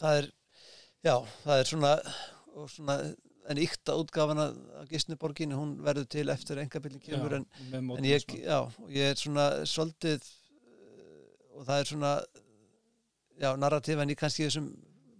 það 0.00 0.20
er 0.22 0.28
já, 1.04 1.14
það 1.42 1.58
er 1.60 1.70
svona, 1.70 1.90
svona 2.72 2.96
en 3.46 3.60
ykta 3.60 3.96
útgafana 4.00 4.46
af 4.80 4.88
gistnuborginu, 4.90 5.58
hún 5.58 5.76
verður 5.84 6.08
til 6.16 6.32
eftir 6.32 6.62
engabílin 6.62 7.02
kemur 7.02 7.36
en, 7.36 7.46
en 7.76 8.08
ég, 8.08 8.24
ég 8.40 9.12
er 9.12 9.20
svona 9.20 9.46
svolítið 9.68 10.24
og 11.56 11.68
það 11.68 11.78
er 11.78 11.90
svona 11.92 12.14
já, 13.40 13.50
narrativ 13.56 14.00
en 14.00 14.12
ég 14.12 14.18
kannski 14.20 14.46
þessum 14.46 14.68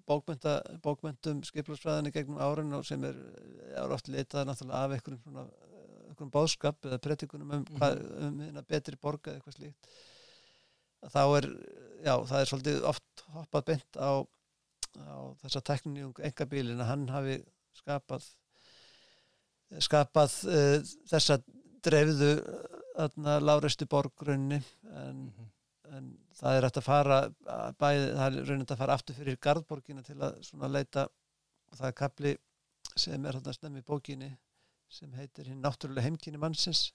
bókmynda, 0.07 0.59
bókmyndum 0.85 1.43
skiplarsfræðinni 1.47 2.12
gegnum 2.14 2.41
árun 2.43 2.77
og 2.79 2.85
sem 2.87 3.03
er, 3.07 3.17
er 3.75 3.95
oft 3.95 4.11
leitað 4.12 4.47
náttúrulega 4.49 4.83
af 4.85 4.95
einhverjum 4.97 5.23
svona 5.25 5.45
einhverjum 6.07 6.33
báðskap 6.35 6.87
eða 6.87 7.01
pretikunum 7.03 7.51
um, 7.51 7.64
mm 7.64 7.81
-hmm. 7.81 8.29
um 8.29 8.41
hérna 8.45 8.62
betri 8.62 8.97
borga 8.97 9.31
eða 9.31 9.41
eitthvað 9.41 9.59
slíkt. 9.59 9.91
Þá 11.07 11.23
er, 11.39 11.51
já, 12.05 12.14
það 12.31 12.41
er 12.41 12.51
svolítið 12.51 12.85
oft 12.93 13.27
hoppað 13.35 13.67
bynt 13.71 13.99
á, 13.99 14.11
á 15.03 15.19
þessa 15.43 15.61
tekníu 15.61 16.07
um 16.07 16.14
engabílin 16.19 16.81
að 16.81 16.91
hann 16.93 17.09
hafi 17.09 17.37
skapað 17.75 18.31
skapað 19.83 20.33
uh, 20.47 20.79
þessa 21.11 21.41
dreifðu 21.83 22.33
uh, 22.97 23.41
lárestu 23.43 23.87
borgrunni 23.87 24.62
en 24.85 25.17
mm 25.17 25.33
-hmm 25.35 25.56
en 25.95 26.09
það 26.37 26.57
er 26.57 26.66
hægt 26.66 26.80
að 26.80 26.87
fara 26.87 27.18
bæði, 27.80 28.09
það 28.16 28.26
er 28.26 28.49
raunint 28.51 28.72
að 28.74 28.80
fara 28.82 28.97
aftur 28.99 29.16
fyrir 29.18 29.39
Garðborgina 29.43 30.03
til 30.07 30.16
að 30.18 30.41
svona 30.47 30.70
leita 30.70 31.07
og 31.07 31.78
það 31.78 31.89
er 31.91 31.97
kapli 32.01 32.34
sem 32.97 33.26
er 33.26 33.39
hérna 33.39 33.55
snemmi 33.55 33.82
í 33.82 33.87
bókinni 33.87 34.30
sem 34.93 35.12
heitir 35.18 35.51
hinn 35.51 35.62
náttúrulega 35.64 36.07
heimkynni 36.07 36.41
mannsins. 36.41 36.91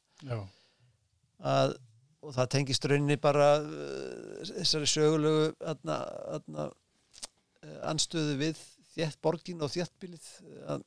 Að, 1.41 1.75
og 2.21 2.35
það 2.35 2.51
tengist 2.55 2.85
rauninni 2.87 3.17
bara 3.21 3.49
uh, 3.63 4.43
þessari 4.51 4.89
sögulegu 4.89 5.49
aðna, 5.73 5.97
aðna, 6.37 6.67
uh, 6.69 7.79
anstöðu 7.91 8.37
við 8.39 8.61
þétt 8.93 9.21
borgin 9.23 9.63
og 9.63 9.71
þéttbílið 9.73 10.27
að 10.75 10.85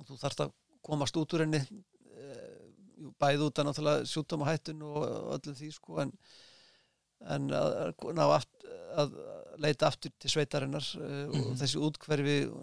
og 0.00 0.08
þú 0.08 0.16
þarfst 0.22 0.44
að 0.46 0.52
komast 0.86 1.16
út 1.20 1.34
úr 1.36 1.44
henni 1.44 1.60
uh, 1.60 3.10
bæði 3.20 3.48
út 3.48 3.60
af 3.60 3.68
náttúrulega 3.68 4.06
sjútum 4.08 4.44
og 4.44 4.50
hættun 4.50 4.86
og 4.86 5.02
öllum 5.36 5.58
því 5.58 5.72
sko 5.76 6.00
en 6.04 6.14
en 7.28 7.50
að, 7.52 7.96
að, 8.16 8.44
að 9.02 9.16
leita 9.60 9.88
aftur 9.90 10.12
til 10.18 10.32
sveitarinnar 10.32 10.86
uh, 10.96 11.00
mm 11.00 11.08
-hmm. 11.08 11.40
og 11.40 11.50
mhm. 11.50 11.58
þessi 11.62 11.82
útkverfi 11.86 12.38
uh, 12.46 12.54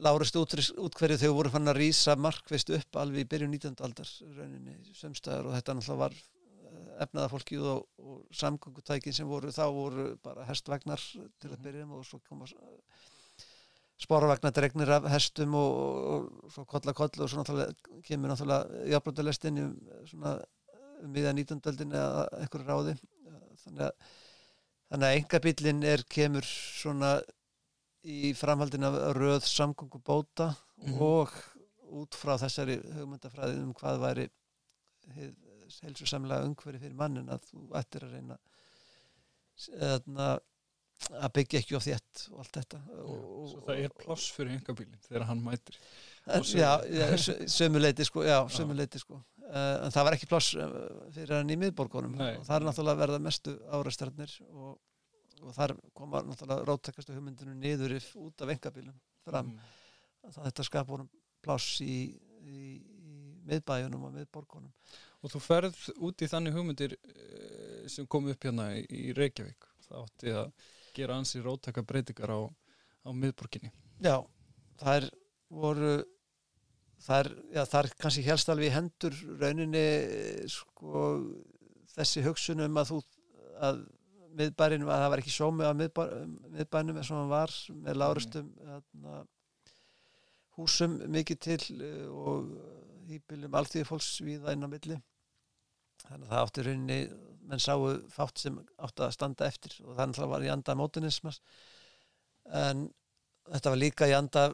lárast 0.00 0.36
útkverfi 0.36 1.20
þegar 1.20 1.36
voru 1.36 1.50
fann 1.50 1.68
að 1.68 1.80
rýsa 1.80 2.16
markvist 2.16 2.70
upp 2.70 2.96
alveg 2.96 3.24
í 3.24 3.28
byrjun 3.28 3.50
19. 3.50 3.76
aldar 3.80 4.08
rauninni 4.36 4.76
sömstæðar 4.94 5.46
og 5.46 5.54
þetta 5.56 5.74
náttúrulega 5.74 6.02
var 6.04 6.12
uh, 6.12 7.02
efnaða 7.04 7.32
fólkið 7.34 7.66
og, 7.74 7.86
og 7.98 8.24
samgöngutækin 8.32 9.12
sem 9.12 9.28
voru 9.28 9.48
þá 9.50 9.66
voru 9.72 10.16
bara 10.22 10.44
hestvagnar 10.44 11.00
til 11.00 11.50
að 11.50 11.58
mhm. 11.58 11.62
byrja 11.64 11.86
og 11.86 12.04
svo 12.04 12.20
koma 12.28 12.46
spóravagnadregnir 14.00 14.90
af 14.90 15.10
hestum 15.12 15.54
og, 15.54 15.72
og, 16.12 16.44
og 16.44 16.52
svo 16.52 16.64
kolla 16.64 16.92
koll 16.92 17.20
og 17.20 17.28
svo 17.28 17.40
náttúrulega 17.40 18.00
kemur 18.02 18.32
náttúrulega 18.32 18.86
jafnbrotalestin 18.88 19.76
svona 20.06 20.38
miða 21.08 21.32
19. 21.36 21.60
öldin 21.72 21.94
eða 21.96 22.24
eitthvað 22.40 22.66
ráði 22.68 22.96
þannig 23.64 23.84
að, 23.86 24.10
þannig 24.90 25.06
að 25.08 25.18
engabillin 25.20 25.84
er 25.92 26.04
kemur 26.10 26.46
svona 26.46 27.14
í 28.00 28.32
framhaldin 28.36 28.88
af 28.88 28.98
röð 29.16 29.44
samgöngubóta 29.48 30.50
mm 30.50 30.92
-hmm. 30.92 31.00
og 31.00 31.32
út 32.00 32.14
frá 32.16 32.36
þessari 32.38 32.78
hugmyndafræði 32.96 33.62
um 33.64 33.72
hvað 33.74 34.04
væri 34.04 34.28
heilsusamlega 35.80 36.46
umhverfi 36.46 36.84
fyrir 36.84 36.96
mannin 36.98 37.32
að 37.32 37.50
þú 37.50 37.66
ættir 37.78 38.06
að 38.06 38.14
reyna 38.16 38.38
að, 40.24 40.38
að 41.20 41.32
byggja 41.36 41.60
ekki 41.60 41.76
á 41.76 41.80
þétt 41.84 42.24
og 42.30 42.38
allt 42.42 42.56
þetta 42.58 42.80
og, 43.02 43.50
Svo 43.50 43.64
það 43.66 43.82
er 43.84 43.94
ploss 44.02 44.30
fyrir 44.36 44.56
engabílin 44.56 45.04
þegar 45.06 45.26
hann 45.30 45.44
mætir 45.44 45.78
Já, 46.54 46.70
já 46.84 47.06
sömuleiti 47.48 48.04
sko, 48.04 48.24
já, 48.24 48.38
sömuleiti 48.52 49.00
sko 49.00 49.22
Uh, 49.50 49.80
en 49.82 49.90
það 49.90 50.06
var 50.06 50.14
ekki 50.14 50.28
pláss 50.30 50.52
uh, 50.54 50.74
fyrir 51.10 51.40
hann 51.40 51.50
í 51.50 51.56
miðborgunum. 51.58 52.14
Og 52.38 52.44
það 52.46 52.56
er 52.56 52.66
náttúrulega 52.68 53.00
verða 53.00 53.18
mestu 53.24 53.56
áreistarnir 53.74 54.34
og, 54.46 54.76
og 55.42 55.54
þar 55.56 55.74
koma 55.96 56.20
náttúrulega 56.22 56.66
ráttakastu 56.68 57.16
hugmyndinu 57.16 57.56
niður 57.58 57.96
út 58.22 58.44
af 58.44 58.52
engabílum 58.54 58.94
fram. 59.26 59.50
Mm. 59.50 60.36
þetta 60.36 60.66
skapur 60.68 61.02
pláss 61.42 61.80
í, 61.82 61.96
í, 62.46 62.60
í 62.78 63.16
miðbæjunum 63.50 64.06
og 64.06 64.14
miðborgunum. 64.20 64.70
Og 65.20 65.34
þú 65.34 65.42
ferð 65.42 65.82
út 65.98 66.22
í 66.22 66.30
þannig 66.30 66.54
hugmyndir 66.54 66.94
uh, 66.94 67.88
sem 67.90 68.06
kom 68.06 68.30
upp 68.30 68.46
hérna 68.46 68.70
í, 68.78 68.84
í 68.86 69.16
Reykjavík. 69.18 69.66
Það 69.88 70.04
átti 70.04 70.36
að 70.44 70.54
gera 70.94 71.18
ansi 71.18 71.42
ráttaka 71.42 71.82
breytingar 71.82 72.30
á, 72.30 72.40
á 73.02 73.10
miðborginni. 73.10 73.74
Já, 73.98 74.20
það 74.78 75.00
er 75.00 75.10
voru 75.50 75.94
þar, 77.04 77.30
já, 77.54 77.62
þar 77.68 77.88
kannski 78.00 78.26
helst 78.26 78.52
alveg 78.52 78.74
hendur 78.74 79.16
rauninni 79.40 79.86
sko, 80.50 81.06
þessi 81.94 82.24
hugsunum 82.26 82.80
að 82.80 82.92
þú 82.92 83.00
að 83.60 83.82
miðbærin, 84.40 84.86
að 84.86 85.02
það 85.02 85.12
var 85.12 85.22
ekki 85.22 85.34
sómi 85.34 85.66
að 85.66 85.80
miðbænum 85.80 87.00
eins 87.00 87.10
og 87.10 87.18
hann 87.18 87.32
var 87.32 87.54
með 87.82 87.98
lárustum 87.98 88.50
þarna, 88.58 89.22
húsum 90.58 90.96
mikið 91.10 91.40
til 91.46 91.80
eh, 91.82 92.06
og 92.06 92.52
hýpilum 93.10 93.56
alltíði 93.58 93.88
fólks 93.88 94.20
viða 94.22 94.54
inn 94.54 94.66
á 94.66 94.68
milli. 94.70 95.00
Þannig 96.04 96.26
að 96.26 96.30
það 96.30 96.44
átti 96.44 96.64
rauninni 96.66 97.00
menn 97.50 97.62
sáu 97.62 97.88
fátt 98.12 98.44
sem 98.44 98.58
átti 98.78 99.04
að 99.04 99.14
standa 99.16 99.48
eftir 99.50 99.74
og 99.82 99.96
þannig 99.98 100.14
að 100.14 100.22
það 100.22 100.32
var 100.34 100.44
í 100.46 100.50
anda 100.52 100.76
mótinismas 100.78 101.40
en 102.60 102.84
þetta 103.50 103.72
var 103.72 103.80
líka 103.80 104.08
í 104.10 104.14
anda 104.14 104.44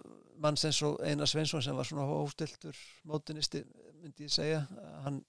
mann 0.43 0.57
sem 0.61 0.73
svo 0.75 0.97
Einar 1.05 1.29
Sveinsson 1.31 1.63
sem 1.65 1.77
var 1.77 1.89
svona 1.89 2.07
hóstiltur 2.09 2.77
mótinisti 3.09 3.63
myndi 4.03 4.27
ég 4.29 4.33
segja 4.33 4.63
hann, 5.05 5.21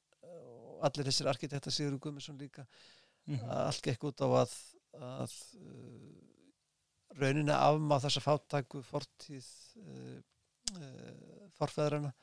og 0.78 0.86
allir 0.88 1.08
þessir 1.10 1.30
arkitekta 1.32 1.74
Sigur 1.74 2.00
Gummarsson 2.02 2.38
líka 2.38 2.66
mm 3.26 3.36
-hmm. 3.36 3.52
allt 3.68 3.82
gekk 3.84 4.04
út 4.04 4.22
á 4.22 4.28
að, 4.44 4.54
að 4.94 5.36
uh, 5.62 6.28
rauninni 7.20 7.54
afmá 7.54 8.00
þessa 8.04 8.22
fáttæku 8.22 8.82
fortíð 8.84 9.48
uh, 9.82 10.20
uh, 10.78 11.50
forfæðrana 11.58 12.14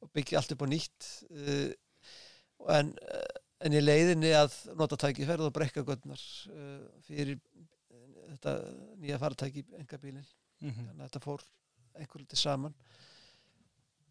og 0.00 0.12
byggja 0.12 0.38
allt 0.38 0.52
upp 0.52 0.64
á 0.64 0.68
nýtt 0.68 1.08
uh, 1.30 1.72
en, 2.76 2.94
en 3.60 3.72
í 3.72 3.80
leiðinni 3.80 4.32
að 4.36 4.54
nota 4.76 4.96
tækifærið 4.96 5.48
og 5.48 5.56
brekka 5.56 5.84
göndnar 5.84 6.22
uh, 6.52 6.86
fyrir 7.08 7.38
þetta 8.30 8.54
nýja 9.00 9.18
faratæki 9.18 9.64
engabílin 9.78 10.26
mm 10.60 10.70
-hmm. 10.70 10.86
þannig 10.86 11.02
að 11.02 11.08
þetta 11.08 11.24
fór 11.24 11.42
einhver 11.98 12.22
litið 12.22 12.40
saman. 12.40 12.74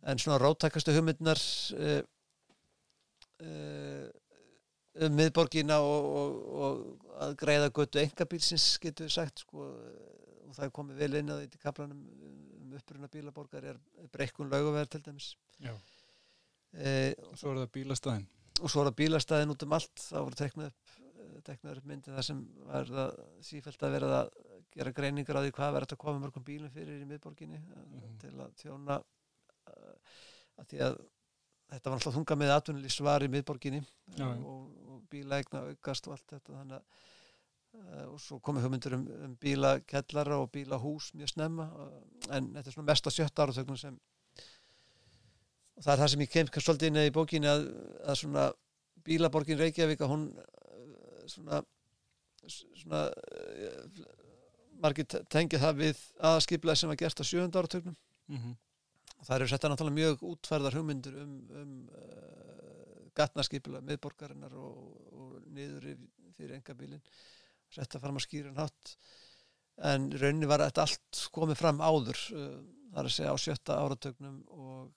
En 0.08 0.20
svona 0.22 0.40
ráttakastu 0.40 0.94
hugmyndinar 0.96 1.40
uh, 1.76 2.00
uh, 3.44 4.08
um 5.06 5.16
miðborgina 5.16 5.80
og, 5.84 6.08
og, 6.22 6.40
og 6.64 7.12
að 7.26 7.36
greiða 7.40 7.74
götu 7.76 8.02
engabílsins 8.02 8.72
getur 8.84 9.08
við 9.08 9.16
sagt 9.16 9.44
sko, 9.44 9.68
og 10.48 10.56
það 10.56 10.66
er 10.66 10.74
komið 10.76 11.04
vel 11.04 11.20
inn 11.20 11.34
að 11.34 11.44
þetta 11.46 11.64
kaplanum 11.68 12.02
um 12.60 12.74
uppruna 12.80 13.10
bílaborgar 13.12 13.66
er 13.72 13.80
breykun 14.14 14.52
laugaverð 14.52 14.96
til 14.96 15.06
dæmis. 15.06 15.34
Uh, 15.66 17.12
og 17.30 17.36
svo 17.40 17.54
er 17.54 17.64
það 17.64 17.72
bílastæðin. 17.80 18.28
og 18.60 18.70
svo 18.70 18.82
er 18.82 18.90
það 18.92 19.00
bílastæðin 19.00 19.54
út 19.54 19.64
um 19.66 19.76
allt 19.78 20.04
þá 20.04 20.18
voru 20.20 20.38
teknað 20.38 20.72
upp 20.72 20.98
teknaður 21.46 21.82
upp 21.82 21.90
myndi 21.92 22.14
það 22.14 22.26
sem 22.30 22.42
var 22.70 22.90
það 22.90 23.20
sífælt 23.50 23.86
að 23.86 23.96
vera 23.96 24.10
að 24.20 24.32
gera 24.76 24.96
greiningar 24.96 25.40
á 25.40 25.44
því 25.44 25.54
hvað 25.58 25.76
verður 25.76 25.96
að 25.96 26.02
koma 26.04 26.24
mörgum 26.24 26.46
bílum 26.46 26.74
fyrir 26.74 27.04
í 27.04 27.08
miðborginni 27.10 27.60
mm 27.60 28.18
til 28.20 28.34
að 28.36 28.52
þjóna 28.60 29.00
uh, 29.00 30.18
að 30.60 30.72
því 30.72 30.82
að 30.86 30.98
þetta 31.70 31.92
var 31.92 32.00
alltaf 32.00 32.18
þunga 32.18 32.38
með 32.42 32.56
atvinnulíf 32.56 32.96
svar 32.96 33.24
í 33.26 33.30
miðborginni 33.32 33.80
já, 34.18 34.28
og, 34.28 34.68
og 34.90 35.06
bílaegna 35.12 35.64
aukast 35.70 36.10
og 36.10 36.16
allt 36.16 36.36
þetta 36.36 36.58
þannig 36.58 36.78
að 36.80 36.86
uh, 37.80 38.06
og 38.10 38.22
svo 38.24 38.40
komið 38.44 38.68
hugmyndur 38.68 38.98
um, 39.00 39.08
um 39.26 39.36
bílakellara 39.42 40.40
og 40.44 40.52
bílahús 40.54 41.12
mjög 41.16 41.34
snemma 41.34 41.70
en 42.30 42.54
þetta 42.56 42.68
er 42.68 42.78
svona 42.78 42.92
mest 42.92 43.10
að 43.10 43.18
sjötta 43.20 43.48
áratögnum 43.48 43.80
sem 43.80 44.00
og 45.80 45.86
það 45.86 45.94
er 45.94 46.02
það 46.04 46.12
sem 46.14 46.26
ég 46.26 46.34
kemst 46.34 46.62
svolítið 46.66 46.92
inn 46.92 47.04
í 47.06 47.16
bókinni 47.16 47.50
að, 47.50 47.70
að 48.04 48.20
svona 48.20 48.50
bílaborgin 49.08 49.60
Reykjavík 49.60 50.02
að 50.04 50.12
hún 50.12 50.26
svona 51.32 51.62
svona 52.50 53.04
uh, 53.10 54.08
margir 54.80 55.06
te- 55.12 55.26
tengja 55.32 55.60
það 55.62 55.84
við 55.84 56.02
aðskiplega 56.32 56.80
sem 56.80 56.92
var 56.92 57.00
gert 57.02 57.22
á 57.22 57.26
sjöfund 57.28 57.58
áratögnum 57.60 57.98
mm 58.32 58.58
það 59.26 59.36
eru 59.36 59.48
setta 59.52 59.72
náttúrulega 59.72 59.98
mjög 59.98 60.22
útfærðar 60.30 60.78
hugmyndir 60.80 61.18
um, 61.24 61.34
um 61.62 61.74
uh, 61.92 63.08
gatnarskipulega 63.18 63.86
miðborgarinnar 63.88 64.56
og, 64.60 64.78
og 65.12 65.50
niður 65.56 65.90
fyrir 66.38 66.56
engabílin 66.60 67.02
setta 67.74 68.00
fram 68.02 68.18
að 68.18 68.26
skýra 68.26 68.54
hátt. 68.58 68.94
En 69.90 70.10
rauninni 70.12 70.48
var 70.50 70.64
þetta 70.66 70.86
allt 70.86 71.24
komið 71.36 71.60
fram 71.60 71.84
áður 71.84 72.22
uh, 72.36 72.56
það 72.94 73.02
er 73.02 73.10
að 73.10 73.16
segja 73.18 73.36
á 73.36 73.44
sjötta 73.44 73.80
áratögnum 73.84 74.40
og 74.56 74.94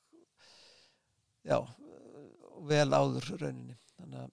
já 1.46 1.58
vel 2.70 2.88
áður 2.94 3.26
rauninni. 3.40 3.76
Þannig 3.98 4.22
að, 4.22 4.32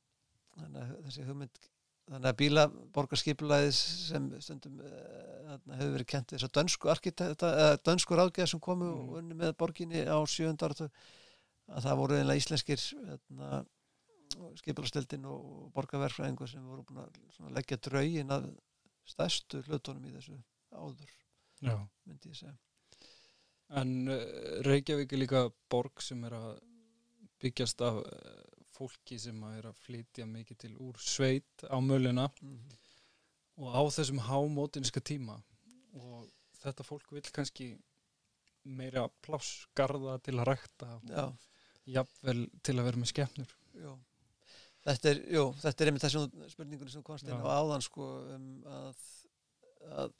þannig 0.60 0.82
að 0.84 0.96
þessi 1.08 1.28
hugmynd 1.28 1.62
þannig 2.10 2.30
að 2.32 2.38
bílaborgarskipulaðið 2.42 3.74
sem 3.78 4.28
stundum 4.42 4.80
uh, 4.82 5.58
hefur 5.78 5.96
verið 5.96 6.08
kent 6.10 6.34
þess 6.34 6.48
að 6.48 6.56
dönsku 6.60 6.92
arkitekta, 6.94 7.50
uh, 7.54 7.74
dönsku 7.86 8.18
ráðgæð 8.18 8.52
sem 8.54 8.62
komu 8.64 8.90
Mm. 8.90 9.10
unni 9.20 9.38
með 9.38 9.56
borginni 9.62 10.02
á 10.06 10.18
sjöunda 10.26 10.70
áratug 10.70 10.90
að 11.70 11.86
það 11.86 12.00
voru 12.02 12.18
einlega 12.18 12.42
íslenskir 12.42 12.86
hérna, 13.10 13.66
skipulasteldin 14.62 15.26
og 15.30 15.70
borgarverfræðingur 15.76 16.50
sem 16.50 16.66
voru 16.66 16.84
búin 16.88 17.04
að 17.04 17.54
leggja 17.58 17.78
draugin 17.78 18.34
að 18.34 18.50
stærstu 19.10 19.62
hlutunum 19.68 20.06
í 20.10 20.16
þessu 20.18 20.38
áður 20.74 21.14
Já. 21.66 21.76
myndi 22.06 22.30
ég 22.34 22.38
segja 22.42 22.58
En 23.70 24.08
uh, 24.10 24.18
Reykjavík 24.66 25.12
er 25.14 25.22
líka 25.22 25.44
borg 25.70 26.02
sem 26.02 26.24
er 26.26 26.34
að 26.34 26.56
byggjast 27.44 27.82
af 27.86 28.00
fólki 28.80 29.20
sem 29.20 29.44
að 29.44 29.58
er 29.60 29.70
að 29.70 29.82
flytja 29.86 30.28
mikið 30.30 30.62
til 30.66 30.76
úr 30.88 31.00
sveit 31.04 31.68
á 31.68 31.78
möluna 31.84 32.30
mm 32.40 32.80
og 33.60 33.76
á 33.76 33.82
þessum 33.92 34.22
hámótinska 34.24 35.04
tíma. 35.04 35.38
Og 36.00 36.28
þetta 36.62 36.86
fólk 36.88 37.12
vil 37.16 37.26
kannski 37.36 37.74
meira 38.70 39.08
pláss, 39.24 39.66
garða 39.76 40.18
til 40.24 40.38
að 40.38 40.52
rækta 40.52 40.92
og 41.24 41.48
jafnvel 41.90 42.46
til 42.64 42.78
að 42.78 42.90
vera 42.90 43.02
með 43.02 43.12
skepnur. 43.14 43.58
já. 43.74 43.92
Þetta 44.80 45.10
er, 45.12 45.18
jú, 45.36 45.42
þetta 45.60 45.84
er 45.84 45.90
einmitt 45.90 46.04
þessum 46.06 46.44
spurningunni 46.48 46.92
sem 46.94 47.04
komst 47.04 47.28
inn 47.28 47.42
á 47.44 47.52
áðan 47.52 47.84
sko 47.84 48.06
um, 48.32 48.46
að, 48.64 49.02
að 49.92 50.14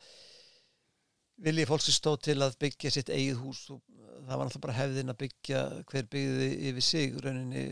vilji 1.44 1.68
fólksins 1.70 2.00
stóð 2.00 2.20
til 2.30 2.38
að 2.44 2.58
byggja 2.64 2.92
sitt 2.94 3.12
eigið 3.14 3.40
hús. 3.44 3.64
Og 3.74 3.82
það 4.30 4.38
var 4.38 4.48
náttúrulega 4.48 4.66
bara 4.66 4.78
hefðin 4.78 5.12
að 5.14 5.20
byggja 5.24 5.60
hver 5.90 6.08
byggði 6.14 6.48
yfir 6.70 6.86
sig 6.86 7.18
rauninni 7.24 7.64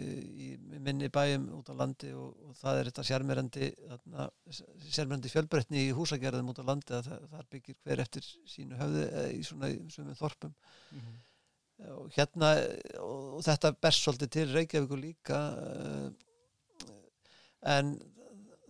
í 0.48 0.50
minni 0.88 1.10
bæjum 1.14 1.48
út 1.60 1.70
á 1.70 1.76
landi 1.78 2.12
og, 2.18 2.34
og 2.48 2.58
það 2.58 2.80
er 2.80 2.90
þetta 2.90 3.06
sérmerandi 3.10 3.70
sérmerandi 4.88 5.32
fjölbreytni 5.34 5.84
í 5.86 5.96
húsagerðum 5.98 6.54
út 6.54 6.62
á 6.64 6.70
landi 6.70 6.98
að 6.98 7.12
það, 7.12 7.26
það 7.34 7.50
byggir 7.56 7.80
hver 7.84 8.04
eftir 8.06 8.30
sínu 8.50 8.80
höfði 8.80 9.08
eh, 9.08 9.32
í 9.36 9.42
svona 9.46 9.72
sumum 9.94 10.18
þorpum. 10.18 10.56
Og 11.94 12.08
hérna 12.16 12.56
og, 13.04 13.26
og 13.38 13.42
þetta 13.46 13.76
berst 13.78 14.08
svolítið 14.08 14.34
til 14.34 14.48
Reykjavíkur 14.56 15.02
líka 15.04 15.42
uh, 15.62 16.08
en 17.70 17.92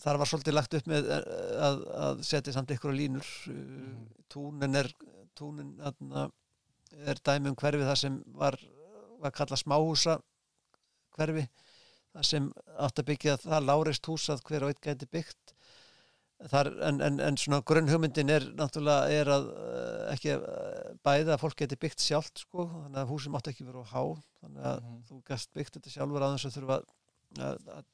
þar 0.03 0.19
var 0.21 0.29
svolítið 0.29 0.53
lagt 0.57 0.73
upp 0.77 0.87
með 0.91 1.09
eh, 1.09 1.27
að, 1.67 1.77
að 2.07 2.21
setja 2.27 2.53
samt 2.55 2.73
ykkur 2.75 2.93
á 2.93 2.99
línur 2.99 3.29
Mhm. 3.47 4.07
túnin 4.29 4.75
er 4.75 4.91
túnin 5.37 5.75
þarna, 5.81 6.27
er 7.05 7.19
dæmi 7.23 7.49
um 7.51 7.55
hverfi 7.55 7.85
það 7.85 7.99
sem 8.01 8.23
var, 8.37 8.57
var 9.21 9.31
kallað 9.31 9.61
smáhúsa 9.63 10.17
hverfi 11.17 11.47
það 12.13 12.25
sem 12.25 12.47
átt 12.81 12.99
að 13.01 13.05
byggja 13.11 13.37
það 13.43 13.65
láreist 13.67 14.05
hús 14.09 14.29
að 14.33 14.41
hver 14.47 14.63
og 14.67 14.73
einn 14.73 14.83
gæti 14.87 15.09
byggt 15.11 15.53
Þar, 16.51 16.67
en, 16.85 16.99
en, 17.01 17.15
en 17.25 17.37
svona 17.41 17.63
grunnhugmyndin 17.65 18.29
er 18.29 18.43
náttúrulega 18.53 19.07
er 19.09 19.29
að 19.33 19.45
uh, 19.57 20.01
ekki 20.13 20.35
uh, 20.35 20.91
bæða 21.01 21.33
að 21.33 21.39
fólk 21.41 21.55
geti 21.63 21.79
byggt 21.81 22.03
sjálft 22.05 22.43
sko, 22.43 22.67
þannig 22.75 22.99
að 23.01 23.09
húsum 23.09 23.37
átt 23.39 23.49
ekki 23.49 23.65
vera 23.65 23.81
á 23.81 23.89
há 23.89 24.03
þannig 24.43 24.67
að 24.69 24.83
Mhm. 24.83 24.99
þú 25.09 25.17
gæst 25.31 25.49
byggt 25.57 25.79
þetta 25.79 25.93
sjálfur 25.95 26.25
að 26.27 26.35
þess 26.35 26.45
að 26.51 26.57
þurfa 26.59 26.77
að, 27.47 27.65
að, 27.79 27.87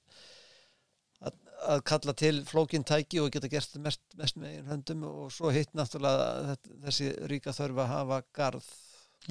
að, 1.70 1.84
kalla 1.90 2.16
til 2.18 2.34
flókin 2.48 2.86
tæki 2.88 3.22
og 3.24 3.32
geta 3.34 3.50
gert 3.52 3.76
mest, 3.84 4.04
mest 4.20 4.40
með 4.40 4.58
einn 4.58 4.72
höndum 4.72 5.06
og 5.10 5.28
svo 5.34 5.52
hitt 5.54 5.74
náttúrulega 5.78 6.58
þessi 6.86 7.12
ríka 7.32 7.56
þörfa 7.56 7.86
að 7.86 7.94
hafa 7.94 8.22
garð 8.36 8.72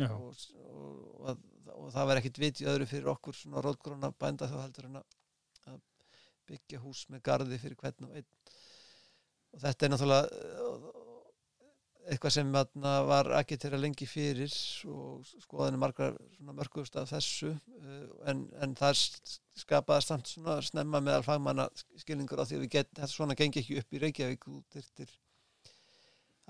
og, 0.09 0.45
og, 0.73 1.27
og, 1.29 1.43
og 1.77 1.91
það 1.95 2.09
var 2.11 2.21
ekkit 2.21 2.41
vit 2.43 2.63
í 2.63 2.69
öðru 2.73 2.89
fyrir 2.89 3.13
okkur 3.13 3.37
svona 3.37 3.65
rótgróna 3.65 4.13
bænda 4.19 4.49
þá 4.51 4.59
heldur 4.63 4.89
en 4.89 5.01
að, 5.03 5.11
byggja 6.49 6.81
hús 6.83 7.07
með 7.13 7.23
garði 7.29 7.59
fyrir 7.63 7.79
hvern 7.81 8.09
og 8.09 8.19
einn. 8.19 8.29
Og 9.53 9.63
þetta 9.63 9.87
er 9.87 9.93
náttúrulega 9.93 11.02
eitthvað 12.11 12.35
sem 12.35 12.55
atna, 12.59 12.93
var 13.07 13.29
að 13.37 13.77
lengi 13.79 14.07
fyrir 14.11 14.53
og 14.91 15.27
skoðinu 15.45 15.79
margar 15.81 16.17
svona 16.37 16.55
mörgust 16.57 16.97
af 16.99 17.11
þessu 17.13 17.53
uh, 17.53 18.07
en, 18.31 18.47
en 18.63 18.75
það 18.79 19.03
skapaði 19.63 20.07
samt 20.07 20.31
svona 20.33 20.57
snemma 20.65 21.03
meðal 21.05 21.27
fagmanna 21.27 21.69
skilningur 22.01 22.43
á 22.43 22.45
því 22.49 22.59
að 22.59 22.71
get, 22.73 22.91
þetta 22.97 23.11
svona 23.13 23.37
gengi 23.39 23.63
ekki 23.63 23.79
upp 23.83 23.95
í 23.95 24.01
Reykjavík 24.03 24.49
þú 24.49 24.63
þyrftir 24.75 25.13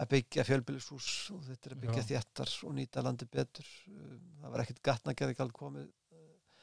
að 0.03 0.11
byggja 0.15 0.47
fjölbýlishús 0.49 1.11
og 1.35 1.43
þetta 1.51 1.69
er 1.69 1.77
að 1.77 1.83
byggja 1.85 2.03
Já. 2.03 2.09
þéttar 2.15 2.55
og 2.69 2.75
nýta 2.79 3.05
landi 3.05 3.29
betur 3.29 3.69
Um, 3.93 4.21
það 4.41 4.53
var 4.55 4.63
ekkert 4.63 4.83
gatnagerðikald 4.89 5.53
komið 5.57 5.89
uh, 5.91 6.59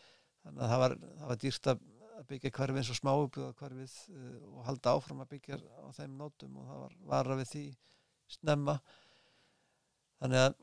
þannig 0.45 0.63
að 0.65 0.71
það 0.73 0.83
var, 0.83 0.95
það 1.19 1.31
var 1.31 1.41
dýrt 1.43 1.69
að 1.73 1.85
byggja 2.29 2.51
hverfi 2.55 2.81
eins 2.81 2.89
og 2.91 2.97
smáubúða 2.97 3.53
hverfið 3.55 3.93
og 4.49 4.63
halda 4.67 4.91
áfram 4.97 5.21
að 5.23 5.29
byggja 5.35 5.59
á 5.59 5.87
þeim 5.95 6.17
nótum 6.19 6.57
og 6.59 6.65
það 6.67 6.81
var 6.81 6.97
vara 7.13 7.37
við 7.39 7.51
því 7.53 7.63
snemma. 8.37 8.79
Þannig 10.19 10.43
að 10.45 10.57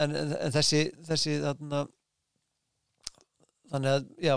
en, 0.00 0.16
en, 0.16 0.32
en 0.38 0.54
þessi, 0.54 0.82
þessi 1.06 1.36
þarna, 1.42 1.84
þannig 3.72 3.96
að 3.96 4.10
já, 4.26 4.36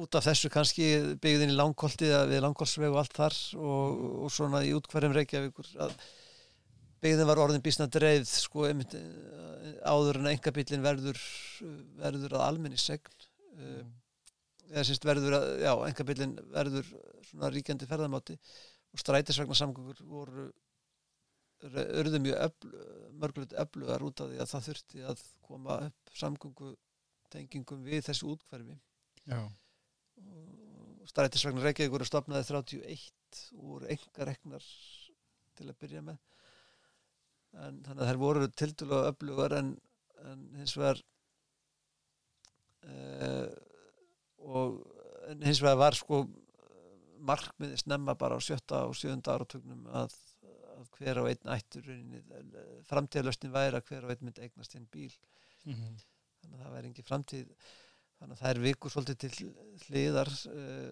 út 0.00 0.16
af 0.16 0.26
þessu 0.26 0.50
kannski 0.52 0.88
byggðin 1.22 1.52
í 1.54 1.58
langkolti 1.58 2.08
við 2.30 2.42
langkolsveg 2.44 2.92
og 2.92 3.00
allt 3.02 3.16
þar 3.16 3.36
og, 3.58 4.02
og 4.24 4.32
svona 4.32 4.62
í 4.66 4.72
útkverjum 4.76 5.16
Reykjavíkur 5.16 5.70
að 5.86 5.94
byggðin 7.00 7.28
var 7.30 7.40
orðin 7.42 7.64
bísna 7.64 7.88
dreifð 7.90 8.30
sko 8.42 8.66
eh, 8.68 8.84
áður 9.88 10.20
en 10.20 10.30
engabillin 10.34 10.84
verður 10.84 11.20
verður 12.00 12.36
að 12.36 12.46
almenni 12.46 12.80
segn 12.80 13.08
uh, 13.56 13.84
eða 14.70 14.84
sínst 14.86 15.06
verður 15.08 15.38
að, 15.38 15.46
já, 15.64 15.72
engabillin 15.88 16.34
verður 16.52 16.90
svona 17.30 17.52
ríkjandi 17.54 17.88
ferðamáti 17.88 18.36
og 18.90 19.00
strætisvagnar 19.02 19.58
samgöngur 19.58 20.04
voru 20.06 20.50
urðu 21.64 22.20
mjög 22.24 22.68
mörgulegt 23.20 23.56
öflugar 23.60 24.04
út 24.06 24.22
af 24.24 24.30
því 24.30 24.38
að 24.40 24.52
það 24.52 24.68
þurfti 24.68 25.02
að 25.12 25.24
koma 25.44 25.76
upp 25.88 26.14
samgöngu 26.16 26.70
tengingum 27.30 27.82
við 27.86 28.06
þessu 28.08 28.30
útkverfi 28.32 28.78
og 31.00 31.08
strætisvagnar 31.10 31.68
Reykjavík 31.68 31.92
voru 31.94 32.06
stopnaði 32.08 32.48
31 32.48 33.44
úr 33.60 33.86
enga 33.92 34.26
reknar 34.28 34.66
til 35.58 35.68
að 35.68 35.78
byrja 35.82 36.02
með. 36.06 36.18
En 37.60 37.80
þannig 37.84 38.02
að 38.02 38.10
þær 38.10 38.20
voru 38.20 38.50
tildulega 38.62 39.12
öflugar 39.12 39.56
en, 39.58 39.72
en 40.30 40.44
hins 40.60 40.76
vegar 40.78 41.00
uh, 42.86 43.48
og 44.40 44.78
hins 45.42 45.62
vegar 45.62 45.80
var 45.80 45.98
sko 45.98 46.22
markmiði 47.20 47.80
snemma 47.82 48.14
bara 48.16 48.38
á 48.38 48.40
sjötta 48.40 48.84
og 48.88 48.96
sjöunda 48.96 49.34
áratugnum 49.34 49.88
að, 49.92 50.14
að 50.84 50.90
hver 50.98 51.20
á 51.20 51.24
einn 51.30 51.52
ættur 51.56 51.90
framtíðalöstin 52.88 53.54
væri 53.54 53.78
að 53.78 53.86
hver 53.90 54.06
á 54.06 54.10
einn 54.12 54.24
myndi 54.26 54.46
eignast 54.46 54.76
einn 54.76 54.88
bíl. 54.92 55.12
Mhm. 55.64 56.00
þannig 56.40 56.56
að 56.56 56.64
það 56.64 56.74
væri 56.74 56.90
engi 56.90 57.06
framtíð. 57.06 57.54
Þannig 58.20 58.36
að 58.36 58.40
það 58.42 58.50
er 58.50 58.62
vikur 58.64 58.92
svolítið 58.92 59.18
til 59.20 59.50
hliðar 59.86 60.30
uh, 60.50 60.90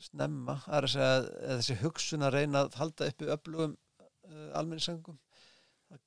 snemma. 0.00 0.56
Að 0.68 0.88
þessi 0.92 1.76
hugsun 1.80 2.24
að 2.24 2.36
reyna 2.36 2.64
að 2.64 2.76
halda 2.80 3.08
uppi 3.12 3.28
öflugum 3.32 3.76
uh, 4.30 4.50
almenningssöngum 4.60 5.18
það, 5.90 6.04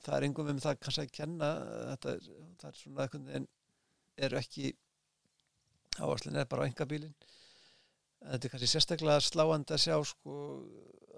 það 0.00 0.16
er 0.16 0.26
engum 0.28 0.50
um 0.52 0.62
það 0.62 0.80
kannski 0.82 1.04
að 1.04 1.14
kenna 1.18 1.52
þetta 1.92 2.12
er, 2.14 2.28
það 2.60 2.68
er 2.70 2.80
svona 2.80 3.06
einhvern 3.06 3.30
veginn 3.30 3.48
eru 4.26 4.40
ekki 4.40 4.72
áherslun 5.96 6.40
er 6.40 6.48
bara 6.50 6.66
á 6.66 6.68
engabílin 6.68 7.14
þetta 8.24 8.48
er 8.48 8.52
kannski 8.54 8.70
sérstaklega 8.72 9.22
sláandi 9.24 9.76
að 9.76 9.84
sjá 9.84 9.96
sko, 10.08 10.36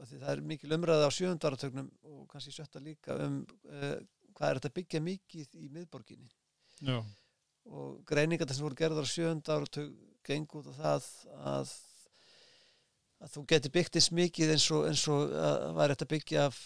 að 0.02 0.14
það 0.18 0.30
er 0.34 0.44
mikil 0.52 0.74
umræða 0.76 1.08
á 1.08 1.16
sjöundaratögnum 1.16 1.90
og 2.10 2.22
kannski 2.32 2.54
sjötta 2.54 2.82
líka 2.82 3.16
um 3.24 3.42
uh, 3.70 3.98
hvað 4.38 4.48
er 4.50 4.60
þetta 4.60 4.70
að 4.70 4.76
byggja 4.78 5.00
mikið 5.02 5.58
í 5.58 5.68
miðborginni 5.74 6.28
Já. 6.86 6.98
og 7.66 7.98
greiningar 8.06 8.50
sem 8.54 8.66
voru 8.66 8.78
gerðar 8.78 9.06
á 9.06 9.10
sjöunda 9.10 9.58
áratug 9.58 9.92
gengur 10.26 10.62
út 10.62 10.78
á 10.78 10.78
það 10.78 11.08
að, 11.52 11.72
að 13.24 13.34
þú 13.34 13.44
geti 13.52 13.72
byggt 13.74 13.98
eins 13.98 14.10
mikið 14.14 14.54
eins 14.54 14.68
og, 14.74 14.86
eins 14.90 15.04
og 15.10 15.34
að 15.34 15.76
væri 15.80 15.96
þetta 15.96 16.10
byggja 16.14 16.46
af, 16.46 16.62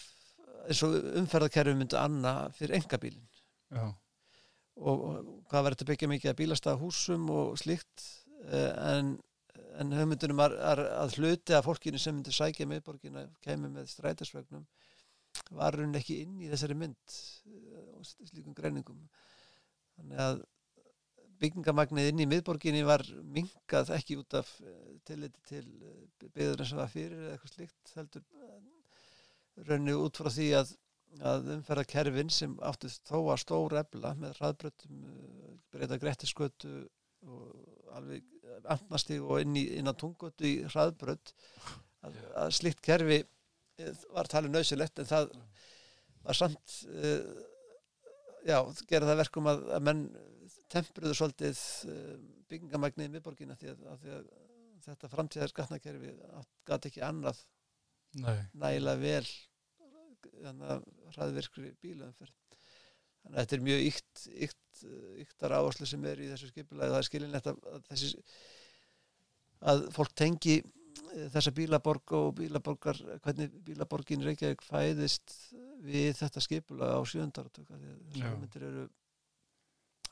eins 0.67 0.83
og 0.85 0.97
umferðarkerfi 1.23 1.75
myndi 1.79 1.99
anna 1.99 2.35
fyrir 2.57 2.77
engabílin 2.77 3.25
Já. 3.73 3.85
og, 4.77 4.93
og 4.93 5.33
hvað 5.49 5.65
verður 5.65 5.77
þetta 5.79 5.91
byggja 5.91 6.11
mikið 6.13 6.33
að 6.33 6.39
bílasta 6.43 6.77
húsum 6.81 7.29
og 7.33 7.57
slíkt 7.61 8.07
uh, 8.51 8.71
en, 8.93 9.15
en 9.81 9.93
hugmyndunum 9.97 10.39
var, 10.39 10.53
er, 10.71 10.81
að 10.99 11.17
hluti 11.17 11.55
af 11.57 11.65
fólkinu 11.67 11.99
sem 12.01 12.15
myndi 12.15 12.33
sækja 12.33 12.67
miðborgina 12.69 13.25
kemur 13.45 13.71
með 13.73 13.89
strætisvögnum 13.93 14.65
var 15.57 15.77
hún 15.79 15.97
ekki 15.97 16.19
inn 16.23 16.41
í 16.43 16.49
þessari 16.51 16.77
mynd 16.77 17.15
uh, 17.49 17.85
og 17.97 18.05
slíkum 18.07 18.55
greiningum. 18.57 18.99
Þannig 19.97 20.21
að 20.25 20.43
byggingamagnið 21.43 22.11
inn 22.11 22.21
í 22.23 22.29
miðborginni 22.29 22.83
var 22.87 23.03
mingað 23.35 23.91
ekki 23.97 24.19
út 24.21 24.37
af 24.39 24.51
uh, 24.61 24.77
tilliti 25.07 25.41
til 25.49 25.65
byggðurinn 26.29 26.69
sem 26.69 26.81
var 26.81 26.93
fyrir 26.93 27.17
eða 27.19 27.35
eitthvað 27.35 27.55
slíkt 27.57 27.95
heldur 27.97 28.27
raunni 29.69 29.97
út 29.97 30.17
frá 30.17 30.29
því 30.33 30.49
að, 30.57 30.75
að 31.33 31.49
umferða 31.57 31.89
kerfin 31.95 32.31
sem 32.33 32.55
áttist 32.65 33.05
þó 33.09 33.19
að 33.33 33.41
stóra 33.43 33.83
ebla 33.83 34.13
með 34.17 34.37
hraðbröttum 34.39 35.03
breyta 35.73 35.99
grettiskötu 36.01 36.73
og 37.29 37.91
alveg 37.97 38.32
amnasti 38.75 39.19
og 39.21 39.41
inn, 39.43 39.55
í, 39.59 39.65
inn 39.79 39.89
á 39.89 39.93
tungötu 39.97 40.47
í 40.47 40.53
hraðbrött 40.67 41.33
að, 42.03 42.19
að 42.43 42.53
slikt 42.59 42.83
kerfi 42.85 43.23
var 44.13 44.29
talið 44.29 44.53
nöðsilegt 44.53 45.01
en 45.01 45.09
það 45.09 45.31
var 46.23 46.37
samt 46.37 46.77
uh, 46.89 47.23
já, 48.47 48.59
gera 48.89 49.09
það 49.09 49.21
verkum 49.23 49.49
að, 49.51 49.65
að 49.75 49.87
menn 49.89 50.03
tempruðu 50.73 51.15
svolítið 51.17 51.63
uh, 51.89 52.13
byggingamægnið 52.51 53.09
í 53.09 53.13
miðborgina 53.15 53.57
því 53.59 53.73
að, 53.73 53.87
að, 53.91 54.03
því 54.03 54.13
að 54.17 54.29
þetta 54.87 55.11
framtíðar 55.11 55.53
skatnakerfi 55.53 56.13
gæti 56.67 56.91
ekki 56.91 57.03
annað 57.07 57.41
Nei. 58.19 58.37
nægilega 58.53 59.01
vel 59.01 59.27
hraðvirkri 61.13 61.73
að 62.03 62.33
þetta 63.29 63.55
er 63.55 63.65
mjög 63.69 63.87
ykt, 63.89 64.23
ykt, 64.49 64.85
yktar 65.23 65.55
áherslu 65.57 65.87
sem 65.89 66.05
er 66.09 66.21
í 66.21 66.29
þessu 66.31 66.51
skipulagi 66.51 66.93
það 66.93 67.01
er 67.01 67.09
skilinlegt 67.09 67.51
að, 67.51 67.59
að 67.71 67.85
þessi 67.91 68.23
að 69.63 69.85
fólk 69.95 70.15
tengi 70.19 70.57
þessa 71.33 71.53
bílaborg 71.55 72.13
og 72.17 72.33
bílaborgar 72.39 72.97
hvernig 73.23 73.53
bílaborgin 73.65 74.25
Reykjavík 74.25 74.63
fæðist 74.65 75.33
við 75.83 76.11
þetta 76.19 76.43
skipulag 76.43 76.93
á 76.93 76.99
að 76.99 77.07
þessu 77.13 78.33
myndir 78.41 78.67
eru 78.69 78.85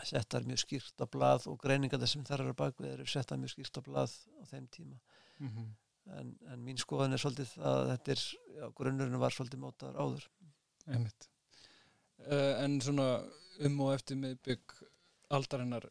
settar 0.07 0.45
mjög 0.47 0.63
skýrt 0.63 1.03
á 1.03 1.05
blað 1.13 1.47
og 1.51 1.59
greiningar 1.61 2.01
þessum 2.01 2.25
þar 2.25 2.45
eru 2.45 2.57
bakvið 2.57 2.93
eru 2.95 3.07
settar 3.09 3.39
mjög 3.41 3.53
skýrt 3.55 3.77
á 3.77 3.81
blað 3.85 4.15
á 4.41 4.43
þeim 4.49 4.67
tíma 4.73 4.97
mm 5.37 5.49
-hmm. 5.49 5.67
en, 6.19 6.31
en 6.53 6.63
mín 6.65 6.81
skoðan 6.81 7.13
er 7.13 7.21
svolítið 7.21 7.57
að 7.59 7.81
þetta 7.91 8.11
er, 8.15 8.23
já, 8.57 8.65
grunnurinn 8.77 9.21
var 9.21 9.35
svolítið 9.35 9.59
mótaður 9.59 10.01
áður 10.01 10.29
Einmitt. 10.87 11.30
Uh, 12.29 12.63
en 12.63 12.79
svona 12.83 13.07
um 13.65 13.79
og 13.85 13.95
eftir 13.95 14.19
miðbygg 14.19 14.75
aldarinnar 15.33 15.87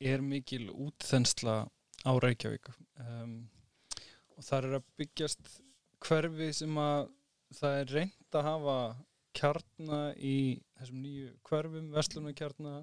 er 0.00 0.22
mikil 0.24 0.68
útþensla 0.70 1.64
á 2.04 2.12
Reykjavík. 2.20 2.70
Um, 3.00 3.48
og 4.36 4.44
það 4.44 4.68
er 4.68 4.78
að 4.78 4.88
byggjast 5.00 5.50
hverfi 6.04 6.50
sem 6.56 6.78
að 6.80 7.10
það 7.54 7.80
er 7.80 7.92
reynd 7.98 8.38
að 8.38 8.48
hafa 8.48 8.78
kjarna 9.34 10.00
í 10.14 10.36
þessum 10.78 11.00
nýju 11.02 11.30
hverfum, 11.48 11.86
vestlunarkjarna 11.94 12.74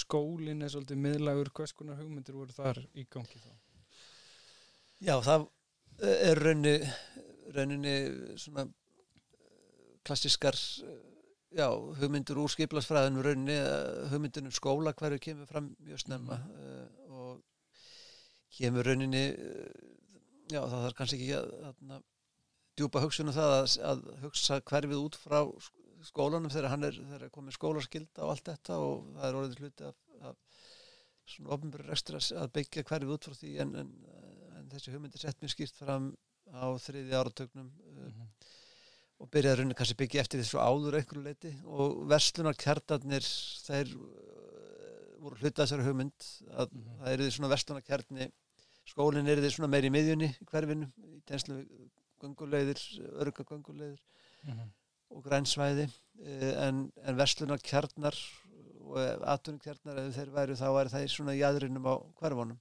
skólinn 0.00 0.62
er 0.62 0.72
svolítið 0.72 1.00
miðlagur 1.02 1.50
hvers 1.56 1.74
konar 1.74 1.98
hugmyndir 1.98 2.36
voru 2.38 2.54
þar 2.54 2.82
í 2.94 3.06
gangi 3.10 3.40
þá? 3.42 3.50
Já, 5.00 5.16
það 5.24 5.48
er 6.10 6.42
raunni 6.44 6.74
rauninni 7.54 7.94
svona 8.38 8.66
klassiskar 10.06 10.56
já, 11.56 11.66
hugmyndir 12.00 12.38
úr 12.38 12.50
skiplasfræðinu 12.52 13.24
rauninni, 13.26 13.58
hugmyndinu 14.12 14.52
skóla 14.54 14.94
hverju 14.96 15.18
kemur 15.26 15.50
fram 15.50 15.72
mjög 15.82 16.04
snemma 16.04 16.38
mm. 16.44 17.10
og 17.10 17.42
kemur 18.58 18.86
rauninni 18.86 19.24
já, 20.50 20.60
það 20.62 20.78
þarf 20.84 20.96
kannski 20.98 21.20
ekki 21.20 21.36
að, 21.38 21.52
að, 21.68 21.84
að 21.96 22.06
djúpa 22.78 23.02
hugsunum 23.04 23.36
það 23.36 23.54
að, 23.56 23.76
að 23.90 24.04
hugsa 24.24 24.60
hverfið 24.70 25.02
út 25.02 25.18
frá 25.20 25.40
skólanum 26.06 26.52
þegar 26.52 26.72
hann 26.72 26.86
er, 26.88 26.96
er 27.18 27.26
komið 27.34 27.58
skólaskilda 27.58 28.24
og 28.24 28.34
allt 28.34 28.46
þetta 28.48 28.78
og 28.80 29.10
það 29.18 29.26
er 29.28 29.38
orðið 29.40 29.64
hluti 29.64 29.88
af, 29.90 29.98
af 30.30 30.62
svona 31.30 31.54
ofnbjörn 31.56 31.90
restur 31.90 32.18
að 32.20 32.54
byggja 32.56 32.86
hverfið 32.88 33.14
út 33.16 33.28
frá 33.28 33.36
því 33.36 33.52
en, 33.64 33.74
en, 33.82 33.92
en 34.58 34.70
þessi 34.72 34.94
hugmynd 34.94 35.18
er 35.18 35.24
sett 35.26 35.42
mjög 35.42 35.54
skýrt 35.54 35.82
fram 35.82 36.08
á 36.50 36.66
þriði 36.82 37.18
áratögnum 37.18 37.68
mm 37.68 38.08
-hmm. 38.08 38.30
Og 39.20 39.30
byrjaði 39.30 39.60
rauninni 39.60 39.76
kannski 39.78 39.98
byggja 40.00 40.24
eftir 40.24 40.42
þessu 40.42 40.60
áður 40.60 40.98
einhverju 41.00 41.24
leiti 41.24 41.52
og 41.66 42.02
verslunar 42.10 42.58
kjartarnir 42.58 43.26
þeir 43.66 43.94
voru 45.20 45.36
hluti 45.36 45.54
af 45.54 45.66
þessari 45.66 45.86
hugmynd 45.86 46.28
að 46.50 46.72
mm 46.72 46.82
-hmm. 46.82 46.98
það 47.00 47.12
er 47.12 47.22
því 47.22 47.30
svona 47.36 47.52
verslunar 47.54 47.86
kjarni 47.86 48.30
skólinn 48.88 49.28
er 49.28 49.40
því 49.44 49.50
svona 49.54 49.70
meir 49.70 49.84
í 49.84 49.94
miðjunni 49.94 50.30
í 50.32 50.46
hverfinu, 50.50 50.90
í 51.14 51.20
tenslu 51.28 51.60
gungulegðir, 52.20 52.80
örga 53.20 53.44
gungulegðir 53.44 54.00
mm 54.44 54.52
-hmm 54.52 54.70
og 55.10 55.26
grænsvæði. 55.26 55.88
En, 56.60 56.88
en 57.06 57.18
verslunar 57.18 57.60
kjarnar 57.64 58.16
og 58.90 58.98
aðtunum 59.30 59.60
kjarnar 59.62 60.02
ef 60.02 60.16
þeir 60.18 60.32
væri 60.34 60.56
þá 60.58 60.66
væri 60.74 60.92
það 60.92 61.04
í 61.06 61.12
svona 61.14 61.36
jæðrinum 61.38 61.86
á 61.88 61.94
hverfónum 62.20 62.58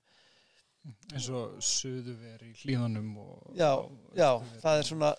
eins 1.11 1.25
og 1.35 1.57
suðuver 1.65 2.45
í 2.45 2.53
hlíðanum 2.61 3.09
já, 3.57 3.73
já, 4.15 4.29
það 4.61 4.77
er 4.77 4.87
svona 4.87 5.09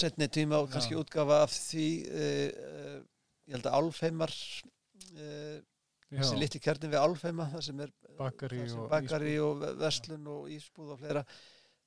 setni 0.00 0.28
tíma 0.32 0.62
og 0.62 0.70
kannski 0.72 0.96
já. 0.96 1.00
útgafa 1.02 1.42
af 1.44 1.52
því 1.54 1.88
uh, 2.08 2.48
uh, 2.70 2.98
ég 3.48 3.56
held 3.56 3.68
að 3.68 3.78
Álfheimar 3.78 4.34
uh, 4.34 5.60
þessi 6.08 6.40
liti 6.40 6.62
kjarnin 6.64 6.92
við 6.94 7.04
Álfheima 7.04 7.48
það 7.52 7.64
sem 7.68 7.84
er 7.84 7.94
bakari, 8.18 8.64
og, 8.72 8.88
bakari 8.90 9.38
og 9.44 9.64
verslun 9.78 10.26
og 10.34 10.50
ísbúð 10.52 10.94
og 10.96 11.00
fleira. 11.02 11.24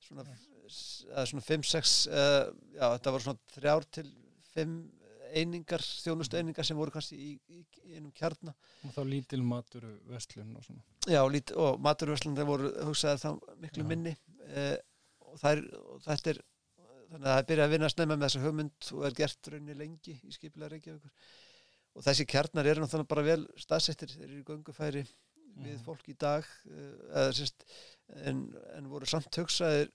Svona 0.02 0.24
5-6 1.44 1.92
já, 2.08 2.84
þetta 2.86 3.12
var 3.14 3.22
svona 3.22 3.54
þrjár 3.54 3.86
til 3.98 4.08
fimm 4.52 4.80
einingar, 5.32 5.82
þjónustu 6.04 6.38
einingar 6.38 6.66
sem 6.66 6.78
voru 6.78 6.92
kannski 6.94 7.16
í, 7.16 7.32
í, 7.52 7.62
í 7.86 7.96
einum 7.96 8.12
kjarna. 8.16 8.54
Og 8.86 8.94
þá 8.94 9.02
lítil 9.08 9.42
maturvöslun 9.46 10.54
og 10.58 10.66
svona. 10.66 10.84
Já, 11.08 11.20
lít, 11.30 11.52
og 11.58 11.80
maturvöslun 11.82 12.36
það 12.38 12.50
voru 12.50 12.72
hugsaðið 12.88 13.24
þá 13.24 13.56
miklu 13.64 13.84
já. 13.84 13.88
minni 13.88 14.14
eh, 14.48 14.76
og, 15.24 15.36
þær, 15.42 15.62
og 15.94 16.02
þetta 16.06 16.34
er 16.34 16.42
þannig 17.12 17.28
að 17.28 17.36
það 17.36 17.48
byrjað 17.50 17.66
að 17.66 17.74
vinna 17.76 17.90
snemma 17.92 18.16
með 18.16 18.28
þessa 18.28 18.44
hugmynd 18.46 18.90
og 18.96 19.06
er 19.06 19.16
gert 19.18 19.50
raunni 19.52 19.76
lengi 19.76 20.14
í 20.16 20.34
skipilega 20.34 20.72
Reykjavíkur 20.72 21.32
og 21.92 22.06
þessi 22.06 22.26
kjarnar 22.28 22.68
eru 22.70 22.82
náttúrulega 22.82 23.10
bara 23.10 23.24
vel 23.26 23.42
staðsettir, 23.60 24.12
þeir 24.14 24.28
eru 24.28 24.38
í 24.40 24.46
göngufæri 24.48 25.02
mm. 25.04 25.66
við 25.66 25.82
fólk 25.86 26.08
í 26.08 26.16
dag 26.20 26.46
eh, 26.70 26.94
eða, 27.10 27.34
sérst, 27.36 27.66
en, 28.24 28.46
en 28.76 28.88
voru 28.92 29.08
samt 29.08 29.40
hugsaðir 29.40 29.92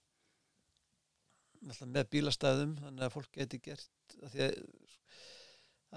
með 1.90 2.12
bílastæðum 2.14 2.78
þannig 2.84 3.08
að 3.08 3.16
fólk 3.16 3.32
geti 3.34 3.60
gert 3.66 4.18
að 4.28 4.38
að, 4.38 4.58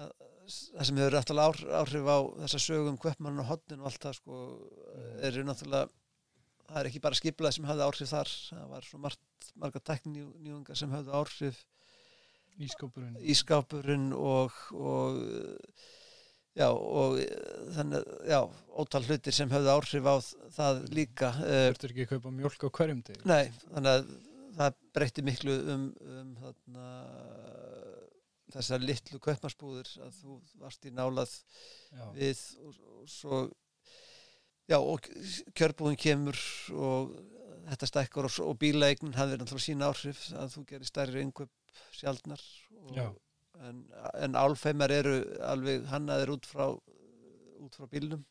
að, 0.01 0.13
það 0.73 0.87
sem 0.89 1.01
hefur 1.03 1.17
náttúrulega 1.19 1.81
áhrif, 1.81 2.09
á 2.09 2.17
þessa 2.43 2.63
sögum 2.65 2.97
kvöppmann 3.01 3.41
og 3.43 3.51
hodnin 3.51 3.83
og 3.83 3.91
allt 3.91 4.07
það 4.07 4.17
sko 4.17 4.39
mm. 4.41 5.17
eru 5.29 5.45
náttúrulega 5.45 6.00
það 6.71 6.81
er 6.81 6.89
ekki 6.89 7.03
bara 7.03 7.19
skiplað 7.19 7.55
sem 7.57 7.67
hafði 7.69 7.87
áhrif 7.87 8.11
þar 8.11 8.33
það 8.47 8.67
var 8.73 8.87
svona 8.87 9.05
margt, 9.07 9.49
marga 9.59 9.83
tekníunga 9.91 10.77
sem 10.79 10.93
hafði 10.95 11.17
áhrif. 11.19 11.63
Ískápurinn 12.61 13.17
Ískápurinn 13.31 14.09
og, 14.13 14.55
og 14.75 15.19
já 16.57 16.67
og 16.67 17.15
þannig 17.77 18.09
já, 18.27 18.39
ótal 18.83 19.05
hlutir 19.07 19.35
sem 19.35 19.51
hafði 19.53 19.71
áhrif 19.71 20.09
á 20.11 20.15
það 20.57 20.81
líka 20.91 21.31
Þú 21.37 21.53
ertur 21.69 21.93
ekki 21.93 22.05
að 22.05 22.11
kaupa 22.11 22.33
mjölk 22.35 22.67
á 22.67 22.69
hverjum 22.75 23.01
deg 23.07 23.23
Nei, 23.29 23.45
þannig 23.71 23.93
að 23.93 24.11
það 24.57 24.77
breytti 24.97 25.25
miklu 25.25 25.57
um, 25.73 25.87
um 26.11 26.31
þarna, 26.41 26.87
þessar 28.51 28.83
litlu 28.83 29.21
kaupmarsbúður 29.23 29.93
að 30.03 30.19
þú 30.19 30.37
varst 30.59 30.87
í 30.87 30.93
nálað 30.95 31.31
já. 31.31 32.05
við 32.17 32.43
og, 32.65 32.81
og 32.97 33.11
svo 33.11 33.41
já 34.71 34.77
og 34.79 35.09
kjörbúðin 35.57 35.99
kemur 35.99 36.39
og 36.75 37.11
þetta 37.71 37.89
stækkar 37.89 38.27
og, 38.29 38.37
og 38.45 38.57
bílaegnin 38.61 39.17
hafði 39.17 39.39
náttúrulega 39.39 39.67
sína 39.67 39.91
áhrif 39.91 40.23
að 40.35 40.55
þú 40.55 40.63
gerir 40.71 40.89
stærri 40.89 41.25
yngöp 41.25 41.51
sjálfnar 41.97 42.43
en, 43.61 43.83
en 44.25 44.39
álfeimar 44.39 44.93
eru 44.95 45.19
alveg 45.47 45.85
hannaðir 45.91 46.33
út 46.37 46.49
frá 46.49 46.65
út 46.71 47.77
frá 47.77 47.87
bílnum 47.91 48.25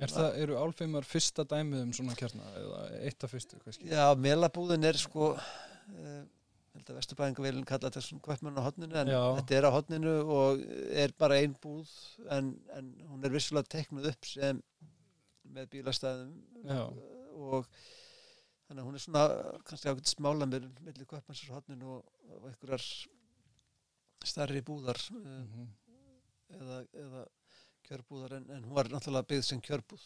Er 0.00 0.08
það, 0.08 0.30
eru 0.40 0.54
álfeymar 0.56 1.04
fyrsta 1.04 1.44
dæmið 1.44 1.82
um 1.84 1.90
svona 1.92 2.14
kjarna 2.16 2.46
eða 2.56 2.84
eitt 3.04 3.24
af 3.26 3.34
fyrstu? 3.34 3.58
Já, 3.84 4.06
melabúðin 4.16 4.86
er 4.88 4.96
sko 4.96 5.34
uh, 5.34 6.22
held 6.76 6.92
að 6.92 7.00
Vesturbæðingaveilin 7.00 7.66
kalla 7.68 7.90
þetta 7.90 8.02
svona 8.06 8.24
kvöppmann 8.24 8.56
á 8.56 8.62
hodninu 8.64 8.96
en 9.00 9.10
Já. 9.12 9.20
þetta 9.40 9.56
er 9.58 9.66
á 9.68 9.70
hodninu 9.74 10.14
og 10.36 10.62
er 11.04 11.12
bara 11.20 11.40
ein 11.42 11.56
búð 11.60 11.90
en, 12.32 12.54
en 12.76 12.90
hún 13.10 13.26
er 13.26 13.34
vissulega 13.34 13.68
teknuð 13.74 14.10
upp 14.12 14.30
sem 14.30 14.62
með 15.54 15.70
bílastæðum 15.74 16.36
uh, 16.64 16.86
og 17.50 17.68
þannig 18.66 18.82
að 18.82 18.86
hún 18.86 18.98
er 18.98 19.04
svona 19.04 19.24
kannski 19.66 19.90
ákveðt 19.90 20.12
smála 20.12 20.48
með 20.48 20.68
millir 20.84 21.08
kvöppmanns 21.10 21.42
á 21.50 21.56
hodninu 21.56 21.96
og, 21.96 22.14
og 22.36 22.48
einhverjar 22.50 22.86
starri 24.30 24.62
búðar 24.62 25.00
mm 25.10 25.46
-hmm. 25.50 25.68
eða, 26.60 26.80
eða 27.04 27.26
kjörbúðar 27.88 28.36
en, 28.36 28.50
en 28.50 28.64
hún 28.64 28.76
var 28.76 28.90
náttúrulega 28.92 29.28
byggð 29.32 29.46
sem 29.48 29.60
kjörbúð 29.60 30.04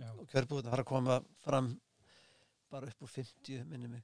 Já. 0.00 0.10
og 0.16 0.26
kjörbúðin 0.32 0.70
var 0.72 0.82
að 0.82 0.90
koma 0.90 1.20
fram 1.44 1.80
bara 2.70 2.86
upp 2.86 3.02
úr 3.02 3.08
50 3.08 3.64
minni 3.64 3.88
mig 3.88 4.02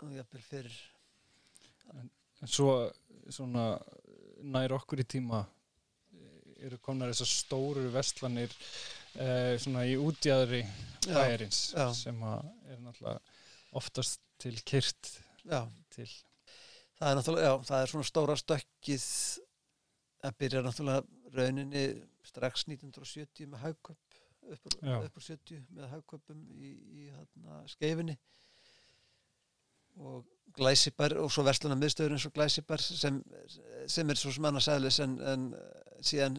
og 0.00 0.12
jafnvel 0.16 0.42
fyrir 0.42 0.78
en 1.92 2.48
svo 2.48 2.90
svona 3.30 3.66
nær 4.42 4.74
okkur 4.78 5.02
í 5.02 5.06
tíma 5.16 5.42
eh, 5.42 6.66
eru 6.66 6.78
komnar 6.78 7.12
þessar 7.12 7.30
stóru 7.30 7.84
vestlanir 7.94 8.54
eh, 9.20 9.54
svona 9.60 9.84
í 9.88 9.96
útjæðri 10.00 10.62
bæjarins 11.08 11.62
sem 11.98 12.22
er 12.22 12.78
náttúrulega 12.80 13.18
oftast 13.78 14.20
til 14.42 14.54
kyrt 14.68 15.10
til. 15.92 16.08
Það 16.98 17.08
er 17.10 17.16
náttúrulega, 17.18 17.48
já, 17.48 17.64
það 17.66 17.82
er 17.82 17.90
svona 17.92 18.06
stóra 18.08 18.36
stökkið 18.38 19.06
að 20.22 20.36
byrja 20.38 20.62
náttúrulega 20.62 21.02
rauninni 21.34 21.84
strax 22.28 22.66
1970 22.68 23.48
með 23.50 23.64
haugköp 23.66 24.18
upp, 24.52 24.66
úr- 24.68 24.78
Já. 24.86 24.96
upp 25.06 25.16
úr 25.18 25.24
70 25.26 25.64
með 25.74 25.88
haugköpum 25.96 26.42
í, 26.54 26.70
í 27.02 27.08
þarna, 27.14 27.58
skeifinni 27.72 28.16
og 30.02 30.24
glæsibær 30.56 31.14
og 31.20 31.30
svo 31.32 31.44
versluna 31.46 31.76
miðstöður 31.78 32.14
eins 32.16 32.26
og 32.28 32.34
glæsibær 32.36 32.80
sem, 32.82 33.18
sem 33.90 34.10
er 34.12 34.18
svo 34.20 34.32
sem 34.32 34.46
annars 34.48 34.68
eðlis 34.72 34.98
en, 35.04 35.18
en 35.20 35.44
síðan 36.04 36.38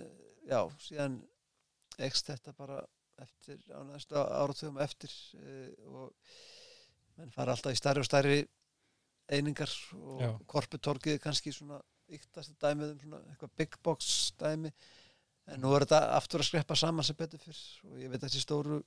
já, 0.49 0.59
síðan 0.83 1.19
ekst 1.99 2.29
þetta 2.31 2.53
bara 2.57 2.79
eftir 3.21 3.59
á 3.69 3.79
næstu 3.85 4.15
áratugum 4.17 4.79
eftir 4.81 5.11
e, 5.37 5.69
og 5.85 6.13
menn 7.17 7.29
fara 7.31 7.53
alltaf 7.53 7.73
í 7.75 7.77
stærri 7.77 8.01
og 8.01 8.07
stærri 8.07 8.39
einingar 9.33 9.69
og 10.01 10.21
Já. 10.21 10.31
korputorkið 10.49 11.19
kannski 11.23 11.53
svona 11.53 11.77
yktast 12.13 12.55
dæmið 12.61 12.91
um 12.95 12.99
svona 13.03 13.19
eitthvað 13.29 13.53
big 13.57 13.77
box 13.85 14.31
dæmi 14.41 14.71
en 15.47 15.61
nú 15.61 15.71
er 15.75 15.85
þetta 15.85 16.01
aftur 16.17 16.41
að 16.43 16.49
skreppa 16.49 16.75
saman 16.79 17.03
sem 17.05 17.15
betur 17.19 17.39
fyrr 17.43 17.61
og 17.91 18.01
ég 18.01 18.09
veit 18.11 18.19
að 18.23 18.27
þessi 18.29 18.43
stóru 18.43 18.81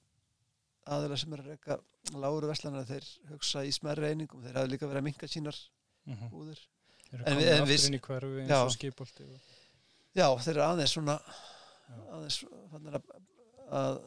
aðeila 0.86 1.16
sem 1.18 1.32
er 1.34 1.42
að 1.42 1.48
reyka 1.54 1.78
lágur 2.22 2.46
veslanar 2.50 2.86
þeir 2.86 3.06
hugsa 3.32 3.64
í 3.66 3.72
smerri 3.74 4.10
einingum 4.12 4.42
þeir 4.44 4.58
hafa 4.60 4.70
líka 4.70 4.86
verið 4.90 5.02
að 5.02 5.08
minka 5.08 5.28
sínar 5.30 5.58
mm 6.06 6.28
búðir 6.30 6.60
eru 7.12 7.22
En 7.22 7.24
komnar 7.24 7.40
við- 7.40 7.52
en 7.56 7.62
aftur 7.62 7.88
inn 7.88 7.98
í 7.98 8.02
hverfi 8.06 8.40
eins 8.44 8.56
og 8.60 8.72
skipolti 8.76 9.26
já 10.16 10.26
þeir 10.42 10.54
eru 10.56 10.62
aðeins 10.66 10.92
svona. 10.96 11.16
Aðeins 11.94 12.38
þannig 12.72 12.98
að, 12.98 13.10
að 13.80 13.98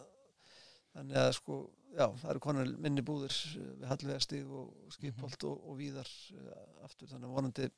þannig 0.94 1.22
að 1.24 1.34
sko 1.38 1.60
já 1.96 2.06
það 2.22 2.32
eru 2.34 2.44
konar 2.44 2.72
minni 2.86 3.04
búðir 3.06 3.36
eh, 3.58 3.70
við 3.82 3.86
Hallvegastíg 3.92 4.50
og 4.62 4.96
Skipolt 4.96 5.46
og, 5.50 5.62
og 5.70 5.80
víðar 5.80 6.10
uh, 6.36 6.66
aftur. 6.86 7.10
Þannig 7.12 7.30
að 7.30 7.38
vonandi 7.38 7.70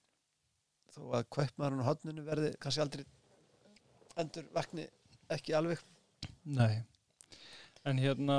þó 0.92 1.02
að 1.16 1.28
kaupmaðurinn 1.38 1.84
og 1.84 1.88
hodninu 1.88 2.26
verði 2.28 2.54
kannski 2.62 2.84
aldrei 2.84 3.06
endur 4.20 4.50
vakni 4.56 4.88
ekki 5.32 5.56
alveg. 5.56 5.80
Nei, 6.52 6.82
en 7.88 8.02
hérna 8.02 8.38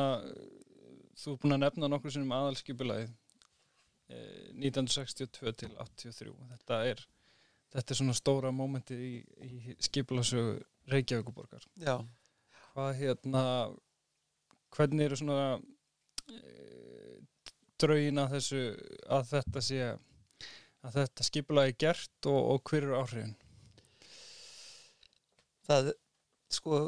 þú 1.18 1.34
er 1.34 1.40
búin 1.42 1.56
að 1.56 1.62
nefna 1.64 1.90
nokkur 1.90 2.12
sinnum 2.14 2.34
aðalskipulagið 2.36 3.10
eh, 4.12 4.52
1962 4.58 5.54
til 5.62 5.72
83 5.78 6.34
þetta 6.52 6.80
er, 6.90 7.02
þetta 7.72 7.94
er 7.94 8.00
svona 8.00 8.16
stóra 8.16 8.52
mómentið 8.54 9.02
í, 9.06 9.14
í 9.46 9.76
skipulagsögu 9.82 10.58
Reykjavíkuborgar 10.92 11.64
já, 11.78 11.96
hvað 12.72 12.94
hérna 12.98 13.44
hvernig 14.76 15.06
eru 15.06 15.18
svona 15.20 15.38
e, 16.28 17.18
draugin 17.80 18.22
að 18.22 18.36
þessu 18.36 18.62
að 19.12 19.28
þetta 19.32 19.64
sé 19.64 19.82
að 20.82 20.96
þetta 20.98 21.26
skipulagi 21.28 21.74
er 21.74 21.80
gert 21.84 22.30
og, 22.30 22.40
og 22.54 22.64
hver 22.66 22.86
eru 22.88 22.98
áhrifin? 22.98 23.36
Það 25.68 25.92
sko 26.52 26.80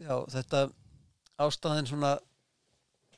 já 0.00 0.14
þetta 0.32 0.62
ástæðin 1.44 1.90
svona 1.90 2.14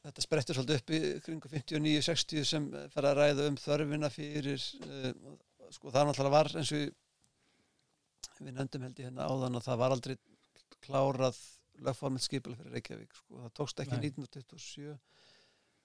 þetta 0.03 0.25
sprettur 0.25 0.59
svolítið 0.59 0.81
upp 0.81 0.93
í 0.95 1.01
kringu 1.25 1.51
59-60 1.53 2.49
sem 2.49 2.67
fer 2.95 3.09
að 3.09 3.21
ræða 3.21 3.47
um 3.51 3.59
þörfina 3.61 4.11
fyrir 4.13 4.65
uh, 4.83 5.13
sko 5.77 5.93
það 5.95 6.09
náttúrulega 6.09 6.37
var 6.37 6.53
eins 6.61 6.73
og 6.77 6.89
við 8.39 8.55
nefndum 8.55 8.85
held 8.87 9.01
ég 9.01 9.09
hérna 9.09 9.29
áðan 9.29 9.59
að 9.59 9.67
það 9.69 9.81
var 9.83 9.95
aldrei 9.95 10.17
klárað 10.85 11.39
lögformið 11.87 12.25
skipula 12.25 12.59
fyrir 12.59 12.75
Reykjavík 12.77 13.15
sko. 13.15 13.43
Það 13.45 13.55
tókst 13.59 13.83
ekki 13.85 13.99
Nei. 13.99 14.11
1927 14.11 14.97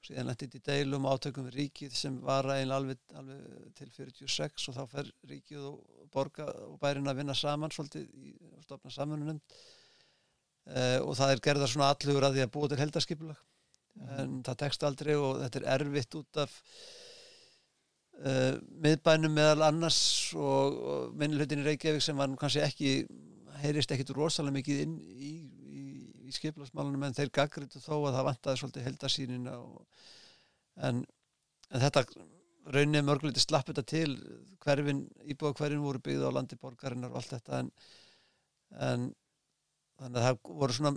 síðan 0.03 0.27
lendið 0.27 0.57
í 0.57 0.61
deilum 0.67 1.05
átökum 1.07 1.45
við 1.47 1.57
ríkið 1.61 1.93
sem 1.95 2.15
var 2.25 2.49
eiginlega 2.51 2.79
alveg, 2.81 3.03
alveg 3.19 3.69
til 3.77 3.89
46 3.95 4.65
og 4.69 4.75
þá 4.77 4.81
fer 4.91 5.11
ríkið 5.29 5.67
og 5.69 6.09
borga 6.11 6.47
og 6.65 6.75
bærin 6.81 7.07
að 7.07 7.21
vinna 7.21 7.35
saman 7.37 7.71
svolítið 7.71 8.09
í 8.19 8.33
stofna 8.65 8.91
samanunum 8.91 9.39
uh, 9.39 10.99
og 11.05 11.15
það 11.19 11.35
er 11.35 11.43
gerða 11.47 11.69
svona 11.71 11.93
allugur 11.93 12.27
að 12.27 12.35
því 12.37 12.43
að 12.45 12.53
búa 12.57 12.71
til 12.71 12.81
heldarskipulag. 12.83 13.39
En 14.17 14.39
það 14.43 14.59
tekst 14.65 14.83
aldrei 14.83 15.13
og 15.15 15.39
þetta 15.43 15.61
er 15.61 15.69
erfitt 15.77 16.19
út 16.19 16.41
af 16.41 16.53
uh, 18.21 18.55
miðbænum 18.83 19.33
meðal 19.33 19.67
annars 19.69 19.99
og, 20.37 20.77
og 20.93 21.15
minnlutin 21.19 21.63
í 21.63 21.67
Reykjavík 21.67 22.03
sem 22.03 22.19
var 22.19 22.29
nú 22.29 22.37
kannski 22.39 22.63
ekki 22.65 22.93
heyrist 23.63 23.93
ekkit 23.95 24.13
rosalega 24.17 24.57
mikið 24.57 24.83
inn 24.85 24.95
í, 24.99 25.33
í, 25.63 25.83
í 26.27 26.35
skipulagsmálunum 26.35 27.07
en 27.07 27.17
þeir 27.17 27.31
gaggritu 27.33 27.81
þó 27.81 27.95
að 27.95 28.17
það 28.17 28.29
vantaði 28.29 28.61
svolítið 28.61 28.87
heldarsýnina 28.89 29.57
og, 29.59 30.05
en, 30.89 31.03
en 31.71 31.83
þetta 31.83 32.05
raunin 32.73 33.05
mörguleiti 33.07 33.43
slapp 33.43 33.67
þetta 33.69 33.83
til 33.87 34.11
hverfin, 34.63 35.03
íbúða 35.27 35.57
hverfin 35.59 35.83
voru 35.83 36.01
byggð 36.03 36.27
á 36.27 36.35
landi 36.35 36.59
borgarinnar 36.59 37.11
og 37.11 37.19
allt 37.19 37.35
þetta 37.35 37.59
en, 37.59 37.71
en 38.79 39.09
þannig 39.99 40.19
að 40.19 40.27
það 40.27 40.53
voru 40.61 40.77
svona 40.77 40.93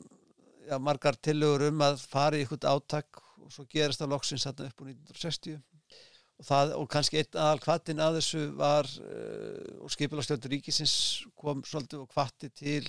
já, 0.66 0.76
margar 0.82 1.18
tillögur 1.22 1.68
um 1.70 1.86
að 1.86 2.02
fara 2.06 2.38
í 2.38 2.44
eitthvað 2.44 2.68
átak 2.72 3.22
og 3.42 3.50
svo 3.54 3.66
gerist 3.70 4.02
það 4.02 4.14
loksins 4.14 4.46
þarna 4.46 4.70
upp 4.70 4.82
á 4.82 4.84
1960 4.86 5.58
og, 6.36 6.46
það, 6.46 6.72
og 6.78 6.88
kannski 6.92 7.20
einn 7.20 7.40
aðal 7.42 7.62
kvatin 7.64 8.02
að 8.02 8.18
þessu 8.20 8.42
var 8.58 8.88
uh, 9.02 9.84
og 9.84 9.92
skipulagstjórn 9.94 10.50
ríkisins 10.52 10.96
kom 11.38 11.62
svolítið 11.66 12.04
og 12.04 12.10
kvatti 12.12 12.52
til 12.52 12.82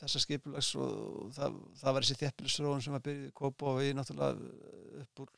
þessa 0.00 0.22
skipulags 0.22 0.70
og 0.80 1.32
það, 1.36 1.58
það 1.82 1.96
var 1.96 2.06
þessi 2.06 2.18
þjeppilisróun 2.22 2.84
sem 2.84 2.96
var 2.96 3.04
byrjuð 3.04 3.28
í 3.28 3.34
Kópa 3.36 3.68
og 3.68 3.80
við 3.82 3.92
náttúrulega 3.98 5.02
upp 5.02 5.24
úr 5.24 5.34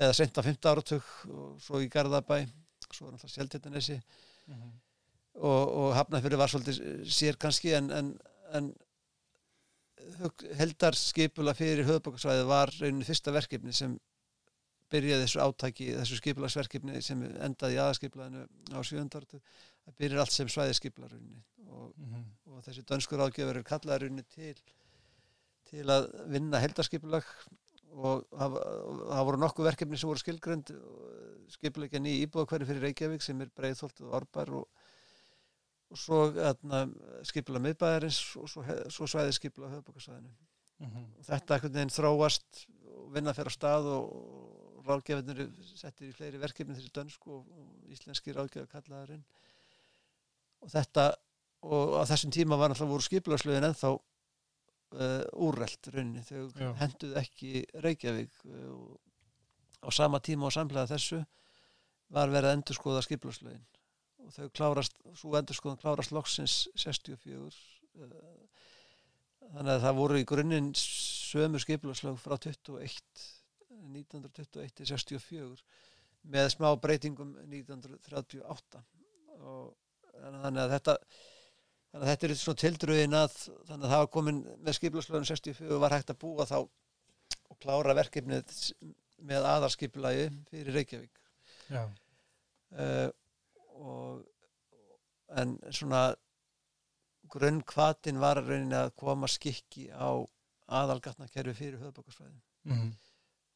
eða 0.00 0.16
sent 0.16 0.38
á 0.38 0.42
15 0.44 0.70
áratug 0.70 1.06
og 1.32 1.62
svo 1.64 1.80
í 1.82 1.88
Garðabæ 1.90 2.42
svo 2.90 3.06
var 3.06 3.14
náttúrulega 3.14 3.34
sjálftéttanessi 3.36 3.96
og, 5.40 5.64
og 5.64 5.88
Hafnarfjörði 5.96 6.40
var 6.42 6.52
svolítið 6.52 7.08
sér 7.08 7.40
kannski 7.40 7.72
en, 7.78 7.90
en, 7.94 8.12
en 8.58 8.70
heldarskipula 10.58 11.54
fyrir 11.56 11.86
höfðbókarsvæði 11.88 12.46
var 12.48 12.72
rauninni 12.76 13.06
fyrsta 13.06 13.34
verkefni 13.34 13.74
sem 13.76 13.96
byrjaði 14.90 15.26
þessu 15.26 15.42
átaki, 15.44 15.88
þessu 15.98 16.18
skipulagsverkefni 16.18 17.02
sem 17.04 17.22
endaði 17.44 17.78
í 17.78 17.80
aðaskiplaðinu 17.84 18.44
á 18.74 18.80
sjöndartu, 18.86 19.40
það 19.86 19.96
byrjar 20.02 20.24
allt 20.24 20.34
sem 20.34 20.50
svæðiskipla 20.50 21.10
rauninni 21.10 21.42
og, 21.70 21.94
og 22.50 22.62
þessi 22.66 22.84
dönskur 22.88 23.22
ágjöfur 23.24 23.60
er 23.60 23.66
kallaði 23.66 24.06
rauninni 24.06 24.26
til 24.34 24.54
til 25.70 25.86
að 25.92 26.08
vinna 26.30 26.60
heldarskipulag 26.62 27.26
og 27.90 28.26
það 28.30 29.24
voru 29.28 29.40
nokkuð 29.42 29.68
verkefni 29.70 29.98
sem 29.98 30.10
voru 30.10 30.22
skilgrönd 30.22 30.70
skipulegja 31.50 32.02
ný 32.02 32.12
íbúða 32.24 32.48
hverju 32.52 32.68
fyrir 32.68 32.86
Reykjavík 32.86 33.24
sem 33.24 33.40
er 33.42 33.50
Breiðholt 33.54 34.02
og 34.06 34.14
Árbær 34.20 34.52
og, 34.60 34.84
og 35.90 35.98
svo 35.98 36.20
skipula 37.26 37.62
miðbæðarins 37.62 38.20
og 38.38 38.50
svo, 38.50 38.64
svo 38.94 39.08
svæði 39.10 39.34
skipula 39.38 39.72
höfbókarsvæðinu. 39.74 40.30
Þetta 41.26 41.56
ekkert 41.58 41.74
veginn 41.74 41.92
þróast 41.92 42.62
vinna 43.14 43.34
fyrir 43.36 43.54
stað 43.54 43.90
og, 43.96 44.14
og 44.90 44.98
ráðgefinir 44.98 45.48
settir 45.78 46.10
í 46.10 46.14
fleiri 46.16 46.40
verkefni 46.42 46.76
þessi 46.76 46.92
dönsku 46.96 47.32
og, 47.38 47.48
og 47.54 47.92
íslenski 47.94 48.34
ráðgefa 48.34 48.68
kallaðarinn 48.74 49.22
og 50.60 50.72
þetta 50.72 51.10
og 51.60 51.98
á 52.00 52.02
þessum 52.08 52.32
tíma 52.32 52.56
var 52.56 52.72
náttúrulega 52.72 52.94
voru 52.94 53.04
skipulagslögin 53.04 53.66
ennþá 53.68 53.90
uh, 53.94 55.24
úrrelt 55.44 55.90
rauninni. 55.92 56.22
Þau 56.24 56.48
Já. 56.56 56.70
henduð 56.80 57.16
ekki 57.20 57.64
Reykjavík 57.84 58.44
uh, 58.48 58.70
og 59.84 59.84
á 59.84 59.88
sama 59.92 60.20
tíma 60.24 60.48
og 60.48 60.54
samlega 60.56 60.88
þessu 60.90 61.20
var 62.10 62.32
verið 62.32 62.50
að 62.50 62.56
endurskoða 62.58 63.04
skipulagslögin. 63.06 63.66
Og 64.24 64.32
þau 64.34 64.48
klárast, 64.56 64.96
svo 65.16 65.36
endurskoðan 65.38 65.80
klárast 65.80 66.14
loksins 66.16 66.62
64 66.80 67.36
uh, 67.36 67.52
þannig 69.50 69.74
að 69.74 69.84
það 69.84 70.00
voru 70.00 70.20
í 70.20 70.26
grunninn 70.28 70.72
sömu 70.78 71.60
skipulagslög 71.62 72.18
frá 72.22 72.38
21 72.40 73.28
1921 73.80 74.74
til 74.80 74.86
64 74.92 75.64
með 76.30 76.48
smá 76.52 76.68
breytingum 76.80 77.34
1938 77.46 78.82
og 79.40 79.70
þannig 80.20 80.62
að 80.64 80.74
þetta 80.74 80.96
þannig 81.90 82.04
að 82.04 82.10
þetta 82.10 82.28
er 82.28 82.34
svona 82.42 82.62
tildröðin 82.62 83.16
að 83.18 83.36
þannig 83.40 83.86
að 83.86 83.92
það 83.94 84.02
var 84.04 84.10
komin 84.16 84.40
með 84.60 84.76
skipulagslögin 84.78 85.30
64 85.30 85.80
var 85.84 85.96
hægt 85.96 86.12
að 86.12 86.20
búa 86.22 86.46
þá 86.46 86.58
og 86.60 87.58
klára 87.62 87.96
verkefnið 87.98 88.52
með 89.30 89.46
aðarskipulagi 89.50 90.28
fyrir 90.50 90.76
Reykjavík. 90.76 91.16
Já, 91.70 91.82
uh, 92.72 93.08
og 93.80 94.22
en 95.40 95.56
svona 95.70 96.04
grunnkvatin 97.30 98.20
var 98.22 98.40
að 98.40 98.52
rauninni 98.52 98.78
að 98.78 98.94
koma 98.98 99.28
skikki 99.30 99.88
á 99.92 100.10
aðalgatnakerfi 100.80 101.54
fyrir 101.58 101.80
höfðbókarsvæðin 101.82 102.40
Mhm. 102.64 102.90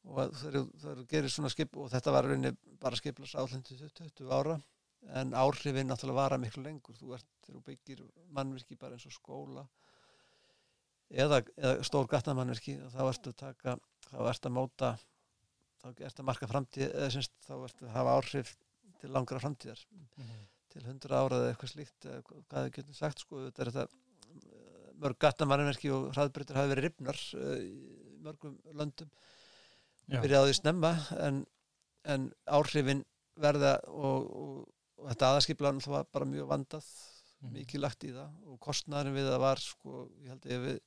Og 0.04 0.44
eru 0.48 1.06
gerir 1.08 1.32
svona 1.32 1.50
skip 1.52 1.76
og 1.80 1.88
þetta 1.92 2.12
var 2.12 2.28
rauninni 2.28 2.52
bara 2.80 2.98
skiplas 2.98 3.34
áhlendu 3.40 3.76
20 3.78 4.32
ára 4.32 4.58
en 5.20 5.32
áhrifin 5.36 5.88
náttúrulega 5.88 6.16
vara 6.16 6.38
miklu 6.40 6.62
lengur. 6.64 6.96
Þú 6.96 7.14
ert 7.16 7.48
þú 7.48 7.60
byggir 7.64 8.04
mannvirki 8.32 8.76
bara 8.80 8.96
eins 8.96 9.06
og 9.08 9.16
skóla 9.16 9.66
eða, 11.10 11.42
eða 11.56 11.84
stór 11.86 12.08
gatnamannvirki 12.10 12.78
þá 12.92 13.00
ertu 13.08 13.32
að 13.34 13.40
taka, 13.42 13.76
þá 14.10 14.18
ertu 14.30 14.50
að 14.50 14.56
móta 14.56 14.94
þá 15.82 15.88
ertu 15.92 16.22
að 16.22 16.28
marka 16.30 16.48
framtíð 16.48 16.88
eða 16.88 17.10
semst 17.12 17.34
þá 17.44 17.54
ertu 17.58 17.88
að 17.88 17.94
hafa 17.98 18.16
áhrif 18.18 18.54
til 19.00 19.12
langra 19.12 19.40
framtíðar. 19.42 19.86
Mhm. 19.92 20.42
til 20.74 20.82
100 20.82 21.12
ára 21.14 21.36
eða 21.38 21.50
eitthvað 21.52 21.70
slíkt 21.70 22.06
eða 22.10 22.22
hvað 22.26 22.64
við 22.64 22.72
getum 22.74 22.94
sagt 22.98 23.20
sko 23.22 23.44
þetta 23.44 23.62
er 23.62 23.68
þetta 23.70 23.98
eh, 24.34 24.88
mörg 24.98 25.18
gatnamannvirki 25.22 25.92
og 25.94 26.08
hraðbrytur 26.16 26.58
hafi 26.58 26.72
verið 26.72 26.86
ripnar 26.88 27.20
uh, 27.38 27.60
í 27.62 28.16
mörgum 28.24 28.56
löndum 28.74 29.12
Byrjaði 30.10 30.50
því 30.52 30.56
snemma 30.60 30.92
en, 31.24 31.42
en 32.04 32.28
áhrifin 32.46 33.04
verða 33.40 33.78
og, 33.88 34.26
og, 34.28 34.56
og 35.00 35.10
þetta 35.10 35.30
aðaskipla 35.32 35.74
var 35.86 36.06
bara 36.12 36.28
mjög 36.28 36.50
vandað 36.50 36.88
Mhm. 37.44 37.52
mikið 37.58 37.82
lagt 37.82 38.04
í 38.06 38.12
það 38.14 38.36
og 38.48 38.60
kostnæðurinn 38.64 39.18
við 39.18 39.26
það 39.28 39.42
var 39.44 39.60
sko, 39.60 40.04
ég 40.24 40.32
held 40.32 40.46
að 40.48 40.62
við 40.64 40.78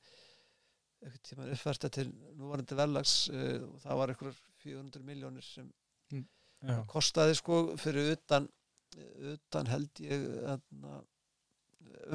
eitthvað 0.98 1.26
tíma 1.30 1.50
uppfært 1.54 1.88
til 1.94 2.06
núvarandi 2.40 2.78
verðlags 2.80 3.16
uh, 3.30 3.58
og 3.68 3.82
það 3.84 4.00
var 4.00 4.14
einhverjar 4.14 4.40
400 4.64 5.04
miljónir 5.06 5.46
sem 5.46 5.68
Já. 6.66 6.80
kostaði 6.90 7.36
sko 7.38 7.60
fyrir 7.78 8.16
utan 8.16 8.48
utan 9.36 9.70
held 9.70 10.02
ég 10.02 10.24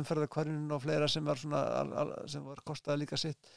umferðarkvarðinu 0.00 0.74
og 0.74 0.82
fleira 0.82 1.06
sem 1.10 1.24
var 1.28 1.38
svona 1.38 1.60
al, 1.78 1.92
al, 2.02 2.10
sem 2.32 2.42
var 2.42 2.58
kostaði 2.66 3.04
líka 3.04 3.20
sitt 3.20 3.52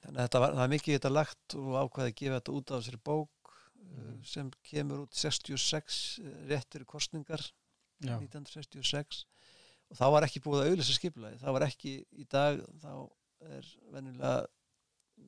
þannig 0.00 0.18
að 0.18 0.26
þetta 0.26 0.42
var, 0.44 0.54
það 0.56 0.64
er 0.64 0.72
mikið 0.74 0.96
þetta 0.96 1.12
lagt 1.12 1.56
og 1.60 1.70
ákvaði 1.80 2.12
að 2.12 2.18
gefa 2.20 2.38
þetta 2.38 2.56
út 2.58 2.72
á 2.72 2.74
þessari 2.76 3.00
bók 3.10 3.54
mm. 3.80 4.20
sem 4.32 4.52
kemur 4.70 5.04
út 5.04 5.20
66 5.20 6.00
rétt 6.50 6.70
fyrir 6.72 6.88
kostningar 6.88 7.44
Já. 8.00 8.16
1966 8.16 9.24
og 9.90 9.98
þá 9.98 10.06
var 10.14 10.26
ekki 10.26 10.42
búið 10.44 10.62
að 10.62 10.72
auðvisa 10.72 10.96
skipulaði 10.96 11.40
það 11.42 11.56
var 11.58 11.66
ekki 11.66 11.96
í 12.16 12.26
dag 12.30 12.62
þá 12.80 12.92
er 13.50 13.72
venjulega 13.92 14.36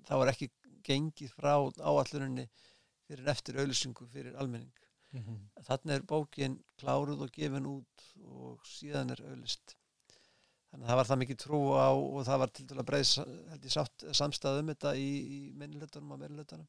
þá 0.08 0.14
var 0.22 0.32
ekki 0.32 0.52
gengið 0.86 1.34
frá 1.36 1.52
áallurinni 1.60 2.46
fyrir 3.06 3.28
eftir 3.32 3.60
auðvisingu 3.60 4.08
fyrir 4.12 4.38
almenning 4.40 4.72
Mhm. 5.12 5.38
þannig 5.68 5.94
er 5.94 6.04
bókin 6.08 6.54
kláruð 6.80 7.26
og 7.26 7.32
gefin 7.36 7.68
út 7.68 8.04
og 8.24 8.62
síðan 8.64 9.12
er 9.12 9.20
auðlist 9.28 9.74
þannig 10.72 10.86
að 10.86 10.90
það 10.90 10.98
var 10.98 11.08
það 11.10 11.20
mikið 11.22 11.40
trú 11.42 11.60
á 11.76 11.88
og 11.92 12.22
það 12.26 12.42
var 12.42 12.52
til 12.56 12.66
dæla 12.70 12.84
breið 12.88 13.10
samstæð 14.16 14.60
um 14.62 14.70
þetta 14.72 14.94
í, 14.96 15.10
í 15.20 15.40
minnilötunum 15.60 16.14
og 16.14 16.22
meðlötunum 16.22 16.68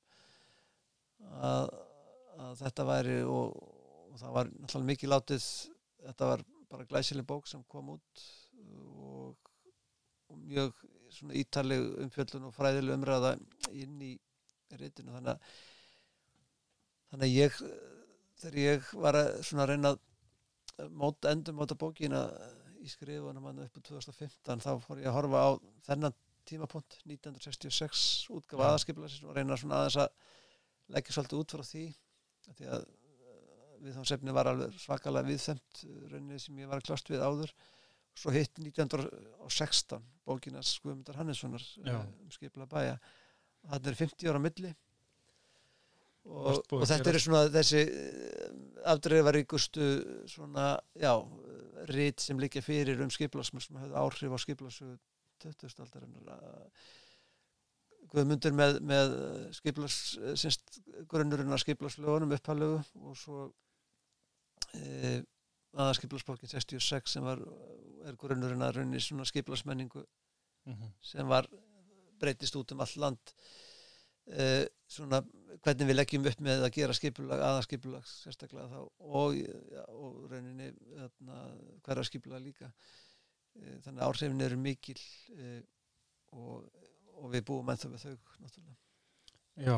að, 1.39 1.69
að 2.43 2.57
þetta 2.65 2.87
væri 2.89 3.19
og, 3.23 3.53
og 4.11 4.17
það 4.19 4.35
var 4.37 4.51
náttúrulega 4.57 4.89
mikið 4.91 5.13
látið 5.13 5.47
þetta 6.03 6.29
var 6.33 6.43
bara 6.73 6.89
glæsileg 6.89 7.27
bók 7.29 7.47
sem 7.47 7.63
kom 7.71 7.93
út 7.95 8.25
og, 8.63 9.51
og 10.27 10.41
mjög 10.49 10.83
ítaleg 11.39 11.85
umfjöldun 12.03 12.49
og 12.49 12.55
fræðileg 12.55 12.97
umræða 12.97 13.35
inn 13.71 14.01
í 14.03 14.13
reytinu 14.73 15.13
þannig 15.13 15.35
að 15.35 15.53
þannig 17.13 17.27
að 17.27 17.35
ég 17.37 17.59
þegar 18.41 18.59
ég 18.59 18.91
var 18.99 19.19
að 19.21 19.67
reyna 19.69 19.93
að 19.93 20.89
móta, 20.89 21.31
endur 21.31 21.55
móta 21.55 21.77
bókina 21.77 22.25
í 22.83 22.91
skrifunum 22.91 23.47
hann 23.47 23.61
upp 23.63 23.77
á 23.79 23.81
2015 23.87 24.63
þá 24.63 24.71
fór 24.83 25.01
ég 25.01 25.09
að 25.09 25.17
horfa 25.17 25.43
á 25.43 25.49
þennan 25.87 26.17
tímapunkt 26.47 26.97
1966 27.07 28.03
útgafa 28.35 28.65
Já. 28.65 28.69
aðaskiplaðsins 28.73 29.27
og 29.27 29.37
reyna 29.37 29.57
svona 29.59 29.79
aðeins 29.81 29.99
að 30.03 30.11
leggja 30.93 31.15
svolítið 31.15 31.43
út 31.43 31.55
frá 31.55 31.63
því 31.69 31.85
því 32.57 32.69
að 32.75 32.85
við 33.83 33.97
þá 33.97 34.03
sefni 34.07 34.35
var 34.35 34.49
alveg 34.51 34.75
svakalega 34.79 35.29
viðþemt 35.29 35.83
rauninni 36.11 36.39
sem 36.39 36.59
ég 36.59 36.69
var 36.71 36.81
að 36.81 36.89
klást 36.89 37.11
við 37.11 37.23
áður 37.23 37.53
svo 38.19 38.33
hitt 38.35 38.59
1916 38.61 40.03
bókinas 40.27 40.75
Guðmundar 40.83 41.17
Hannessonar 41.19 41.63
Já. 41.81 41.97
um 42.03 42.31
skipla 42.31 42.67
bæja 42.69 42.97
það 43.63 43.89
er 43.91 43.99
50 44.03 44.31
ára 44.31 44.43
milli 44.43 44.73
og, 46.23 46.59
og 46.71 46.83
þetta 46.87 47.11
eru 47.11 47.21
svona 47.21 47.43
þessi 47.51 47.81
afdreifaríkustu 48.93 49.87
svona, 50.29 50.73
já, 50.99 51.13
rít 51.89 52.23
sem 52.23 52.39
líka 52.39 52.61
fyrir 52.63 53.01
um 53.03 53.11
skiplasmur 53.13 53.63
sem 53.63 53.79
hefði 53.81 53.99
áhrif 53.99 54.35
á 54.35 54.39
skiplasögu 54.43 54.97
20. 55.43 55.79
aldarinnar 55.83 56.69
Guðmundur 58.13 58.53
með, 58.53 58.79
með 58.83 59.13
skiplas, 59.55 59.95
sinst 60.37 60.81
grunnurinn 61.09 61.53
að 61.55 61.63
skiplaslögunum 61.63 62.35
upphælugu 62.35 62.81
og 62.99 63.15
svo 63.17 63.45
e, 64.75 65.21
aðaskiplasbókin 65.73 66.51
66 66.51 67.15
sem 67.15 67.25
var, 67.25 67.39
er 68.05 68.19
grunnurinn 68.19 68.61
að 68.61 68.75
runni 68.81 69.01
svona 69.01 69.25
skiplasmenningu 69.25 70.03
Mhm. 70.65 70.93
sem 71.03 71.27
var 71.27 71.47
breytist 72.19 72.55
út 72.55 72.71
um 72.71 72.81
all 72.83 72.95
land 72.95 73.33
uh, 74.31 74.63
svona 74.87 75.19
hvernig 75.63 75.89
við 75.89 75.97
leggjum 75.97 76.27
upp 76.29 76.43
með 76.43 76.65
að 76.65 76.75
gera 76.77 76.95
skipulag, 76.97 77.41
aðaskipulag 77.47 78.05
sérstaklega 78.09 78.67
þá 78.71 78.79
og, 79.19 79.35
ja, 79.37 79.83
og 79.93 80.21
rauninni 80.31 80.69
hérna, 80.97 81.41
hverja 81.85 82.05
skipulag 82.09 82.45
líka 82.45 82.69
uh, 82.69 83.75
þannig 83.85 83.99
að 83.99 84.05
áhrifin 84.07 84.45
eru 84.47 84.59
mikil 84.61 84.97
uh, 85.37 85.59
og, 86.37 86.87
og 87.19 87.33
við 87.35 87.45
búum 87.49 87.73
ennþá 87.73 87.91
við 87.93 88.07
þau 88.07 88.15
náttúrulega 88.45 88.79
Já, 89.67 89.77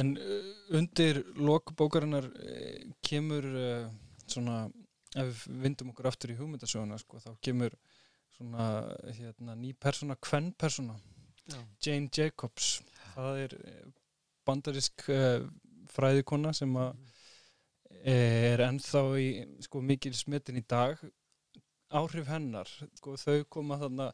en 0.00 0.14
uh, 0.16 0.52
undir 0.78 1.20
lokbókarinnar 1.36 2.30
kemur 3.04 3.50
svona, 4.26 4.64
ef 5.14 5.44
við 5.44 5.60
vindum 5.66 5.92
okkur 5.92 6.08
aftur 6.08 6.32
í 6.32 6.38
hugmyndasöguna, 6.38 6.96
sko, 7.02 7.20
þá 7.22 7.34
kemur 7.44 7.76
svona, 8.38 8.70
hérna, 9.18 9.54
ný 9.58 9.74
persóna, 9.80 10.16
kvenn 10.20 10.50
persóna, 10.58 10.96
Já. 11.46 11.60
Jane 11.84 12.10
Jacobs. 12.10 12.80
Það 13.14 13.40
er 13.44 13.54
eh, 13.60 13.82
bandarisk 14.46 15.06
uh, 15.12 15.44
fræðikona 15.92 16.52
sem 16.56 16.72
að 16.80 16.90
eh, 18.02 18.52
er 18.52 18.64
ennþá 18.66 19.02
í 19.20 19.28
sko, 19.66 19.82
mikil 19.84 20.14
smetin 20.16 20.60
í 20.60 20.64
dag. 20.68 21.00
Áhrif 21.96 22.28
hennar, 22.28 22.70
sko, 22.98 23.14
þau 23.20 23.46
koma 23.48 23.78
þarna 23.80 24.10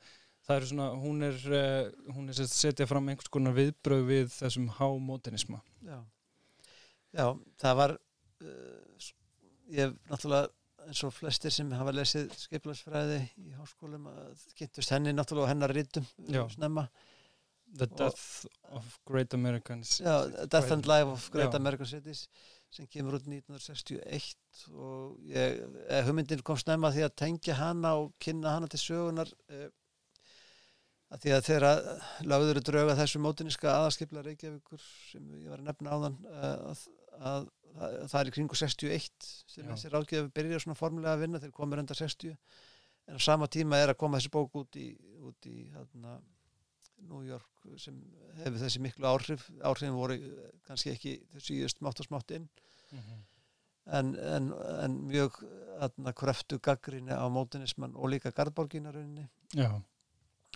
það 0.46 0.56
eru 0.56 0.70
svona, 0.72 0.88
hún 1.02 1.26
er, 1.26 1.38
uh, 1.48 2.14
hún 2.16 2.32
er 2.32 2.40
setja 2.50 2.88
fram 2.90 3.09
einhvers 3.10 3.30
konar 3.32 3.56
viðbröð 3.56 4.09
við 4.09 4.32
þessum 4.34 4.68
hámodernisma. 4.78 5.62
Já, 5.86 6.00
Já 7.12 7.26
það 7.62 7.78
var 7.82 7.96
uh, 7.96 9.12
ég 9.72 9.86
hef 9.86 9.96
náttúrulega 10.10 10.50
eins 10.88 11.02
og 11.06 11.14
flestir 11.14 11.54
sem 11.54 11.70
hafa 11.76 11.94
lesið 11.94 12.32
skipulagsfræði 12.40 13.18
í 13.38 13.52
háskólum 13.54 14.09
að 14.10 14.46
kynntust 14.59 14.92
henni 14.94 15.12
náttúrulega 15.14 15.46
og 15.46 15.52
hennar 15.52 15.74
rítum 15.76 16.06
snemma 16.50 16.88
The 17.78 17.86
Death 17.86 18.47
of 18.70 18.99
Great 19.09 19.35
Americans. 19.35 20.01
Já, 20.01 20.49
Death 20.49 20.73
and 20.73 20.86
Life 20.86 21.09
of 21.09 21.31
Great 21.32 21.53
Já. 21.53 21.57
American 21.57 21.86
Cities 21.86 22.27
sem 22.73 22.86
kemur 22.89 23.19
út 23.19 23.27
1961 23.28 24.66
og 24.73 25.20
ég, 25.28 25.61
eh, 25.89 26.03
hugmyndin 26.07 26.43
kom 26.44 26.57
snemma 26.57 26.93
því 26.93 27.05
að 27.05 27.16
tengja 27.20 27.57
hana 27.59 27.94
og 28.01 28.15
kynna 28.20 28.55
hana 28.57 28.69
til 28.73 28.81
sögunar 28.81 29.32
eh, 29.53 29.69
að 31.12 31.24
því 31.24 31.35
að 31.36 31.47
þegar 31.49 31.66
lögður 32.24 32.61
er 32.61 32.66
drauga 32.69 32.97
þessu 32.97 33.20
mótiniska 33.20 33.73
aðaskipla 33.74 34.24
Reykjavíkur 34.24 34.81
sem 35.11 35.27
ég 35.36 35.51
var 35.53 35.61
að 35.61 35.69
nefna 35.69 35.97
áðan 35.97 36.19
eh, 36.32 36.47
að, 36.73 36.85
að, 37.19 37.49
að 37.77 37.97
það 38.15 38.20
er 38.23 38.31
í 38.31 38.35
kringu 38.39 38.61
61 38.62 39.11
sem 39.28 39.66
Já. 39.66 39.73
þessi 39.74 39.93
ráðgjöf 39.93 40.31
byrjar 40.36 40.65
svona 40.65 40.81
formulega 40.81 41.16
að 41.19 41.27
vinna 41.27 41.43
þegar 41.43 41.59
komur 41.61 41.82
enda 41.82 41.97
60 41.99 42.36
en 43.09 43.19
á 43.19 43.20
sama 43.20 43.51
tíma 43.53 43.81
er 43.82 43.93
að 43.93 44.01
koma 44.01 44.20
þessi 44.20 44.32
bók 44.32 44.57
út 44.62 44.81
í, 44.81 44.89
út 45.20 45.51
í 45.51 45.66
hérna, 45.74 46.16
New 47.09 47.23
York 47.27 47.77
sem 47.81 47.99
hefur 48.41 48.59
þessi 48.62 48.83
miklu 48.83 49.09
áhrif 49.11 49.47
áhrifin 49.62 49.97
voru 49.97 50.16
eh, 50.19 50.51
kannski 50.66 50.93
ekki 50.95 51.15
síðust 51.39 51.81
smátt 51.81 52.03
og 52.03 52.09
smátt 52.09 52.35
inn. 52.39 52.49
Mhm. 52.93 53.23
en, 53.99 54.11
en, 54.15 54.51
en 54.85 54.97
mjög 55.09 55.41
aðna, 55.83 56.12
kröftu 56.15 56.61
gaggrinni 56.62 57.11
á 57.11 57.27
mótinismann 57.33 57.97
og 57.97 58.12
líka 58.12 58.31
Já, 59.57 59.70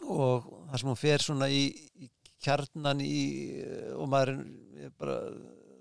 og 0.05 0.47
það 0.69 0.79
sem 0.79 0.91
hún 0.93 1.01
fer 1.01 1.25
svona 1.25 1.49
í, 1.51 1.65
í 1.99 2.11
kjarnan 2.45 3.01
í 3.03 3.17
og 3.97 4.07
maður 4.13 4.37
er, 4.37 4.93
bara, 5.01 5.17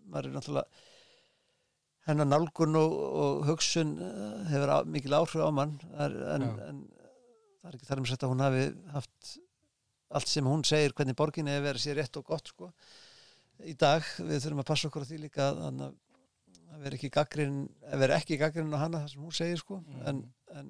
maður 0.07 0.29
er 0.31 0.37
náttúrulega 0.39 0.83
hennar 2.05 2.29
nálgun 2.29 2.77
og, 2.79 2.93
og 3.21 3.45
hugsun 3.49 3.95
eh, 4.01 4.41
hefur 4.51 4.73
á, 4.73 4.77
mikil 4.85 5.17
áhrif 5.17 5.41
á 5.41 5.49
mann. 5.53 5.77
En, 5.97 6.17
en 6.69 6.81
það 7.59 7.69
er 7.69 7.77
ekki 7.77 7.89
þar 7.89 8.01
um 8.01 8.09
sett 8.09 8.25
að 8.25 8.33
hún 8.33 8.45
hafi 8.45 8.65
haft 8.93 9.31
allt 10.09 10.29
sem 10.29 10.45
hún 10.45 10.63
segir 10.67 10.93
hvernig 10.93 11.17
borginni 11.17 11.53
hefur 11.53 11.69
verið 11.69 11.85
sér 11.85 11.99
rétt 12.01 12.17
og 12.19 12.25
gott 12.29 12.51
sko. 12.53 12.71
Í 13.65 13.73
dag, 13.79 14.03
við 14.19 14.41
þurfum 14.43 14.63
að 14.65 14.67
passa 14.67 14.89
okkur 14.89 15.05
á 15.05 15.09
því 15.09 15.21
líka 15.25 15.51
að 15.53 15.85
að 16.75 16.81
vera 16.85 16.97
ekki 16.97 17.11
gaggrinn 17.13 17.61
að 17.91 18.01
vera 18.03 18.17
ekki 18.19 18.39
gaggrinn 18.39 18.73
á 18.75 18.79
hana 18.83 19.03
það 19.03 19.13
sem 19.13 19.23
hún 19.23 19.37
segir 19.37 19.61
sko. 19.61 19.79
Mhm. 19.85 20.01
en, 20.09 20.19
en, 20.59 20.69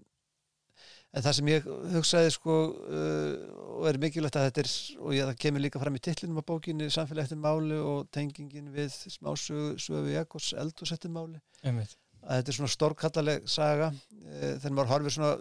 en 1.16 1.26
það 1.26 1.38
sem 1.40 1.52
ég 1.52 1.68
hugsaði 1.95 2.32
sko 2.36 2.56
uh, 2.76 3.34
og 3.80 3.90
er 3.90 3.99
mikilvægt 4.03 4.40
að 4.40 4.48
þetta 4.49 4.64
er 4.64 4.72
og 4.99 5.16
ég, 5.16 5.28
það 5.30 5.41
kemur 5.45 5.66
líka 5.66 5.82
fram 5.82 5.99
í 5.99 6.03
tillinum 6.07 6.41
á 6.44 6.49
bókinni 6.52 6.90
samfélag 6.94 7.28
eftir 7.28 7.41
máli 7.41 7.80
og 7.80 8.10
tengingin 8.16 8.72
við 8.76 8.98
smásögu 9.16 9.76
Söfu 9.82 10.14
Jakobs 10.14 10.53
eldus 10.60 10.95
eftir 10.95 11.14
máli. 11.14 11.41
Einmitt. 11.64 11.98
Að 12.26 12.41
þetta 12.41 12.52
er 12.52 12.57
svona 12.57 12.74
stórkallaleg 12.74 13.49
saga. 13.49 13.91
Uh, 14.14 14.56
þegar 14.60 14.78
maður 14.78 14.94
horfir 14.94 15.18
svona 15.18 15.36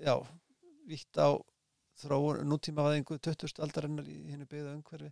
já, 0.00 0.14
vítt 0.88 1.20
á 1.20 1.28
þróun 2.00 2.42
nútímavæðingu 2.50 3.18
20. 3.18 3.60
aldarinnar 3.64 4.08
í 4.08 4.18
hennu 4.32 4.46
byggða 4.50 4.74
umhverfi 4.78 5.10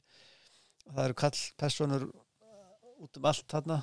og 0.89 0.95
það 0.97 1.05
eru 1.05 1.19
kallpersonur 1.23 2.09
út 3.05 3.17
um 3.21 3.29
allt 3.31 3.47
þarna 3.53 3.79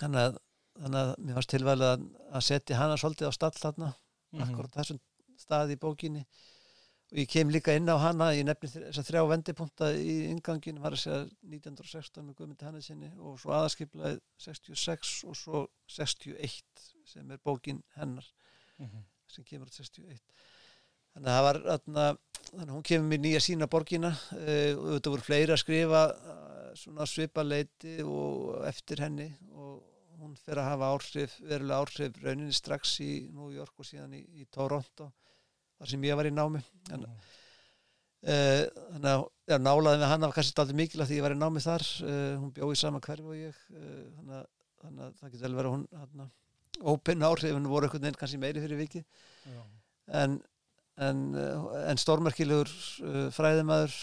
þannig 0.00 0.22
að, 0.26 0.38
þannig 0.80 1.00
að 1.02 1.14
mér 1.26 1.38
fannst 1.38 1.52
tilvæglega 1.54 1.92
að, 1.96 2.04
að 2.36 2.44
setja 2.50 2.76
hana 2.80 2.96
svolítið 3.00 3.30
á 3.30 3.38
stall 3.38 3.54
þarna 3.60 3.94
Mhm. 4.36 4.42
akkurat 4.42 4.74
á 4.74 4.78
þessum 4.82 4.98
stað 5.38 5.70
í 5.72 5.76
bókinni 5.80 6.24
og 7.12 7.18
ég 7.20 7.28
kem 7.30 7.48
líka 7.54 7.76
inn 7.78 7.86
á 7.88 7.94
hana 8.02 8.32
ég 8.34 8.44
nefni 8.44 8.68
þess 8.68 8.98
að 8.98 9.06
þrjá 9.06 9.22
vendipunta 9.30 9.90
í 9.94 10.16
ingangin 10.32 10.80
var 10.82 10.92
að 10.96 11.04
segja 11.04 11.20
1916 11.46 12.26
með 12.26 12.34
Guðmundi 12.40 12.66
Hannesinni 12.66 13.12
og 13.22 13.38
svo 13.40 13.54
aðaskiplaði 13.54 14.18
66 14.42 15.12
og 15.30 15.36
svo 15.38 15.62
61 15.86 16.64
sem 17.06 17.30
er 17.30 17.38
bókin 17.38 17.82
hennar 17.94 18.26
Mhm. 18.78 19.04
sem 19.28 19.44
kemur 19.44 19.70
út 19.70 19.78
61 19.78 20.20
þannig 21.16 21.28
að 21.32 21.36
það 21.36 21.44
var 21.48 21.58
atna, 21.74 22.06
þannig 22.50 22.68
að 22.68 22.74
hún 22.76 22.86
kemur 22.90 23.08
mér 23.10 23.22
nýja 23.24 23.40
sína 23.46 23.66
borgina 23.72 24.10
uh, 24.12 24.72
og 24.76 24.88
þetta 24.98 25.12
voru 25.14 25.24
fleiri 25.26 25.54
að 25.56 25.62
skrifa 25.64 26.02
uh, 26.12 26.70
svona 26.76 27.06
svipaleiti 27.08 27.94
og 28.04 28.60
eftir 28.68 29.00
henni 29.06 29.30
og 29.56 29.80
hún 30.20 30.36
fer 30.40 30.60
að 30.60 30.70
hafa 30.72 30.90
áhrif, 30.94 31.34
verulega 31.44 31.80
áhrif 31.82 32.20
rauninni 32.24 32.54
strax 32.56 32.94
í 33.04 33.10
New 33.32 33.50
York 33.54 33.74
og 33.80 33.88
síðan 33.88 34.14
í, 34.16 34.22
í 34.40 34.46
Toronto 34.52 35.10
þar 35.76 35.90
sem 35.92 36.04
ég 36.08 36.16
var 36.20 36.28
í 36.28 36.32
námi 36.36 36.60
þannig, 36.88 37.10
Mhm. 37.10 37.34
uh, 38.32 38.62
þannig 38.94 39.10
að 39.12 39.24
já, 39.52 39.56
nálaði 39.60 40.00
með 40.00 40.10
hana 40.10 40.26
var 40.30 40.34
kannski 40.38 40.60
aldrei 40.62 40.78
mikilvægt 40.80 41.10
því 41.12 41.18
ég 41.20 41.26
var 41.26 41.34
í 41.36 41.40
námi 41.40 41.62
þar 41.62 41.84
uh, 42.08 42.34
hún 42.40 42.52
bjóð 42.56 42.72
í 42.74 42.80
sama 42.80 43.00
hverfi 43.04 43.28
og 43.28 43.36
ég 43.38 43.60
þannig, 43.70 44.34
að, 44.40 44.46
þannig 44.82 45.04
að 45.06 45.14
það 45.20 45.30
getur 45.34 45.46
vel 45.46 45.58
verið 45.60 45.70
að 45.70 45.76
hún 45.76 46.30
ópinn 46.92 47.24
áhrifin 47.24 47.68
voru 47.70 47.86
einhvern 47.88 48.04
veginn 48.04 48.18
kannski 48.20 48.40
meiri 48.42 48.60
fyrir 48.64 48.80
vikið 48.82 49.04
Já. 49.52 49.60
en, 50.22 50.34
en, 50.96 51.22
uh, 51.36 51.72
en 51.90 52.00
stórmerkilegur 52.00 52.70
uh, 52.70 53.26
fræðimæður 53.34 53.96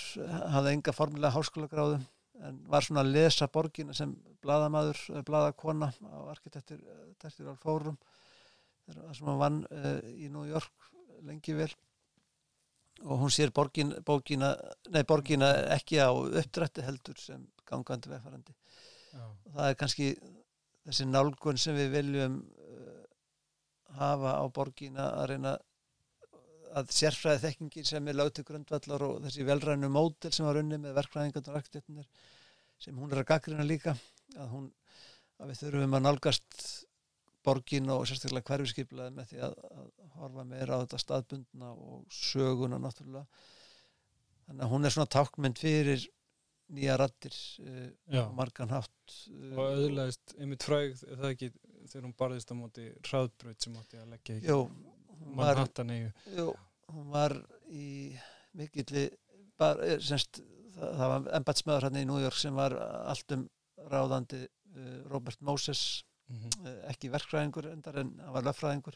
hafði 0.54 0.74
enga 0.76 0.94
formulega 0.96 1.34
háskólagráðu 1.34 2.02
en 2.44 2.60
var 2.70 2.86
svona 2.86 3.04
að 3.04 3.14
lesa 3.16 3.48
borgina 3.52 3.96
sem 3.98 4.12
bladamaður, 4.44 5.00
bladakona 5.26 5.92
á 5.94 6.20
arkitektur 6.34 6.82
fórum 7.62 7.98
þar 8.90 9.16
sem 9.16 9.30
hann 9.30 9.40
vann 9.40 9.60
í 10.20 10.28
New 10.28 10.44
York 10.50 10.90
lengi 11.24 11.54
vel. 11.56 11.70
Og 13.06 13.22
hún 13.22 13.32
sér 13.32 13.54
borgin, 13.56 13.94
bókina, 14.04 14.52
nei, 14.92 15.06
borgina 15.08 15.54
ekki 15.72 16.02
á 16.04 16.12
uppdrætti 16.12 16.84
heldur 16.84 17.16
sem 17.22 17.46
gangandi 17.70 18.12
vegfærandi 18.12 18.58
og 19.22 19.54
það 19.54 19.70
er 19.70 19.78
kannski 19.80 20.10
þessi 20.84 21.08
nálgun 21.08 21.62
sem 21.62 21.78
við 21.78 21.96
viljum 21.96 22.42
hafa 23.98 24.36
á 24.42 24.44
borgina 24.52 25.08
að 25.22 25.30
reyna 25.32 25.54
að 25.54 25.64
sérfræði 26.94 27.44
þekkingin 27.48 27.88
sem 27.88 28.08
er 28.10 28.30
til 28.34 28.46
grundvallar 28.48 29.06
og 29.08 29.20
þessi 29.26 29.46
velrænu 29.48 29.90
mótel 29.94 30.32
sem 30.34 30.48
var 30.48 30.60
unni 30.62 30.80
með 30.82 30.96
verkfræðingarnar 31.00 31.54
og 31.54 31.60
arkitektunir 31.60 32.08
sem 32.82 32.98
hún 32.98 33.12
er 33.12 33.22
að 33.22 33.30
gaggrina 33.30 33.66
líka 33.68 33.94
að, 34.38 34.48
hún, 34.52 34.72
að 35.40 35.54
við 35.54 35.62
þurfum 35.62 35.98
að 36.00 36.06
nálgast 36.08 36.64
borgin 37.44 37.92
og 37.92 38.06
sérstaklega 38.08 38.48
hverfiskiplaði 38.50 39.16
með 39.18 39.30
því 39.32 39.44
að, 39.48 39.56
að 39.76 40.18
horfa 40.18 40.46
meira 40.48 40.80
á 40.80 40.82
þetta 40.84 41.02
staðbundna 41.04 41.72
og 41.74 42.04
söguna 42.16 42.80
náttúrulega. 42.80 43.26
Þannig 44.48 44.66
að 44.66 44.74
hún 44.74 44.88
er 44.88 44.96
svona 44.96 45.12
tákmynd 45.12 45.60
fyrir 45.60 46.06
nýja 46.74 46.96
rattir 47.00 47.36
uh, 47.64 47.90
á 48.16 48.32
margan 48.36 48.72
hátt 48.72 49.18
uh, 49.30 49.54
og 49.58 49.64
auðvitaðist 49.66 50.36
einmitt 50.40 50.66
fræg 50.66 50.96
það 51.02 51.30
ekki 51.30 51.50
þegar 51.92 52.06
hún 52.08 52.16
barðist 52.20 52.54
á 52.54 52.56
móti 52.56 52.88
hraðbraut 53.04 53.66
sem 53.66 53.76
átti 53.80 54.00
að 54.00 54.14
leggja 54.14 54.38
ekki 54.40 54.54
var, 54.56 54.62
Manhattan 55.26 55.90
eigu 55.90 56.54
hún 56.94 57.10
var 57.14 57.36
í 57.72 58.14
mikilli 58.54 59.08
bara, 59.58 59.86
eh, 59.86 59.98
það, 60.00 61.08
var 61.10 61.28
embatsmaður 61.40 61.88
hérna 61.88 62.02
í 62.04 62.08
New 62.10 62.22
York 62.22 62.38
sem 62.38 62.54
var 62.56 62.76
allt 62.78 63.32
um 63.36 63.48
ráðandi 63.90 64.44
uh, 64.46 65.04
Robert 65.12 65.42
Moses 65.42 66.04
Mhm. 66.32 66.50
uh, 66.64 66.76
ekki 66.88 67.10
verkfræðingur 67.12 67.66
endar 67.74 67.98
en 68.00 68.14
hann 68.24 68.32
var 68.34 68.46
löffræðingur 68.48 68.96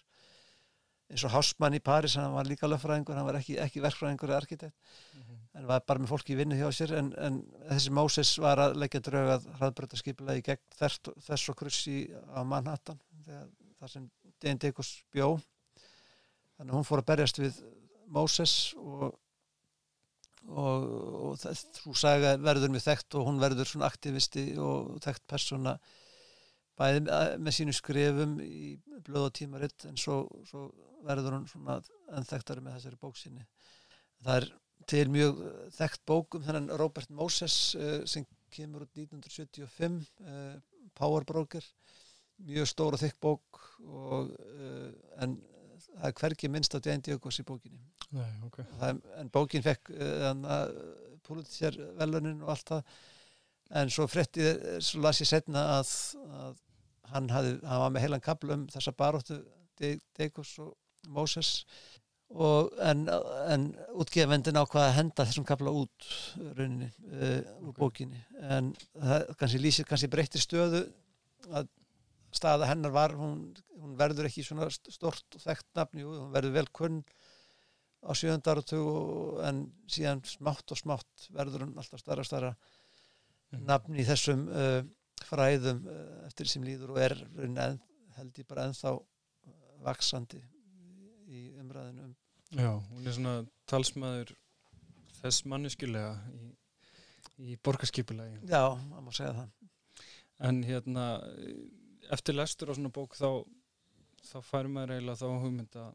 eins 1.11 1.23
og 1.27 1.31
Hausmann 1.33 1.75
í 1.75 1.81
Paris 1.83 2.15
hann 2.15 2.31
var 2.33 2.47
líka 2.47 2.67
löffræðingur, 2.71 3.15
hann 3.19 3.27
var 3.27 3.35
ekki, 3.39 3.57
ekki 3.59 3.81
verkfræðingur 3.83 4.31
eða 4.31 4.39
arkitekt, 4.41 4.75
Mhm. 5.13 5.35
en 5.55 5.67
var 5.67 5.81
bara 5.87 5.99
með 5.99 6.07
fólki 6.13 6.33
í 6.33 6.37
vinnu 6.39 6.55
hjá 6.55 6.71
sér 6.71 6.93
en, 6.97 7.13
en 7.17 7.41
þessi 7.69 7.91
Moses 7.91 8.31
var 8.39 8.57
að 8.63 8.75
leggja 8.79 9.01
drög 9.01 9.29
að 9.35 9.45
hraðbrötaskipulagi 9.59 10.43
gegn 10.47 10.63
þess, 10.79 11.49
og 11.49 11.55
krussi 11.57 12.07
á 12.31 12.43
Manhattan 12.47 12.99
þegar, 13.25 13.47
þar 13.79 13.89
sem 13.89 14.09
D.N. 14.39 14.57
Dekos 14.57 15.03
bjó 15.11 15.37
þannig 16.57 16.73
að 16.73 16.77
hún 16.77 16.89
fór 16.89 17.03
að 17.03 17.09
berjast 17.11 17.41
við 17.41 17.61
Moses 18.17 18.57
og 18.77 19.07
og, 20.47 20.83
og 21.27 21.41
þú 21.75 21.93
sagði 21.97 22.29
að 22.31 22.43
verður 22.45 22.71
með 22.71 22.85
þekkt 22.85 23.15
og 23.19 23.25
hún 23.27 23.41
verður 23.41 23.67
svona 23.67 23.89
aktivisti 23.91 24.43
og 24.63 24.93
þekkt 25.03 25.25
persóna 25.27 25.73
bæði 26.77 27.01
með, 27.03 27.51
sínu 27.57 27.73
skrifum 27.75 28.37
í 28.43 28.77
blöð 29.03 29.25
og 29.25 29.33
tímaritt 29.35 29.87
en 29.89 29.97
svo, 29.99 30.21
svo 30.47 30.69
verður 31.03 31.39
hún 31.39 31.49
svona 31.51 31.81
enn 32.15 32.29
þekktari 32.29 32.63
með 32.63 32.77
þessari 32.77 33.01
bóksinni 33.01 33.43
það 34.23 34.39
er 34.39 34.49
til 34.87 35.05
mjög 35.11 35.41
þekkt 35.75 36.03
bókum 36.07 36.45
þennan 36.45 36.71
Robert 36.79 37.11
Moses 37.11 37.75
uh, 37.75 38.01
sem 38.07 38.25
kemur 38.53 38.85
út 38.85 38.95
1975 38.95 39.99
uh, 40.23 40.55
Power 40.97 41.25
Broker. 41.27 41.65
Mjög 42.47 42.69
stór 42.69 42.95
og 42.95 43.01
þykk 43.01 43.17
bók 43.21 43.61
og, 43.83 44.31
uh, 44.31 44.91
en 45.23 45.35
það 45.95 46.09
er 46.09 46.17
hvergi 46.21 46.49
minnst 46.53 46.75
á 46.75 46.79
D.N. 46.79 47.03
Diogos 47.05 47.39
í 47.41 47.45
bókinni 47.47 47.83
Nei, 48.15 48.29
ok 48.47 48.61
það, 48.79 49.01
en 49.19 49.29
bókin 49.33 49.65
fekk 49.65 49.91
uh, 49.95 50.31
pólitsér 51.27 51.77
velunin 51.99 52.43
og 52.45 52.53
allt 52.53 52.71
það 52.71 52.97
en 53.81 53.91
svo 53.91 54.07
frétti, 54.07 54.45
svo 54.79 55.01
las 55.03 55.19
ég 55.19 55.27
setna 55.27 55.65
að, 55.77 55.89
að 56.39 56.59
hann, 57.11 57.29
hafði, 57.33 57.53
hann 57.67 57.81
var 57.83 57.93
með 57.95 58.05
heilan 58.05 58.23
kapl 58.23 58.53
um 58.55 58.67
þessa 58.71 58.93
baróttu 58.95 59.41
Deikos 59.77 60.53
og 60.63 60.71
Moses 61.13 61.65
og 62.27 62.73
en, 62.83 63.05
en 63.47 63.67
útgefendin 63.95 64.57
ákvaða 64.59 64.89
að 64.89 64.95
henda 64.97 65.25
þessum 65.27 65.45
kapla 65.47 65.71
út 65.71 66.07
rauninni 66.57 66.89
uh, 67.11 67.39
úr 67.63 67.71
Ok. 67.71 67.77
bókinni 67.79 68.23
en 68.43 68.73
það 68.95 69.27
kannski 69.39 69.61
lýsir 69.63 69.87
kannski 69.87 70.09
breytti 70.11 70.41
stöðu 70.43 70.85
að 71.47 71.69
staða 72.37 72.69
hennar 72.69 72.93
var 72.95 73.15
hún, 73.17 73.39
hún 73.81 73.95
verður 73.99 74.29
ekki 74.29 74.45
svona 74.45 74.69
stort 74.71 75.37
og 75.37 75.43
þekkt 75.43 75.67
nafn, 75.77 76.01
jú, 76.03 76.13
hún 76.21 76.31
verður 76.35 76.55
vel 76.59 76.67
kunn 76.79 77.01
á 78.05 78.11
sjöfund 78.15 78.47
áratug 78.47 79.39
en 79.47 79.63
síðan 79.89 80.21
smátt 80.29 80.71
og 80.71 80.79
smátt 80.79 81.27
verður 81.35 81.65
hún 81.65 81.75
alltaf 81.81 81.99
starra 82.03 82.23
og 82.25 82.29
starra 82.29 82.53
Mhm. 83.47 83.61
nafn 83.63 83.95
í 83.95 84.03
þessum 84.03 84.41
uh, 84.51 84.81
fræðum 85.23 85.77
uh, 85.87 86.25
eftir 86.27 86.49
sem 86.51 86.65
líður 86.67 86.89
og 86.91 86.97
er 86.99 87.13
enn, 87.45 87.77
held 88.17 88.39
ég 88.41 88.47
bara 88.49 88.65
ennþá 88.67 88.91
uh, 88.91 89.53
vaksandi 89.85 90.41
í 91.31 91.45
umræðinu 91.61 92.09
um 92.09 92.15
Já, 92.59 92.73
hún 92.91 93.07
er 93.07 93.15
svona 93.15 93.35
talsmaður 93.71 94.33
þess 95.21 95.45
manneskjulega 95.47 96.11
í, 96.35 96.49
í 97.39 97.55
borgarskipulagi 97.63 98.41
Já, 98.51 98.65
má 98.75 99.15
segja 99.15 99.31
það 99.39 99.71
en 100.51 100.59
hérna 100.67 101.07
eftir 102.13 102.37
lestur 102.37 102.71
á 102.71 102.73
svona 102.77 102.91
bók 102.93 103.15
þá 103.17 103.29
þá 104.27 104.37
fær 104.43 104.67
maður 104.71 104.95
eiginlega 104.97 105.21
þá 105.21 105.41
hugmynd 105.43 105.79
að 105.81 105.91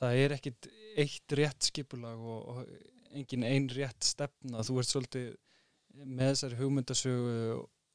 það 0.00 0.20
er 0.24 0.34
ekkit 0.36 0.68
eitt 1.02 1.34
rétt 1.40 1.68
skipulag 1.70 2.20
og, 2.20 2.48
og 2.52 3.16
engin 3.16 3.46
ein 3.48 3.68
rétt 3.72 4.04
stefna 4.04 4.64
þú 4.66 4.78
ert 4.82 4.90
svolítið 4.92 5.28
með 6.04 6.32
þessari 6.34 6.58
hugmyndasögu 6.60 7.36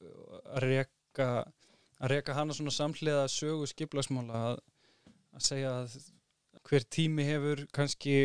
að 0.02 0.64
reka 0.66 1.28
að 2.02 2.10
reka 2.10 2.34
hana 2.34 2.54
svona 2.56 2.72
samhliða 2.74 3.28
sögu 3.30 3.68
skipulagsmála 3.70 4.40
að, 4.48 4.56
að 5.36 5.44
segja 5.46 5.74
að 5.84 5.96
hver 6.66 6.86
tími 6.90 7.26
hefur 7.28 7.62
kannski 7.74 8.16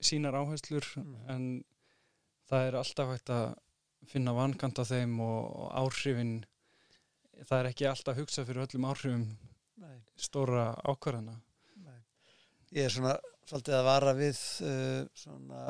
sínar 0.00 0.36
áherslur 0.38 0.86
Mhm. 0.96 1.16
en 1.32 1.44
það 2.48 2.66
er 2.68 2.78
alltaf 2.80 3.12
hægt 3.12 3.30
að 3.34 3.46
finna 4.06 4.32
vankant 4.36 4.78
á 4.80 4.84
þeim 4.86 5.18
og, 5.20 5.40
og 5.56 5.70
áhrifin 5.82 6.34
það 7.44 7.58
er 7.60 7.68
ekki 7.70 7.86
alltaf 7.90 8.14
að 8.14 8.20
hugsa 8.22 8.44
fyrir 8.48 8.64
öllum 8.66 8.86
áhrifum 8.90 9.26
Nei, 9.76 9.96
stóra 10.16 10.70
ákvarðana. 10.88 11.34
Ég 12.72 12.86
er 12.88 12.90
svona 12.90 13.12
svolítið 13.46 13.74
að 13.76 13.84
vara 13.86 14.14
við 14.16 14.38
uh, 14.66 15.02
svona 15.14 15.66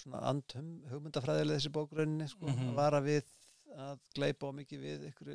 svona 0.00 0.20
andhum 0.30 0.70
hugmyndafræðileg 0.90 1.58
þessi 1.60 1.70
bókrauninni 1.74 2.28
sko, 2.30 2.46
Mhm. 2.48 2.70
að 2.70 2.74
vara 2.78 3.00
við 3.04 3.26
að 3.76 3.98
gleipa 4.16 4.48
á 4.50 4.52
mikið 4.56 4.80
við 4.82 5.04
ykkur 5.10 5.28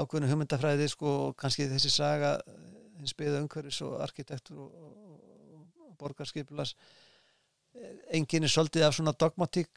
ákveðinu 0.00 0.30
hugmyndafræði 0.32 0.88
sko, 0.90 1.12
og 1.28 1.36
kannski 1.36 1.68
þessi 1.70 1.90
saga 1.94 2.32
eh, 2.46 2.54
hins 2.98 3.14
byggða 3.14 3.42
umhverfis 3.44 3.80
og 3.86 4.00
arkitektur 4.02 4.58
og, 4.58 4.72
og, 4.74 5.20
og 5.90 5.96
borgarskipulas 5.98 6.74
enginn 8.10 8.44
er 8.46 8.50
svolítið 8.50 8.86
af 8.88 8.94
svona 8.96 9.12
dogmatík. 9.14 9.70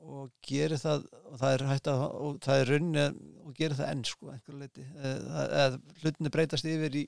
Og 0.00 0.30
gerir 0.46 0.80
það 0.80 1.06
og 1.30 1.38
það 1.40 1.54
er 1.54 1.64
hægt 1.70 1.90
að 1.92 2.04
og 2.08 2.38
það 2.44 2.60
er 2.60 2.70
runni 2.74 3.06
og 3.44 3.54
gerir 3.56 3.76
það 3.78 3.90
enn 3.92 4.04
sko 4.08 4.30
einhverju 4.32 4.60
leiti 4.60 4.86
hlutinni 6.02 6.32
breytast 6.32 6.68
yfir 6.68 6.98
í 7.02 7.04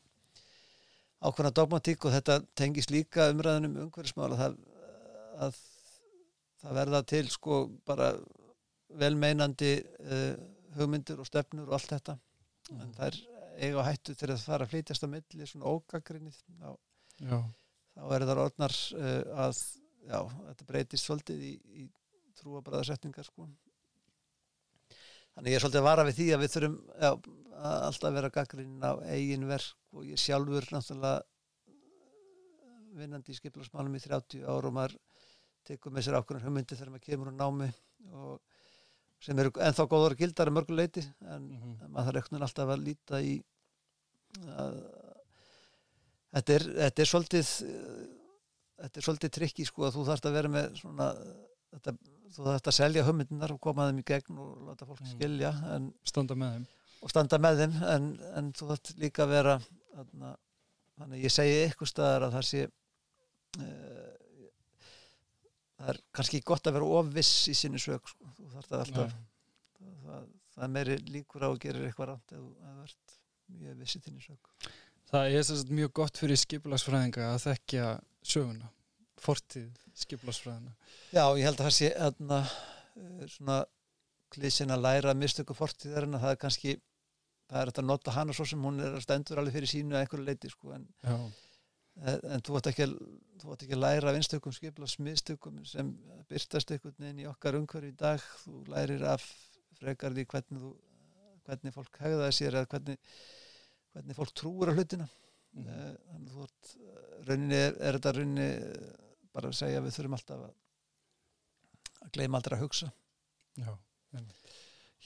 ákveðna 1.22 1.54
dogmatík 1.54 2.06
og 2.06 2.14
þetta 2.16 2.38
tengist 2.58 2.92
líka 2.92 3.28
umræðunum 3.32 3.78
umhverfismála 3.84 4.38
það, 4.38 4.56
að 5.46 5.60
það 6.62 6.78
verða 6.80 7.02
til 7.12 7.24
sko 7.30 7.60
bara 7.86 8.12
velmeinandi 9.02 9.72
uh, 9.82 10.34
hugmyndur 10.76 11.22
og 11.22 11.28
stefnur 11.28 11.70
og 11.70 11.78
allt 11.78 11.94
þetta. 11.94 12.18
Mm. 12.70 12.80
en 12.82 12.92
það 12.96 13.06
er 13.08 13.16
eiga 13.66 13.84
hættu 13.86 14.14
til 14.16 14.28
að 14.30 14.44
fara 14.46 14.66
að 14.66 14.72
flytjast 14.72 15.04
á 15.04 15.08
milli 15.12 15.46
svona 15.48 15.70
ógagrinni 15.72 16.30
þá, 16.32 16.70
þá 17.96 18.04
er 18.16 18.26
það 18.28 18.42
orðnar 18.44 18.76
uh, 18.98 19.46
að 19.46 19.62
já, 20.06 20.18
þetta 20.20 20.68
breytist 20.68 21.08
svolítið 21.08 21.42
í, 21.48 21.52
í 21.82 21.88
trúabræðarsetningar 22.42 23.28
sko 23.28 23.48
þannig 25.32 25.52
ég 25.52 25.58
er 25.58 25.64
svolítið 25.64 25.82
að 25.82 25.88
vara 25.88 26.06
við 26.08 26.18
því 26.18 26.28
að 26.34 26.42
við 26.42 26.54
þurfum 26.54 26.78
já, 26.92 27.10
að 27.62 27.84
alltaf 27.88 28.16
vera 28.18 28.34
gaggrinn 28.36 28.84
á 28.84 28.92
eigin 29.08 29.48
verk 29.48 29.96
og 29.96 30.08
ég 30.08 30.20
sjálfur 30.20 30.68
náttúrulega 30.74 31.22
vinnandi 32.98 33.32
í 33.32 33.38
skiplarsmálum 33.38 33.96
í 33.96 34.02
30 34.04 34.44
ára 34.44 34.68
og 34.68 34.76
maður 34.76 34.98
tekur 35.66 35.94
með 35.94 36.06
sér 36.06 36.18
ákveðin 36.18 36.46
hugmyndi 36.46 36.76
þegar 36.76 36.92
maður 36.92 37.06
kemur 37.06 37.32
á 37.32 37.34
námi 37.38 37.68
og 38.12 38.40
sem 39.22 39.38
eru 39.38 39.52
ennþá 39.62 39.86
góður 39.90 40.16
gildar 40.18 40.50
í 40.50 40.54
mörguleiti 40.56 41.04
en 41.04 41.46
mm 41.46 41.58
-hmm. 41.62 41.92
maður 41.94 42.08
þarf 42.08 42.20
ekkert 42.22 42.46
alltaf 42.48 42.74
að 42.74 42.84
líta 42.88 43.22
í 43.22 43.36
að 44.42 44.78
þetta 46.32 46.54
er, 46.56 46.66
þetta 46.80 47.02
er 47.02 47.10
svolítið 47.12 47.52
þetta 48.82 48.98
er 48.98 49.06
svolítið 49.06 49.34
trikki 49.36 49.66
sko 49.68 49.86
að 49.86 49.96
þú 49.96 50.06
þarfst 50.08 50.28
að 50.28 50.36
vera 50.38 50.52
með 50.52 50.76
svona 50.80 51.08
þetta, 51.72 51.94
þú 52.32 52.46
þarfst 52.46 52.70
að 52.70 52.78
selja 52.78 53.06
hömyndunar 53.06 53.54
og 53.54 53.60
koma 53.62 53.88
þeim 53.88 54.00
í 54.02 54.06
gegn 54.12 54.38
og 54.42 54.68
láta 54.68 54.88
fólk 54.88 55.02
mm. 55.02 55.10
skilja 55.14 55.52
en, 55.74 55.90
standa 56.08 56.36
með 56.38 56.56
þeim 56.56 56.66
og 57.02 57.12
standa 57.12 57.40
með 57.42 57.62
þeim 57.62 57.76
en, 57.94 58.08
en 58.38 58.52
þú 58.56 58.68
þarfst 58.70 58.92
líka 59.02 59.26
að 59.26 59.34
vera 59.36 59.56
þannig 59.96 61.16
að 61.18 61.24
ég 61.24 61.34
segi 61.34 61.58
eitthvað 61.64 61.92
staðar 61.92 62.28
að 62.28 62.36
það 62.36 62.46
sé 62.50 62.62
uh, 62.66 64.12
það 65.78 65.92
er 65.94 66.00
kannski 66.18 66.42
gott 66.52 66.70
að 66.70 66.78
vera 66.78 66.92
ofviss 67.00 67.48
í 67.50 67.56
sinni 67.58 67.80
sög 67.82 68.06
sko. 68.06 68.30
þú 68.38 68.52
þarf 68.54 68.70
það 68.70 68.84
alltaf 68.84 69.16
það, 69.16 69.90
það, 70.06 70.30
það 70.56 70.76
meiri 70.76 71.00
líkur 71.10 71.46
á 71.46 71.50
að 71.50 71.60
gera 71.66 71.84
eitthvað 71.88 72.12
rátt 72.12 72.36
ef 72.36 72.46
það 72.62 72.78
verðt 72.84 73.18
mjög 73.58 73.82
viss 73.82 73.98
í 73.98 74.04
þinni 74.06 74.26
sög 74.28 74.72
Það 75.12 75.34
er 75.36 75.74
mjög 75.76 75.90
gott 75.98 76.16
fyrir 76.16 76.38
skipulagsfræðinga 76.40 77.26
að 77.34 77.42
þekkja 77.42 77.88
söguna 78.24 78.70
fortið 79.22 79.68
skipulagsfræðina? 80.02 80.72
Já, 81.12 81.24
ég 81.38 81.46
held 81.46 81.60
að 81.60 81.66
það 81.66 81.76
sé 81.78 81.92
aðna, 82.08 82.40
eh, 82.96 83.26
svona 83.36 83.58
klísin 84.32 84.72
að 84.72 84.84
læra 84.86 85.14
mistöku 85.14 85.54
fortiðarinn 85.56 86.16
að 86.16 86.24
það 86.24 86.34
er 86.34 86.42
kannski 86.46 86.76
það 87.52 87.62
er 87.62 87.72
að 87.72 87.88
nota 87.88 88.14
hana 88.16 88.36
svo 88.36 88.46
sem 88.48 88.64
hún 88.64 88.80
er 88.80 88.98
stendur 89.04 89.40
alveg 89.40 89.58
fyrir 89.58 89.72
sínu 89.72 89.96
að 89.96 90.04
einhverju 90.04 90.26
leiti 90.26 90.50
sko, 90.52 90.72
en 90.76 90.86
Já. 91.04 91.16
en 92.32 92.44
þú 92.46 92.58
ætti 92.58 92.72
ekki, 92.72 92.86
ekki 93.42 93.76
að 93.76 93.82
læra 93.82 94.10
af 94.10 94.18
einstökum 94.18 94.54
skipla 94.56 94.88
smiðstökum 94.88 95.60
sem 95.68 95.92
byrtast 96.30 96.72
einhvern 96.72 96.96
veginn 96.96 97.24
í 97.24 97.28
okkar 97.28 97.58
umhverju 97.58 97.92
í 97.92 97.98
dag. 97.98 98.24
Þú 98.44 98.62
lærir 98.72 99.04
af 99.12 99.26
frekar 99.76 100.16
því 100.16 100.24
hvernig, 100.32 100.62
þú, 100.64 100.72
hvernig 101.48 101.76
fólk 101.76 102.00
hegðaði 102.00 102.38
sér 102.38 102.60
eða 102.60 102.70
hvernig, 102.72 103.12
hvernig 103.92 104.18
fólk 104.18 104.34
trúur 104.40 104.72
á 104.72 104.76
hlutina. 104.76 105.08
Mm. 105.52 105.66
þannig 106.08 106.32
þú 106.32 106.44
ert 106.46 106.68
rauninni, 107.28 107.56
er, 107.60 107.74
er 107.76 107.96
þetta 107.98 108.12
rauninni 108.16 108.46
bara 109.32 109.50
að 109.50 109.58
segja 109.58 109.80
að 109.80 109.86
við 109.86 109.96
þurfum 109.96 110.18
alltaf 110.18 110.44
að 110.48 110.52
að 112.02 112.12
gleyma 112.16 112.38
aldrei 112.38 112.56
að 112.56 112.64
hugsa. 112.64 112.88
Já, 113.60 113.72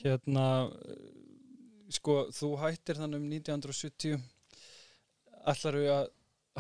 hérna 0.01 0.47
sko 1.93 2.16
þú 2.35 2.53
hættir 2.62 2.98
þannig 3.01 3.23
um 3.23 3.31
1970 3.36 4.20
ætlar 5.47 5.78
við 5.78 5.93
að 5.94 6.07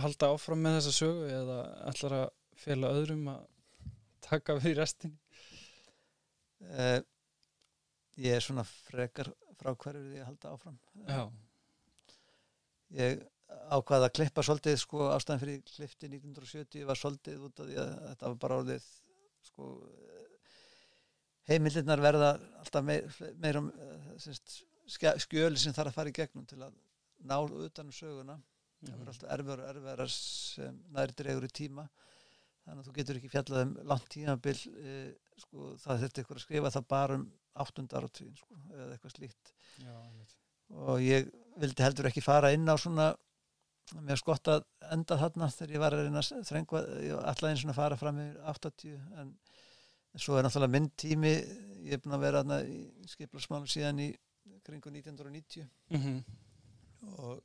halda 0.02 0.30
áfram 0.34 0.62
með 0.62 0.78
þessa 0.78 0.94
sögu 0.94 1.28
eða 1.32 1.58
ætlar 1.90 2.16
að 2.20 2.26
fela 2.60 2.92
öðrum 2.94 3.28
að 3.32 3.44
taka 4.26 4.56
við 4.58 4.72
í 4.72 4.76
restin 4.78 5.14
uh, 6.72 7.00
Ég 8.16 8.32
er 8.32 8.44
svona 8.44 8.64
frekar 8.64 9.28
frá 9.60 9.74
hverju 9.76 10.00
því 10.06 10.20
að 10.22 10.28
halda 10.30 10.52
áfram. 10.54 10.76
Já. 11.04 11.22
Ég 12.96 13.24
ákvaði 13.76 14.08
að 14.08 14.14
klippa 14.18 14.44
svolítið 14.46 14.78
sko 14.80 15.10
ástæðan 15.14 15.42
fyrir 15.42 15.62
klifti 15.70 16.10
1970 16.10 16.86
var 16.88 17.00
svolítið 17.00 17.46
út 17.48 17.62
af 17.62 17.70
því 17.70 17.78
að 17.82 17.94
þetta 18.08 18.30
var 18.30 18.38
bara 18.44 18.58
orðið 18.62 18.88
sko 19.46 19.70
heimildirnar 21.46 22.02
verða 22.02 22.32
alltaf 22.62 22.84
meir, 22.86 23.06
meir 23.42 23.60
um 23.60 23.70
skjöli 24.86 25.60
sem 25.60 25.74
þarf 25.74 25.92
að 25.92 25.98
fara 25.98 26.12
í 26.12 26.16
gegnum 26.16 26.46
til 26.48 26.60
að 26.62 26.74
ná 27.26 27.36
utanum 27.40 27.94
söguna. 27.94 28.36
Það 28.86 28.98
verður 28.98 29.12
alltaf 29.12 29.30
erfiðar 29.34 29.62
og 29.62 29.70
erfiðar 29.70 30.12
sem 30.12 30.80
næri 30.94 31.16
dregur 31.18 31.46
í 31.46 31.52
tíma. 31.54 31.86
Þannig 32.66 32.82
að 32.82 32.88
þú 32.88 32.94
getur 32.98 33.18
ekki 33.20 33.30
fjallað 33.32 33.62
um 33.62 33.74
langt 33.92 34.08
tímabil 34.12 34.56
e, 34.56 34.94
sko, 35.42 35.68
það 35.82 36.02
þurfti 36.02 36.24
ykkur 36.24 36.40
að 36.40 36.44
skrifa 36.44 36.72
það 36.74 36.88
bara 36.90 37.18
um 37.20 37.26
áttundar 37.56 38.06
og 38.06 38.12
tvinn 38.12 38.34
sko, 38.36 38.58
eða 38.74 38.88
eitthvað 38.96 39.14
slíkt. 39.14 39.52
Já, 39.80 39.94
og 40.82 40.98
ég 41.00 41.30
vildi 41.62 41.86
heldur 41.86 42.10
ekki 42.10 42.24
fara 42.24 42.50
inn 42.52 42.66
á 42.66 42.74
svona 42.76 43.12
mér 43.94 44.20
skott 44.20 44.48
að 44.50 44.64
enda 44.92 45.18
þarna 45.20 45.48
þegar 45.54 45.74
ég 45.74 45.82
var 45.82 45.94
að 45.94 46.06
reyna 46.06 46.22
að 46.22 46.46
þrengva 46.48 46.82
alltaf 47.22 47.50
eins 47.50 47.64
og 47.64 47.76
fara 47.76 47.98
fram 48.00 48.18
með 48.18 48.38
80 48.52 48.96
en, 49.22 49.32
svo 50.16 50.38
er 50.38 50.46
náttúrulega 50.46 50.72
minn 50.72 50.88
tími. 50.98 51.34
Ég 51.86 51.98
er 51.98 52.02
búin 52.02 52.16
að 52.16 52.24
vera 52.24 52.40
aðna 52.42 52.62
í 52.64 52.78
skiplarsmálum 53.12 53.68
síðan 53.70 54.00
í 54.02 54.08
kringu 54.66 54.90
1990 54.90 55.66
mm 55.90 56.00
-hmm. 56.02 56.22
og 57.22 57.42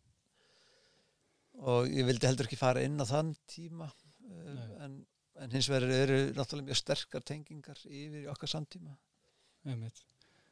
og 1.61 1.89
ég 1.91 2.05
vildi 2.07 2.27
heldur 2.27 2.47
ekki 2.47 2.57
fara 2.57 2.81
inn 2.81 3.01
á 3.01 3.05
þann 3.05 3.33
tíma 3.45 3.85
uh, 3.85 4.69
en, 4.85 5.05
en 5.35 5.51
hins 5.51 5.67
vegar 5.69 5.91
eru 5.91 6.19
náttúrulega 6.37 6.71
mjög 6.71 6.79
sterkar 6.79 7.25
tengingar 7.27 7.81
yfir 7.85 8.23
í 8.23 8.29
okkar 8.31 8.49
samtíma. 8.49 8.95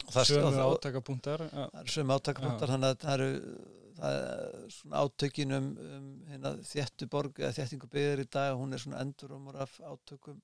Sömu 0.09 0.75
átakapunktar 0.75 1.43
Það 1.49 1.79
eru 1.81 1.93
sömu 1.95 2.15
átakapunktar 2.17 2.73
þannig 2.73 2.89
að 2.89 3.01
það 3.03 3.13
eru 3.13 3.31
það 3.39 3.53
er 3.53 3.88
átökin 3.99 5.51
um, 5.51 5.71
um 5.77 6.11
hérna, 6.30 6.53
þjættu 6.63 7.07
borg 7.11 7.39
eða 7.41 7.55
þjættingu 7.57 7.89
byggður 7.91 8.23
í 8.23 8.27
dag 8.31 8.57
hún 8.59 8.73
er 8.73 8.84
svona 8.84 9.01
endurumur 9.03 9.57
af 9.59 9.76
átökum 9.84 10.39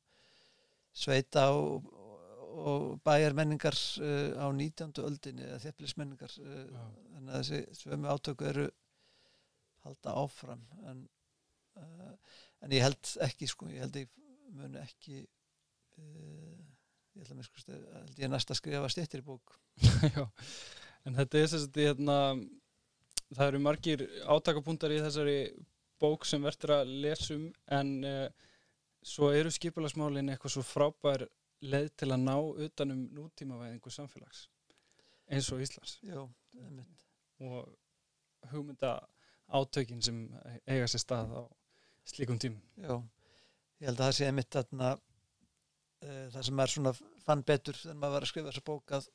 sveita 0.96 1.50
og, 1.56 1.88
og 2.56 2.88
bæjarmenningar 3.08 3.78
uh, 4.04 4.36
á 4.40 4.48
19. 4.52 4.94
öldinni 5.04 5.48
eða 5.48 5.62
þjættilismenningar 5.66 6.36
uh, 6.44 6.66
þannig 7.14 7.32
að 7.32 7.40
þessi 7.42 7.80
sömu 7.82 8.12
átöku 8.12 8.50
eru 8.50 8.68
halda 9.86 10.18
áfram 10.24 10.64
en, 10.90 11.06
uh, 11.80 12.14
en 12.66 12.76
ég 12.76 12.84
held 12.84 13.16
ekki 13.28 13.50
sko, 13.52 13.70
ég 13.72 13.86
held 13.86 14.02
ég 14.04 14.12
muni 14.56 14.82
ekki 14.82 15.22
uh, 15.22 16.60
ég 17.16 17.24
held 17.24 17.32
að 17.32 17.40
mér 17.40 17.50
sko 17.50 17.66
held 17.72 18.22
ég 18.24 18.32
næst 18.32 18.52
að 18.52 18.62
skrifa 18.62 18.92
stittir 18.92 19.24
í 19.24 19.28
bók 19.28 19.56
Já, 20.16 20.24
en 21.06 21.18
þetta 21.20 21.40
er 21.40 21.50
þess 21.52 21.68
að 21.70 21.82
hérna, 21.84 22.20
það 23.34 23.48
eru 23.48 23.62
margir 23.64 24.04
átakapunktar 24.30 24.94
í 24.94 25.00
þessari 25.04 25.38
bók 26.02 26.28
sem 26.28 26.44
verður 26.44 26.76
að 26.80 26.92
lesum 27.06 27.48
en 27.74 27.96
uh, 28.06 28.28
svo 29.06 29.32
eru 29.34 29.54
skipilagsmálin 29.54 30.34
eitthvað 30.34 30.58
svo 30.58 30.66
frábær 30.66 31.26
leið 31.66 31.90
til 31.98 32.12
að 32.12 32.26
ná 32.26 32.36
utanum 32.68 33.08
nútímavæðingu 33.16 33.94
samfélags 33.94 34.46
eins 35.32 35.48
og 35.54 35.62
Íslands. 35.64 35.98
Já, 36.06 36.22
og 37.42 38.52
hugmynda 38.52 39.00
átökin 39.50 40.02
sem 40.04 40.20
eiga 40.66 40.88
sér 40.90 41.02
stað 41.02 41.34
á 41.34 41.44
slíkum 42.06 42.38
tím 42.42 42.60
Já, 42.78 43.02
ég 43.82 43.90
held 43.90 44.00
að 44.00 44.06
það 44.06 44.16
sé 44.18 44.30
einmitt 44.30 44.58
aðna 44.60 44.92
uh, 44.96 45.02
eh, 46.06 46.26
það 46.34 46.48
sem 46.48 46.62
er 46.64 46.74
svona 46.74 46.94
fann 47.26 47.44
betur 47.46 47.78
þegar 47.82 48.00
maður 48.02 48.16
var 48.16 48.26
að 48.26 48.32
skrifa 48.32 48.52
þessa 48.52 48.66
bók 48.70 48.96
að 48.98 49.10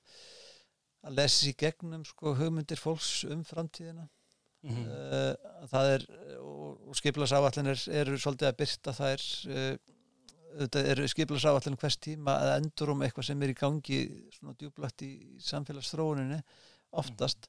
að 1.06 1.16
lesa 1.18 1.36
sér 1.44 1.56
gegnum 1.64 2.04
sko 2.08 2.34
hugmyndir 2.38 2.80
fólks 2.80 3.24
um 3.28 3.44
framtíðina 3.46 4.06
mm 4.06 4.74
-hmm. 4.74 4.88
uh, 4.88 5.68
það 5.72 5.92
er 5.94 6.06
og, 6.38 6.88
og 6.88 6.96
skiplasáallinir 6.96 7.86
eru 8.02 8.18
svolítið 8.18 8.48
að 8.48 8.58
byrta 8.62 8.96
það 8.98 9.14
er 9.14 9.24
uh, 9.54 10.82
eru 10.82 11.08
skiplasáallin 11.08 11.78
hvers 11.80 11.96
tíma 11.96 12.36
að 12.42 12.56
endur 12.58 12.90
um 12.90 13.02
eitthvað 13.02 13.26
sem 13.30 13.42
er 13.42 13.54
í 13.54 13.60
gangi 13.62 14.00
svona 14.34 14.56
djúblagt 14.58 15.02
í 15.02 15.12
samfélagsþróuninni 15.38 16.42
oftast 16.90 17.48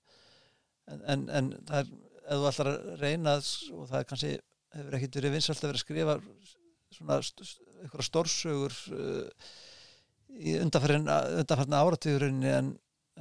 en, 0.87 1.01
en, 1.07 1.29
en 1.29 1.51
það 1.67 1.79
er 1.79 1.91
ef 2.21 2.37
þú 2.37 2.47
ætlar 2.51 2.69
að 2.71 3.01
reyna 3.01 3.35
og 3.39 3.89
það 3.89 3.97
er 3.99 4.07
kannski, 4.09 4.31
hefur 4.75 4.97
ekkert 4.97 5.17
verið 5.19 5.35
vinsalt 5.35 5.63
að 5.63 5.69
vera 5.69 5.79
að 5.79 5.85
skrifa 5.85 6.15
svona 6.91 7.17
eitthvað 7.81 8.07
stórsögur 8.07 8.77
uh, 8.95 9.49
í 10.31 10.55
undanfarn 10.61 11.77
áratvíðurinni 11.81 12.53
en, 12.53 12.71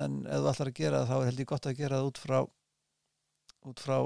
en 0.05 0.23
ef 0.27 0.41
þú 0.41 0.51
ætlar 0.53 0.73
að 0.73 0.81
gera 0.81 1.03
það 1.03 1.11
þá 1.11 1.17
er 1.21 1.29
held 1.31 1.45
ég 1.45 1.51
gott 1.53 1.69
að 1.69 1.79
gera 1.81 2.01
það 2.01 2.11
út 2.11 2.21
frá 2.25 2.41
út 3.69 3.83
frá 3.83 3.97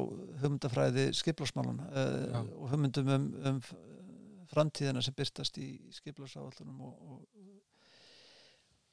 hugmyndafræði 0.42 1.08
skiplásmálun 1.14 1.82
uh, 1.86 2.40
og 2.58 2.70
hugmyndum 2.72 3.10
um, 3.14 3.26
um 3.50 3.60
framtíðina 4.50 5.02
sem 5.02 5.14
byrtast 5.16 5.58
í 5.62 5.68
skiplarsáallunum 5.94 6.82
og, 6.84 6.94
og, 7.10 7.48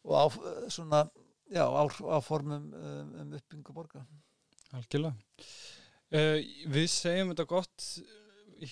og 0.08 0.16
á, 0.18 0.26
svona, 0.74 1.04
já, 1.52 1.66
á, 1.66 1.84
á 1.86 2.18
formum 2.24 2.72
um, 2.74 3.14
um 3.24 3.36
uppbyggingu 3.38 3.76
borga. 3.76 4.06
Algjörlega. 4.78 5.16
Uh, 6.12 6.40
við 6.72 6.90
segjum 6.92 7.34
þetta 7.34 7.48
gott 7.50 7.88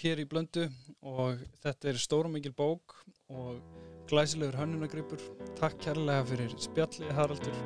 hér 0.02 0.22
í 0.22 0.28
blöndu 0.30 0.68
og 1.10 1.42
þetta 1.64 1.90
er 1.90 2.02
stórum 2.02 2.36
mikil 2.38 2.54
bók 2.54 3.00
og 3.30 3.62
glæsilegur 4.10 4.60
hönnunagripur. 4.62 5.24
Takk 5.60 5.82
kærlega 5.82 6.28
fyrir 6.30 6.54
spjallið 6.62 7.18
Haraldur 7.18 7.58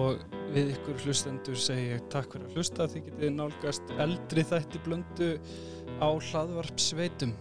og 0.00 0.22
við 0.54 0.74
ykkur 0.76 1.04
hlustendur 1.04 1.58
segi 1.58 2.00
takk 2.12 2.34
fyrir 2.34 2.48
að 2.48 2.58
hlusta 2.58 2.88
því 2.90 3.04
getið 3.08 3.36
nálgast 3.36 3.94
eldri 4.04 4.44
þætti 4.50 4.82
blöndu 4.86 5.30
á 6.02 6.08
hlaðvarp 6.10 6.82
sveitum. 6.82 7.34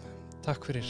Takk 0.45 0.69
fyrir. 0.69 0.89